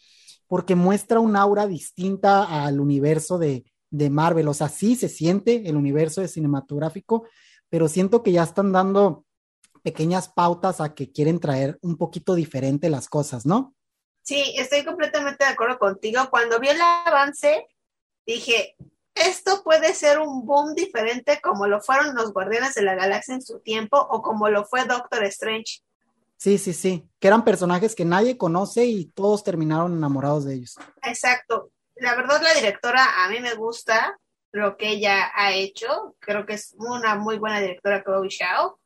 porque 0.46 0.74
muestra 0.74 1.20
un 1.20 1.36
aura 1.36 1.66
distinta 1.66 2.64
al 2.64 2.80
universo 2.80 3.38
de, 3.38 3.64
de 3.88 4.10
Marvel. 4.10 4.48
O 4.48 4.52
sea, 4.52 4.68
sí 4.68 4.94
se 4.94 5.08
siente 5.08 5.66
el 5.66 5.76
universo 5.76 6.20
de 6.20 6.28
cinematográfico, 6.28 7.26
pero 7.70 7.88
siento 7.88 8.22
que 8.22 8.32
ya 8.32 8.42
están 8.42 8.72
dando 8.72 9.24
pequeñas 9.82 10.28
pautas 10.28 10.82
a 10.82 10.94
que 10.94 11.10
quieren 11.10 11.40
traer 11.40 11.78
un 11.80 11.96
poquito 11.96 12.34
diferente 12.34 12.90
las 12.90 13.08
cosas, 13.08 13.46
¿no? 13.46 13.74
Sí, 14.20 14.54
estoy 14.54 14.84
completamente 14.84 15.46
de 15.46 15.50
acuerdo 15.50 15.78
contigo. 15.78 16.28
Cuando 16.28 16.60
vi 16.60 16.68
el 16.68 16.80
avance, 17.06 17.66
dije, 18.26 18.76
esto 19.14 19.62
puede 19.62 19.94
ser 19.94 20.18
un 20.20 20.46
boom 20.46 20.74
diferente 20.74 21.40
como 21.42 21.66
lo 21.66 21.80
fueron 21.80 22.14
los 22.14 22.32
Guardianes 22.32 22.74
de 22.74 22.82
la 22.82 22.94
Galaxia 22.94 23.34
en 23.34 23.42
su 23.42 23.60
tiempo 23.60 23.98
o 23.98 24.22
como 24.22 24.48
lo 24.48 24.64
fue 24.64 24.84
Doctor 24.84 25.24
Strange. 25.24 25.82
Sí, 26.36 26.58
sí, 26.58 26.72
sí, 26.72 27.08
que 27.20 27.28
eran 27.28 27.44
personajes 27.44 27.94
que 27.94 28.04
nadie 28.04 28.36
conoce 28.36 28.84
y 28.84 29.06
todos 29.06 29.44
terminaron 29.44 29.96
enamorados 29.96 30.44
de 30.44 30.54
ellos. 30.54 30.76
Exacto. 31.02 31.70
La 31.94 32.16
verdad, 32.16 32.42
la 32.42 32.54
directora 32.54 33.24
a 33.24 33.28
mí 33.28 33.38
me 33.38 33.54
gusta 33.54 34.18
lo 34.50 34.76
que 34.76 34.90
ella 34.90 35.30
ha 35.34 35.52
hecho. 35.52 36.16
Creo 36.18 36.44
que 36.44 36.54
es 36.54 36.74
una 36.78 37.14
muy 37.14 37.38
buena 37.38 37.60
directora, 37.60 38.02
Chloe 38.02 38.28
Shao. 38.28 38.78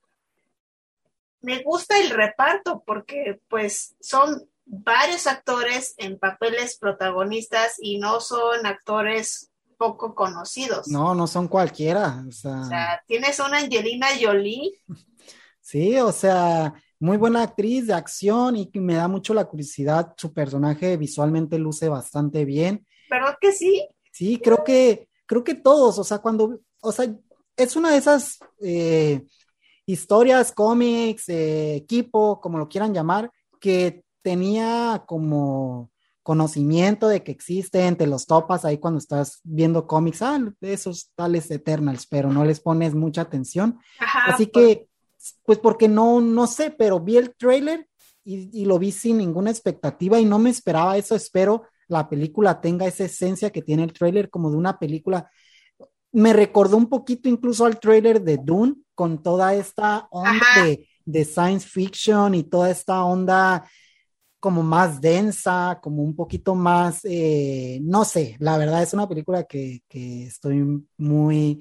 Me 1.40 1.62
gusta 1.62 1.98
el 1.98 2.10
reparto 2.10 2.82
porque 2.84 3.40
pues 3.48 3.94
son 4.00 4.50
varios 4.66 5.26
actores 5.26 5.94
en 5.96 6.18
papeles 6.18 6.76
protagonistas 6.76 7.76
y 7.78 7.98
no 7.98 8.20
son 8.20 8.66
actores 8.66 9.50
poco 9.76 10.14
conocidos. 10.14 10.88
No, 10.88 11.14
no 11.14 11.26
son 11.26 11.48
cualquiera. 11.48 12.24
O 12.28 12.32
sea, 12.32 13.02
tienes 13.06 13.38
una 13.40 13.58
Angelina 13.58 14.08
Jolie. 14.20 14.72
Sí, 15.60 15.98
o 15.98 16.12
sea, 16.12 16.74
muy 16.98 17.16
buena 17.16 17.42
actriz 17.42 17.86
de 17.88 17.94
acción 17.94 18.56
y 18.56 18.70
me 18.74 18.94
da 18.94 19.08
mucho 19.08 19.34
la 19.34 19.44
curiosidad. 19.44 20.14
Su 20.16 20.32
personaje 20.32 20.96
visualmente 20.96 21.58
luce 21.58 21.88
bastante 21.88 22.44
bien. 22.44 22.86
¿Verdad 23.10 23.36
que 23.40 23.52
sí? 23.52 23.88
Sí, 24.12 24.40
creo 24.42 24.64
que, 24.64 25.08
creo 25.26 25.44
que 25.44 25.54
todos, 25.54 25.98
o 25.98 26.04
sea, 26.04 26.18
cuando, 26.18 26.60
o 26.80 26.92
sea, 26.92 27.12
es 27.56 27.76
una 27.76 27.90
de 27.90 27.98
esas 27.98 28.38
eh, 28.62 29.22
historias, 29.84 30.52
cómics, 30.52 31.28
eh, 31.28 31.76
equipo, 31.76 32.40
como 32.40 32.58
lo 32.58 32.68
quieran 32.68 32.94
llamar, 32.94 33.30
que 33.60 34.04
tenía 34.22 35.04
como 35.06 35.90
conocimiento 36.26 37.06
de 37.06 37.22
que 37.22 37.30
existen, 37.30 37.94
te 37.94 38.04
los 38.04 38.26
topas 38.26 38.64
ahí 38.64 38.78
cuando 38.78 38.98
estás 38.98 39.38
viendo 39.44 39.86
cómics, 39.86 40.22
ah, 40.22 40.40
esos 40.60 41.12
tales 41.14 41.48
Eternals, 41.52 42.08
pero 42.08 42.32
no 42.32 42.44
les 42.44 42.58
pones 42.58 42.96
mucha 42.96 43.20
atención. 43.20 43.78
Así 44.26 44.46
pues. 44.46 44.64
que, 44.64 44.88
pues 45.44 45.60
porque 45.60 45.86
no, 45.86 46.20
no 46.20 46.48
sé, 46.48 46.72
pero 46.76 46.98
vi 46.98 47.16
el 47.16 47.36
trailer 47.36 47.86
y, 48.24 48.50
y, 48.60 48.64
lo 48.64 48.76
vi 48.80 48.90
sin 48.90 49.18
ninguna 49.18 49.52
expectativa 49.52 50.18
y 50.18 50.24
no 50.24 50.40
me 50.40 50.50
esperaba 50.50 50.96
eso. 50.96 51.14
Espero 51.14 51.62
la 51.86 52.08
película 52.08 52.60
tenga 52.60 52.88
esa 52.88 53.04
esencia 53.04 53.50
que 53.50 53.62
tiene 53.62 53.84
el 53.84 53.92
trailer 53.92 54.28
como 54.28 54.50
de 54.50 54.56
una 54.56 54.80
película. 54.80 55.30
Me 56.10 56.32
recordó 56.32 56.76
un 56.76 56.88
poquito 56.88 57.28
incluso 57.28 57.66
al 57.66 57.78
trailer 57.78 58.20
de 58.20 58.38
Dune 58.38 58.74
con 58.96 59.22
toda 59.22 59.54
esta 59.54 60.08
onda 60.10 60.44
de, 60.56 60.88
de 61.04 61.24
science 61.24 61.68
fiction 61.68 62.34
y 62.34 62.42
toda 62.42 62.68
esta 62.68 63.04
onda 63.04 63.64
como 64.46 64.62
más 64.62 65.00
densa, 65.00 65.80
como 65.82 66.04
un 66.04 66.14
poquito 66.14 66.54
más, 66.54 67.00
eh, 67.02 67.80
no 67.82 68.04
sé, 68.04 68.36
la 68.38 68.56
verdad 68.56 68.80
es 68.80 68.94
una 68.94 69.08
película 69.08 69.42
que, 69.42 69.82
estoy 69.90 70.86
muy, 70.96 71.60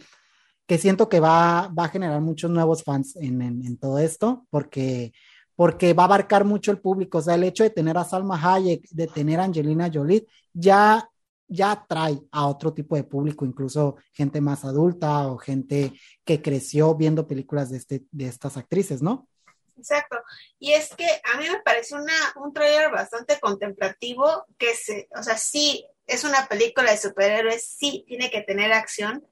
que 0.68 0.78
siento 0.78 1.10
que 1.10 1.20
va, 1.20 1.68
va 1.70 1.86
a 1.86 1.90
generar 1.90 2.22
muchos 2.22 2.52
nuevos 2.52 2.84
fans 2.84 3.16
en, 3.16 3.76
todo 3.80 3.98
esto, 3.98 4.46
porque, 4.52 5.14
porque 5.56 5.96
va 5.96 6.04
a 6.04 6.06
abarcar 6.06 6.46
mucho 6.46 6.70
el 6.70 6.80
público, 6.80 7.18
o 7.18 7.22
sea, 7.24 7.34
el 7.34 7.46
hecho 7.46 7.64
de 7.64 7.72
tener 7.72 7.98
a 7.98 8.04
Salma 8.04 8.40
Hayek, 8.40 8.88
de 8.92 9.08
tener 9.08 9.40
a 9.40 9.46
Angelina 9.46 9.90
Jolie, 9.92 10.28
ya 10.54 11.10
ya 11.48 11.72
atrae 11.72 12.22
a 12.32 12.46
otro 12.46 12.72
tipo 12.72 12.96
de 12.96 13.04
público, 13.04 13.46
incluso 13.46 13.96
gente 14.14 14.42
más 14.42 14.64
adulta 14.64 15.28
o 15.28 15.38
gente 15.38 15.94
que 16.24 16.40
creció 16.40 16.94
viendo 16.94 17.28
películas 17.28 17.72
de, 17.72 17.78
este, 17.78 18.06
de 18.12 18.28
estas 18.28 18.58
actrices, 18.58 19.02
¿no? 19.02 19.28
Exacto. 19.78 20.24
Y 20.60 20.74
es 20.74 20.96
que 20.96 21.06
a 21.06 21.38
mí 21.38 21.50
me 21.50 21.62
parece 21.62 21.96
una, 21.96 22.14
un 22.38 22.54
trailer 22.54 22.92
bastante 22.92 23.40
contemplativo, 23.40 24.46
que 24.58 24.74
se, 24.76 25.10
o 25.18 25.24
sea, 25.24 25.38
sí, 25.38 25.86
es 26.08 26.24
una 26.24 26.48
película 26.48 26.92
de 26.92 26.98
superhéroes, 26.98 27.68
sí, 27.68 28.06
tiene 28.08 28.30
que 28.30 28.42
tener 28.42 28.72
acción, 28.72 29.28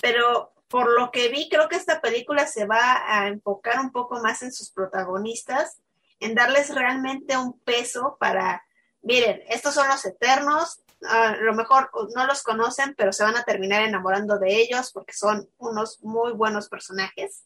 pero 0.00 0.52
por 0.68 0.98
lo 0.98 1.10
que 1.10 1.28
vi, 1.28 1.48
creo 1.48 1.68
que 1.68 1.76
esta 1.76 2.00
película 2.00 2.46
se 2.46 2.66
va 2.66 3.04
a 3.06 3.28
enfocar 3.28 3.78
un 3.78 3.92
poco 3.92 4.20
más 4.20 4.42
en 4.42 4.52
sus 4.52 4.70
protagonistas, 4.72 5.80
en 6.18 6.34
darles 6.34 6.74
realmente 6.74 7.36
un 7.36 7.58
peso 7.60 8.16
para, 8.18 8.64
miren, 9.02 9.42
estos 9.48 9.74
son 9.74 9.86
los 9.88 10.04
eternos, 10.04 10.82
a 11.06 11.36
lo 11.36 11.54
mejor 11.54 11.90
no 12.14 12.26
los 12.26 12.42
conocen, 12.42 12.94
pero 12.96 13.12
se 13.12 13.24
van 13.24 13.36
a 13.36 13.44
terminar 13.44 13.82
enamorando 13.82 14.38
de 14.38 14.56
ellos 14.56 14.90
porque 14.92 15.12
son 15.12 15.48
unos 15.58 16.02
muy 16.02 16.32
buenos 16.32 16.68
personajes 16.68 17.44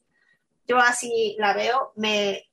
yo 0.69 0.79
así 0.79 1.35
la 1.39 1.55
veo, 1.55 1.93
me, 1.97 2.47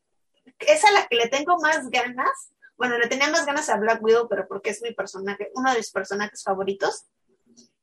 es 0.60 0.86
a 0.86 0.92
la 0.92 1.06
que 1.08 1.18
le 1.18 1.28
tengo 1.28 1.58
más 1.60 1.90
ganas, 1.90 2.52
bueno, 2.78 2.98
le 2.98 3.08
tenía 3.08 3.30
más 3.30 3.46
ganas 3.46 3.70
a 3.70 3.78
Black 3.78 4.02
Widow, 4.02 4.28
pero 4.30 4.48
porque 4.48 4.70
es 4.70 4.82
mi 4.82 4.94
personaje, 4.94 5.52
uno 5.54 5.72
de 5.72 5.78
mis 5.78 5.92
personajes 5.92 6.44
favoritos, 6.44 7.06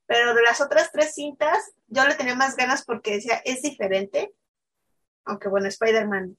pero 0.07 0.35
de 0.35 0.43
las 0.43 0.61
otras 0.61 0.91
tres 0.91 1.15
cintas, 1.15 1.73
yo 1.87 2.05
le 2.07 2.15
tenía 2.15 2.35
más 2.35 2.57
ganas 2.57 2.85
porque 2.85 3.13
decía, 3.13 3.41
es 3.45 3.63
diferente, 3.63 4.33
aunque 5.25 5.49
bueno, 5.49 5.69
Spider-Man 5.69 6.37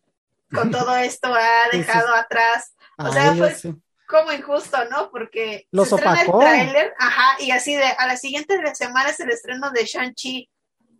con 0.53 0.71
todo 0.71 0.95
esto 0.97 1.33
ha 1.33 1.69
dejado 1.71 2.13
atrás, 2.13 2.75
o 2.97 3.11
sea, 3.11 3.33
fue 3.35 3.75
como 4.07 4.31
injusto, 4.31 4.77
¿no? 4.89 5.09
Porque 5.09 5.67
Los 5.71 5.89
se 5.89 5.95
estrena 5.95 6.21
el 6.21 6.31
tráiler, 6.31 6.93
ajá, 6.99 7.37
y 7.39 7.51
así 7.51 7.75
de, 7.75 7.85
a 7.85 8.05
la 8.05 8.17
siguiente 8.17 8.59
semana 8.75 9.09
es 9.09 9.19
el 9.19 9.29
estreno 9.29 9.71
de 9.71 9.85
Shang-Chi, 9.85 10.49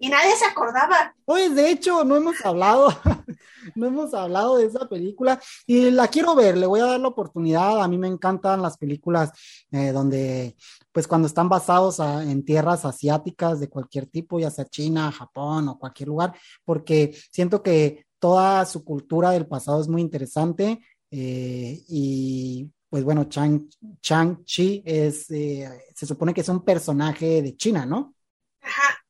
y 0.04 0.10
nadie 0.10 0.36
se 0.36 0.44
acordaba. 0.44 1.16
Pues 1.24 1.56
de 1.56 1.72
hecho, 1.72 2.04
no 2.04 2.18
hemos 2.18 2.36
hablado, 2.46 2.90
no 3.76 3.88
hemos 3.88 4.14
hablado 4.14 4.58
de 4.58 4.66
esa 4.66 4.90
película 4.90 5.40
y 5.66 5.92
la 5.92 6.10
quiero 6.10 6.36
ver, 6.36 6.58
le 6.58 6.66
voy 6.66 6.82
a 6.82 6.88
dar 6.88 7.00
la 7.00 7.08
oportunidad. 7.08 7.82
A 7.82 7.88
mí 7.88 7.98
me 7.98 8.10
encantan 8.10 8.62
las 8.62 8.78
películas 8.78 9.32
eh, 9.72 9.94
donde, 9.94 10.58
pues 10.92 11.08
cuando 11.08 11.26
están 11.26 11.48
basados 11.48 12.00
en 12.00 12.44
tierras 12.44 12.84
asiáticas 12.84 13.62
de 13.62 13.70
cualquier 13.70 14.08
tipo, 14.08 14.42
ya 14.42 14.52
sea 14.52 14.66
China, 14.66 15.10
Japón 15.10 15.70
o 15.70 15.80
cualquier 15.80 16.10
lugar, 16.10 16.34
porque 16.66 17.18
siento 17.32 17.64
que 17.64 18.06
toda 18.20 18.66
su 18.66 18.84
cultura 18.84 19.32
del 19.32 19.48
pasado 19.48 19.80
es 19.80 19.88
muy 19.88 20.02
interesante 20.02 20.86
eh, 21.12 21.82
y 21.88 22.70
pues 22.90 23.06
bueno, 23.06 23.24
Chang, 23.30 23.70
Chang 24.02 24.44
Chi 24.44 24.84
es, 24.86 25.32
eh, 25.32 25.70
se 25.96 26.06
supone 26.06 26.34
que 26.34 26.42
es 26.42 26.50
un 26.50 26.66
personaje 26.66 27.42
de 27.42 27.56
China, 27.56 27.86
¿no? 27.86 28.16
Ajá, 28.62 29.03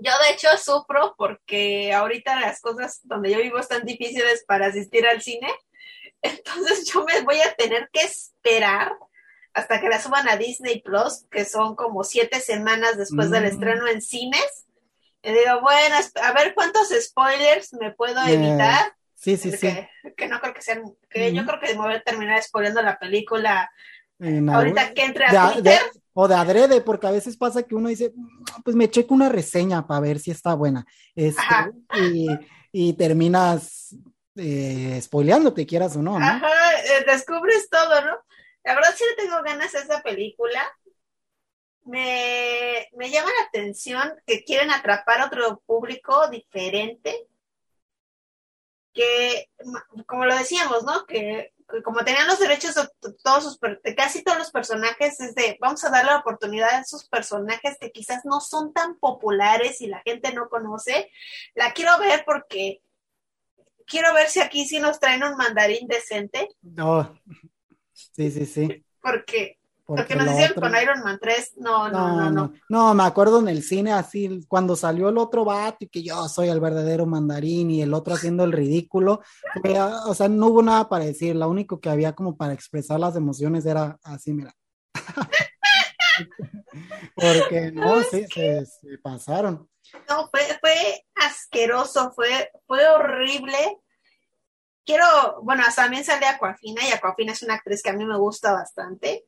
yo 0.00 0.12
de 0.24 0.34
hecho 0.34 0.48
sufro 0.56 1.14
porque 1.16 1.92
ahorita 1.92 2.40
las 2.40 2.60
cosas 2.60 3.00
donde 3.04 3.30
yo 3.30 3.38
vivo 3.38 3.58
están 3.58 3.84
difíciles 3.84 4.44
para 4.46 4.66
asistir 4.66 5.06
al 5.06 5.22
cine. 5.22 5.48
Entonces 6.22 6.90
yo 6.92 7.04
me 7.04 7.20
voy 7.22 7.40
a 7.40 7.54
tener 7.54 7.88
que 7.92 8.00
esperar 8.00 8.92
hasta 9.52 9.80
que 9.80 9.88
la 9.88 10.00
suban 10.00 10.28
a 10.28 10.36
Disney 10.36 10.80
Plus, 10.80 11.24
que 11.30 11.44
son 11.44 11.74
como 11.74 12.04
siete 12.04 12.40
semanas 12.40 12.96
después 12.96 13.30
del 13.30 13.44
mm. 13.44 13.46
estreno 13.46 13.88
en 13.88 14.00
cines. 14.00 14.66
Y 15.22 15.32
digo, 15.32 15.60
bueno, 15.60 15.96
a 16.22 16.32
ver 16.32 16.54
cuántos 16.54 16.88
spoilers 16.88 17.74
me 17.74 17.90
puedo 17.92 18.22
evitar. 18.26 18.94
Sí, 19.14 19.36
sí, 19.36 19.52
sí. 19.52 19.68
Que 20.16 20.28
no 20.28 20.40
creo 20.40 20.54
que 20.54 20.62
sean, 20.62 20.82
que 21.10 21.34
yo 21.34 21.44
creo 21.44 21.60
que 21.60 21.74
me 21.74 21.80
voy 21.80 21.94
a 21.94 22.02
terminar 22.02 22.42
spoileando 22.42 22.80
la 22.80 22.98
película 22.98 23.70
ahorita 24.20 24.94
que 24.94 25.04
entre 25.04 25.26
a 25.26 25.52
Twitter 25.52 25.80
o 26.12 26.28
de 26.28 26.34
adrede, 26.34 26.80
porque 26.80 27.06
a 27.06 27.12
veces 27.12 27.36
pasa 27.36 27.62
que 27.62 27.74
uno 27.74 27.88
dice, 27.88 28.12
pues 28.64 28.76
me 28.76 28.90
checo 28.90 29.14
una 29.14 29.28
reseña 29.28 29.86
para 29.86 30.00
ver 30.00 30.18
si 30.18 30.30
está 30.30 30.54
buena. 30.54 30.84
Este, 31.14 31.42
y, 32.72 32.92
terminas 32.94 33.94
eh, 34.36 35.00
spoileándote, 35.02 35.66
quieras 35.66 35.96
o 35.96 36.02
no, 36.02 36.18
¿no? 36.18 36.24
Ajá, 36.24 36.50
eh, 36.80 37.04
descubres 37.06 37.68
todo, 37.70 38.00
¿no? 38.02 38.18
La 38.64 38.74
verdad 38.74 38.94
sí 38.96 39.04
le 39.08 39.24
tengo 39.24 39.42
ganas 39.42 39.74
a 39.74 39.80
esa 39.80 40.02
película. 40.02 40.62
Me, 41.84 42.88
me 42.96 43.10
llama 43.10 43.30
la 43.38 43.46
atención 43.46 44.12
que 44.26 44.44
quieren 44.44 44.70
atrapar 44.70 45.20
a 45.20 45.26
otro 45.26 45.62
público 45.64 46.28
diferente. 46.28 47.26
Que, 48.92 49.48
como 50.06 50.26
lo 50.26 50.36
decíamos, 50.36 50.84
¿no? 50.84 51.06
Que 51.06 51.52
como 51.84 52.04
tenían 52.04 52.26
los 52.26 52.38
derechos 52.38 52.74
de, 52.74 52.88
todos 53.22 53.44
sus, 53.44 53.58
casi 53.96 54.22
todos 54.24 54.38
los 54.38 54.50
personajes, 54.50 55.20
es 55.20 55.34
de, 55.34 55.56
vamos 55.60 55.84
a 55.84 55.90
darle 55.90 56.10
la 56.10 56.18
oportunidad 56.18 56.70
a 56.70 56.80
esos 56.80 57.08
personajes 57.08 57.76
que 57.80 57.92
quizás 57.92 58.24
no 58.24 58.40
son 58.40 58.72
tan 58.72 58.98
populares 58.98 59.80
y 59.80 59.86
la 59.86 60.02
gente 60.04 60.32
no 60.32 60.48
conoce. 60.48 61.10
La 61.54 61.72
quiero 61.72 61.96
ver 61.98 62.24
porque 62.24 62.82
quiero 63.86 64.12
ver 64.14 64.28
si 64.28 64.40
aquí 64.40 64.66
sí 64.66 64.80
nos 64.80 64.98
traen 64.98 65.22
un 65.22 65.36
mandarín 65.36 65.86
decente. 65.86 66.48
No, 66.62 67.16
sí, 67.92 68.30
sí, 68.30 68.46
sí. 68.46 68.84
Porque 69.00 69.59
porque, 69.96 70.14
nos 70.14 70.30
hicieron 70.32 70.60
con 70.60 70.80
Iron 70.80 71.02
Man 71.02 71.18
3, 71.20 71.54
no 71.56 71.88
no, 71.88 72.16
no, 72.16 72.30
no, 72.30 72.52
no. 72.68 72.94
me 72.94 73.02
acuerdo 73.02 73.40
en 73.40 73.48
el 73.48 73.62
cine 73.62 73.92
así, 73.92 74.44
cuando 74.46 74.76
salió 74.76 75.08
el 75.08 75.18
otro 75.18 75.44
vato 75.44 75.78
y 75.80 75.88
que 75.88 76.02
yo 76.02 76.28
soy 76.28 76.48
el 76.48 76.60
verdadero 76.60 77.06
mandarín 77.06 77.70
y 77.70 77.82
el 77.82 77.92
otro 77.92 78.14
haciendo 78.14 78.44
el 78.44 78.52
ridículo, 78.52 79.20
o 80.06 80.14
sea, 80.14 80.28
no 80.28 80.46
hubo 80.46 80.62
nada 80.62 80.88
para 80.88 81.04
decir, 81.04 81.34
lo 81.34 81.48
único 81.48 81.80
que 81.80 81.90
había 81.90 82.12
como 82.12 82.36
para 82.36 82.52
expresar 82.52 83.00
las 83.00 83.16
emociones 83.16 83.66
era 83.66 83.98
así, 84.04 84.32
mira. 84.32 84.54
Porque 87.14 87.72
no, 87.72 88.02
sí, 88.04 88.26
se, 88.32 88.64
pasaron. 89.02 89.68
No, 90.08 90.28
fue, 90.28 90.40
fue 90.60 91.04
asqueroso, 91.16 92.12
fue, 92.12 92.50
fue 92.66 92.88
horrible. 92.88 93.78
Quiero, 94.84 95.40
bueno, 95.42 95.64
también 95.74 96.04
sale 96.04 96.26
Aquafina 96.26 96.86
y 96.86 96.92
Aquafina 96.92 97.32
es 97.32 97.42
una 97.42 97.54
actriz 97.54 97.82
que 97.82 97.90
a 97.90 97.94
mí 97.94 98.04
me 98.04 98.16
gusta 98.16 98.52
bastante. 98.52 99.26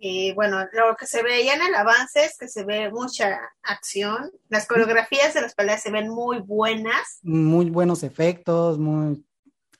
Y 0.00 0.32
bueno, 0.32 0.64
lo 0.72 0.94
que 0.96 1.06
se 1.06 1.24
veía 1.24 1.54
en 1.54 1.62
el 1.62 1.74
avance 1.74 2.24
es 2.24 2.38
que 2.38 2.46
se 2.46 2.64
ve 2.64 2.90
mucha 2.90 3.40
acción. 3.62 4.30
Las 4.48 4.66
coreografías 4.66 5.34
de 5.34 5.42
las 5.42 5.54
peleas 5.54 5.82
se 5.82 5.90
ven 5.90 6.08
muy 6.08 6.38
buenas. 6.38 7.18
Muy 7.22 7.68
buenos 7.68 8.04
efectos, 8.04 8.78
muy... 8.78 9.24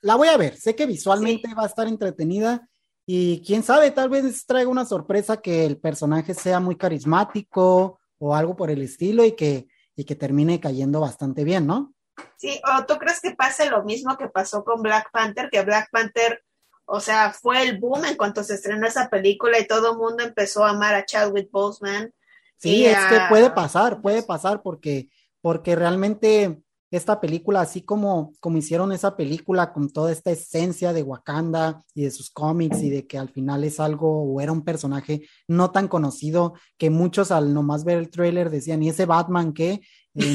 La 0.00 0.16
voy 0.16 0.28
a 0.28 0.36
ver, 0.36 0.56
sé 0.56 0.74
que 0.74 0.86
visualmente 0.86 1.54
va 1.54 1.64
a 1.64 1.66
estar 1.66 1.86
entretenida 1.86 2.68
y 3.06 3.42
quién 3.44 3.62
sabe, 3.62 3.90
tal 3.90 4.10
vez 4.10 4.44
traiga 4.44 4.68
una 4.68 4.84
sorpresa 4.84 5.40
que 5.40 5.64
el 5.64 5.78
personaje 5.78 6.34
sea 6.34 6.60
muy 6.60 6.76
carismático 6.76 7.98
o 8.18 8.34
algo 8.34 8.54
por 8.54 8.70
el 8.70 8.82
estilo 8.82 9.24
y 9.24 9.32
que, 9.32 9.68
y 9.96 10.04
que 10.04 10.14
termine 10.14 10.60
cayendo 10.60 11.00
bastante 11.00 11.42
bien, 11.42 11.66
¿no? 11.66 11.94
Sí, 12.36 12.60
o 12.64 12.84
tú 12.86 12.96
crees 12.98 13.20
que 13.20 13.34
pase 13.34 13.70
lo 13.70 13.84
mismo 13.84 14.16
que 14.16 14.28
pasó 14.28 14.64
con 14.64 14.82
Black 14.82 15.10
Panther, 15.12 15.48
que 15.50 15.62
Black 15.62 15.88
Panther 15.90 16.44
o 16.90 17.00
sea, 17.00 17.32
fue 17.32 17.62
el 17.62 17.78
boom 17.78 18.06
en 18.06 18.16
cuanto 18.16 18.42
se 18.42 18.54
estrenó 18.54 18.86
esa 18.86 19.10
película 19.10 19.58
y 19.60 19.66
todo 19.66 19.92
el 19.92 19.98
mundo 19.98 20.24
empezó 20.24 20.64
a 20.64 20.70
amar 20.70 20.94
a 20.94 21.04
Chadwick 21.04 21.50
Boseman. 21.50 22.12
Sí, 22.56 22.86
es 22.86 22.96
que 23.10 23.20
puede 23.28 23.50
pasar, 23.50 24.00
puede 24.00 24.22
pasar 24.22 24.62
porque, 24.62 25.08
porque 25.42 25.76
realmente 25.76 26.62
esta 26.90 27.20
película, 27.20 27.60
así 27.60 27.82
como, 27.82 28.32
como 28.40 28.56
hicieron 28.56 28.92
esa 28.92 29.16
película 29.16 29.74
con 29.74 29.90
toda 29.90 30.10
esta 30.10 30.30
esencia 30.30 30.94
de 30.94 31.02
Wakanda 31.02 31.84
y 31.94 32.04
de 32.04 32.10
sus 32.10 32.30
cómics 32.30 32.80
y 32.82 32.88
de 32.88 33.06
que 33.06 33.18
al 33.18 33.28
final 33.28 33.64
es 33.64 33.80
algo 33.80 34.22
o 34.22 34.40
era 34.40 34.50
un 34.50 34.64
personaje 34.64 35.28
no 35.46 35.70
tan 35.70 35.88
conocido 35.88 36.54
que 36.78 36.88
muchos 36.88 37.30
al 37.30 37.52
nomás 37.52 37.84
ver 37.84 37.98
el 37.98 38.08
tráiler 38.08 38.48
decían, 38.48 38.82
¿y 38.82 38.88
ese 38.88 39.04
Batman 39.04 39.52
qué? 39.52 39.80
Eh, 40.20 40.34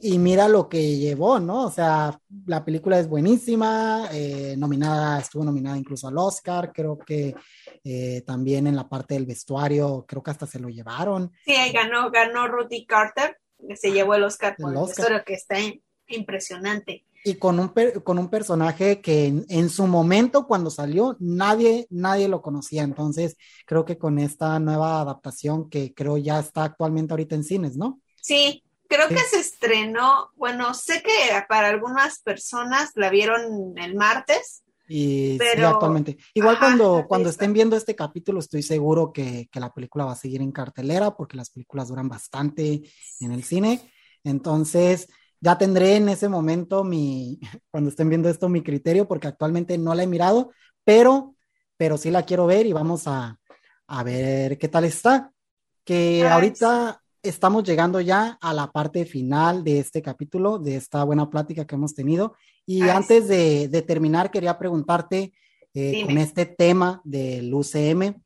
y, 0.00 0.18
mira 0.18 0.48
lo 0.48 0.68
que 0.68 0.96
llevó, 0.96 1.40
¿no? 1.40 1.66
O 1.66 1.70
sea, 1.70 2.18
la 2.46 2.64
película 2.64 2.98
es 2.98 3.08
buenísima, 3.08 4.08
eh, 4.12 4.54
nominada, 4.56 5.20
estuvo 5.20 5.44
nominada 5.44 5.76
incluso 5.76 6.08
al 6.08 6.16
Oscar, 6.16 6.72
creo 6.72 6.98
que 6.98 7.34
eh, 7.82 8.22
también 8.26 8.66
en 8.66 8.76
la 8.76 8.88
parte 8.88 9.14
del 9.14 9.26
vestuario, 9.26 10.04
creo 10.06 10.22
que 10.22 10.30
hasta 10.30 10.46
se 10.46 10.60
lo 10.60 10.68
llevaron. 10.68 11.32
Sí, 11.44 11.54
ganó, 11.72 12.10
ganó 12.10 12.46
Ruthie 12.46 12.86
Carter, 12.86 13.38
se 13.74 13.92
llevó 13.92 14.14
el 14.14 14.24
Oscar 14.24 14.56
por 14.56 14.72
el, 14.72 14.78
Oscar. 14.78 15.24
que 15.24 15.34
está 15.34 15.56
impresionante. 16.06 17.04
Y 17.24 17.34
con 17.36 17.58
un, 17.58 17.72
con 18.04 18.18
un 18.18 18.28
personaje 18.28 19.00
que 19.00 19.26
en, 19.26 19.46
en, 19.48 19.70
su 19.70 19.86
momento, 19.86 20.46
cuando 20.46 20.70
salió, 20.70 21.16
nadie, 21.20 21.86
nadie 21.88 22.28
lo 22.28 22.42
conocía. 22.42 22.82
Entonces, 22.82 23.38
creo 23.64 23.86
que 23.86 23.96
con 23.96 24.18
esta 24.18 24.58
nueva 24.60 25.00
adaptación 25.00 25.70
que 25.70 25.94
creo 25.94 26.18
ya 26.18 26.38
está 26.38 26.64
actualmente 26.64 27.14
ahorita 27.14 27.34
en 27.34 27.44
cines, 27.44 27.76
¿no? 27.78 28.00
Sí, 28.20 28.62
Creo 28.94 29.08
que 29.08 29.18
se 29.18 29.40
estrenó, 29.40 30.30
bueno, 30.36 30.72
sé 30.72 31.02
que 31.02 31.12
para 31.48 31.68
algunas 31.68 32.20
personas 32.20 32.90
la 32.94 33.10
vieron 33.10 33.76
el 33.76 33.94
martes. 33.96 34.62
Y 34.86 35.36
pero... 35.38 35.68
actualmente. 35.68 36.16
Igual 36.34 36.58
cuando, 36.58 37.04
cuando 37.08 37.28
estén 37.28 37.52
viendo 37.52 37.76
este 37.76 37.96
capítulo, 37.96 38.38
estoy 38.38 38.62
seguro 38.62 39.12
que, 39.12 39.48
que, 39.50 39.58
la 39.58 39.72
película 39.72 40.04
va 40.04 40.12
a 40.12 40.16
seguir 40.16 40.42
en 40.42 40.52
cartelera, 40.52 41.16
porque 41.16 41.36
las 41.36 41.50
películas 41.50 41.88
duran 41.88 42.08
bastante 42.08 42.82
en 43.20 43.32
el 43.32 43.42
cine. 43.42 43.90
Entonces, 44.22 45.08
ya 45.40 45.58
tendré 45.58 45.96
en 45.96 46.08
ese 46.08 46.28
momento 46.28 46.84
mi, 46.84 47.40
cuando 47.70 47.90
estén 47.90 48.08
viendo 48.08 48.28
esto, 48.28 48.48
mi 48.48 48.62
criterio, 48.62 49.08
porque 49.08 49.26
actualmente 49.26 49.76
no 49.76 49.94
la 49.94 50.04
he 50.04 50.06
mirado, 50.06 50.52
pero, 50.84 51.34
pero 51.76 51.96
sí 51.98 52.10
la 52.10 52.22
quiero 52.22 52.46
ver 52.46 52.66
y 52.66 52.72
vamos 52.72 53.08
a, 53.08 53.38
a 53.86 54.02
ver 54.02 54.56
qué 54.56 54.68
tal 54.68 54.84
está. 54.84 55.32
Que 55.84 56.26
ahorita, 56.26 57.03
estamos 57.24 57.64
llegando 57.64 58.00
ya 58.00 58.38
a 58.40 58.52
la 58.52 58.70
parte 58.70 59.04
final 59.06 59.64
de 59.64 59.80
este 59.80 60.02
capítulo, 60.02 60.58
de 60.58 60.76
esta 60.76 61.02
buena 61.04 61.28
plática 61.30 61.66
que 61.66 61.74
hemos 61.74 61.94
tenido. 61.94 62.34
Y 62.66 62.82
antes 62.82 63.28
de, 63.28 63.84
terminar, 63.86 64.30
quería 64.30 64.58
preguntarte 64.58 65.32
eh, 65.74 66.04
con 66.04 66.18
este 66.18 66.46
tema 66.46 67.00
del 67.04 67.52
UCM, 67.52 68.22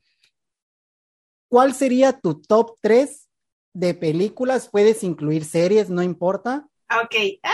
¿cuál 1.49 1.73
sería 1.73 2.13
tu 2.13 2.41
top 2.41 2.77
3 2.81 3.27
de 3.73 3.93
películas? 3.93 4.69
Puedes 4.69 5.03
incluir 5.03 5.45
series, 5.45 5.89
no 5.89 6.03
importa. 6.03 6.67
Ok. 7.03 7.15
Ah. 7.43 7.53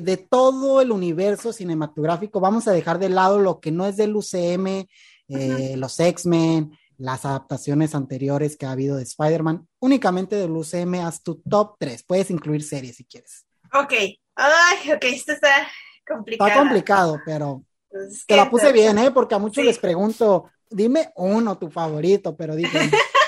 De, 0.00 0.16
todo 0.16 0.80
el 0.80 0.92
universo 0.92 1.52
cinematográfico, 1.52 2.38
vamos 2.38 2.68
a 2.68 2.72
dejar 2.72 2.98
de 2.98 3.08
lado 3.08 3.40
lo 3.40 3.58
que 3.60 3.72
no 3.72 3.84
es 3.86 3.96
del 3.96 4.14
UCM, 4.14 4.86
eh, 5.28 5.74
los 5.76 5.98
X-Men, 5.98 6.72
las 6.98 7.24
adaptaciones 7.24 7.94
anteriores 7.94 8.56
que 8.56 8.66
ha 8.66 8.72
habido 8.72 8.96
de 8.96 9.02
Spider-Man. 9.02 9.66
Únicamente 9.80 10.36
del 10.36 10.50
UCM, 10.50 11.06
haz 11.06 11.22
tu 11.22 11.36
top 11.48 11.76
3. 11.78 12.02
Puedes 12.04 12.30
incluir 12.30 12.62
series 12.62 12.96
si 12.96 13.04
quieres. 13.04 13.46
Ok. 13.72 13.92
Ay, 14.34 14.92
ok, 14.92 15.04
esto 15.04 15.32
está 15.32 15.68
complicado. 16.06 16.48
Está 16.48 16.60
complicado, 16.60 17.20
pero 17.24 17.64
pues, 17.88 18.24
te 18.26 18.36
la 18.36 18.50
puse 18.50 18.72
bien, 18.72 18.98
¿eh? 18.98 19.10
Porque 19.10 19.34
a 19.34 19.38
muchos 19.38 19.64
les 19.64 19.78
pregunto, 19.78 20.50
dime 20.68 21.10
uno, 21.16 21.58
tu 21.58 21.70
favorito, 21.70 22.36
pero 22.36 22.54
dije, 22.54 22.78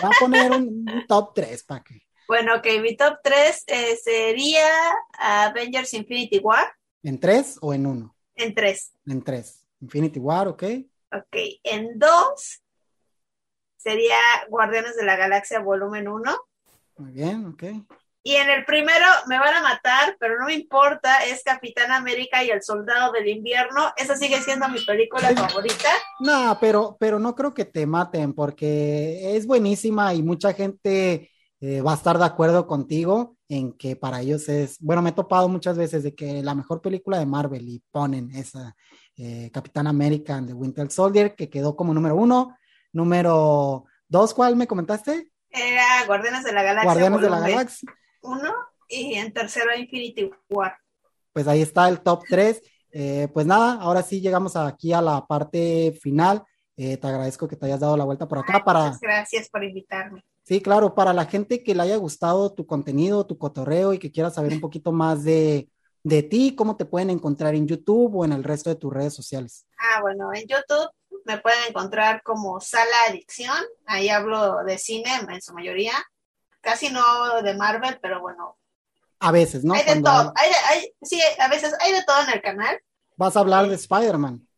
voy 0.03 0.11
a 0.15 0.20
poner 0.20 0.53
un, 0.53 0.85
top 1.07 1.32
3 1.35 1.65
para 1.65 1.82
que. 1.82 2.03
Bueno, 2.27 2.57
ok, 2.57 2.66
mi 2.82 2.95
top 2.95 3.19
3 3.23 3.65
eh, 3.66 3.97
sería 3.97 4.69
Avengers 5.19 5.95
Infinity 5.95 6.39
War. 6.40 6.70
¿En 7.03 7.19
3 7.19 7.59
o 7.62 7.73
en 7.73 7.86
1? 7.86 8.16
En 8.35 8.55
3. 8.55 8.93
En 9.07 9.23
3. 9.23 9.66
Infinity 9.81 10.19
War, 10.19 10.49
ok. 10.49 10.62
Ok, 11.11 11.36
en 11.65 11.99
2 11.99 12.62
sería 13.79 14.19
Guardianes 14.51 14.97
de 14.97 15.07
la 15.07 15.17
Galaxia 15.17 15.61
volumen 15.61 16.09
1. 16.09 16.37
Muy 16.99 17.13
bien, 17.13 17.47
ok. 17.47 17.65
Y 18.25 18.35
en 18.35 18.51
el 18.51 18.65
primero 18.67 19.07
me 19.27 19.39
van 19.39 19.55
a 19.55 19.63
matar, 19.63 20.17
pero 20.21 20.39
no 20.39 20.47
me 20.47 20.55
importa, 20.55 21.25
es 21.25 21.43
Capitán 21.43 21.93
América 21.93 22.45
y 22.45 22.51
el 22.51 22.63
Soldado 22.63 23.13
del 23.13 23.29
Invierno. 23.29 23.91
Esa 23.97 24.17
sigue 24.17 24.43
siendo 24.43 24.69
mi 24.69 24.85
película 24.85 25.31
favorita. 25.35 25.89
No, 26.21 26.59
pero, 26.61 26.97
pero 27.01 27.19
no 27.19 27.35
creo 27.35 27.55
que 27.55 27.65
te 27.65 27.87
maten 27.87 28.35
porque 28.35 29.35
es 29.37 29.47
buenísima 29.47 30.13
y 30.13 30.23
mucha 30.23 30.53
gente 30.53 31.31
eh, 31.61 31.81
va 31.81 31.93
a 31.93 31.97
estar 31.97 32.19
de 32.19 32.25
acuerdo 32.25 32.67
contigo 32.67 33.37
en 33.49 33.73
que 33.73 33.97
para 33.97 34.21
ellos 34.21 34.49
es, 34.49 34.79
bueno, 34.81 35.01
me 35.01 35.11
he 35.11 35.15
topado 35.15 35.49
muchas 35.49 35.79
veces 35.79 36.03
de 36.03 36.15
que 36.15 36.43
la 36.43 36.55
mejor 36.55 36.83
película 36.83 37.19
de 37.19 37.27
Marvel 37.27 37.67
y 37.67 37.83
ponen 37.91 38.31
esa 38.33 38.77
eh, 39.17 39.51
Capitán 39.53 39.87
América 39.87 40.41
de 40.41 40.53
Winter 40.53 40.91
Soldier 40.91 41.35
que 41.35 41.49
quedó 41.49 41.75
como 41.75 41.95
número 41.95 42.15
uno 42.15 42.59
Número 42.93 43.85
dos, 44.09 44.35
¿cuál 44.35 44.56
me 44.56 44.66
comentaste? 44.66 45.31
Era 45.51 46.06
Guardianes 46.06 46.44
de 46.44 46.52
la 46.52 46.62
Galaxia. 46.62 46.90
Guardianes 46.90 47.20
de 47.20 47.31
la 47.31 47.40
Galaxia. 47.40 47.94
Uno, 48.23 48.52
y 48.89 49.15
en 49.15 49.32
tercero 49.32 49.77
Infinity 49.77 50.31
War. 50.48 50.77
Pues 51.32 51.47
ahí 51.47 51.62
está 51.62 51.89
el 51.89 52.01
top 52.01 52.24
tres. 52.28 52.62
Eh, 52.90 53.28
pues 53.32 53.47
nada, 53.47 53.74
ahora 53.81 54.02
sí 54.02 54.20
llegamos 54.20 54.56
aquí 54.56 54.93
a 54.93 55.02
la 55.02 55.27
parte 55.27 55.98
final. 56.01 56.43
Eh, 56.77 56.97
te 56.97 57.06
agradezco 57.06 57.48
que 57.48 57.56
te 57.56 57.66
hayas 57.66 57.81
dado 57.81 57.97
la 57.97 58.05
vuelta 58.05 58.28
por 58.28 58.39
acá 58.39 58.65
para. 58.65 58.85
Muchas 58.85 59.01
gracias 59.01 59.48
por 59.48 59.65
invitarme. 59.65 60.24
Sí, 60.44 60.62
claro, 60.62 60.94
para 60.94 61.12
la 61.12 61.27
gente 61.27 61.62
que 61.62 61.74
le 61.74 61.82
haya 61.82 61.97
gustado 61.97 62.55
tu 62.55 62.66
contenido, 62.66 63.27
tu 63.27 63.36
cotorreo 63.36 63.93
y 63.93 63.98
que 63.98 64.10
quiera 64.10 64.31
saber 64.31 64.52
un 64.52 64.60
poquito 64.60 64.93
más 64.93 65.23
de, 65.23 65.69
de 66.02 66.23
ti, 66.23 66.55
cómo 66.55 66.77
te 66.77 66.86
pueden 66.86 67.10
encontrar 67.10 67.55
en 67.55 67.66
YouTube 67.66 68.16
o 68.16 68.24
en 68.24 68.32
el 68.32 68.44
resto 68.44 68.70
de 68.70 68.77
tus 68.77 68.93
redes 68.93 69.12
sociales. 69.12 69.66
Ah, 69.78 70.01
bueno, 70.01 70.32
en 70.32 70.47
YouTube 70.47 70.89
me 71.29 71.39
pueden 71.39 71.63
encontrar 71.69 72.23
como 72.23 72.59
Sala 72.59 72.97
Adicción, 73.07 73.63
ahí 73.85 74.09
hablo 74.09 74.65
de 74.65 74.79
cine 74.79 75.11
en 75.29 75.43
su 75.43 75.53
mayoría, 75.53 75.93
casi 76.63 76.89
no 76.89 77.43
de 77.43 77.55
Marvel, 77.55 77.99
pero 78.01 78.21
bueno. 78.21 78.57
A 79.21 79.31
veces, 79.31 79.63
¿no? 79.63 79.75
Hay 79.75 79.85
de 79.85 80.01
todo, 80.01 80.33
hay, 80.35 80.91
sí, 81.03 81.21
a 81.39 81.49
veces 81.49 81.75
hay 81.81 81.93
de 81.93 82.03
todo 82.05 82.23
en 82.23 82.31
el 82.31 82.41
canal. 82.41 82.81
Vas 83.17 83.37
a 83.37 83.41
hablar 83.41 83.69
de 83.69 83.75
Spider-Man. 83.75 84.49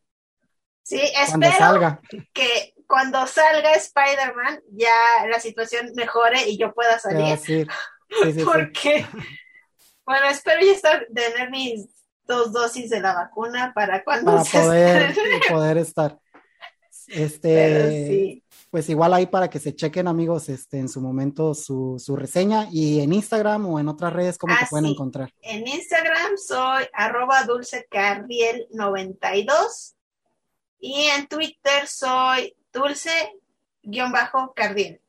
Sí, 0.84 1.00
espero 1.00 1.56
salga. 1.58 2.00
que 2.32 2.74
cuando 2.86 3.26
salga 3.26 3.74
Spider-Man 3.74 4.60
ya 4.70 5.26
la 5.28 5.40
situación 5.40 5.90
mejore 5.96 6.48
y 6.48 6.56
yo 6.56 6.72
pueda 6.72 7.00
salir. 7.00 7.36
Sí, 7.38 7.66
sí, 8.32 8.44
Porque, 8.44 9.06
bueno, 10.04 10.26
espero 10.28 10.64
ya 10.64 10.72
estar, 10.72 11.06
tener 11.12 11.50
mis 11.50 11.88
dos 12.26 12.52
dosis 12.52 12.90
de 12.90 13.00
la 13.00 13.14
vacuna 13.14 13.72
para 13.74 14.04
cuando 14.04 14.36
para 14.36 14.44
poder, 14.44 15.16
poder 15.48 15.78
estar. 15.78 16.16
Este, 17.10 18.42
pues 18.70 18.88
igual 18.88 19.12
ahí 19.14 19.26
para 19.26 19.50
que 19.50 19.58
se 19.58 19.74
chequen 19.74 20.06
amigos, 20.06 20.48
este, 20.48 20.78
en 20.78 20.88
su 20.88 21.00
momento 21.00 21.54
su, 21.54 21.96
su 21.98 22.14
reseña 22.14 22.68
y 22.70 23.00
en 23.00 23.12
Instagram 23.12 23.66
o 23.66 23.80
en 23.80 23.88
otras 23.88 24.12
redes, 24.12 24.38
¿cómo 24.38 24.54
te 24.56 24.62
ah, 24.64 24.68
pueden 24.70 24.86
encontrar? 24.86 25.34
En 25.42 25.66
Instagram 25.66 26.36
soy 26.36 26.84
arroba 26.92 27.44
dulcecardiel92 27.46 29.94
y 30.78 31.08
en 31.16 31.26
Twitter 31.26 31.88
soy 31.88 32.54
dulce-cardiel. 32.72 35.00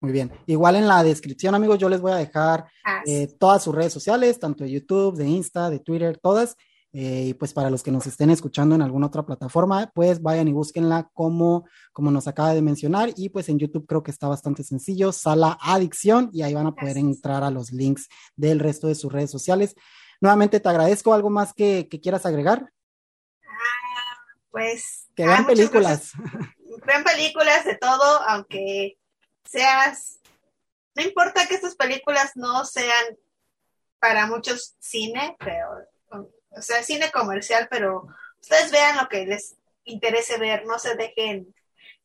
Muy 0.00 0.12
bien. 0.12 0.32
Igual 0.46 0.76
en 0.76 0.86
la 0.86 1.02
descripción, 1.02 1.54
amigos, 1.54 1.78
yo 1.78 1.88
les 1.88 2.00
voy 2.00 2.12
a 2.12 2.16
dejar 2.16 2.66
ah, 2.84 3.02
eh, 3.06 3.28
todas 3.38 3.62
sus 3.62 3.74
redes 3.74 3.92
sociales, 3.92 4.38
tanto 4.38 4.64
de 4.64 4.70
YouTube, 4.70 5.16
de 5.16 5.26
Insta, 5.26 5.70
de 5.70 5.78
Twitter, 5.78 6.18
todas. 6.18 6.56
Eh, 6.96 7.24
y 7.30 7.34
pues 7.34 7.52
para 7.52 7.70
los 7.70 7.82
que 7.82 7.90
nos 7.90 8.06
estén 8.06 8.30
escuchando 8.30 8.76
en 8.76 8.82
alguna 8.82 9.08
otra 9.08 9.26
plataforma, 9.26 9.90
pues 9.92 10.22
vayan 10.22 10.46
y 10.46 10.52
búsquenla 10.52 11.10
como, 11.12 11.66
como 11.92 12.12
nos 12.12 12.28
acaba 12.28 12.54
de 12.54 12.62
mencionar. 12.62 13.10
Y 13.16 13.30
pues 13.30 13.48
en 13.48 13.58
YouTube 13.58 13.84
creo 13.84 14.04
que 14.04 14.12
está 14.12 14.28
bastante 14.28 14.62
sencillo, 14.62 15.10
Sala 15.10 15.58
Adicción, 15.60 16.30
y 16.32 16.42
ahí 16.42 16.54
van 16.54 16.68
a 16.68 16.74
poder 16.74 16.96
entrar 16.96 17.42
a 17.42 17.50
los 17.50 17.72
links 17.72 18.08
del 18.36 18.60
resto 18.60 18.86
de 18.86 18.94
sus 18.94 19.12
redes 19.12 19.32
sociales. 19.32 19.74
Nuevamente 20.20 20.60
te 20.60 20.68
agradezco. 20.68 21.12
¿Algo 21.12 21.30
más 21.30 21.52
que, 21.52 21.88
quieras 22.00 22.26
agregar? 22.26 22.70
Ah, 23.44 24.16
pues. 24.52 25.08
Que 25.16 25.26
vean 25.26 25.46
películas. 25.46 26.12
Vean 26.86 27.02
películas 27.02 27.64
de 27.64 27.76
todo, 27.76 28.22
aunque 28.28 28.98
seas. 29.44 30.20
No 30.94 31.02
importa 31.02 31.48
que 31.48 31.56
estas 31.56 31.74
películas 31.74 32.32
no 32.36 32.64
sean 32.64 33.16
para 33.98 34.28
muchos 34.28 34.76
cine, 34.78 35.36
pero 35.40 35.66
o 36.56 36.62
sea, 36.62 36.82
cine 36.82 37.10
comercial, 37.12 37.68
pero 37.70 38.06
ustedes 38.40 38.70
vean 38.70 38.96
lo 38.96 39.08
que 39.08 39.26
les 39.26 39.56
interese 39.84 40.38
ver, 40.38 40.64
no 40.66 40.78
se 40.78 40.96
dejen 40.96 41.54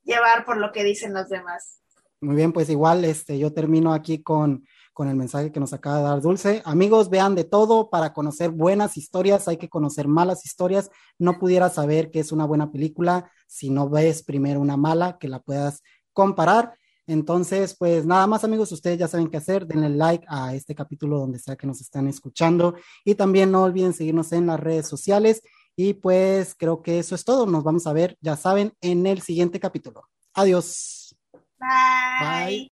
llevar 0.04 0.46
por 0.46 0.58
lo 0.58 0.72
que 0.72 0.84
dicen 0.84 1.14
los 1.14 1.30
demás. 1.30 1.82
Muy 2.22 2.36
bien, 2.36 2.52
pues 2.52 2.70
igual 2.70 3.06
este, 3.06 3.40
yo 3.40 3.54
termino 3.54 3.94
aquí 3.94 4.22
con, 4.22 4.66
con 4.94 5.08
el 5.08 5.16
mensaje 5.16 5.52
que 5.52 5.62
nos 5.62 5.72
acaba 5.72 5.98
de 5.98 6.04
dar 6.04 6.22
Dulce. 6.22 6.62
Amigos, 6.66 7.10
vean 7.10 7.34
de 7.36 7.46
todo 7.46 7.90
para 7.90 8.12
conocer 8.12 8.50
buenas 8.50 8.98
historias, 8.98 9.48
hay 9.48 9.56
que 9.56 9.70
conocer 9.70 10.08
malas 10.10 10.46
historias. 10.46 10.90
No 11.18 11.40
pudiera 11.40 11.70
saber 11.70 12.12
que 12.12 12.20
es 12.20 12.34
una 12.34 12.46
buena 12.46 12.72
película 12.72 13.32
si 13.48 13.70
no 13.70 13.90
ves 13.90 14.24
primero 14.24 14.60
una 14.60 14.76
mala, 14.76 15.18
que 15.18 15.30
la 15.30 15.40
puedas 15.40 15.82
comparar. 16.12 16.78
Entonces, 17.10 17.76
pues 17.76 18.06
nada 18.06 18.28
más 18.28 18.44
amigos, 18.44 18.72
ustedes 18.72 19.00
ya 19.00 19.08
saben 19.08 19.30
qué 19.30 19.38
hacer, 19.38 19.66
denle 19.66 19.90
like 19.90 20.24
a 20.30 20.54
este 20.54 20.76
capítulo 20.76 21.18
donde 21.18 21.40
sea 21.40 21.56
que 21.56 21.66
nos 21.66 21.82
están 21.82 22.08
escuchando 22.08 22.76
y 23.04 23.16
también 23.16 23.52
no 23.52 23.64
olviden 23.64 23.94
seguirnos 23.94 24.32
en 24.32 24.46
las 24.46 24.60
redes 24.60 24.88
sociales 24.88 25.42
y 25.76 25.96
pues 25.96 26.54
creo 26.56 26.84
que 26.84 27.00
eso 27.00 27.16
es 27.16 27.26
todo, 27.26 27.48
nos 27.48 27.64
vamos 27.64 27.88
a 27.88 27.94
ver, 27.94 28.16
ya 28.22 28.38
saben, 28.38 28.74
en 28.80 29.08
el 29.08 29.22
siguiente 29.22 29.60
capítulo. 29.60 30.04
Adiós. 30.36 31.16
Bye. 31.60 32.20
Bye. 32.22 32.72